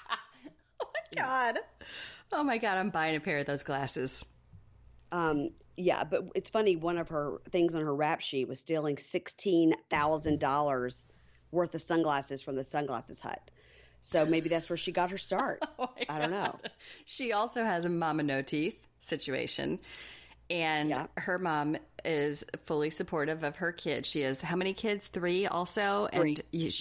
Oh 0.81 0.87
my 0.93 1.21
god. 1.23 1.59
Oh 2.31 2.43
my 2.43 2.57
god, 2.57 2.77
I'm 2.77 2.89
buying 2.91 3.15
a 3.15 3.19
pair 3.19 3.39
of 3.39 3.45
those 3.45 3.63
glasses. 3.63 4.23
Um, 5.11 5.49
yeah, 5.75 6.03
but 6.05 6.29
it's 6.35 6.49
funny. 6.49 6.75
One 6.77 6.97
of 6.97 7.09
her 7.09 7.39
things 7.49 7.75
on 7.75 7.83
her 7.83 7.93
rap 7.95 8.21
sheet 8.21 8.47
was 8.47 8.59
stealing 8.61 8.97
sixteen 8.97 9.73
thousand 9.89 10.39
dollars 10.39 11.07
worth 11.51 11.75
of 11.75 11.81
sunglasses 11.81 12.41
from 12.41 12.55
the 12.55 12.63
sunglasses 12.63 13.19
hut. 13.21 13.51
So 14.07 14.23
maybe 14.25 14.49
that's 14.49 14.69
where 14.69 14.77
she 14.77 14.91
got 14.91 15.09
her 15.11 15.17
start. 15.17 15.59
Oh 15.79 15.89
I 16.07 16.19
don't 16.19 16.31
know. 16.31 16.57
She 17.05 17.33
also 17.33 17.63
has 17.63 17.85
a 17.85 17.89
mama 17.89 18.23
no 18.23 18.41
teeth 18.41 18.79
situation. 18.99 19.79
And 20.49 20.89
Yeah. 20.91 21.07
her 21.17 21.39
mom 21.39 21.75
is 22.05 22.45
fully 22.65 22.91
supportive 22.91 23.43
of 23.43 23.55
her 23.57 23.71
kids. 23.71 24.07
She 24.07 24.21
has 24.21 24.39
how 24.41 24.55
many 24.55 24.73
kids? 24.75 25.07
Three 25.07 25.47
also. 25.47 26.07
And 26.13 26.39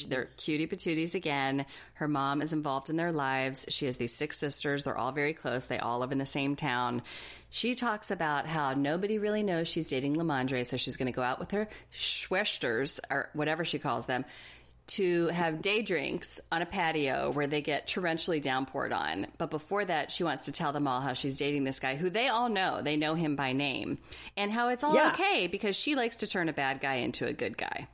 they're 0.08 0.26
cutie 0.36 0.66
patooties 0.66 1.14
again. 1.14 1.64
Her 1.94 2.06
mom 2.06 2.42
is 2.42 2.52
involved 2.52 2.90
in 2.90 2.96
their 2.96 3.10
lives. 3.10 3.64
She 3.70 3.86
has 3.86 3.96
these 3.96 4.14
six 4.14 4.36
sisters. 4.36 4.84
They're 4.84 4.98
all 4.98 5.12
very 5.12 5.32
close. 5.32 5.64
They 5.64 5.78
all 5.78 6.00
live 6.00 6.12
in 6.12 6.18
the 6.18 6.26
same 6.26 6.56
town. 6.56 7.00
She 7.48 7.74
talks 7.74 8.10
about 8.10 8.46
how 8.46 8.74
nobody 8.74 9.18
really 9.18 9.42
knows 9.42 9.66
she's 9.68 9.88
dating 9.88 10.16
Lamondre, 10.16 10.66
so 10.66 10.76
she's 10.76 10.96
going 10.98 11.06
to 11.10 11.16
go 11.16 11.22
out 11.22 11.38
with 11.38 11.52
her 11.52 11.68
Schwesters, 11.92 13.00
or 13.10 13.30
whatever 13.32 13.64
she 13.64 13.78
calls 13.78 14.06
them, 14.06 14.24
to 14.87 15.28
have 15.28 15.62
day 15.62 15.82
drinks 15.82 16.41
on 16.53 16.61
a 16.62 16.66
patio 16.66 17.30
where 17.30 17.47
they 17.47 17.61
get 17.62 17.87
torrentially 17.87 18.43
downpoured 18.43 18.95
on. 18.95 19.26
But 19.39 19.51
before 19.51 19.85
that, 19.85 20.11
she 20.11 20.24
wants 20.24 20.45
to 20.45 20.53
tell 20.53 20.72
them 20.72 20.87
all 20.87 21.01
how 21.01 21.14
she's 21.14 21.37
dating 21.37 21.64
this 21.64 21.80
guy 21.80 21.97
who 21.97 22.11
they 22.11 22.28
all 22.28 22.49
know. 22.49 22.82
They 22.82 22.97
know 22.97 23.14
him 23.14 23.35
by 23.37 23.53
name. 23.53 23.99
And 24.37 24.53
how 24.53 24.68
it's 24.68 24.85
all 24.85 24.95
Yeah. 24.95 25.12
okay 25.14 25.47
because 25.47 25.76
she 25.76 25.95
likes 25.95 26.16
to 26.16 26.26
turn 26.26 26.49
a 26.49 26.53
bad 26.53 26.80
guy 26.80 26.97
into 26.97 27.26
a 27.26 27.32
good 27.32 27.57
guy. 27.57 27.89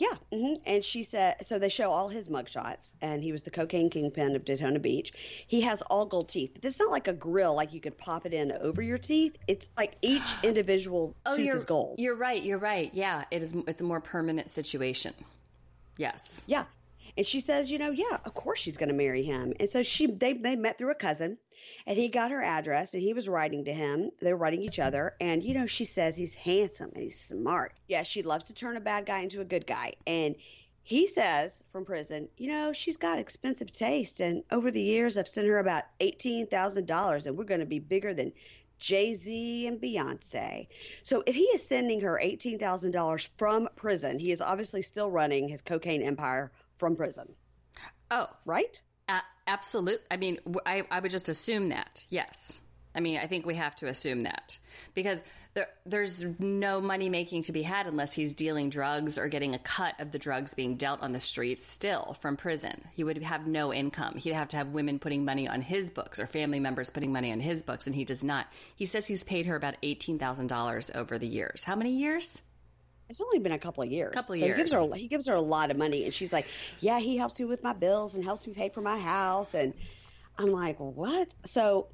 Yeah, 0.00 0.14
hmm 0.32 0.54
and 0.64 0.84
she 0.84 1.02
said 1.02 1.44
so. 1.44 1.58
They 1.58 1.68
show 1.68 1.90
all 1.90 2.08
his 2.08 2.28
mugshots, 2.28 2.92
and 3.02 3.20
he 3.20 3.32
was 3.32 3.42
the 3.42 3.50
cocaine 3.50 3.90
kingpin 3.90 4.36
of 4.36 4.44
Daytona 4.44 4.78
Beach. 4.78 5.10
He 5.48 5.62
has 5.62 5.82
all 5.82 6.06
gold 6.06 6.28
teeth. 6.28 6.50
But 6.52 6.62
this 6.62 6.74
is 6.74 6.78
not 6.80 6.92
like 6.92 7.08
a 7.08 7.12
grill, 7.12 7.52
like 7.56 7.72
you 7.74 7.80
could 7.80 7.98
pop 7.98 8.24
it 8.24 8.32
in 8.32 8.52
over 8.52 8.80
your 8.80 8.98
teeth. 8.98 9.36
It's 9.48 9.72
like 9.76 9.96
each 10.00 10.22
individual 10.44 11.16
tooth 11.26 11.34
Oh, 11.34 11.34
you're 11.34 11.56
is 11.56 11.64
gold. 11.64 11.96
You're 11.98 12.14
right. 12.14 12.40
You're 12.40 12.58
right. 12.60 12.90
Yeah, 12.94 13.24
it 13.32 13.42
is. 13.42 13.56
It's 13.66 13.80
a 13.80 13.84
more 13.84 14.00
permanent 14.00 14.50
situation. 14.50 15.14
Yes. 15.98 16.44
Yeah. 16.48 16.64
And 17.16 17.26
she 17.26 17.40
says, 17.40 17.70
you 17.70 17.78
know, 17.78 17.90
yeah, 17.90 18.18
of 18.24 18.32
course 18.32 18.60
she's 18.60 18.76
going 18.76 18.90
to 18.90 18.94
marry 18.94 19.24
him. 19.24 19.52
And 19.58 19.68
so 19.68 19.82
she 19.82 20.06
they 20.06 20.32
they 20.32 20.56
met 20.56 20.78
through 20.78 20.92
a 20.92 20.94
cousin 20.94 21.36
and 21.84 21.98
he 21.98 22.08
got 22.08 22.30
her 22.30 22.42
address 22.42 22.94
and 22.94 23.02
he 23.02 23.12
was 23.12 23.28
writing 23.28 23.64
to 23.64 23.72
him. 23.72 24.10
They 24.20 24.32
were 24.32 24.38
writing 24.38 24.62
each 24.62 24.78
other 24.78 25.14
and 25.20 25.42
you 25.42 25.52
know, 25.52 25.66
she 25.66 25.84
says 25.84 26.16
he's 26.16 26.36
handsome 26.36 26.92
and 26.94 27.02
he's 27.02 27.20
smart. 27.20 27.74
Yeah, 27.88 28.04
she 28.04 28.22
loves 28.22 28.44
to 28.44 28.54
turn 28.54 28.76
a 28.76 28.80
bad 28.80 29.04
guy 29.04 29.20
into 29.20 29.40
a 29.40 29.44
good 29.44 29.66
guy. 29.66 29.94
And 30.06 30.36
he 30.84 31.08
says 31.08 31.60
from 31.72 31.84
prison, 31.84 32.28
you 32.38 32.48
know, 32.48 32.72
she's 32.72 32.96
got 32.96 33.18
expensive 33.18 33.72
taste 33.72 34.20
and 34.20 34.44
over 34.52 34.70
the 34.70 34.80
years 34.80 35.18
I've 35.18 35.26
sent 35.26 35.48
her 35.48 35.58
about 35.58 35.84
$18,000 36.00 37.26
and 37.26 37.36
we're 37.36 37.44
going 37.44 37.60
to 37.60 37.66
be 37.66 37.80
bigger 37.80 38.14
than 38.14 38.32
Jay 38.78 39.14
Z 39.14 39.66
and 39.66 39.80
Beyonce. 39.80 40.68
So 41.02 41.22
if 41.26 41.34
he 41.34 41.42
is 41.44 41.66
sending 41.66 42.00
her 42.00 42.20
$18,000 42.22 43.28
from 43.36 43.68
prison, 43.76 44.18
he 44.18 44.32
is 44.32 44.40
obviously 44.40 44.82
still 44.82 45.10
running 45.10 45.48
his 45.48 45.62
cocaine 45.62 46.02
empire 46.02 46.52
from 46.76 46.96
prison, 46.96 47.28
Oh, 48.10 48.28
right? 48.44 48.80
A- 49.08 49.20
absolute. 49.46 50.00
I 50.10 50.16
mean, 50.16 50.38
I, 50.64 50.84
I 50.90 51.00
would 51.00 51.10
just 51.10 51.28
assume 51.28 51.68
that. 51.70 52.04
Yes. 52.08 52.60
I 52.94 53.00
mean, 53.00 53.18
I 53.18 53.26
think 53.26 53.46
we 53.46 53.54
have 53.54 53.76
to 53.76 53.86
assume 53.86 54.22
that 54.22 54.58
because 54.94 55.22
there, 55.54 55.68
there's 55.86 56.24
no 56.38 56.80
money 56.80 57.08
making 57.08 57.42
to 57.42 57.52
be 57.52 57.62
had 57.62 57.86
unless 57.86 58.12
he's 58.12 58.32
dealing 58.32 58.70
drugs 58.70 59.18
or 59.18 59.28
getting 59.28 59.54
a 59.54 59.58
cut 59.58 60.00
of 60.00 60.12
the 60.12 60.18
drugs 60.18 60.54
being 60.54 60.76
dealt 60.76 61.02
on 61.02 61.12
the 61.12 61.20
streets 61.20 61.66
still 61.66 62.16
from 62.20 62.36
prison. 62.36 62.84
He 62.94 63.04
would 63.04 63.22
have 63.22 63.46
no 63.46 63.72
income. 63.72 64.16
He'd 64.16 64.32
have 64.32 64.48
to 64.48 64.56
have 64.56 64.68
women 64.68 64.98
putting 64.98 65.24
money 65.24 65.48
on 65.48 65.60
his 65.62 65.90
books 65.90 66.20
or 66.20 66.26
family 66.26 66.60
members 66.60 66.90
putting 66.90 67.12
money 67.12 67.32
on 67.32 67.40
his 67.40 67.62
books, 67.62 67.86
and 67.86 67.94
he 67.94 68.04
does 68.04 68.24
not. 68.24 68.46
He 68.76 68.84
says 68.84 69.06
he's 69.06 69.24
paid 69.24 69.46
her 69.46 69.56
about 69.56 69.74
$18,000 69.82 70.96
over 70.96 71.18
the 71.18 71.26
years. 71.26 71.64
How 71.64 71.76
many 71.76 71.92
years? 71.92 72.42
It's 73.08 73.20
only 73.20 73.38
been 73.38 73.52
a 73.52 73.58
couple 73.58 73.82
of 73.82 73.90
years. 73.90 74.12
Couple 74.14 74.34
of 74.34 74.40
so 74.40 74.46
He 74.46 74.52
gives, 74.54 74.72
years. 74.72 74.86
her, 74.86 74.94
he 74.94 75.08
gives 75.08 75.28
her 75.28 75.34
a 75.34 75.40
lot 75.40 75.70
of 75.70 75.76
money, 75.76 76.04
and 76.04 76.12
she's 76.12 76.32
like, 76.32 76.46
"Yeah, 76.80 76.98
he 77.00 77.16
helps 77.16 77.40
me 77.40 77.46
with 77.46 77.62
my 77.62 77.72
bills 77.72 78.14
and 78.14 78.22
helps 78.22 78.46
me 78.46 78.52
pay 78.52 78.68
for 78.68 78.82
my 78.82 78.98
house." 78.98 79.54
And 79.54 79.72
I'm 80.36 80.52
like, 80.52 80.76
"What?" 80.78 81.34
So 81.46 81.88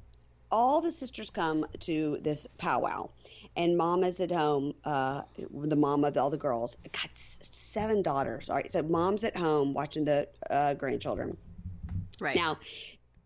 all 0.55 0.79
the 0.79 0.91
sisters 0.91 1.29
come 1.29 1.65
to 1.81 2.17
this 2.21 2.47
powwow, 2.57 3.09
and 3.57 3.75
mom 3.75 4.05
is 4.05 4.21
at 4.21 4.31
home. 4.31 4.73
Uh, 4.85 5.21
the 5.37 5.75
mom 5.75 6.05
of 6.05 6.15
all 6.15 6.29
the 6.29 6.37
girls 6.37 6.77
got 6.93 7.09
seven 7.13 8.01
daughters. 8.01 8.49
All 8.49 8.55
right, 8.55 8.71
so 8.71 8.81
mom's 8.81 9.25
at 9.25 9.35
home 9.35 9.73
watching 9.73 10.05
the 10.05 10.29
uh, 10.49 10.73
grandchildren. 10.75 11.35
Right. 12.21 12.37
Now, 12.37 12.57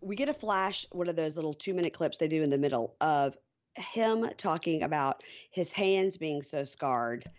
we 0.00 0.16
get 0.16 0.28
a 0.28 0.34
flash, 0.34 0.84
one 0.90 1.08
of 1.08 1.14
those 1.14 1.36
little 1.36 1.54
two 1.54 1.72
minute 1.72 1.92
clips 1.92 2.18
they 2.18 2.26
do 2.26 2.42
in 2.42 2.50
the 2.50 2.58
middle 2.58 2.96
of 3.00 3.36
him 3.76 4.28
talking 4.36 4.82
about 4.82 5.22
his 5.52 5.72
hands 5.72 6.16
being 6.16 6.42
so 6.42 6.64
scarred, 6.64 7.30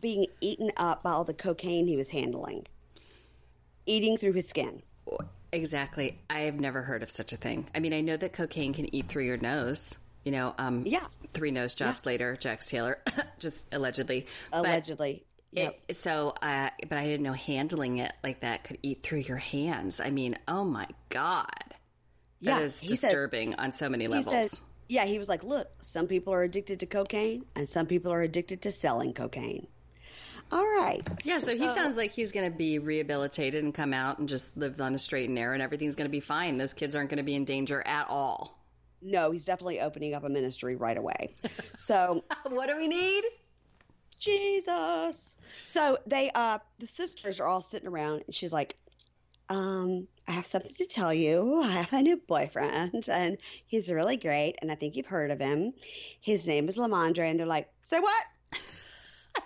being 0.00 0.26
eaten 0.40 0.70
up 0.76 1.02
by 1.02 1.10
all 1.10 1.24
the 1.24 1.34
cocaine 1.34 1.88
he 1.88 1.96
was 1.96 2.08
handling, 2.08 2.64
eating 3.84 4.16
through 4.16 4.34
his 4.34 4.48
skin. 4.48 4.80
Exactly. 5.52 6.18
I 6.30 6.40
have 6.40 6.58
never 6.58 6.82
heard 6.82 7.02
of 7.02 7.10
such 7.10 7.32
a 7.32 7.36
thing. 7.36 7.68
I 7.74 7.80
mean, 7.80 7.92
I 7.92 8.00
know 8.00 8.16
that 8.16 8.32
cocaine 8.32 8.72
can 8.72 8.92
eat 8.94 9.08
through 9.08 9.24
your 9.24 9.36
nose. 9.36 9.98
You 10.24 10.32
know, 10.32 10.54
um, 10.58 10.84
Yeah. 10.86 11.06
Three 11.34 11.50
nose 11.50 11.74
jobs 11.74 12.06
later, 12.06 12.36
Jax 12.36 12.68
Taylor, 12.68 12.98
just 13.38 13.68
allegedly. 13.72 14.26
Allegedly. 14.52 15.24
it- 15.52 15.96
so, 15.96 16.30
uh, 16.42 16.70
but 16.88 16.96
I 16.98 17.04
didn't 17.04 17.22
know 17.24 17.32
handling 17.32 17.98
it 17.98 18.12
like 18.22 18.40
that 18.40 18.64
could 18.64 18.78
eat 18.82 19.02
through 19.02 19.20
your 19.20 19.36
hands. 19.38 20.00
I 20.00 20.10
mean, 20.10 20.38
oh 20.48 20.64
my 20.64 20.86
god, 21.10 21.46
that 21.66 21.74
Yeah, 22.40 22.60
is 22.60 22.80
he 22.80 22.88
says- 22.88 23.00
disturbing 23.00 23.54
on 23.56 23.72
so 23.72 23.88
many 23.88 24.08
levels. 24.08 24.34
says, 24.50 24.60
yeah, 24.88 25.04
he 25.06 25.18
was 25.18 25.28
like, 25.28 25.42
look, 25.42 25.68
some 25.82 26.06
people 26.06 26.32
are 26.34 26.42
addicted 26.42 26.80
to 26.80 26.86
cocaine 26.86 27.44
and 27.56 27.68
some 27.68 27.86
people 27.86 28.12
are 28.12 28.22
addicted 28.22 28.62
to 28.62 28.70
selling 28.70 29.12
cocaine. 29.14 29.66
All 30.52 30.66
right. 30.66 31.02
yeah, 31.24 31.38
so 31.38 31.56
he 31.56 31.66
sounds 31.68 31.96
like 31.96 32.12
he's 32.12 32.30
going 32.30 32.50
to 32.50 32.56
be 32.56 32.78
rehabilitated 32.78 33.64
and 33.64 33.72
come 33.72 33.94
out 33.94 34.18
and 34.18 34.28
just 34.28 34.54
live 34.56 34.78
on 34.80 34.92
the 34.92 34.98
straight 34.98 35.26
and 35.26 35.34
narrow, 35.34 35.54
and 35.54 35.62
everything's 35.62 35.96
going 35.96 36.08
to 36.08 36.12
be 36.12 36.20
fine. 36.20 36.58
Those 36.58 36.74
kids 36.74 36.94
aren't 36.94 37.08
going 37.08 37.16
to 37.16 37.22
be 37.24 37.34
in 37.34 37.44
danger 37.44 37.82
at 37.86 38.08
all. 38.10 38.62
No, 39.00 39.32
he's 39.32 39.44
definitely 39.46 39.80
opening 39.80 40.14
up 40.14 40.24
a 40.24 40.28
ministry 40.28 40.76
right 40.76 40.96
away. 40.96 41.34
So 41.78 42.22
what 42.48 42.68
do 42.68 42.76
we 42.76 42.86
need? 42.86 43.24
Jesus. 44.18 45.36
So 45.66 45.98
they 46.06 46.30
uh 46.34 46.58
the 46.78 46.86
sisters 46.86 47.40
are 47.40 47.46
all 47.48 47.60
sitting 47.60 47.88
around 47.88 48.22
and 48.26 48.34
she's 48.34 48.52
like, 48.52 48.76
um, 49.48 50.06
I 50.28 50.32
have 50.32 50.46
something 50.46 50.72
to 50.74 50.86
tell 50.86 51.12
you. 51.12 51.60
I 51.60 51.70
have 51.72 51.92
a 51.92 52.02
new 52.02 52.18
boyfriend 52.18 53.08
and 53.08 53.38
he's 53.66 53.90
really 53.90 54.16
great 54.16 54.56
and 54.62 54.70
I 54.70 54.76
think 54.76 54.94
you've 54.96 55.06
heard 55.06 55.30
of 55.32 55.40
him. 55.40 55.72
His 56.20 56.46
name 56.46 56.68
is 56.68 56.76
Lamondre 56.76 57.28
and 57.28 57.40
they're 57.40 57.46
like, 57.46 57.68
Say 57.84 57.98
what? 57.98 58.24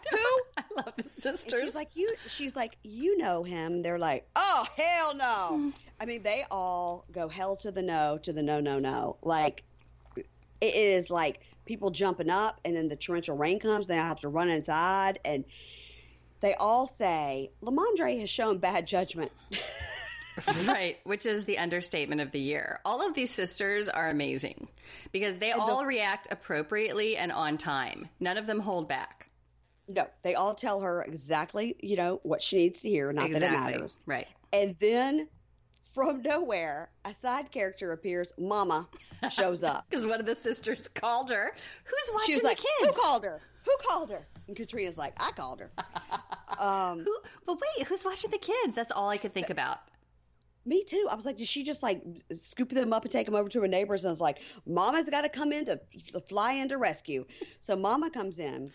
Who? 0.10 0.18
I 0.56 0.62
love 0.76 0.92
the 0.96 1.04
And 1.04 1.12
sisters. 1.12 1.60
she's 1.60 1.74
like, 1.74 1.90
You 1.94 2.14
she's 2.28 2.56
like, 2.56 2.76
You 2.82 3.16
know 3.18 3.42
him. 3.42 3.82
They're 3.82 3.98
like, 3.98 4.26
Oh 4.36 4.66
hell 4.76 5.14
no. 5.14 5.72
I 6.00 6.04
mean, 6.04 6.22
they 6.22 6.44
all 6.50 7.04
go 7.12 7.28
hell 7.28 7.56
to 7.56 7.70
the 7.72 7.82
no 7.82 8.18
to 8.18 8.32
the 8.32 8.42
no 8.42 8.60
no 8.60 8.78
no. 8.78 9.16
Like 9.22 9.62
it 10.60 10.74
is 10.74 11.10
like 11.10 11.40
people 11.64 11.90
jumping 11.90 12.30
up 12.30 12.60
and 12.64 12.76
then 12.76 12.88
the 12.88 12.96
torrential 12.96 13.36
rain 13.36 13.58
comes, 13.58 13.86
they 13.86 13.96
have 13.96 14.20
to 14.20 14.28
run 14.28 14.48
inside 14.48 15.18
and 15.24 15.44
they 16.40 16.54
all 16.54 16.86
say 16.86 17.50
Lamondre 17.62 18.20
has 18.20 18.28
shown 18.30 18.58
bad 18.58 18.86
judgment. 18.86 19.32
right, 20.66 20.98
which 21.04 21.24
is 21.24 21.46
the 21.46 21.56
understatement 21.58 22.20
of 22.20 22.30
the 22.30 22.38
year. 22.38 22.78
All 22.84 23.06
of 23.06 23.14
these 23.14 23.30
sisters 23.30 23.88
are 23.88 24.08
amazing 24.08 24.68
because 25.12 25.38
they 25.38 25.52
all 25.52 25.86
react 25.86 26.28
appropriately 26.30 27.16
and 27.16 27.32
on 27.32 27.56
time. 27.56 28.08
None 28.20 28.36
of 28.36 28.46
them 28.46 28.60
hold 28.60 28.86
back. 28.86 29.15
No, 29.88 30.06
they 30.22 30.34
all 30.34 30.54
tell 30.54 30.80
her 30.80 31.02
exactly, 31.02 31.76
you 31.80 31.96
know, 31.96 32.20
what 32.24 32.42
she 32.42 32.56
needs 32.56 32.82
to 32.82 32.88
hear, 32.88 33.12
not 33.12 33.26
exactly. 33.26 33.48
that 33.56 33.68
it 33.68 33.72
matters. 33.74 34.00
Right. 34.06 34.26
And 34.52 34.74
then 34.80 35.28
from 35.94 36.22
nowhere, 36.22 36.90
a 37.04 37.14
side 37.14 37.50
character 37.52 37.92
appears. 37.92 38.32
Mama 38.38 38.88
shows 39.30 39.62
up. 39.62 39.86
Because 39.90 40.06
one 40.06 40.20
of 40.20 40.26
the 40.26 40.34
sisters 40.34 40.88
called 40.94 41.30
her. 41.30 41.52
Who's 41.84 42.10
watching 42.14 42.34
She's 42.34 42.42
the 42.42 42.48
like, 42.48 42.56
kids? 42.58 42.96
Who 42.96 43.02
called 43.02 43.24
her? 43.24 43.40
Who 43.64 43.72
called 43.88 44.10
her? 44.10 44.26
And 44.48 44.56
Katrina's 44.56 44.98
like, 44.98 45.14
I 45.18 45.30
called 45.32 45.60
her. 45.60 45.70
Um, 46.58 47.00
Who? 47.00 47.18
But 47.44 47.58
wait, 47.60 47.86
who's 47.86 48.02
watching 48.04 48.30
the 48.30 48.38
kids? 48.38 48.74
That's 48.74 48.90
all 48.92 49.10
I 49.10 49.18
could 49.18 49.34
think 49.34 49.50
about. 49.50 49.80
me 50.64 50.84
too. 50.84 51.06
I 51.10 51.14
was 51.14 51.26
like, 51.26 51.36
did 51.36 51.46
she 51.48 51.64
just 51.64 51.82
like 51.82 52.02
scoop 52.32 52.70
them 52.70 52.92
up 52.94 53.02
and 53.02 53.12
take 53.12 53.26
them 53.26 53.34
over 53.34 53.48
to 53.50 53.60
her 53.60 53.68
neighbors? 53.68 54.04
And 54.04 54.12
it's 54.12 54.20
like, 54.22 54.38
Mama's 54.64 55.10
got 55.10 55.22
to 55.22 55.28
come 55.28 55.52
in 55.52 55.64
to 55.66 55.78
fly 56.28 56.52
in 56.52 56.68
to 56.70 56.78
rescue. 56.78 57.26
So 57.60 57.76
Mama 57.76 58.10
comes 58.10 58.38
in, 58.38 58.70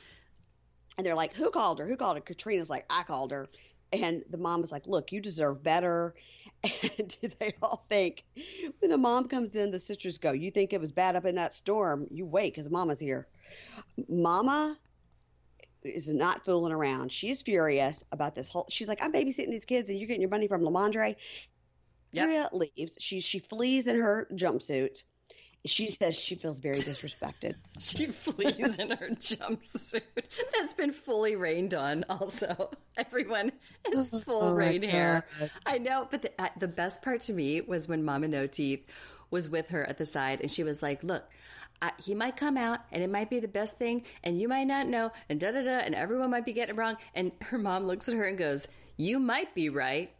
and 0.98 1.06
they're 1.06 1.16
like, 1.16 1.34
who 1.34 1.50
called 1.50 1.80
her? 1.80 1.88
Who 1.88 1.96
called 1.96 2.18
her? 2.18 2.22
Katrina's 2.22 2.70
like, 2.70 2.86
I 2.89 3.04
called 3.04 3.32
her. 3.32 3.50
And 3.94 4.24
the 4.30 4.38
mom 4.38 4.62
was 4.62 4.72
like, 4.72 4.88
look, 4.88 5.12
you 5.12 5.22
deserve 5.22 5.64
better. 5.64 6.16
And 7.00 7.18
they 7.39 7.56
all 7.64 7.86
think 7.89 8.24
when 8.80 8.92
the 8.92 8.98
mom 8.98 9.28
comes 9.28 9.56
in, 9.56 9.72
the 9.72 9.80
sisters 9.80 10.20
go, 10.20 10.32
you 10.32 10.52
think 10.52 10.74
it 10.74 10.80
was 10.80 10.92
bad 10.92 11.16
up 11.16 11.26
in 11.26 11.34
that 11.36 11.56
storm? 11.56 12.06
You 12.12 12.24
wait, 12.26 12.54
because 12.54 12.70
Mama's 12.70 13.00
here. 13.00 13.28
Mama 14.08 14.78
is 15.84 16.08
not 16.10 16.46
fooling 16.46 16.72
around. 16.72 17.12
She's 17.12 17.42
furious 17.42 18.04
about 18.12 18.36
this 18.36 18.48
whole. 18.48 18.68
She's 18.70 18.88
like, 18.88 19.02
I'm 19.02 19.12
babysitting 19.12 19.50
these 19.50 19.66
kids, 19.66 19.89
and 19.89 19.98
you're 19.98 20.08
getting 20.08 20.22
your 20.22 20.30
money 20.30 20.48
from 20.48 20.62
Lamondre. 20.62 21.16
Yep. 22.12 22.24
Andrea 22.24 22.50
leaves. 22.54 22.98
She 23.00 23.22
she 23.22 23.39
flees 23.39 23.88
in 23.88 24.00
her 24.00 24.28
jumpsuit. 24.34 25.04
She 25.66 25.91
says 25.91 26.18
she 26.18 26.36
feels 26.36 26.59
very 26.59 26.80
disrespected. 26.80 27.55
She 27.80 28.07
flees 28.07 28.80
in 28.80 28.91
her 28.91 29.09
jumpsuit 29.09 30.01
that's 30.53 30.74
been 30.74 30.91
fully 30.91 31.36
rained 31.36 31.74
on. 31.74 32.05
Also, 32.09 32.72
everyone 32.97 33.51
is 33.91 34.07
full 34.24 34.43
Oh 34.43 34.53
rain 34.53 34.84
hair. 34.84 35.26
I 35.66 35.78
know, 35.78 36.07
but 36.09 36.24
the, 36.24 36.32
uh, 36.39 36.49
the 36.57 36.68
best 36.68 37.01
part 37.01 37.22
to 37.22 37.34
me 37.34 37.62
was 37.62 37.88
when 37.88 38.03
Mama 38.03 38.28
No 38.28 38.47
Teeth 38.47 38.86
was 39.30 39.49
with 39.49 39.70
her 39.70 39.88
at 39.88 39.97
the 39.97 40.05
side, 40.05 40.41
and 40.41 40.51
she 40.51 40.64
was 40.64 40.82
like, 40.82 41.03
"Look." 41.03 41.24
Uh, 41.84 41.89
he 42.03 42.14
might 42.14 42.38
come 42.38 42.57
out 42.57 42.82
and 42.91 43.01
it 43.01 43.09
might 43.09 43.28
be 43.28 43.39
the 43.39 43.47
best 43.47 43.80
thing 43.80 44.03
and 44.24 44.39
you 44.39 44.47
might 44.47 44.66
not 44.66 44.88
know 44.88 45.12
and 45.30 45.39
da 45.39 45.49
da 45.49 45.64
da 45.64 45.78
and 45.80 45.95
everyone 45.95 46.30
might 46.30 46.45
be 46.45 46.53
getting 46.53 46.76
it 46.76 46.78
wrong 46.78 46.95
and 47.16 47.32
her 47.41 47.57
mom 47.57 47.86
looks 47.86 48.07
at 48.07 48.14
her 48.14 48.26
and 48.26 48.38
goes 48.38 48.68
you 48.97 49.18
might 49.18 49.55
be 49.55 49.68
right 49.68 50.14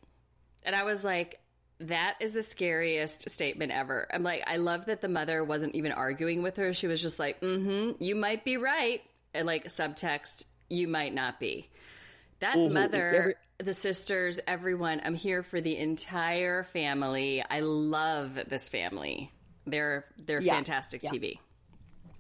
and 0.64 0.76
I 0.76 0.84
was 0.84 1.04
like, 1.04 1.40
that 1.88 2.16
is 2.20 2.34
the 2.34 2.42
scariest 2.42 3.30
statement 3.30 3.72
ever. 3.72 4.08
I'm 4.14 4.24
like, 4.24 4.44
I 4.48 4.58
love 4.58 4.86
that 4.88 5.02
the 5.02 5.08
mother 5.10 5.44
wasn't 5.44 5.76
even 5.76 5.92
arguing 5.92 6.42
with 6.44 6.58
her. 6.58 6.74
She 6.74 6.88
was 6.88 7.02
just 7.02 7.20
like, 7.20 7.42
mm 7.42 7.64
hmm, 7.64 8.04
you 8.04 8.16
might 8.16 8.44
be 8.46 8.58
right. 8.58 9.02
And 9.34 9.48
like 9.48 9.66
subtext, 9.66 10.46
you 10.70 10.88
might 10.88 11.14
not 11.14 11.40
be. 11.40 11.70
That 12.40 12.58
mother, 12.58 13.08
Every- 13.16 13.36
the 13.60 13.74
sisters, 13.74 14.40
everyone, 14.48 15.02
I'm 15.06 15.14
here 15.16 15.44
for 15.44 15.62
the 15.62 15.78
entire 15.78 16.64
family. 16.64 17.44
I 17.48 17.60
love 17.60 18.40
this 18.48 18.68
family. 18.70 19.32
They're 19.68 20.06
they're 20.18 20.42
Yeah, 20.42 20.56
fantastic 20.56 21.04
yeah. 21.04 21.12
TV. 21.12 21.40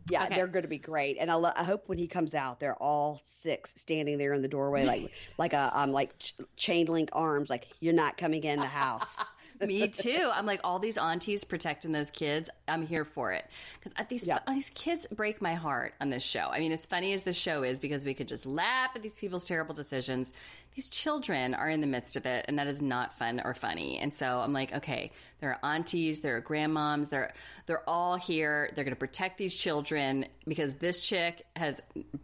Yeah, 0.10 0.26
Okay. 0.26 0.36
they're 0.36 0.48
going 0.48 0.64
to 0.64 0.68
be 0.68 0.80
great, 0.80 1.18
and 1.20 1.30
I, 1.32 1.36
lo- 1.36 1.52
I 1.56 1.64
hope 1.64 1.88
when 1.88 1.98
he 2.00 2.08
comes 2.08 2.34
out, 2.36 2.60
they're 2.60 2.76
all 2.76 3.22
six 3.24 3.72
standing 3.78 4.18
there 4.18 4.34
in 4.34 4.42
the 4.42 4.48
doorway, 4.48 4.84
like 4.86 5.12
like 5.38 5.54
a 5.54 5.72
um 5.74 5.92
like 5.92 6.18
ch- 6.18 6.34
chain 6.58 6.88
link 6.88 7.10
arms, 7.14 7.50
like 7.50 7.68
you're 7.80 7.94
not 7.94 8.18
coming 8.18 8.44
in 8.44 8.60
the 8.60 8.66
house. 8.66 9.18
Me 9.66 9.88
too. 9.88 10.30
I'm 10.34 10.46
like 10.46 10.62
all 10.64 10.80
these 10.80 10.98
aunties 10.98 11.44
protecting 11.44 11.92
those 11.92 12.12
kids. 12.12 12.50
I'm 12.68 12.86
here 12.86 13.06
for 13.06 13.32
it 13.32 13.46
because 13.76 13.94
uh, 13.98 14.04
these 14.08 14.26
Yeah. 14.28 14.40
Uh, 14.48 14.54
these 14.54 14.70
kids 14.72 15.08
break 15.12 15.42
my 15.42 15.56
heart 15.56 15.94
on 16.02 16.10
this 16.10 16.24
show. 16.24 16.50
I 16.52 16.60
mean, 16.60 16.72
as 16.72 16.86
funny 16.86 17.14
as 17.14 17.24
the 17.24 17.34
show 17.34 17.64
is, 17.64 17.80
because 17.80 18.06
we 18.06 18.14
could 18.14 18.28
just 18.28 18.46
laugh 18.46 18.92
at 18.96 19.02
these 19.02 19.18
people's 19.18 19.46
terrible 19.48 19.74
decisions. 19.74 20.34
These 20.76 20.90
children 20.90 21.54
are 21.54 21.70
in 21.70 21.82
the 21.82 21.88
midst 21.88 22.16
of 22.16 22.26
it, 22.26 22.46
and 22.48 22.58
that 22.58 22.68
is 22.68 22.82
not 22.82 23.18
fun 23.18 23.42
or 23.44 23.54
funny. 23.54 23.98
And 23.98 24.14
so 24.14 24.40
I'm 24.40 24.54
like, 24.54 24.74
okay, 24.74 25.12
there 25.42 25.50
are 25.50 25.60
aunties, 25.64 26.22
there 26.22 26.38
are 26.38 26.42
grandmoms, 26.42 27.10
they're 27.10 27.34
they're 27.66 27.88
all 27.90 28.16
here. 28.16 28.72
They're 28.74 28.86
going 28.86 28.96
to 28.96 29.00
protect 29.00 29.38
these 29.38 29.56
children 29.56 30.26
because 30.48 30.76
this 30.76 31.02
chick 31.02 31.46
has 31.56 31.82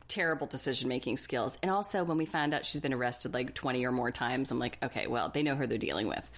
terrible 0.07 0.47
decision 0.47 0.88
making 0.88 1.17
skills. 1.17 1.57
And 1.61 1.69
also, 1.69 2.03
when 2.03 2.17
we 2.17 2.25
found 2.25 2.53
out 2.53 2.65
she's 2.65 2.81
been 2.81 2.93
arrested 2.93 3.33
like 3.33 3.53
20 3.53 3.85
or 3.85 3.91
more 3.91 4.11
times, 4.11 4.51
I'm 4.51 4.59
like, 4.59 4.77
okay, 4.81 5.07
well, 5.07 5.29
they 5.29 5.43
know 5.43 5.55
who 5.55 5.67
they're 5.67 5.77
dealing 5.77 6.07
with. 6.07 6.29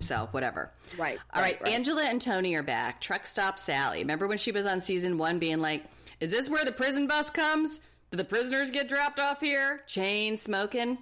So 0.00 0.28
whatever. 0.32 0.70
Right, 0.96 1.18
All 1.32 1.42
right. 1.42 1.54
right, 1.54 1.62
right. 1.62 1.72
Angela 1.72 2.04
and 2.04 2.20
Tony 2.20 2.54
are 2.54 2.62
back. 2.62 3.00
Truck 3.00 3.26
stop 3.26 3.58
Sally. 3.58 3.98
Remember 4.00 4.26
when 4.26 4.38
she 4.38 4.52
was 4.52 4.66
on 4.66 4.80
season 4.80 5.18
one 5.18 5.38
being 5.38 5.60
like, 5.60 5.84
is 6.20 6.30
this 6.30 6.48
where 6.48 6.64
the 6.64 6.72
prison 6.72 7.06
bus 7.06 7.30
comes? 7.30 7.80
Do 8.10 8.16
the 8.16 8.24
prisoners 8.24 8.70
get 8.70 8.88
dropped 8.88 9.18
off 9.18 9.40
here? 9.40 9.82
Chain 9.86 10.36
smoking? 10.36 10.98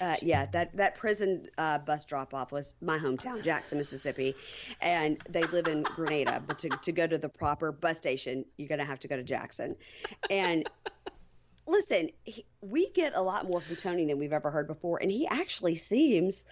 Uh, 0.00 0.16
yeah, 0.22 0.46
that 0.46 0.74
that 0.76 0.96
prison 0.96 1.46
uh, 1.58 1.78
bus 1.78 2.06
drop 2.06 2.32
off 2.32 2.52
was 2.52 2.74
my 2.80 2.98
hometown, 2.98 3.42
Jackson, 3.42 3.76
Mississippi, 3.76 4.34
and 4.80 5.18
they 5.28 5.42
live 5.44 5.66
in 5.68 5.82
Grenada. 5.82 6.42
But 6.46 6.58
to 6.60 6.70
to 6.70 6.92
go 6.92 7.06
to 7.06 7.18
the 7.18 7.28
proper 7.28 7.70
bus 7.70 7.98
station, 7.98 8.44
you're 8.56 8.68
going 8.68 8.78
to 8.78 8.84
have 8.86 9.00
to 9.00 9.08
go 9.08 9.16
to 9.16 9.22
Jackson. 9.22 9.76
And 10.30 10.66
listen, 11.66 12.10
he, 12.24 12.46
we 12.62 12.90
get 12.90 13.12
a 13.14 13.20
lot 13.20 13.46
more 13.46 13.60
from 13.60 13.76
Tony 13.76 14.06
than 14.06 14.18
we've 14.18 14.32
ever 14.32 14.50
heard 14.50 14.66
before, 14.66 14.98
and 15.02 15.10
he 15.10 15.26
actually 15.28 15.76
seems 15.76 16.46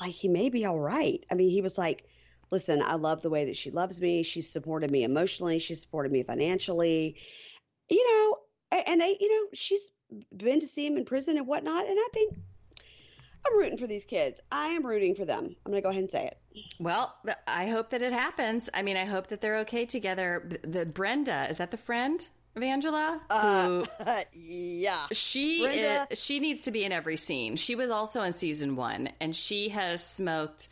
like 0.00 0.14
he 0.14 0.28
may 0.28 0.48
be 0.48 0.64
all 0.64 0.78
right. 0.78 1.24
I 1.30 1.34
mean, 1.34 1.50
he 1.50 1.62
was 1.62 1.78
like, 1.78 2.04
"Listen, 2.50 2.82
I 2.82 2.94
love 2.94 3.22
the 3.22 3.30
way 3.30 3.44
that 3.46 3.56
she 3.56 3.70
loves 3.70 4.00
me. 4.00 4.22
She's 4.22 4.50
supported 4.50 4.90
me 4.90 5.04
emotionally. 5.04 5.58
She's 5.58 5.80
supported 5.80 6.12
me 6.12 6.22
financially. 6.22 7.16
You 7.88 8.04
know, 8.10 8.80
and 8.86 9.00
they, 9.00 9.16
you 9.20 9.30
know, 9.30 9.48
she's 9.52 9.90
been 10.36 10.60
to 10.60 10.66
see 10.66 10.86
him 10.86 10.96
in 10.96 11.04
prison 11.04 11.36
and 11.36 11.46
whatnot. 11.46 11.86
And 11.86 11.98
I 11.98 12.08
think 12.12 12.34
I'm 13.46 13.58
rooting 13.58 13.78
for 13.78 13.86
these 13.86 14.04
kids. 14.04 14.40
I 14.50 14.68
am 14.68 14.86
rooting 14.86 15.14
for 15.14 15.24
them. 15.24 15.56
I'm 15.64 15.72
going 15.72 15.82
to 15.82 15.82
go 15.82 15.90
ahead 15.90 16.02
and 16.02 16.10
say 16.10 16.26
it. 16.26 16.38
Well, 16.78 17.14
I 17.46 17.68
hope 17.68 17.90
that 17.90 18.02
it 18.02 18.12
happens. 18.12 18.70
I 18.72 18.82
mean, 18.82 18.96
I 18.96 19.04
hope 19.04 19.26
that 19.28 19.40
they're 19.40 19.58
okay 19.58 19.84
together. 19.84 20.48
The 20.62 20.86
Brenda, 20.86 21.48
is 21.50 21.58
that 21.58 21.70
the 21.70 21.76
friend 21.76 22.26
of 22.56 22.62
Angela? 22.62 23.20
Uh, 23.30 23.66
who 23.66 23.86
yeah. 24.32 25.06
she 25.12 25.64
is, 25.64 26.20
she 26.22 26.40
needs 26.40 26.62
to 26.62 26.70
be 26.70 26.84
in 26.84 26.92
every 26.92 27.16
scene. 27.16 27.56
She 27.56 27.74
was 27.74 27.90
also 27.90 28.22
in 28.22 28.32
season 28.32 28.76
one, 28.76 29.10
and 29.20 29.34
she 29.34 29.70
has 29.70 30.06
smoked 30.06 30.68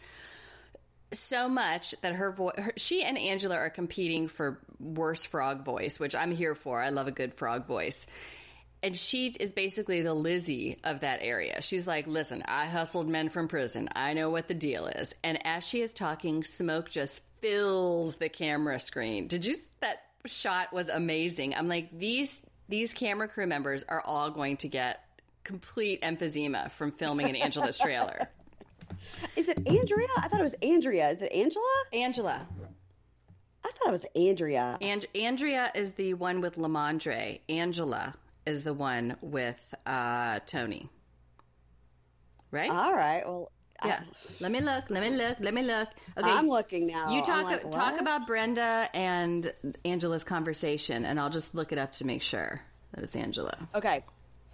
so 1.12 1.49
much 1.49 1.95
that 2.03 2.14
her 2.14 2.33
voice. 2.33 2.55
She 2.76 3.03
and 3.03 3.18
Angela 3.18 3.57
are 3.57 3.70
competing 3.70 4.28
for 4.28 4.61
worst 4.78 5.28
frog 5.28 5.64
voice, 5.64 6.01
which 6.01 6.14
I'm 6.14 6.33
here 6.33 6.55
for. 6.55 6.80
I 6.80 6.91
love 6.91 7.09
a 7.09 7.12
good 7.12 7.35
frog 7.35 7.66
voice. 7.66 8.07
And 8.85 8.97
she 8.97 9.28
is 9.39 9.53
basically 9.53 10.03
the 10.03 10.14
Lizzie 10.14 10.78
of 10.83 11.01
that 11.01 11.20
area. 11.22 11.62
She's 11.62 11.87
like, 11.87 12.09
listen, 12.09 12.43
I 12.47 12.66
hustled 12.66 13.09
men 13.09 13.28
from 13.28 13.47
prison. 13.47 13.89
I 13.95 14.12
know 14.14 14.30
what 14.30 14.49
the 14.49 14.55
deal 14.55 14.87
is. 14.87 15.14
And 15.22 15.39
as 15.47 15.66
she 15.66 15.83
is 15.83 15.93
talking, 15.93 16.43
smoke 16.43 16.91
just 16.91 17.22
fills 17.41 18.16
the 18.16 18.28
camera 18.28 18.80
screen. 18.80 19.28
Did 19.28 19.45
you? 19.45 19.55
Shot 20.27 20.73
was 20.73 20.89
amazing. 20.89 21.55
I'm 21.55 21.68
like, 21.68 21.97
these 21.99 22.43
these 22.68 22.95
camera 22.95 23.29
crew 23.29 23.47
members 23.47 23.85
are 23.89 24.01
all 24.01 24.31
going 24.31 24.57
to 24.59 24.68
get 24.68 25.05
complete 25.45 26.01
emphysema 26.03 26.70
from 26.70 26.92
filming 26.92 27.29
in 27.29 27.37
Angela's 27.37 27.79
trailer. 27.79 28.29
Is 29.37 29.49
it 29.49 29.59
Andrea? 29.67 30.09
I 30.17 30.29
thought 30.29 30.41
it 30.41 30.45
was 30.45 30.55
Andrea. 30.63 31.11
Is 31.11 31.22
it 31.22 31.33
Angela? 31.33 31.83
Angela. 31.92 32.46
I 33.64 33.71
thought 33.71 33.88
it 33.88 33.91
was 33.91 34.07
Andrea. 34.14 34.79
And 34.80 35.05
Andrea 35.14 35.71
is 35.75 35.92
the 35.92 36.14
one 36.14 36.41
with 36.41 36.57
Lamondre. 36.57 37.41
Angela 37.49 38.14
is 38.46 38.64
the 38.64 38.75
one 38.75 39.17
with 39.21 39.75
uh, 39.87 40.41
Tony. 40.46 40.88
Right? 42.51 42.71
All 42.71 42.92
right. 42.95 43.22
Well, 43.26 43.51
yeah. 43.84 44.00
Let 44.41 44.50
me 44.53 44.61
look. 44.61 44.91
Let 44.91 45.03
me 45.03 45.17
look. 45.17 45.37
Let 45.41 45.54
me 45.54 45.63
look. 45.63 45.88
Okay. 46.17 46.30
I'm 46.30 46.49
looking 46.49 46.87
now. 46.87 47.11
You 47.11 47.22
talk 47.22 47.45
like, 47.45 47.71
talk 47.71 48.00
about 48.00 48.26
Brenda 48.26 48.88
and 48.95 49.53
Angela's 49.84 50.25
conversation, 50.25 51.04
and 51.04 51.18
I'll 51.18 51.30
just 51.30 51.54
look 51.54 51.72
it 51.72 51.79
up 51.79 51.92
to 51.92 52.04
make 52.04 52.22
sure 52.22 52.61
that 52.95 53.04
it's 53.04 53.17
Angela. 53.17 53.57
Okay. 53.75 54.04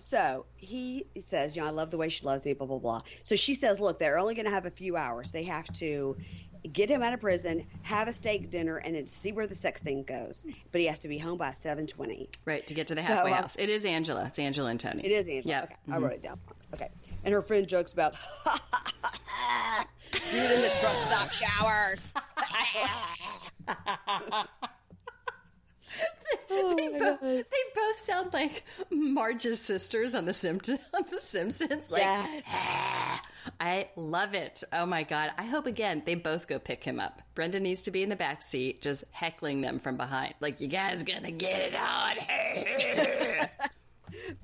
So 0.01 0.47
he 0.57 1.07
says, 1.21 1.57
you 1.57 1.63
know, 1.63 1.69
I 1.69 1.71
love 1.73 1.91
the 1.91 1.97
way 1.97 2.09
she 2.09 2.25
loves 2.25 2.47
me, 2.47 2.53
blah, 2.53 2.67
blah, 2.67 2.79
blah. 2.79 3.03
So 3.25 3.35
she 3.35 3.55
says, 3.55 3.81
look, 3.81 3.99
they're 3.99 4.19
only 4.19 4.35
going 4.35 4.47
to 4.47 4.53
have 4.53 4.65
a 4.65 4.71
few 4.71 4.97
hours. 4.97 5.33
They 5.33 5.43
have 5.45 5.67
to 5.79 6.17
get 6.73 6.89
him 6.89 7.03
out 7.03 7.15
of 7.15 7.21
prison, 7.21 7.67
have 7.83 8.09
a 8.09 8.13
steak 8.13 8.51
dinner, 8.51 8.77
and 8.77 8.95
then 8.95 9.07
see 9.07 9.33
where 9.33 9.47
the 9.47 9.55
sex 9.55 9.81
thing 9.83 10.03
goes. 10.05 10.45
But 10.71 10.81
he 10.81 10.87
has 10.87 11.01
to 11.01 11.09
be 11.09 11.19
home 11.19 11.39
by 11.39 11.53
720. 11.53 12.29
Right 12.45 12.67
to 12.67 12.75
get 12.75 12.89
to 12.89 12.95
the 12.95 13.03
So, 13.03 13.09
halfway 13.09 13.33
uh, 13.33 13.43
house. 13.43 13.57
It 13.59 13.69
is 13.69 13.85
Angela. 13.85 14.25
It's 14.27 14.39
Angela 14.39 14.71
and 14.71 14.79
Tony. 14.81 15.05
It 15.05 15.13
is 15.13 15.29
Angela. 15.29 15.43
Yeah. 15.45 15.63
Okay. 15.65 15.75
I 15.91 15.99
wrote 15.99 16.13
it 16.13 16.23
down. 16.23 16.39
Okay. 16.75 16.89
And 17.25 17.35
her 17.35 17.43
friend 17.43 17.67
jokes 17.69 17.93
about, 17.93 18.15
do 20.13 20.21
it 20.23 20.51
in 20.53 20.61
the 20.63 20.73
truck 20.81 20.95
stop 21.07 21.31
showers. 21.33 22.01
Oh 26.51 26.75
they, 26.77 26.89
both, 26.89 27.21
they 27.21 27.43
both 27.75 27.99
sound 28.01 28.33
like 28.35 28.65
Marge's 28.91 29.61
sisters 29.61 30.15
on 30.15 30.25
the 30.27 30.33
Simpsons. 30.33 30.81
On 30.95 31.03
the 31.11 31.21
Simpsons, 31.21 31.91
like 31.91 32.03
Yes. 32.03 32.43
Ah, 32.49 33.23
I 33.61 33.87
love 33.97 34.35
it. 34.35 34.63
Oh 34.73 34.85
my 34.87 35.03
god! 35.05 35.31
I 35.39 35.45
hope 35.45 35.67
again 35.67 36.03
they 36.05 36.15
both 36.15 36.47
go 36.47 36.59
pick 36.59 36.85
him 36.85 37.01
up. 37.01 37.23
Brenda 37.35 37.61
needs 37.61 37.83
to 37.83 37.91
be 37.91 38.03
in 38.03 38.09
the 38.11 38.17
back 38.17 38.43
seat, 38.43 38.83
just 38.83 39.05
heckling 39.11 39.61
them 39.63 39.79
from 39.79 39.97
behind, 39.97 40.35
like 40.41 40.61
you 40.61 40.69
guys 40.69 41.03
gonna 41.03 41.31
get 41.31 41.73
it 41.73 41.75
on. 41.75 43.49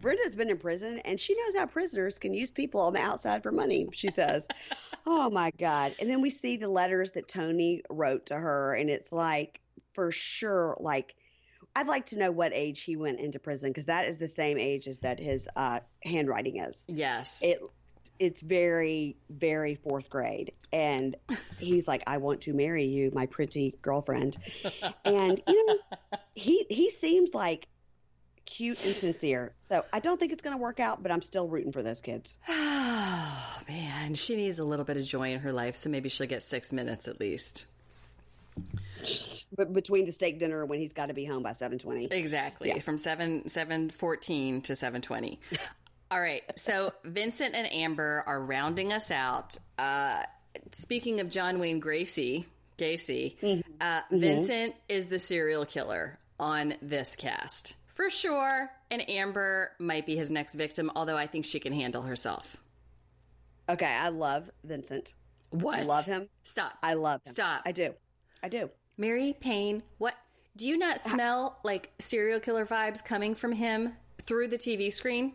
Brenda's 0.04 0.34
been 0.34 0.50
in 0.50 0.58
prison 0.58 0.98
and 1.06 1.18
she 1.18 1.34
knows 1.34 1.56
how 1.56 1.64
prisoners 1.64 2.18
can 2.18 2.34
use 2.34 2.50
people 2.50 2.78
on 2.82 2.92
the 2.92 3.00
outside 3.00 3.42
for 3.42 3.50
money, 3.50 3.88
she 3.92 4.10
says. 4.10 4.46
oh 5.06 5.30
my 5.30 5.50
God. 5.58 5.94
And 5.98 6.10
then 6.10 6.20
we 6.20 6.28
see 6.28 6.58
the 6.58 6.68
letters 6.68 7.12
that 7.12 7.26
Tony 7.26 7.80
wrote 7.88 8.26
to 8.26 8.36
her, 8.36 8.74
and 8.74 8.90
it's 8.90 9.12
like, 9.12 9.60
for 9.94 10.12
sure, 10.12 10.76
like, 10.78 11.14
I'd 11.74 11.88
like 11.88 12.04
to 12.06 12.18
know 12.18 12.30
what 12.30 12.52
age 12.52 12.82
he 12.82 12.96
went 12.96 13.18
into 13.18 13.38
prison 13.38 13.70
because 13.70 13.86
that 13.86 14.04
is 14.04 14.18
the 14.18 14.28
same 14.28 14.58
age 14.58 14.88
as 14.88 14.98
that 14.98 15.18
his 15.18 15.48
uh, 15.56 15.80
handwriting 16.04 16.60
is. 16.60 16.84
Yes. 16.86 17.40
It 17.42 17.60
it's 18.20 18.42
very 18.42 19.16
very 19.28 19.74
fourth 19.74 20.08
grade 20.08 20.52
and 20.72 21.16
he's 21.58 21.88
like 21.88 22.00
i 22.06 22.16
want 22.16 22.40
to 22.40 22.52
marry 22.52 22.84
you 22.84 23.10
my 23.12 23.26
pretty 23.26 23.74
girlfriend 23.82 24.36
and 25.04 25.42
you 25.48 25.66
know 25.66 25.78
he 26.34 26.64
he 26.70 26.90
seems 26.90 27.34
like 27.34 27.66
cute 28.46 28.84
and 28.84 28.94
sincere 28.94 29.52
so 29.68 29.84
i 29.92 30.00
don't 30.00 30.18
think 30.18 30.32
it's 30.32 30.42
going 30.42 30.56
to 30.56 30.62
work 30.62 30.80
out 30.80 31.02
but 31.02 31.10
i'm 31.10 31.22
still 31.22 31.48
rooting 31.48 31.72
for 31.72 31.82
those 31.82 32.00
kids 32.00 32.36
oh 32.48 33.60
man 33.68 34.14
she 34.14 34.36
needs 34.36 34.58
a 34.58 34.64
little 34.64 34.84
bit 34.84 34.96
of 34.96 35.04
joy 35.04 35.32
in 35.32 35.40
her 35.40 35.52
life 35.52 35.76
so 35.76 35.90
maybe 35.90 36.08
she'll 36.08 36.26
get 36.26 36.42
six 36.42 36.72
minutes 36.72 37.08
at 37.08 37.20
least 37.20 37.66
but 39.56 39.72
between 39.72 40.04
the 40.04 40.12
steak 40.12 40.38
dinner 40.38 40.64
when 40.64 40.78
he's 40.78 40.92
got 40.92 41.06
to 41.06 41.14
be 41.14 41.24
home 41.24 41.42
by 41.42 41.50
7.20 41.50 42.12
exactly 42.12 42.68
yeah. 42.68 42.78
from 42.78 42.98
7 42.98 43.42
7.14 43.42 44.62
to 44.64 44.72
7.20 44.72 45.38
all 46.14 46.20
right. 46.20 46.42
So 46.56 46.92
Vincent 47.04 47.56
and 47.56 47.72
Amber 47.72 48.22
are 48.26 48.40
rounding 48.40 48.92
us 48.92 49.10
out. 49.10 49.58
Uh, 49.76 50.22
speaking 50.70 51.18
of 51.18 51.28
John 51.28 51.58
Wayne 51.58 51.80
Gracie, 51.80 52.46
Gacy, 52.78 53.36
mm-hmm. 53.40 53.60
Uh, 53.80 53.84
mm-hmm. 53.84 54.20
Vincent 54.20 54.74
is 54.88 55.08
the 55.08 55.18
serial 55.18 55.64
killer 55.64 56.16
on 56.38 56.74
this 56.80 57.16
cast 57.16 57.74
for 57.94 58.10
sure. 58.10 58.70
And 58.90 59.08
Amber 59.08 59.70
might 59.78 60.04
be 60.04 60.16
his 60.16 60.30
next 60.30 60.56
victim, 60.56 60.90
although 60.94 61.16
I 61.16 61.26
think 61.26 61.46
she 61.46 61.58
can 61.58 61.72
handle 61.72 62.02
herself. 62.02 62.58
Okay, 63.68 63.86
I 63.86 64.10
love 64.10 64.50
Vincent. 64.62 65.14
What? 65.50 65.78
I 65.78 65.82
love 65.82 66.04
him. 66.04 66.28
Stop. 66.42 66.74
I 66.82 66.94
love 66.94 67.20
him. 67.24 67.32
Stop. 67.32 67.62
I 67.64 67.72
do. 67.72 67.94
I 68.42 68.48
do. 68.48 68.68
Mary 68.98 69.34
Payne, 69.38 69.82
what? 69.98 70.14
Do 70.56 70.68
you 70.68 70.76
not 70.76 70.98
ah. 71.04 71.08
smell 71.08 71.58
like 71.64 71.92
serial 71.98 72.40
killer 72.40 72.66
vibes 72.66 73.04
coming 73.04 73.34
from 73.34 73.52
him 73.52 73.94
through 74.22 74.48
the 74.48 74.58
TV 74.58 74.92
screen? 74.92 75.32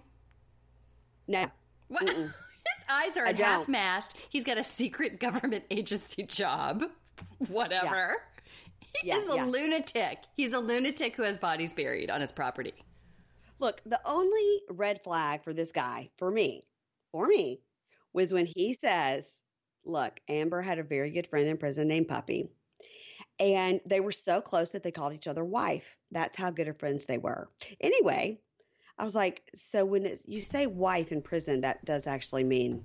No. 1.27 1.45
What? 1.87 2.09
His 2.09 2.85
eyes 2.89 3.17
are 3.17 3.25
half 3.33 3.67
mast. 3.67 4.15
He's 4.29 4.43
got 4.43 4.57
a 4.57 4.63
secret 4.63 5.19
government 5.19 5.63
agency 5.71 6.23
job. 6.23 6.83
Whatever. 7.47 8.17
He 9.01 9.07
yeah, 9.09 9.17
is 9.17 9.29
a 9.29 9.35
yeah. 9.35 9.45
lunatic. 9.45 10.19
He's 10.35 10.53
a 10.53 10.59
lunatic 10.59 11.15
who 11.15 11.23
has 11.23 11.37
bodies 11.37 11.73
buried 11.73 12.09
on 12.09 12.21
his 12.21 12.31
property. 12.31 12.73
Look, 13.59 13.81
the 13.85 13.99
only 14.05 14.61
red 14.69 15.03
flag 15.03 15.43
for 15.43 15.53
this 15.53 15.71
guy, 15.71 16.09
for 16.17 16.31
me, 16.31 16.65
for 17.11 17.27
me, 17.27 17.61
was 18.13 18.33
when 18.33 18.45
he 18.45 18.73
says, 18.73 19.35
Look, 19.85 20.19
Amber 20.27 20.61
had 20.61 20.79
a 20.79 20.83
very 20.83 21.11
good 21.11 21.27
friend 21.27 21.47
in 21.47 21.57
prison 21.57 21.87
named 21.87 22.07
Puppy. 22.07 22.49
And 23.39 23.79
they 23.85 24.01
were 24.01 24.11
so 24.11 24.41
close 24.41 24.71
that 24.71 24.83
they 24.83 24.91
called 24.91 25.13
each 25.13 25.27
other 25.27 25.45
wife. 25.45 25.97
That's 26.11 26.37
how 26.37 26.51
good 26.51 26.67
of 26.67 26.77
friends 26.77 27.05
they 27.05 27.17
were. 27.17 27.49
Anyway, 27.79 28.39
I 28.97 29.05
was 29.05 29.15
like, 29.15 29.49
so 29.55 29.85
when 29.85 30.17
you 30.25 30.41
say 30.41 30.67
wife 30.67 31.13
in 31.13 31.21
prison, 31.21 31.61
that 31.61 31.83
does 31.85 32.05
actually 32.05 32.43
mean 32.43 32.83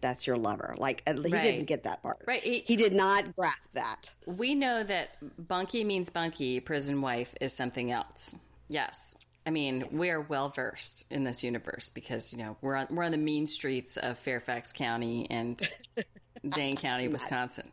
that's 0.00 0.26
your 0.26 0.36
lover. 0.36 0.74
Like 0.78 1.02
he 1.06 1.12
right. 1.12 1.42
didn't 1.42 1.66
get 1.66 1.84
that 1.84 2.02
part. 2.02 2.18
Right. 2.26 2.42
He, 2.42 2.60
he, 2.66 2.76
did 2.76 2.92
not 2.92 3.36
grasp 3.36 3.72
that. 3.74 4.10
We 4.26 4.54
know 4.54 4.82
that 4.82 5.10
bunkie 5.38 5.84
means 5.84 6.10
bunkie. 6.10 6.60
Prison 6.60 7.00
wife 7.00 7.34
is 7.40 7.52
something 7.52 7.90
else. 7.90 8.34
Yes. 8.68 9.14
I 9.46 9.50
mean, 9.50 9.84
we 9.92 10.10
are 10.10 10.20
well 10.20 10.50
versed 10.50 11.06
in 11.10 11.24
this 11.24 11.42
universe 11.42 11.88
because 11.88 12.32
you 12.32 12.42
know 12.42 12.56
we're 12.60 12.76
on 12.76 12.88
we're 12.90 13.04
on 13.04 13.12
the 13.12 13.18
mean 13.18 13.46
streets 13.46 13.96
of 13.96 14.18
Fairfax 14.18 14.72
County 14.72 15.26
and 15.30 15.60
Dane 16.48 16.76
County, 16.76 17.08
Wisconsin. 17.08 17.70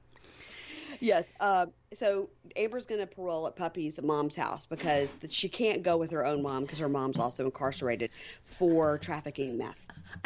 Yes. 1.00 1.32
Uh, 1.40 1.68
so 1.94 2.30
Amber's 2.56 2.86
going 2.86 3.02
to 3.02 3.08
parole 3.08 3.48
at 3.48 3.56
Puppy's 3.56 4.02
mom's 4.02 4.36
house 4.36 4.66
because 4.66 5.10
she 5.30 5.50
can't 5.50 5.84
go 5.84 5.98
with 5.98 6.12
her 6.12 6.26
own 6.26 6.42
mom 6.42 6.64
because 6.64 6.80
her 6.80 6.90
mom's 6.90 7.20
also 7.20 7.46
incarcerated 7.46 8.10
for 8.46 8.98
trafficking 8.98 9.58
meth. 9.58 9.76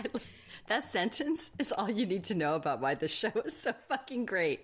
That 0.72 0.88
sentence 0.88 1.52
is 1.60 1.74
all 1.74 1.92
you 1.92 2.06
need 2.06 2.24
to 2.24 2.34
know 2.34 2.56
about 2.56 2.80
why 2.80 2.96
this 2.96 3.14
show 3.14 3.34
is 3.44 3.60
so 3.60 3.74
fucking 3.90 4.26
great. 4.26 4.62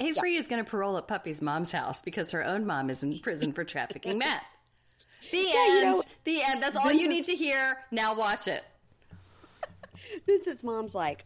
Avery 0.00 0.34
yeah. 0.34 0.40
is 0.40 0.48
going 0.48 0.62
to 0.62 0.70
parole 0.70 0.98
at 0.98 1.08
Puppy's 1.08 1.40
mom's 1.40 1.72
house 1.72 2.02
because 2.02 2.30
her 2.32 2.44
own 2.44 2.66
mom 2.66 2.90
is 2.90 3.02
in 3.02 3.20
prison 3.20 3.54
for 3.54 3.64
trafficking 3.64 4.18
meth. 4.18 4.42
The 5.32 5.38
yeah, 5.38 5.66
end. 5.70 5.74
You 5.78 5.84
know, 5.84 6.02
the 6.24 6.42
end. 6.42 6.62
That's 6.62 6.76
all 6.76 6.92
you 6.92 7.08
need 7.08 7.24
to 7.24 7.32
hear. 7.32 7.78
Now 7.90 8.14
watch 8.14 8.46
it. 8.48 8.64
Vincent's 10.26 10.62
mom's 10.62 10.94
like, 10.94 11.24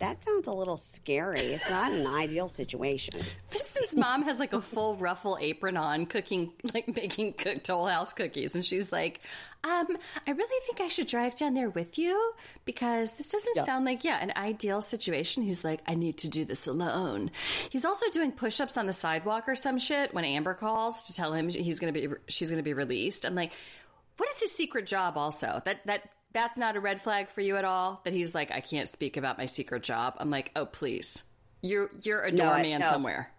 that 0.00 0.24
sounds 0.24 0.46
a 0.46 0.52
little 0.52 0.78
scary. 0.78 1.40
It's 1.40 1.68
not 1.68 1.92
an 1.92 2.06
ideal 2.06 2.48
situation. 2.48 3.20
Vincent's 3.50 3.94
mom 3.94 4.22
has 4.22 4.38
like 4.38 4.54
a 4.54 4.60
full 4.60 4.96
ruffle 4.96 5.36
apron 5.38 5.76
on, 5.76 6.06
cooking, 6.06 6.52
like 6.74 6.94
making 6.96 7.34
cooked 7.34 7.64
Toll 7.64 7.86
House 7.86 8.14
cookies. 8.14 8.54
And 8.54 8.64
she's 8.64 8.90
like, 8.90 9.20
um, 9.62 9.88
I 10.26 10.30
really 10.30 10.66
think 10.66 10.80
I 10.80 10.88
should 10.88 11.06
drive 11.06 11.34
down 11.34 11.52
there 11.52 11.68
with 11.68 11.98
you 11.98 12.32
because 12.64 13.14
this 13.18 13.28
doesn't 13.28 13.52
yeah. 13.56 13.64
sound 13.64 13.84
like, 13.84 14.02
yeah, 14.02 14.18
an 14.22 14.32
ideal 14.36 14.80
situation. 14.80 15.42
He's 15.42 15.64
like, 15.64 15.82
I 15.86 15.94
need 15.94 16.16
to 16.18 16.30
do 16.30 16.46
this 16.46 16.66
alone. 16.66 17.30
He's 17.68 17.84
also 17.84 18.08
doing 18.10 18.32
push 18.32 18.58
ups 18.58 18.78
on 18.78 18.86
the 18.86 18.94
sidewalk 18.94 19.48
or 19.48 19.54
some 19.54 19.78
shit 19.78 20.14
when 20.14 20.24
Amber 20.24 20.54
calls 20.54 21.08
to 21.08 21.14
tell 21.14 21.34
him 21.34 21.50
he's 21.50 21.78
going 21.78 21.92
to 21.92 22.08
be, 22.08 22.14
she's 22.26 22.48
going 22.48 22.58
to 22.58 22.64
be 22.64 22.72
released. 22.72 23.26
I'm 23.26 23.34
like, 23.34 23.52
what 24.16 24.30
is 24.30 24.40
his 24.40 24.52
secret 24.52 24.86
job 24.86 25.18
also? 25.18 25.60
That, 25.66 25.86
that, 25.86 26.08
that's 26.32 26.56
not 26.56 26.76
a 26.76 26.80
red 26.80 27.02
flag 27.02 27.28
for 27.28 27.40
you 27.40 27.56
at 27.56 27.64
all? 27.64 28.00
That 28.04 28.12
he's 28.12 28.34
like 28.34 28.50
i 28.50 28.60
can't 28.60 28.88
speak 28.88 29.16
about 29.16 29.38
my 29.38 29.46
secret 29.46 29.82
job. 29.82 30.14
I'm 30.18 30.30
like 30.30 30.52
oh 30.56 30.66
please. 30.66 31.22
You're 31.62 31.90
you're 32.02 32.22
a 32.22 32.32
doorman 32.32 32.70
no, 32.70 32.78
no. 32.78 32.90
somewhere. 32.90 33.30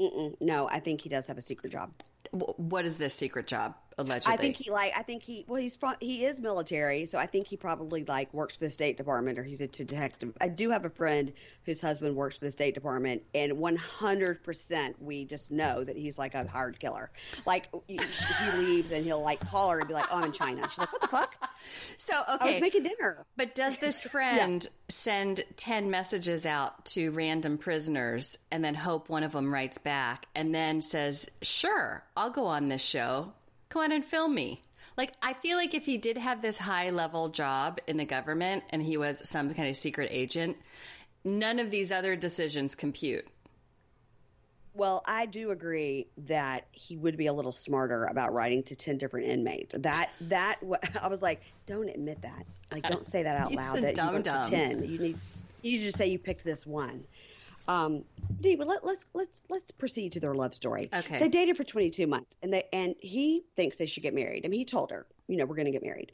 Mm-mm, 0.00 0.34
no 0.40 0.68
i 0.68 0.80
think 0.80 1.02
he 1.02 1.08
does 1.08 1.26
have 1.26 1.38
a 1.38 1.42
secret 1.42 1.72
job. 1.72 1.92
What 2.30 2.84
is 2.84 2.98
this 2.98 3.14
secret 3.14 3.46
job 3.46 3.74
allegedly. 3.98 4.34
I 4.34 4.36
think 4.36 4.56
he 4.56 4.70
like 4.70 4.92
I 4.96 5.02
think 5.02 5.22
he 5.22 5.44
well 5.48 5.60
he's 5.60 5.76
from 5.76 5.94
he 6.00 6.24
is 6.24 6.40
military, 6.40 7.06
so 7.06 7.18
I 7.18 7.26
think 7.26 7.46
he 7.46 7.56
probably 7.56 8.04
like 8.04 8.32
works 8.32 8.56
for 8.56 8.64
the 8.64 8.70
State 8.70 8.96
Department 8.96 9.38
or 9.38 9.44
he's 9.44 9.60
a 9.60 9.66
detective. 9.66 10.32
I 10.40 10.48
do 10.48 10.70
have 10.70 10.84
a 10.84 10.90
friend 10.90 11.32
whose 11.64 11.80
husband 11.80 12.16
works 12.16 12.38
for 12.38 12.44
the 12.44 12.50
State 12.50 12.74
Department, 12.74 13.22
and 13.34 13.58
one 13.58 13.76
hundred 13.76 14.42
percent 14.42 15.00
we 15.00 15.24
just 15.24 15.50
know 15.50 15.84
that 15.84 15.96
he's 15.96 16.18
like 16.18 16.34
a 16.34 16.46
hired 16.46 16.78
killer. 16.78 17.10
Like 17.46 17.68
he, 17.86 17.98
he 17.98 18.58
leaves 18.58 18.90
and 18.90 19.04
he'll 19.04 19.22
like 19.22 19.40
call 19.40 19.70
her 19.70 19.78
and 19.78 19.88
be 19.88 19.94
like, 19.94 20.06
"Oh, 20.10 20.16
I'm 20.16 20.24
in 20.24 20.32
China." 20.32 20.68
She's 20.68 20.78
like, 20.78 20.92
"What 20.92 21.02
the 21.02 21.08
fuck?" 21.08 21.34
So 21.96 22.14
okay, 22.34 22.36
I 22.40 22.52
was 22.52 22.60
making 22.60 22.82
dinner. 22.82 23.24
But 23.36 23.54
does 23.54 23.76
this 23.78 24.02
friend 24.10 24.62
yeah. 24.64 24.70
send 24.88 25.42
ten 25.56 25.90
messages 25.90 26.44
out 26.44 26.84
to 26.86 27.10
random 27.10 27.58
prisoners 27.58 28.36
and 28.50 28.64
then 28.64 28.74
hope 28.74 29.08
one 29.08 29.22
of 29.22 29.32
them 29.32 29.52
writes 29.52 29.78
back 29.78 30.26
and 30.34 30.54
then 30.54 30.82
says, 30.82 31.28
"Sure, 31.40 32.02
I'll 32.16 32.30
go 32.30 32.46
on 32.46 32.68
this 32.68 32.82
show." 32.82 33.32
Come 33.72 33.82
on 33.82 33.92
and 33.92 34.04
film 34.04 34.34
me. 34.34 34.62
Like, 34.96 35.14
I 35.22 35.32
feel 35.32 35.56
like 35.56 35.72
if 35.72 35.86
he 35.86 35.96
did 35.96 36.18
have 36.18 36.42
this 36.42 36.58
high 36.58 36.90
level 36.90 37.30
job 37.30 37.80
in 37.86 37.96
the 37.96 38.04
government 38.04 38.64
and 38.70 38.82
he 38.82 38.98
was 38.98 39.26
some 39.26 39.50
kind 39.54 39.68
of 39.68 39.76
secret 39.76 40.10
agent, 40.12 40.58
none 41.24 41.58
of 41.58 41.70
these 41.70 41.90
other 41.90 42.14
decisions 42.14 42.74
compute. 42.74 43.26
Well, 44.74 45.02
I 45.06 45.26
do 45.26 45.50
agree 45.50 46.06
that 46.26 46.66
he 46.72 46.96
would 46.96 47.16
be 47.16 47.26
a 47.26 47.32
little 47.32 47.52
smarter 47.52 48.04
about 48.04 48.32
writing 48.32 48.62
to 48.64 48.76
10 48.76 48.98
different 48.98 49.28
inmates. 49.28 49.74
That, 49.78 50.10
that, 50.22 50.58
I 51.00 51.08
was 51.08 51.22
like, 51.22 51.42
don't 51.66 51.88
admit 51.88 52.20
that. 52.22 52.44
Like, 52.70 52.84
don't 52.84 53.04
say 53.04 53.22
that 53.22 53.36
out 53.36 53.52
loud. 53.52 53.82
That 53.82 53.94
dumb, 53.94 54.16
you 54.16 54.22
dumb. 54.22 54.44
to 54.44 54.50
10. 54.50 54.84
You 54.90 54.98
need, 54.98 55.18
you 55.62 55.78
just 55.78 55.96
say 55.96 56.06
you 56.08 56.18
picked 56.18 56.44
this 56.44 56.66
one. 56.66 57.04
Um, 57.68 58.04
but 58.42 58.66
let, 58.66 58.84
let's 58.84 59.06
let's 59.14 59.44
let's 59.48 59.70
proceed 59.70 60.12
to 60.12 60.20
their 60.20 60.34
love 60.34 60.54
story. 60.54 60.90
Okay. 60.92 61.18
They 61.18 61.28
dated 61.28 61.56
for 61.56 61.64
22 61.64 62.06
months, 62.06 62.36
and 62.42 62.52
they 62.52 62.64
and 62.72 62.94
he 63.00 63.44
thinks 63.56 63.78
they 63.78 63.86
should 63.86 64.02
get 64.02 64.14
married. 64.14 64.44
I 64.44 64.48
mean, 64.48 64.58
he 64.58 64.64
told 64.64 64.90
her, 64.90 65.06
you 65.28 65.36
know, 65.36 65.44
we're 65.44 65.56
going 65.56 65.66
to 65.66 65.72
get 65.72 65.82
married, 65.82 66.12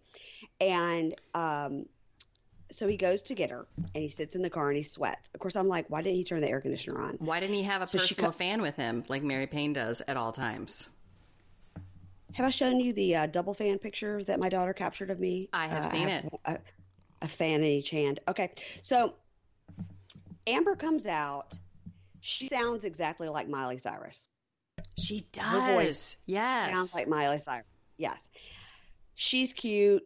and 0.61 1.15
um, 1.35 1.87
so 2.71 2.87
he 2.87 2.97
goes 2.97 3.23
to 3.23 3.35
get 3.35 3.51
her, 3.51 3.67
and 3.77 4.03
he 4.03 4.09
sits 4.09 4.37
in 4.37 4.43
the 4.43 4.51
car 4.51 4.69
and 4.69 4.77
he 4.77 4.83
sweats. 4.83 5.31
Of 5.35 5.41
course, 5.41 5.57
I'm 5.57 5.69
like, 5.69 5.87
why 5.89 6.03
didn't 6.03 6.17
he 6.17 6.25
turn 6.25 6.41
the 6.41 6.49
air 6.49 6.61
conditioner 6.61 7.01
on? 7.01 7.15
Why 7.15 7.41
didn't 7.41 7.57
he 7.57 7.63
have 7.63 7.83
a 7.83 7.87
so 7.87 7.99
personal 7.99 8.31
co- 8.31 8.37
fan 8.37 8.61
with 8.61 8.77
him 8.77 9.05
like 9.09 9.23
Mary 9.23 9.47
Payne 9.47 9.73
does 9.73 10.03
at 10.07 10.17
all 10.17 10.33
times? 10.33 10.89
Have 12.35 12.45
I 12.47 12.51
shown 12.51 12.79
you 12.79 12.93
the 12.93 13.17
uh, 13.17 13.27
double 13.27 13.55
fan 13.55 13.79
picture 13.79 14.23
that 14.25 14.39
my 14.39 14.49
daughter 14.49 14.75
captured 14.75 15.11
of 15.11 15.19
me? 15.19 15.49
I 15.53 15.67
have 15.69 15.87
uh, 15.87 15.91
seen 15.91 16.09
I 16.09 16.11
have 16.11 16.25
it. 16.25 16.41
A, 16.45 16.59
a 17.23 17.29
fan 17.29 17.61
in 17.61 17.67
each 17.67 17.91
hand. 17.91 18.21
Okay, 18.29 18.53
so 18.83 19.15
Amber 20.49 20.77
comes 20.77 21.07
out. 21.07 21.57
She 22.21 22.49
sounds 22.49 22.85
exactly 22.85 23.29
like 23.29 23.49
Miley 23.49 23.79
Cyrus. 23.79 24.27
She 24.99 25.27
does. 25.33 25.45
Her 25.45 25.75
voice 25.75 26.17
yes. 26.27 26.71
Sounds 26.73 26.95
like 26.95 27.09
Miley 27.09 27.39
Cyrus. 27.39 27.67
Yes. 27.97 28.29
She's 29.15 29.53
cute. 29.53 30.05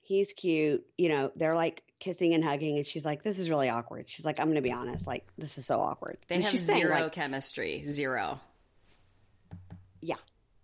He's 0.00 0.32
cute. 0.32 0.84
You 0.96 1.08
know, 1.08 1.32
they're 1.36 1.54
like 1.54 1.82
kissing 1.98 2.34
and 2.34 2.42
hugging, 2.42 2.76
and 2.76 2.86
she's 2.86 3.04
like, 3.04 3.22
"This 3.22 3.38
is 3.38 3.48
really 3.48 3.68
awkward." 3.68 4.08
She's 4.08 4.24
like, 4.24 4.40
"I'm 4.40 4.46
going 4.46 4.56
to 4.56 4.62
be 4.62 4.72
honest. 4.72 5.06
Like, 5.06 5.26
this 5.38 5.56
is 5.58 5.66
so 5.66 5.80
awkward." 5.80 6.18
They 6.28 6.36
and 6.36 6.44
have 6.44 6.52
zero 6.52 6.78
saying, 6.78 6.88
like, 6.88 7.12
chemistry. 7.12 7.84
Zero. 7.86 8.40
Yeah. 10.00 10.16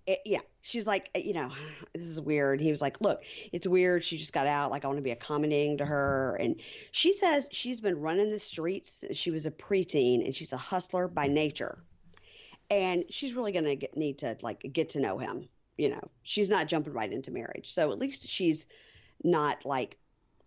It, 0.06 0.20
yeah, 0.24 0.40
she's 0.62 0.86
like, 0.86 1.10
you 1.16 1.32
know, 1.32 1.50
this 1.92 2.04
is 2.04 2.20
weird. 2.20 2.60
He 2.60 2.70
was 2.70 2.80
like, 2.80 3.00
look, 3.00 3.22
it's 3.52 3.66
weird. 3.66 4.04
She 4.04 4.18
just 4.18 4.32
got 4.32 4.46
out. 4.46 4.70
Like, 4.70 4.84
I 4.84 4.88
want 4.88 4.98
to 4.98 5.02
be 5.02 5.10
accommodating 5.10 5.78
to 5.78 5.84
her. 5.84 6.36
And 6.40 6.56
she 6.92 7.12
says 7.12 7.48
she's 7.50 7.80
been 7.80 8.00
running 8.00 8.30
the 8.30 8.38
streets. 8.38 9.04
She 9.12 9.30
was 9.30 9.46
a 9.46 9.50
preteen 9.50 10.24
and 10.24 10.34
she's 10.34 10.52
a 10.52 10.56
hustler 10.56 11.08
by 11.08 11.26
nature. 11.26 11.78
And 12.70 13.04
she's 13.10 13.34
really 13.34 13.52
going 13.52 13.64
to 13.64 13.88
need 13.96 14.18
to 14.18 14.36
like 14.42 14.64
get 14.72 14.90
to 14.90 15.00
know 15.00 15.18
him. 15.18 15.48
You 15.76 15.90
know, 15.90 16.10
she's 16.22 16.48
not 16.48 16.68
jumping 16.68 16.92
right 16.92 17.12
into 17.12 17.30
marriage. 17.30 17.72
So 17.72 17.92
at 17.92 17.98
least 17.98 18.28
she's 18.28 18.66
not 19.22 19.66
like 19.66 19.98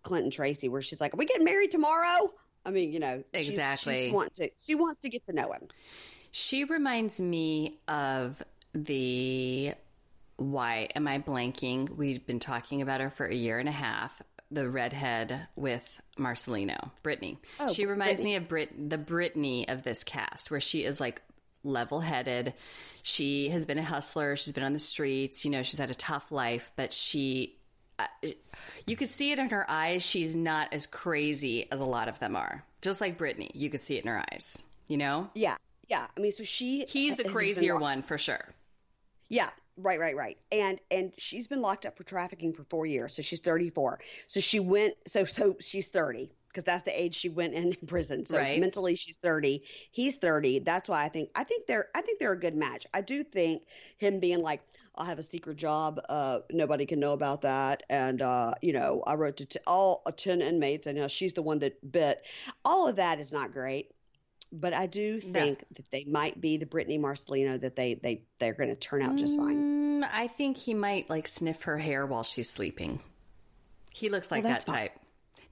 Clinton 0.02 0.30
Tracy, 0.30 0.68
where 0.68 0.82
she's 0.82 1.00
like, 1.00 1.14
are 1.14 1.18
we 1.18 1.26
getting 1.26 1.44
married 1.44 1.70
tomorrow? 1.70 2.32
I 2.64 2.70
mean, 2.70 2.92
you 2.92 2.98
know, 2.98 3.22
exactly. 3.32 3.94
She's, 3.94 4.04
she's 4.04 4.12
want 4.12 4.34
to, 4.36 4.50
she 4.66 4.74
wants 4.74 5.00
to 5.00 5.08
get 5.08 5.24
to 5.26 5.32
know 5.32 5.52
him. 5.52 5.68
She 6.32 6.64
reminds 6.64 7.20
me 7.20 7.78
of 7.88 8.42
the 8.74 9.74
why 10.36 10.88
am 10.94 11.06
I 11.06 11.18
blanking? 11.18 11.90
We've 11.90 12.24
been 12.26 12.40
talking 12.40 12.80
about 12.82 13.00
her 13.00 13.10
for 13.10 13.26
a 13.26 13.34
year 13.34 13.58
and 13.58 13.68
a 13.68 13.72
half. 13.72 14.22
The 14.50 14.68
redhead 14.68 15.46
with 15.54 16.00
Marcelino, 16.18 16.90
Brittany. 17.02 17.38
Oh, 17.60 17.68
she 17.68 17.86
reminds 17.86 18.20
Brittany. 18.20 18.30
me 18.30 18.36
of 18.36 18.48
Brit, 18.48 18.90
the 18.90 18.98
Brittany 18.98 19.68
of 19.68 19.82
this 19.82 20.02
cast, 20.02 20.50
where 20.50 20.60
she 20.60 20.84
is 20.84 20.98
like 20.98 21.22
level 21.62 22.00
headed. 22.00 22.54
She 23.02 23.50
has 23.50 23.66
been 23.66 23.78
a 23.78 23.82
hustler. 23.82 24.34
She's 24.36 24.52
been 24.52 24.64
on 24.64 24.72
the 24.72 24.78
streets. 24.78 25.44
You 25.44 25.50
know, 25.50 25.62
she's 25.62 25.78
had 25.78 25.90
a 25.90 25.94
tough 25.94 26.32
life, 26.32 26.72
but 26.74 26.92
she, 26.92 27.56
uh, 27.98 28.06
you 28.86 28.96
could 28.96 29.08
see 29.08 29.30
it 29.30 29.38
in 29.38 29.50
her 29.50 29.70
eyes. 29.70 30.02
She's 30.02 30.34
not 30.34 30.72
as 30.72 30.86
crazy 30.86 31.70
as 31.70 31.80
a 31.80 31.84
lot 31.84 32.08
of 32.08 32.18
them 32.18 32.34
are. 32.34 32.64
Just 32.82 33.00
like 33.00 33.18
Brittany, 33.18 33.50
you 33.54 33.70
could 33.70 33.80
see 33.80 33.98
it 33.98 34.04
in 34.04 34.08
her 34.10 34.24
eyes. 34.32 34.64
You 34.88 34.96
know? 34.96 35.30
Yeah, 35.34 35.56
yeah. 35.86 36.06
I 36.16 36.20
mean, 36.20 36.32
so 36.32 36.44
she. 36.44 36.86
He's 36.88 37.16
the 37.16 37.24
crazier 37.24 37.78
one 37.78 38.02
for 38.02 38.18
sure. 38.18 38.48
Yeah, 39.30 39.48
right, 39.78 39.98
right, 39.98 40.16
right. 40.16 40.36
And 40.52 40.78
and 40.90 41.12
she's 41.16 41.46
been 41.46 41.62
locked 41.62 41.86
up 41.86 41.96
for 41.96 42.04
trafficking 42.04 42.52
for 42.52 42.64
four 42.64 42.84
years. 42.84 43.14
So 43.14 43.22
she's 43.22 43.40
34. 43.40 44.00
So 44.26 44.40
she 44.40 44.60
went. 44.60 44.94
So 45.06 45.24
so 45.24 45.56
she's 45.60 45.88
30 45.88 46.30
because 46.48 46.64
that's 46.64 46.82
the 46.82 47.00
age 47.00 47.14
she 47.14 47.30
went 47.30 47.54
in 47.60 47.74
prison. 47.86 48.26
So 48.26 48.36
right. 48.36 48.60
mentally 48.60 48.96
she's 48.96 49.16
30. 49.16 49.62
He's 49.92 50.16
30. 50.16 50.58
That's 50.58 50.88
why 50.88 51.04
I 51.04 51.08
think 51.08 51.30
I 51.34 51.44
think 51.44 51.66
they're 51.66 51.88
I 51.94 52.02
think 52.02 52.18
they're 52.18 52.32
a 52.32 52.38
good 52.38 52.56
match. 52.56 52.86
I 52.92 53.00
do 53.00 53.22
think 53.22 53.62
him 53.96 54.18
being 54.20 54.42
like 54.42 54.60
I'll 54.96 55.06
have 55.06 55.20
a 55.20 55.22
secret 55.22 55.56
job. 55.56 56.00
Uh, 56.08 56.40
nobody 56.50 56.84
can 56.84 56.98
know 56.98 57.12
about 57.12 57.42
that. 57.42 57.84
And, 57.88 58.20
uh, 58.20 58.54
you 58.60 58.72
know, 58.72 59.04
I 59.06 59.14
wrote 59.14 59.36
to 59.36 59.46
t- 59.46 59.60
all 59.66 60.02
uh, 60.04 60.10
10 60.10 60.42
inmates 60.42 60.88
and 60.88 61.08
she's 61.10 61.32
the 61.32 61.42
one 61.42 61.60
that 61.60 61.92
bit. 61.92 62.26
All 62.64 62.88
of 62.88 62.96
that 62.96 63.20
is 63.20 63.32
not 63.32 63.52
great 63.52 63.92
but 64.52 64.72
I 64.72 64.86
do 64.86 65.20
think 65.20 65.60
no. 65.60 65.66
that 65.76 65.90
they 65.90 66.04
might 66.04 66.40
be 66.40 66.56
the 66.56 66.66
Brittany 66.66 66.98
Marcelino 66.98 67.60
that 67.60 67.76
they 67.76 67.94
they 67.94 68.22
they're 68.38 68.54
going 68.54 68.70
to 68.70 68.76
turn 68.76 69.02
out 69.02 69.16
just 69.16 69.38
fine. 69.38 70.02
Mm, 70.02 70.08
I 70.12 70.28
think 70.28 70.56
he 70.56 70.74
might 70.74 71.08
like 71.08 71.28
sniff 71.28 71.62
her 71.62 71.78
hair 71.78 72.06
while 72.06 72.22
she's 72.22 72.50
sleeping. 72.50 73.00
He 73.92 74.08
looks 74.08 74.30
like 74.30 74.44
well, 74.44 74.52
that 74.52 74.66
type. 74.66 74.92
Fine. 74.92 75.00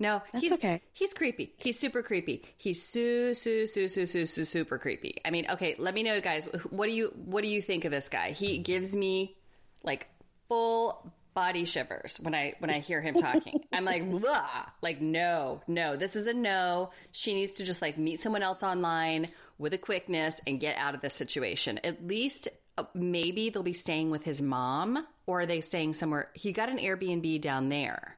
No, 0.01 0.23
that's 0.33 0.43
he's 0.43 0.53
okay. 0.53 0.81
He's 0.93 1.13
creepy. 1.13 1.53
He's 1.57 1.79
super 1.79 2.03
creepy. 2.03 2.45
He's 2.57 2.83
su 2.83 3.35
su 3.35 3.67
su 3.67 3.89
su 3.89 4.07
su 4.07 4.27
su 4.27 4.45
super 4.45 4.79
creepy. 4.79 5.19
I 5.25 5.31
mean, 5.31 5.47
okay, 5.51 5.75
let 5.79 5.95
me 5.95 6.03
know, 6.03 6.21
guys. 6.21 6.45
What 6.71 6.87
do 6.87 6.93
you 6.93 7.13
what 7.25 7.43
do 7.43 7.49
you 7.49 7.61
think 7.61 7.85
of 7.85 7.91
this 7.91 8.09
guy? 8.09 8.31
He 8.31 8.59
gives 8.59 8.95
me 8.95 9.37
like 9.83 10.07
full 10.49 11.13
body 11.39 11.65
shivers 11.65 12.19
when 12.21 12.35
I 12.35 12.55
when 12.59 12.69
I 12.69 12.81
hear 12.81 13.01
him 13.01 13.15
talking. 13.15 13.65
I'm 13.73 13.85
like, 13.85 14.11
Blah! 14.11 14.67
like 14.83 15.01
no, 15.01 15.61
no, 15.69 15.95
this 15.95 16.17
is 16.17 16.27
a 16.27 16.33
no. 16.33 16.91
She 17.13 17.33
needs 17.33 17.53
to 17.53 17.65
just 17.65 17.81
like 17.81 17.97
meet 17.97 18.19
someone 18.19 18.43
else 18.43 18.65
online 18.65 19.29
with 19.57 19.73
a 19.73 19.79
quickness 19.79 20.41
and 20.49 20.59
get 20.59 20.77
out 20.77 20.97
of 20.97 21.01
this 21.01 21.15
situation. 21.15 21.79
At 21.85 22.05
least 22.05 22.49
uh, 22.77 22.85
maybe 22.93 23.51
they'll 23.51 23.63
be 23.63 23.73
staying 23.73 24.11
with 24.11 24.25
his 24.25 24.43
mom 24.43 25.07
or 25.27 25.43
are 25.43 25.47
they 25.47 25.61
staying 25.61 25.93
somewhere? 25.93 26.29
He 26.35 26.51
got 26.51 26.71
an 26.71 26.79
Airbnb 26.79 27.41
down 27.41 27.69
there. 27.69 28.17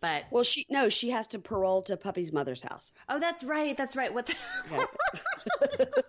But 0.00 0.24
well, 0.32 0.44
she 0.44 0.66
no, 0.68 0.88
she 0.88 1.10
has 1.10 1.28
to 1.28 1.38
parole 1.38 1.82
to 1.82 1.96
Puppy's 1.96 2.32
mother's 2.32 2.62
house. 2.62 2.92
Oh, 3.08 3.20
that's 3.20 3.44
right. 3.44 3.76
That's 3.76 3.94
right. 3.94 4.12
What 4.12 4.26
the 4.26 4.34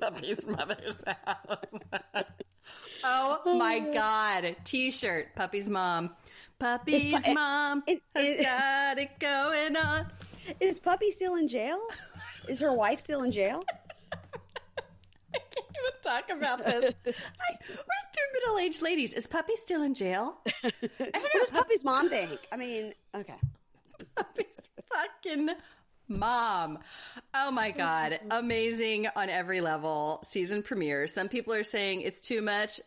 Puppy's 0.00 0.46
mother's 0.46 1.02
house. 1.04 2.24
Oh 3.04 3.56
my 3.56 3.78
uh. 3.78 3.92
god! 3.92 4.56
T-shirt, 4.64 5.34
puppy's 5.36 5.68
mom. 5.68 6.10
Puppy's 6.58 7.04
pu- 7.04 7.32
mom 7.32 7.82
it, 7.86 8.02
it, 8.16 8.44
has 8.44 8.96
got 8.96 8.98
it 8.98 9.18
going 9.20 9.76
on. 9.76 10.06
Is 10.60 10.80
puppy 10.80 11.10
still 11.10 11.36
in 11.36 11.46
jail? 11.46 11.80
Is 12.48 12.60
her 12.60 12.72
wife 12.72 13.00
still 13.00 13.22
in 13.22 13.30
jail? 13.30 13.62
I 14.12 15.38
can't 15.38 15.66
even 15.70 16.00
talk 16.02 16.30
about 16.30 16.58
this. 16.58 16.94
I, 17.06 17.56
where's 17.66 18.06
two 18.12 18.40
middle-aged 18.40 18.82
ladies? 18.82 19.14
Is 19.14 19.26
puppy 19.26 19.54
still 19.54 19.82
in 19.82 19.94
jail? 19.94 20.38
I 20.46 20.72
don't 20.90 21.22
what 21.22 21.32
does 21.32 21.50
puppy's 21.50 21.84
mom 21.84 22.08
think? 22.08 22.40
I 22.50 22.56
mean, 22.56 22.92
okay. 23.14 23.36
Puppy's 24.16 24.46
fucking 24.92 25.50
mom. 26.08 26.78
Oh 27.34 27.50
my 27.50 27.70
God. 27.70 28.18
Amazing 28.30 29.08
on 29.14 29.28
every 29.28 29.60
level. 29.60 30.24
Season 30.28 30.62
premiere. 30.62 31.06
Some 31.06 31.28
people 31.28 31.54
are 31.54 31.64
saying 31.64 32.02
it's 32.02 32.20
too 32.20 32.42
much. 32.42 32.80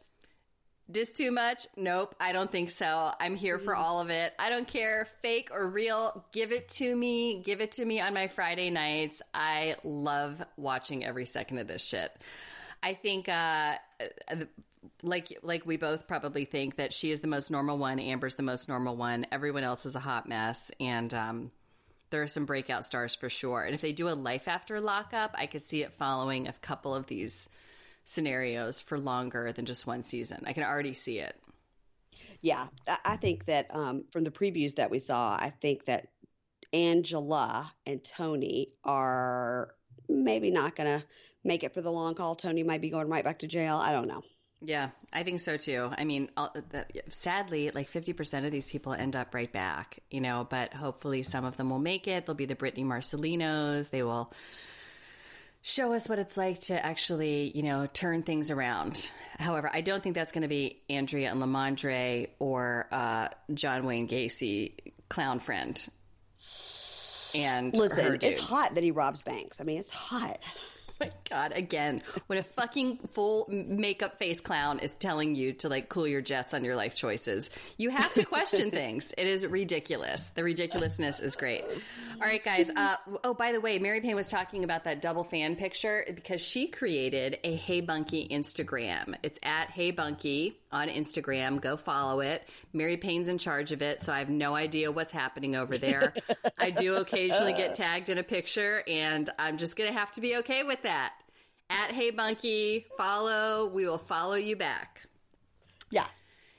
This 0.90 1.14
too 1.14 1.32
much? 1.32 1.68
Nope, 1.78 2.16
I 2.20 2.34
don't 2.34 2.52
think 2.52 2.70
so. 2.70 3.12
I'm 3.18 3.36
here 3.38 3.60
for 3.60 3.74
all 3.74 4.02
of 4.02 4.10
it. 4.10 4.34
I 4.38 4.50
don't 4.50 4.68
care, 4.68 5.08
fake 5.22 5.50
or 5.54 5.66
real. 5.66 6.26
Give 6.34 6.52
it 6.52 6.68
to 6.70 6.96
me. 6.96 7.42
Give 7.42 7.62
it 7.62 7.74
to 7.74 7.86
me 7.86 8.02
on 8.02 8.14
my 8.14 8.28
Friday 8.28 8.70
nights. 8.72 9.22
I 9.34 9.78
love 9.86 10.44
watching 10.58 11.06
every 11.06 11.26
second 11.26 11.60
of 11.60 11.68
this 11.68 11.86
shit. 11.86 12.12
I 12.84 12.94
think, 12.94 13.30
uh, 13.30 13.76
like 15.02 15.38
like 15.44 15.66
we 15.66 15.78
both 15.78 16.08
probably 16.08 16.44
think 16.44 16.76
that 16.76 16.92
she 16.92 17.12
is 17.12 17.22
the 17.22 17.28
most 17.28 17.52
normal 17.52 17.78
one. 17.78 18.00
Amber's 18.00 18.36
the 18.36 18.44
most 18.44 18.68
normal 18.68 18.98
one. 18.98 19.26
Everyone 19.32 19.64
else 19.64 19.86
is 19.86 19.96
a 19.96 20.00
hot 20.00 20.28
mess, 20.28 20.72
and 20.80 21.14
um, 21.14 21.52
there 22.12 22.22
are 22.22 22.28
some 22.28 22.46
breakout 22.46 22.86
stars 22.86 23.16
for 23.16 23.30
sure. 23.30 23.64
And 23.64 23.74
if 23.74 23.82
they 23.82 23.94
do 23.94 24.10
a 24.10 24.12
life 24.12 24.48
after 24.48 24.80
lockup, 24.80 25.34
I 25.38 25.48
could 25.48 25.62
see 25.62 25.82
it 25.82 25.94
following 25.94 26.48
a 26.48 26.54
couple 26.54 26.94
of 26.94 27.08
these 27.08 27.50
scenarios 28.04 28.80
for 28.80 29.00
longer 29.00 29.52
than 29.52 29.66
just 29.66 29.88
one 29.88 30.04
season. 30.04 30.44
I 30.46 30.54
can 30.54 30.64
already 30.64 30.94
see 30.94 31.20
it. 31.20 31.36
Yeah, 32.42 32.68
I 33.06 33.18
think 33.18 33.46
that 33.46 33.68
um, 33.74 34.06
from 34.12 34.24
the 34.24 34.32
previews 34.32 34.76
that 34.76 34.90
we 34.90 35.00
saw, 35.00 35.36
I 35.36 35.52
think 35.62 35.86
that 35.86 36.08
Angela 36.74 37.72
and 37.86 38.04
Tony 38.04 38.74
are 38.84 39.76
maybe 40.10 40.50
not 40.50 40.76
going 40.76 41.00
to 41.00 41.06
make 41.44 41.64
it 41.64 41.74
for 41.74 41.82
the 41.82 41.92
long 41.92 42.16
haul. 42.16 42.36
Tony 42.36 42.64
might 42.64 42.82
be 42.82 42.90
going 42.90 43.10
right 43.10 43.24
back 43.24 43.40
to 43.40 43.48
jail. 43.48 43.78
I 43.78 43.92
don't 43.92 44.08
know. 44.08 44.24
Yeah, 44.64 44.90
I 45.12 45.24
think 45.24 45.40
so 45.40 45.58
too. 45.58 45.90
I 45.98 46.04
mean, 46.04 46.30
sadly, 47.10 47.72
like 47.72 47.90
50% 47.90 48.46
of 48.46 48.52
these 48.52 48.68
people 48.68 48.94
end 48.94 49.16
up 49.16 49.34
right 49.34 49.52
back, 49.52 50.00
you 50.12 50.22
know, 50.22 50.46
but 50.48 50.72
hopefully 50.74 51.24
some 51.24 51.46
of 51.46 51.58
them 51.58 51.72
will 51.72 51.80
make 51.80 52.08
it. 52.08 52.26
They'll 52.26 52.36
be 52.36 52.46
the 52.46 52.56
Brittany 52.56 52.84
Marcelinos. 52.84 53.90
They 53.90 54.04
will 54.04 54.32
show 55.64 55.94
us 55.94 56.08
what 56.08 56.20
it's 56.20 56.38
like 56.38 56.60
to 56.60 56.86
actually, 56.86 57.52
you 57.56 57.64
know, 57.64 57.88
turn 57.92 58.22
things 58.22 58.52
around. 58.52 59.10
However, 59.40 59.70
I 59.74 59.82
don't 59.82 60.04
think 60.04 60.14
that's 60.14 60.32
going 60.32 60.44
to 60.44 60.48
be 60.48 60.82
Andrea 60.90 61.32
and 61.32 61.42
Lamondre 61.42 62.30
or 62.38 62.88
uh, 62.92 63.30
John 63.52 63.86
Wayne 63.86 64.08
Gacy, 64.08 64.94
clown 65.10 65.40
friend. 65.40 65.76
And 67.34 67.76
listen, 67.76 68.20
it's 68.22 68.40
hot 68.40 68.76
that 68.76 68.84
he 68.84 68.92
robs 68.92 69.24
banks. 69.24 69.60
I 69.60 69.64
mean, 69.64 69.80
it's 69.80 69.92
hot 69.92 70.40
my 71.02 71.10
god! 71.30 71.54
Again, 71.56 72.02
when 72.28 72.40
a 72.40 72.44
fucking 72.44 73.00
full 73.12 73.48
makeup 73.50 74.20
face 74.20 74.40
clown 74.40 74.80
is 74.80 74.94
telling 74.94 75.36
you 75.36 75.54
to 75.54 75.70
like 75.70 75.90
cool 75.90 76.08
your 76.08 76.22
jets 76.22 76.54
on 76.54 76.64
your 76.64 76.76
life 76.76 76.94
choices, 76.96 77.50
you 77.78 77.90
have 77.90 78.14
to 78.14 78.24
question 78.24 78.72
things. 78.72 79.14
It 79.18 79.28
is 79.28 79.46
ridiculous. 79.46 80.30
The 80.30 80.44
ridiculousness 80.44 81.20
is 81.20 81.36
great. 81.36 81.64
All 81.64 82.22
right, 82.22 82.44
guys. 82.44 82.70
Uh, 82.82 82.96
oh, 83.24 83.34
by 83.34 83.52
the 83.52 83.62
way, 83.62 83.78
Mary 83.78 84.02
Payne 84.02 84.16
was 84.16 84.30
talking 84.30 84.64
about 84.64 84.86
that 84.86 85.02
double 85.02 85.24
fan 85.24 85.56
picture 85.56 86.04
because 86.16 86.42
she 86.42 86.68
created 86.68 87.38
a 87.44 87.56
Hey 87.56 87.82
Bunkie 87.82 88.28
Instagram. 88.30 89.14
It's 89.22 89.38
at 89.44 89.70
Hey 89.70 89.92
Bunkie 89.92 90.61
on 90.72 90.88
Instagram. 90.88 91.62
Go 91.62 91.78
follow 91.78 92.20
it. 92.22 92.48
Mary 92.74 92.98
Payne's 92.98 93.30
in 93.30 93.38
charge 93.38 93.72
of 93.72 93.82
it, 93.82 94.02
so 94.02 94.14
I 94.14 94.20
have 94.20 94.30
no 94.30 94.56
idea 94.56 94.92
what's 94.92 95.12
happening 95.12 95.56
over 95.56 95.78
there. 95.78 96.14
I 96.58 96.70
do 96.72 96.96
occasionally 97.02 97.54
get 97.54 97.76
tagged 97.76 98.10
in 98.10 98.18
a 98.18 98.24
picture, 98.24 98.84
and 98.88 99.30
I'm 99.38 99.58
just 99.58 99.76
going 99.76 99.92
to 99.92 99.98
have 99.98 100.12
to 100.14 100.22
be 100.22 100.38
okay 100.38 100.64
with 100.64 100.82
that. 100.84 101.14
At 101.70 101.92
Hey 101.92 102.12
Bunkie, 102.12 102.86
follow. 102.98 103.68
We 103.68 103.86
will 103.86 103.98
follow 103.98 104.36
you 104.36 104.56
back. 104.56 105.06
Yeah. 105.90 106.08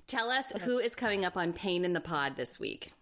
Tell 0.06 0.30
us 0.30 0.52
who 0.62 0.78
is 0.78 0.94
coming 0.94 1.24
up 1.24 1.36
on 1.36 1.52
Payne 1.52 1.84
in 1.84 1.93
the 1.93 2.01
Pod 2.01 2.36
this 2.36 2.59
week. 2.59 2.93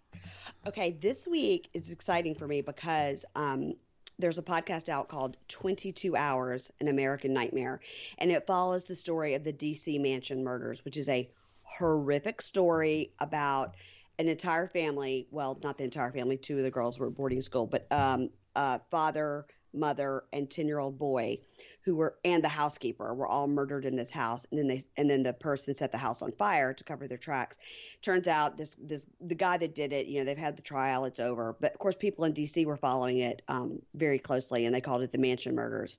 Okay, 0.67 0.93
this 0.93 1.27
week 1.27 1.71
is 1.73 1.91
exciting 1.91 2.35
for 2.35 2.47
me 2.47 2.61
because 2.61 3.25
um, 3.35 3.75
there's 4.21 4.39
a 4.39 4.43
podcast 4.43 4.89
out 4.89 5.09
called 5.09 5.37
22 5.49 6.17
Hours 6.17 6.71
An 6.81 6.89
American 6.89 7.33
Nightmare, 7.33 7.81
and 8.19 8.31
it 8.31 8.47
follows 8.47 8.85
the 8.85 8.95
story 8.95 9.35
of 9.35 9.45
the 9.45 9.53
DC 9.53 10.01
Mansion 10.01 10.45
murders, 10.45 10.85
which 10.85 10.97
is 10.97 11.09
a 11.09 11.29
horrific 11.63 12.43
story 12.43 13.13
about 13.19 13.75
an 14.19 14.29
entire 14.29 14.67
family. 14.67 15.27
Well, 15.31 15.59
not 15.63 15.79
the 15.79 15.85
entire 15.85 16.13
family, 16.13 16.37
two 16.37 16.59
of 16.59 16.65
the 16.65 16.71
girls 16.71 16.99
were 16.99 17.09
at 17.09 17.15
boarding 17.15 17.43
school, 17.43 17.67
but 17.67 17.87
um, 17.91 18.31
uh, 18.55 18.79
father, 18.91 19.47
mother, 19.73 20.25
and 20.33 20.51
10 20.51 20.67
year 20.67 20.79
old 20.79 20.99
boy 20.99 21.39
who 21.83 21.97
were 21.97 22.17
and 22.25 22.45
the 22.45 22.49
housekeeper 22.49 23.15
were 23.15 23.27
all 23.27 23.47
murdered 23.47 23.85
in 23.85 23.97
this 23.97 24.11
house. 24.11 24.47
And 24.51 24.59
then 24.59 24.67
they 24.67 24.83
and 24.97 25.09
then 25.09 25.23
the 25.23 25.33
person 25.33 25.75
set 25.75 25.93
the 25.93 25.99
house 25.99 26.23
on 26.23 26.33
fire 26.33 26.75
to 26.75 26.85
cover 26.85 27.09
their 27.09 27.19
tracks. 27.19 27.59
Turns 28.03 28.29
out 28.29 28.57
this 28.57 28.77
this 28.81 29.07
the 29.21 29.35
guy 29.35 29.57
that 29.57 29.75
did 29.75 29.93
it 29.93 30.07
you 30.07 30.19
know 30.19 30.25
they've 30.25 30.39
had 30.39 30.57
the 30.57 30.63
trial 30.63 31.05
it's 31.05 31.21
over. 31.21 31.57
But 31.61 31.73
of 31.73 31.79
course 31.79 31.95
people 31.95 32.25
in 32.25 32.33
dc 32.33 32.65
were 32.67 32.77
following 32.77 33.19
it 33.19 33.43
um, 33.49 33.81
very 33.95 34.19
closely 34.19 34.67
and 34.67 34.75
they 34.75 34.81
called 34.81 35.03
it 35.03 35.13
the 35.13 35.19
mansion 35.19 35.55
murders. 35.55 35.99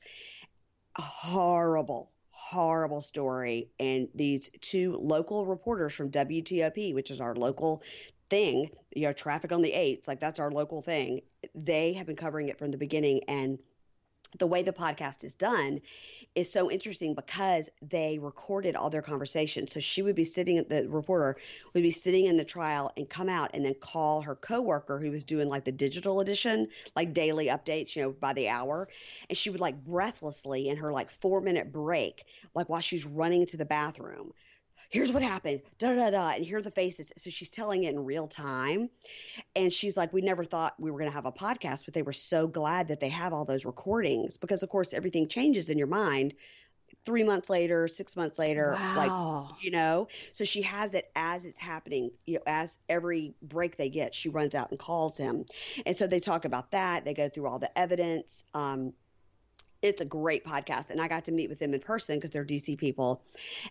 Horrible 0.97 2.11
horrible 2.29 3.01
story. 3.01 3.69
And 3.79 4.07
these 4.15 4.49
two 4.61 4.97
local 4.97 5.45
reporters 5.45 5.93
from 5.93 6.11
wtop 6.11 6.93
which 6.93 7.11
is 7.11 7.21
our 7.21 7.35
local 7.35 7.83
thing 8.29 8.69
you 8.95 9.03
know 9.03 9.11
traffic 9.11 9.51
on 9.51 9.61
the 9.61 9.73
eights 9.73 10.07
like 10.07 10.21
that's 10.21 10.39
our 10.39 10.49
local 10.49 10.81
thing 10.81 11.21
they 11.53 11.91
have 11.91 12.07
been 12.07 12.15
covering 12.15 12.49
it 12.49 12.57
from 12.57 12.71
the 12.71 12.77
beginning. 12.77 13.21
And 13.27 13.59
the 14.37 14.47
way 14.47 14.63
the 14.63 14.71
podcast 14.71 15.23
is 15.23 15.35
done 15.35 15.81
is 16.33 16.49
so 16.49 16.71
interesting 16.71 17.13
because 17.13 17.69
they 17.81 18.17
recorded 18.17 18.75
all 18.75 18.89
their 18.89 19.01
conversations. 19.01 19.73
So 19.73 19.81
she 19.81 20.01
would 20.01 20.15
be 20.15 20.23
sitting, 20.23 20.57
at 20.57 20.69
the 20.69 20.87
reporter 20.87 21.35
would 21.73 21.83
be 21.83 21.91
sitting 21.91 22.25
in 22.25 22.37
the 22.37 22.45
trial 22.45 22.91
and 22.95 23.09
come 23.09 23.27
out 23.27 23.51
and 23.53 23.65
then 23.65 23.73
call 23.81 24.21
her 24.21 24.35
coworker 24.35 24.97
who 24.97 25.11
was 25.11 25.25
doing 25.25 25.49
like 25.49 25.65
the 25.65 25.73
digital 25.73 26.21
edition, 26.21 26.69
like 26.95 27.13
daily 27.13 27.47
updates, 27.47 27.95
you 27.95 28.01
know, 28.01 28.11
by 28.11 28.31
the 28.31 28.47
hour. 28.47 28.87
And 29.29 29.37
she 29.37 29.49
would 29.49 29.59
like 29.59 29.83
breathlessly 29.83 30.69
in 30.69 30.77
her 30.77 30.93
like 30.93 31.11
four 31.11 31.41
minute 31.41 31.71
break, 31.71 32.23
like 32.55 32.69
while 32.69 32.81
she's 32.81 33.05
running 33.05 33.45
to 33.47 33.57
the 33.57 33.65
bathroom, 33.65 34.31
here's 34.91 35.11
what 35.11 35.23
happened, 35.23 35.61
da 35.80 35.95
da 35.95 36.09
da, 36.11 36.30
and 36.31 36.45
here 36.45 36.57
are 36.57 36.61
the 36.61 36.69
faces. 36.69 37.11
So 37.18 37.30
she's 37.30 37.49
telling 37.49 37.85
it 37.85 37.93
in 37.93 38.05
real 38.05 38.27
time. 38.27 38.89
And 39.55 39.72
she's 39.72 39.97
like, 39.97 40.13
we 40.13 40.22
never 40.22 40.43
thought 40.43 40.76
we 40.77 40.91
were 40.91 40.99
going 40.99 41.09
to 41.09 41.15
have 41.15 41.26
a 41.26 41.31
podcast, 41.31 41.85
but 41.85 41.93
they 41.93 42.01
were 42.01 42.13
so 42.13 42.45
glad 42.45 42.89
that 42.89 42.99
they 42.99 43.09
have 43.09 43.34
all 43.34 43.45
those 43.45 43.65
recordings 43.65 44.38
because, 44.38 44.61
of 44.63 44.69
course, 44.69 44.93
everything 44.93 45.27
changes 45.27 45.69
in 45.69 45.77
your 45.77 45.88
mind 45.88 46.35
three 47.05 47.23
months 47.23 47.49
later, 47.49 47.88
six 47.88 48.15
months 48.15 48.38
later, 48.38 48.76
wow. 48.77 49.47
like, 49.49 49.63
you 49.63 49.72
know, 49.72 50.07
so 50.34 50.43
she 50.43 50.61
has 50.61 50.93
it 50.93 51.09
as 51.15 51.45
it's 51.45 51.57
happening, 51.57 52.11
you 52.26 52.35
know, 52.35 52.41
as 52.45 52.80
every 52.89 53.34
break 53.41 53.77
they 53.77 53.89
get, 53.89 54.13
she 54.13 54.30
runs 54.30 54.55
out 54.55 54.69
and 54.72 54.80
calls 54.80 55.18
him. 55.18 55.45
And 55.85 55.95
so 55.95 56.05
they 56.05 56.19
talk 56.19 56.45
about 56.45 56.72
that. 56.72 57.05
They 57.05 57.13
go 57.13 57.30
through 57.30 57.47
all 57.47 57.59
the 57.59 57.76
evidence. 57.80 58.43
Um, 58.53 58.93
it's 59.81 60.01
a 60.01 60.05
great 60.05 60.45
podcast 60.45 60.89
and 60.89 61.01
i 61.01 61.07
got 61.07 61.25
to 61.25 61.31
meet 61.31 61.49
with 61.49 61.59
them 61.59 61.73
in 61.73 61.79
person 61.79 62.17
because 62.17 62.31
they're 62.31 62.45
dc 62.45 62.77
people 62.77 63.21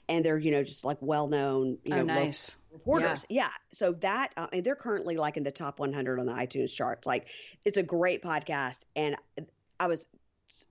and 0.08 0.24
they're 0.24 0.38
you 0.38 0.50
know 0.50 0.62
just 0.62 0.84
like 0.84 0.98
well 1.00 1.28
known 1.28 1.78
you 1.84 1.94
oh, 1.94 2.02
know 2.02 2.14
nice. 2.14 2.56
reporters 2.72 3.24
yeah. 3.28 3.44
yeah. 3.44 3.50
so 3.72 3.92
that 3.92 4.32
uh, 4.36 4.46
and 4.52 4.64
they're 4.64 4.74
currently 4.74 5.16
like 5.16 5.36
in 5.36 5.42
the 5.42 5.50
top 5.50 5.78
100 5.78 6.18
on 6.18 6.26
the 6.26 6.32
itunes 6.32 6.74
charts 6.74 7.06
like 7.06 7.26
it's 7.64 7.78
a 7.78 7.82
great 7.82 8.22
podcast 8.22 8.84
and 8.96 9.16
i 9.78 9.86
was 9.86 10.06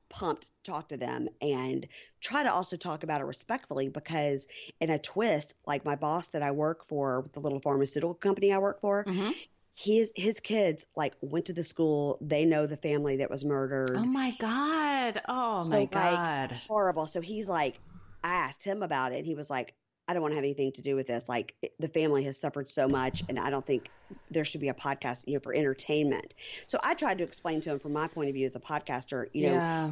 pumped 0.10 0.44
to 0.64 0.72
talk 0.72 0.90
to 0.90 0.98
them 0.98 1.30
and 1.40 1.88
try 2.20 2.42
to 2.42 2.52
also 2.52 2.76
talk 2.76 3.04
about 3.04 3.22
it 3.22 3.26
respectfully 3.26 3.88
because 3.88 4.48
in 4.82 4.90
a 4.90 4.98
twist 4.98 5.54
like 5.68 5.86
my 5.86 5.96
boss 5.96 6.30
that 6.30 6.42
i 6.42 6.52
work 6.52 6.84
for 6.84 7.30
the 7.34 7.40
little 7.40 7.60
pharmaceutical 7.60 8.16
company 8.16 8.52
i 8.52 8.58
work 8.58 8.82
for 8.82 9.06
mm-hmm 9.06 9.32
his 9.80 10.12
his 10.16 10.42
kids 10.42 10.86
like 10.96 11.14
went 11.22 11.46
to 11.46 11.54
the 11.54 11.64
school. 11.64 12.18
They 12.22 12.44
know 12.44 12.66
the 12.66 12.76
family 12.76 13.18
that 13.18 13.30
was 13.30 13.46
murdered. 13.46 13.96
Oh 13.96 14.06
my 14.06 14.32
god! 14.32 15.22
Oh 15.30 15.64
so, 15.64 15.78
my 15.78 15.86
god! 15.86 16.52
Like, 16.52 16.60
horrible. 16.68 17.06
So 17.06 17.22
he's 17.22 17.48
like, 17.48 17.80
I 18.24 18.34
asked 18.34 18.64
him 18.64 18.84
about 18.84 19.14
it. 19.14 19.20
and 19.20 19.26
He 19.26 19.36
was 19.36 19.50
like, 19.50 19.74
I 20.08 20.14
don't 20.14 20.22
want 20.22 20.34
to 20.34 20.36
have 20.36 20.44
anything 20.44 20.74
to 20.74 20.82
do 20.82 20.96
with 20.96 21.08
this. 21.08 21.30
Like 21.30 21.56
it, 21.62 21.74
the 21.80 21.88
family 21.88 22.26
has 22.26 22.38
suffered 22.38 22.68
so 22.68 22.90
much, 22.90 23.24
and 23.30 23.40
I 23.40 23.50
don't 23.50 23.66
think 23.66 23.90
there 24.30 24.44
should 24.44 24.60
be 24.60 24.68
a 24.68 24.74
podcast, 24.74 25.24
you 25.28 25.36
know, 25.36 25.40
for 25.40 25.54
entertainment. 25.54 26.34
So 26.68 26.78
I 26.84 26.94
tried 26.94 27.20
to 27.20 27.24
explain 27.24 27.62
to 27.62 27.72
him 27.72 27.80
from 27.80 27.94
my 27.94 28.10
point 28.10 28.28
of 28.28 28.36
view 28.36 28.46
as 28.46 28.58
a 28.58 28.60
podcaster, 28.60 29.28
you 29.34 29.48
know, 29.48 29.54
yeah 29.54 29.92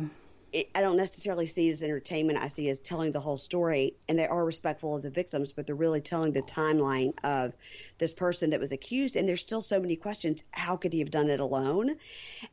it, 0.54 0.70
I 0.74 0.82
don't 0.82 0.98
necessarily 0.98 1.46
see 1.46 1.70
it 1.70 1.74
as 1.74 1.84
entertainment. 1.84 2.40
I 2.40 2.48
see 2.48 2.70
as 2.70 2.80
telling 2.80 3.12
the 3.12 3.20
whole 3.20 3.38
story, 3.38 3.96
and 4.08 4.18
they 4.18 4.28
are 4.28 4.46
respectful 4.46 4.96
of 4.96 5.04
the 5.04 5.10
victims, 5.10 5.52
but 5.52 5.68
they're 5.68 5.76
really 5.76 6.02
telling 6.02 6.32
the 6.32 6.42
timeline 6.42 7.14
of 7.24 7.54
this 7.98 8.14
person 8.14 8.50
that 8.52 8.60
was 8.60 8.72
accused. 8.72 9.16
And 9.16 9.28
there's 9.28 9.42
still 9.42 9.62
so 9.62 9.80
many 9.80 9.96
questions. 9.96 10.44
How 10.52 10.78
could 10.78 10.94
he 10.94 11.00
have 11.00 11.12
done 11.12 11.30
it 11.30 11.40
alone? 11.40 11.96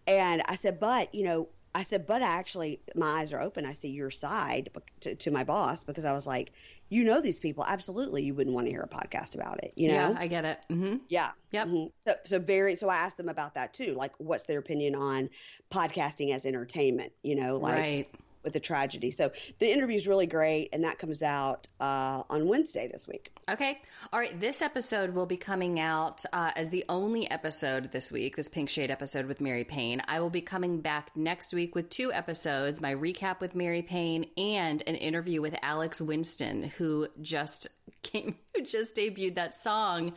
And 0.07 0.43
I 0.47 0.57
said, 0.57 0.81
but 0.81 1.15
you 1.15 1.25
know, 1.25 1.49
I 1.75 1.83
said, 1.83 2.07
but 2.07 2.23
I 2.23 2.27
actually, 2.27 2.81
my 2.95 3.21
eyes 3.21 3.33
are 3.33 3.41
open. 3.41 3.67
I 3.67 3.73
see 3.73 3.89
your 3.89 4.11
side 4.11 4.71
to, 5.01 5.15
to 5.15 5.31
my 5.31 5.45
boss 5.45 5.83
because 5.83 6.05
I 6.05 6.13
was 6.13 6.27
like, 6.27 6.53
you 6.89 7.03
know 7.03 7.21
these 7.21 7.41
people. 7.41 7.65
Absolutely. 7.67 8.23
You 8.23 8.35
wouldn't 8.35 8.55
want 8.55 8.67
to 8.67 8.71
hear 8.71 8.83
a 8.83 8.89
podcast 8.89 9.35
about 9.35 9.63
it 9.65 9.73
you 9.77 9.89
know? 9.89 9.95
Yeah 10.11 10.17
i 10.17 10.27
get 10.27 10.45
it. 10.45 10.59
Mm-hmm. 10.71 10.97
yeah. 11.09 11.33
Yep. 11.53 11.69
Mm-hmm. 11.69 11.87
so, 12.07 12.15
so 12.25 12.39
very 12.39 12.75
so 12.75 12.89
i 12.89 12.97
asked 12.97 13.17
them 13.17 13.29
about 13.29 13.55
that 13.55 13.73
too 13.73 13.95
like 13.95 14.13
what's 14.19 14.45
their 14.47 14.59
opinion 14.59 14.95
on 14.95 15.31
podcasting 15.73 16.33
as 16.33 16.47
entertainment 16.47 17.13
you 17.23 17.37
know 17.37 17.57
like 17.59 17.75
right 17.75 18.09
with 18.45 18.53
the 18.53 18.61
tragedy. 18.61 19.11
So 19.11 19.33
the 19.59 19.73
interview 19.73 19.97
is 19.97 20.07
really 20.07 20.27
great, 20.27 20.69
and 20.73 20.85
that 20.85 20.99
comes 20.99 21.23
out 21.23 21.67
uh, 21.81 22.23
on 22.31 22.47
Wednesday 22.47 22.89
this 22.93 23.09
week. 23.09 23.33
Okay. 23.49 23.81
All 24.13 24.21
right. 24.21 24.39
This 24.39 24.63
episode 24.63 25.15
will 25.15 25.27
be 25.27 25.37
coming 25.37 25.81
out 25.81 26.25
uh, 26.33 26.53
as 26.57 26.71
the 26.71 26.85
only 26.89 27.31
episode 27.31 27.91
this 27.93 28.11
week, 28.11 28.37
this 28.37 28.49
Pink 28.49 28.69
Shade 28.69 28.91
episode 28.91 29.27
with 29.27 29.41
Mary 29.41 29.65
Payne. 29.65 30.03
I 30.09 30.21
will 30.21 30.31
be 30.31 30.41
coming 30.41 30.81
back 30.81 31.11
next 31.15 31.53
week 31.53 31.75
with 31.75 31.91
two 31.91 32.13
episodes 32.13 32.81
my 32.81 32.95
recap 32.95 33.41
with 33.41 33.55
Mary 33.55 33.83
Payne 33.83 34.27
and 34.37 34.83
an 34.87 34.95
interview 34.95 35.41
with 35.43 35.55
Alex 35.63 36.01
Winston, 36.01 36.65
who 36.79 37.09
just 37.21 37.69
came, 38.03 38.37
who 38.55 38.63
just 38.63 38.95
debuted 38.95 39.37
that 39.37 39.55
song. 39.55 40.15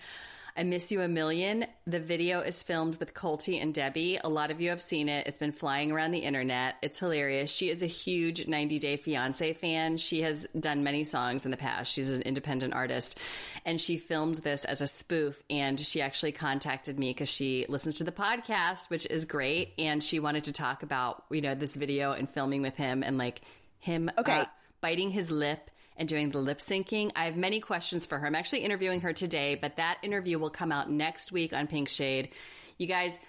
I 0.57 0.63
Miss 0.63 0.91
You 0.91 1.01
a 1.01 1.07
Million. 1.07 1.67
The 1.85 1.99
video 1.99 2.39
is 2.39 2.63
filmed 2.63 2.95
with 2.95 3.13
Colty 3.13 3.61
and 3.61 3.71
Debbie. 3.71 4.17
A 4.23 4.27
lot 4.27 4.49
of 4.49 4.59
you 4.59 4.71
have 4.71 4.81
seen 4.81 5.07
it. 5.07 5.27
It's 5.27 5.37
been 5.37 5.51
flying 5.51 5.91
around 5.91 6.11
the 6.11 6.19
internet. 6.19 6.77
It's 6.81 6.97
hilarious. 6.97 7.53
She 7.53 7.69
is 7.69 7.83
a 7.83 7.85
huge 7.87 8.47
90 8.47 8.79
Day 8.79 8.97
Fiance 8.97 9.53
fan. 9.53 9.97
She 9.97 10.23
has 10.23 10.47
done 10.59 10.83
many 10.83 11.03
songs 11.03 11.45
in 11.45 11.51
the 11.51 11.57
past. 11.57 11.93
She's 11.93 12.09
an 12.09 12.23
independent 12.23 12.73
artist. 12.73 13.19
And 13.65 13.79
she 13.79 13.97
filmed 13.97 14.37
this 14.37 14.65
as 14.65 14.81
a 14.81 14.87
spoof. 14.87 15.43
And 15.47 15.79
she 15.79 16.01
actually 16.01 16.31
contacted 16.31 16.97
me 16.97 17.11
because 17.11 17.29
she 17.29 17.67
listens 17.69 17.99
to 17.99 18.03
the 18.03 18.11
podcast, 18.11 18.89
which 18.89 19.05
is 19.05 19.25
great. 19.25 19.73
And 19.77 20.03
she 20.03 20.19
wanted 20.19 20.45
to 20.45 20.53
talk 20.53 20.81
about, 20.81 21.23
you 21.29 21.41
know, 21.41 21.53
this 21.53 21.75
video 21.75 22.13
and 22.13 22.27
filming 22.27 22.63
with 22.63 22.75
him 22.75 23.03
and 23.03 23.19
like 23.19 23.41
him 23.77 24.09
okay. 24.17 24.39
Uh, 24.39 24.45
biting 24.81 25.11
his 25.11 25.29
lip 25.29 25.69
and 25.97 26.07
doing 26.07 26.29
the 26.29 26.39
lip 26.39 26.59
syncing. 26.59 27.11
I 27.15 27.25
have 27.25 27.35
many 27.35 27.59
questions 27.59 28.05
for 28.05 28.17
her. 28.17 28.27
I'm 28.27 28.35
actually 28.35 28.59
interviewing 28.59 29.01
her 29.01 29.13
today, 29.13 29.55
but 29.55 29.77
that 29.77 29.97
interview 30.03 30.39
will 30.39 30.49
come 30.49 30.71
out 30.71 30.89
next 30.89 31.31
week 31.31 31.53
on 31.53 31.67
Pink 31.67 31.89
Shade. 31.89 32.29
You 32.77 32.87
guys, 32.87 33.19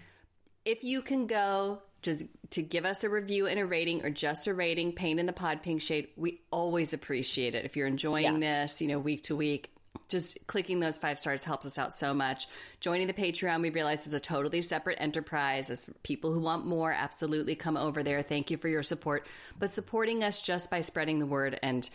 if 0.65 0.85
you 0.85 1.03
can 1.03 1.27
go 1.27 1.83
just 2.03 2.27
to 2.51 2.63
give 2.63 2.85
us 2.85 3.05
a 3.05 3.09
review 3.09 3.47
and 3.47 3.59
a 3.59 3.67
rating 3.67 4.05
or 4.05 4.11
just 4.11 4.47
a 4.47 4.55
rating, 4.55 4.93
Payne 4.93 5.19
in 5.19 5.27
the 5.27 5.33
Pod 5.33 5.63
Pink 5.63 5.81
Shade, 5.81 6.09
we 6.17 6.41
always 6.51 6.93
appreciate 6.93 7.55
it. 7.55 7.65
If 7.65 7.77
you're 7.77 7.87
enjoying 7.87 8.41
yeah. 8.43 8.63
this, 8.63 8.81
you 8.81 8.89
know, 8.89 8.99
week 8.99 9.23
to 9.25 9.37
week, 9.37 9.73
just 10.09 10.39
clicking 10.47 10.81
those 10.81 10.97
five 10.97 11.19
stars 11.19 11.45
helps 11.45 11.67
us 11.67 11.79
out 11.79 11.93
so 11.93 12.15
much. 12.15 12.47
Joining 12.81 13.07
the 13.07 13.13
Patreon, 13.13 13.61
we 13.61 13.71
realize 13.71 14.07
is 14.07 14.15
a 14.15 14.21
totally 14.21 14.63
separate 14.63 14.99
enterprise. 15.01 15.71
As 15.71 15.87
people 16.03 16.33
who 16.33 16.41
want 16.41 16.67
more, 16.67 16.93
absolutely 16.93 17.55
come 17.55 17.77
over 17.77 18.03
there. 18.03 18.23
Thank 18.23 18.51
you 18.51 18.57
for 18.57 18.69
your 18.69 18.83
support. 18.83 19.27
But 19.59 19.71
supporting 19.71 20.25
us 20.25 20.41
just 20.41 20.71
by 20.71 20.81
spreading 20.81 21.19
the 21.19 21.27
word 21.27 21.59
and 21.63 21.89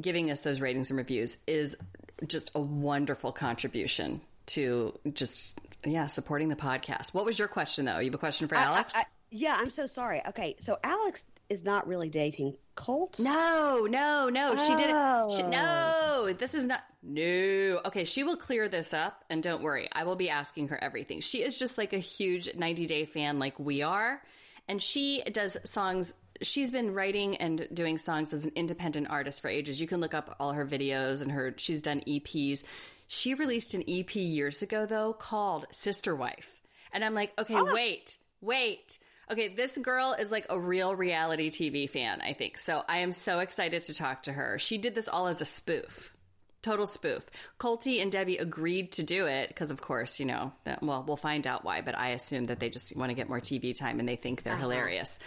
giving 0.00 0.30
us 0.30 0.40
those 0.40 0.60
ratings 0.60 0.90
and 0.90 0.96
reviews 0.96 1.38
is 1.46 1.76
just 2.26 2.50
a 2.54 2.60
wonderful 2.60 3.32
contribution 3.32 4.20
to 4.46 4.98
just 5.12 5.58
yeah 5.84 6.06
supporting 6.06 6.48
the 6.48 6.56
podcast. 6.56 7.14
What 7.14 7.24
was 7.24 7.38
your 7.38 7.48
question 7.48 7.84
though? 7.84 7.98
You 7.98 8.06
have 8.06 8.14
a 8.14 8.18
question 8.18 8.48
for 8.48 8.56
Alex? 8.56 8.94
I, 8.96 9.00
I, 9.00 9.04
yeah, 9.30 9.56
I'm 9.58 9.70
so 9.70 9.86
sorry. 9.86 10.22
Okay, 10.28 10.56
so 10.58 10.78
Alex 10.82 11.24
is 11.48 11.64
not 11.64 11.86
really 11.86 12.08
dating 12.08 12.56
Colt. 12.74 13.18
No, 13.18 13.86
no, 13.88 14.28
no. 14.28 14.54
Oh. 14.54 14.68
She 14.68 14.74
did 14.76 14.90
it. 14.90 15.36
She, 15.36 15.42
no, 15.50 15.92
oh. 16.24 16.32
this 16.38 16.54
is 16.54 16.64
not. 16.64 16.80
No. 17.02 17.80
Okay, 17.84 18.04
she 18.04 18.24
will 18.24 18.36
clear 18.36 18.68
this 18.68 18.94
up, 18.94 19.24
and 19.28 19.42
don't 19.42 19.62
worry, 19.62 19.88
I 19.92 20.04
will 20.04 20.16
be 20.16 20.30
asking 20.30 20.68
her 20.68 20.82
everything. 20.82 21.20
She 21.20 21.42
is 21.42 21.58
just 21.58 21.78
like 21.78 21.92
a 21.92 21.98
huge 21.98 22.54
90 22.54 22.86
Day 22.86 23.04
fan, 23.04 23.38
like 23.38 23.58
we 23.58 23.82
are, 23.82 24.22
and 24.68 24.80
she 24.82 25.22
does 25.32 25.56
songs 25.64 26.14
she's 26.42 26.70
been 26.70 26.94
writing 26.94 27.36
and 27.36 27.68
doing 27.72 27.98
songs 27.98 28.32
as 28.32 28.46
an 28.46 28.52
independent 28.56 29.08
artist 29.10 29.42
for 29.42 29.48
ages. 29.48 29.80
You 29.80 29.86
can 29.86 30.00
look 30.00 30.14
up 30.14 30.36
all 30.40 30.52
her 30.52 30.66
videos 30.66 31.22
and 31.22 31.32
her 31.32 31.54
she's 31.56 31.80
done 31.80 32.02
EPs. 32.06 32.62
She 33.06 33.34
released 33.34 33.74
an 33.74 33.84
EP 33.88 34.14
years 34.14 34.62
ago 34.62 34.86
though 34.86 35.12
called 35.12 35.66
Sister 35.70 36.14
Wife. 36.14 36.60
And 36.92 37.04
I'm 37.04 37.14
like, 37.14 37.32
"Okay, 37.38 37.54
oh. 37.56 37.74
wait. 37.74 38.16
Wait. 38.40 38.98
Okay, 39.30 39.48
this 39.48 39.78
girl 39.78 40.16
is 40.18 40.32
like 40.32 40.46
a 40.50 40.58
real 40.58 40.96
reality 40.96 41.50
TV 41.50 41.88
fan, 41.88 42.20
I 42.20 42.32
think. 42.32 42.58
So 42.58 42.82
I 42.88 42.98
am 42.98 43.12
so 43.12 43.38
excited 43.38 43.82
to 43.82 43.94
talk 43.94 44.24
to 44.24 44.32
her. 44.32 44.58
She 44.58 44.76
did 44.76 44.96
this 44.96 45.08
all 45.08 45.28
as 45.28 45.40
a 45.40 45.44
spoof. 45.44 46.16
Total 46.62 46.86
spoof. 46.86 47.24
Colty 47.58 48.02
and 48.02 48.10
Debbie 48.10 48.36
agreed 48.36 48.92
to 48.92 49.02
do 49.02 49.26
it 49.26 49.48
because, 49.48 49.70
of 49.70 49.80
course, 49.80 50.18
you 50.18 50.26
know, 50.26 50.52
that, 50.64 50.82
well, 50.82 51.04
we'll 51.06 51.16
find 51.16 51.46
out 51.46 51.64
why, 51.64 51.80
but 51.80 51.96
I 51.96 52.08
assume 52.08 52.44
that 52.46 52.58
they 52.58 52.68
just 52.68 52.94
want 52.96 53.10
to 53.10 53.14
get 53.14 53.28
more 53.28 53.40
TV 53.40 53.74
time 53.74 54.00
and 54.00 54.08
they 54.08 54.16
think 54.16 54.42
they're 54.42 54.54
uh-huh. 54.54 54.62
hilarious. 54.62 55.18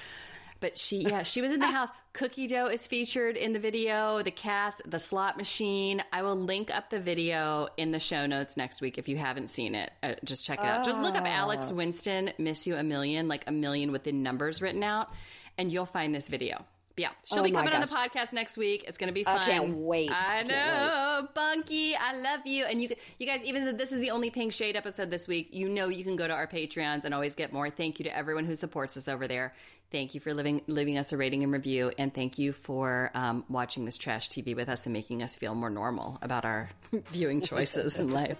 But 0.63 0.77
she, 0.77 0.99
yeah, 1.01 1.23
she 1.23 1.41
was 1.41 1.51
in 1.51 1.59
the 1.59 1.67
house. 1.67 1.89
Cookie 2.13 2.47
dough 2.47 2.67
is 2.67 2.87
featured 2.87 3.35
in 3.35 3.51
the 3.51 3.59
video, 3.59 4.21
the 4.21 4.31
cats, 4.31 4.81
the 4.85 4.97
slot 4.97 5.35
machine. 5.35 6.01
I 6.13 6.21
will 6.21 6.37
link 6.37 6.73
up 6.73 6.89
the 6.89 7.01
video 7.01 7.67
in 7.75 7.91
the 7.91 7.99
show 7.99 8.25
notes 8.27 8.55
next 8.55 8.79
week 8.79 8.97
if 8.97 9.09
you 9.09 9.17
haven't 9.17 9.47
seen 9.47 9.75
it. 9.75 9.91
Uh, 10.01 10.13
just 10.23 10.45
check 10.45 10.59
it 10.59 10.65
out. 10.65 10.85
Just 10.85 11.01
look 11.01 11.15
up 11.15 11.25
Alex 11.27 11.69
oh. 11.69 11.75
Winston, 11.75 12.31
Miss 12.37 12.65
You 12.65 12.77
a 12.77 12.83
Million, 12.83 13.27
like 13.27 13.43
a 13.45 13.51
million 13.51 13.91
with 13.91 14.03
the 14.03 14.13
numbers 14.13 14.61
written 14.61 14.83
out, 14.83 15.11
and 15.57 15.69
you'll 15.69 15.85
find 15.85 16.15
this 16.15 16.29
video. 16.29 16.63
yeah, 16.95 17.09
she'll 17.25 17.39
oh 17.39 17.43
be 17.43 17.51
coming 17.51 17.73
on 17.73 17.81
the 17.81 17.87
podcast 17.87 18.31
next 18.31 18.55
week. 18.55 18.85
It's 18.87 18.97
going 18.97 19.09
to 19.09 19.13
be 19.13 19.25
fun. 19.25 19.39
I 19.39 19.49
can't 19.49 19.75
wait. 19.75 20.11
I 20.13 20.43
know, 20.43 21.23
wait. 21.23 21.33
Bunkie. 21.33 21.95
I 21.97 22.15
love 22.15 22.45
you. 22.45 22.63
And 22.63 22.81
you, 22.81 22.87
you 23.19 23.27
guys, 23.27 23.43
even 23.43 23.65
though 23.65 23.73
this 23.73 23.91
is 23.91 23.99
the 23.99 24.11
only 24.11 24.29
Pink 24.29 24.53
Shade 24.53 24.77
episode 24.77 25.11
this 25.11 25.27
week, 25.27 25.49
you 25.51 25.67
know 25.67 25.89
you 25.89 26.05
can 26.05 26.15
go 26.15 26.25
to 26.25 26.33
our 26.33 26.47
Patreons 26.47 27.03
and 27.03 27.13
always 27.13 27.35
get 27.35 27.51
more. 27.51 27.69
Thank 27.69 27.99
you 27.99 28.05
to 28.05 28.15
everyone 28.15 28.45
who 28.45 28.55
supports 28.55 28.95
us 28.95 29.09
over 29.09 29.27
there. 29.27 29.53
Thank 29.93 30.15
you 30.15 30.19
for 30.19 30.33
living, 30.33 30.63
leaving 30.65 30.97
us 30.97 31.13
a 31.13 31.17
rating 31.17 31.43
and 31.43 31.53
review, 31.53 31.91
and 31.99 32.11
thank 32.11 32.39
you 32.39 32.51
for 32.51 33.11
um, 33.13 33.45
watching 33.47 33.85
this 33.85 33.95
trash 33.95 34.27
TV 34.27 34.55
with 34.55 34.67
us 34.67 34.87
and 34.87 34.93
making 34.93 35.21
us 35.21 35.35
feel 35.35 35.53
more 35.53 35.69
normal 35.69 36.17
about 36.23 36.45
our 36.45 36.71
viewing 37.11 37.41
choices 37.41 37.99
in 37.99 38.11
life. 38.11 38.39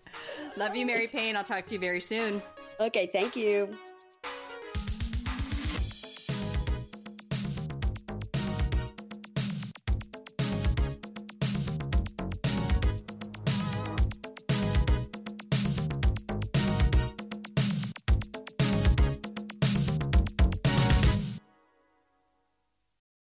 Love 0.56 0.74
you, 0.74 0.86
Mary 0.86 1.06
Payne. 1.06 1.36
I'll 1.36 1.44
talk 1.44 1.66
to 1.66 1.74
you 1.74 1.80
very 1.80 2.00
soon. 2.00 2.42
Okay, 2.80 3.10
thank 3.12 3.36
you. 3.36 3.76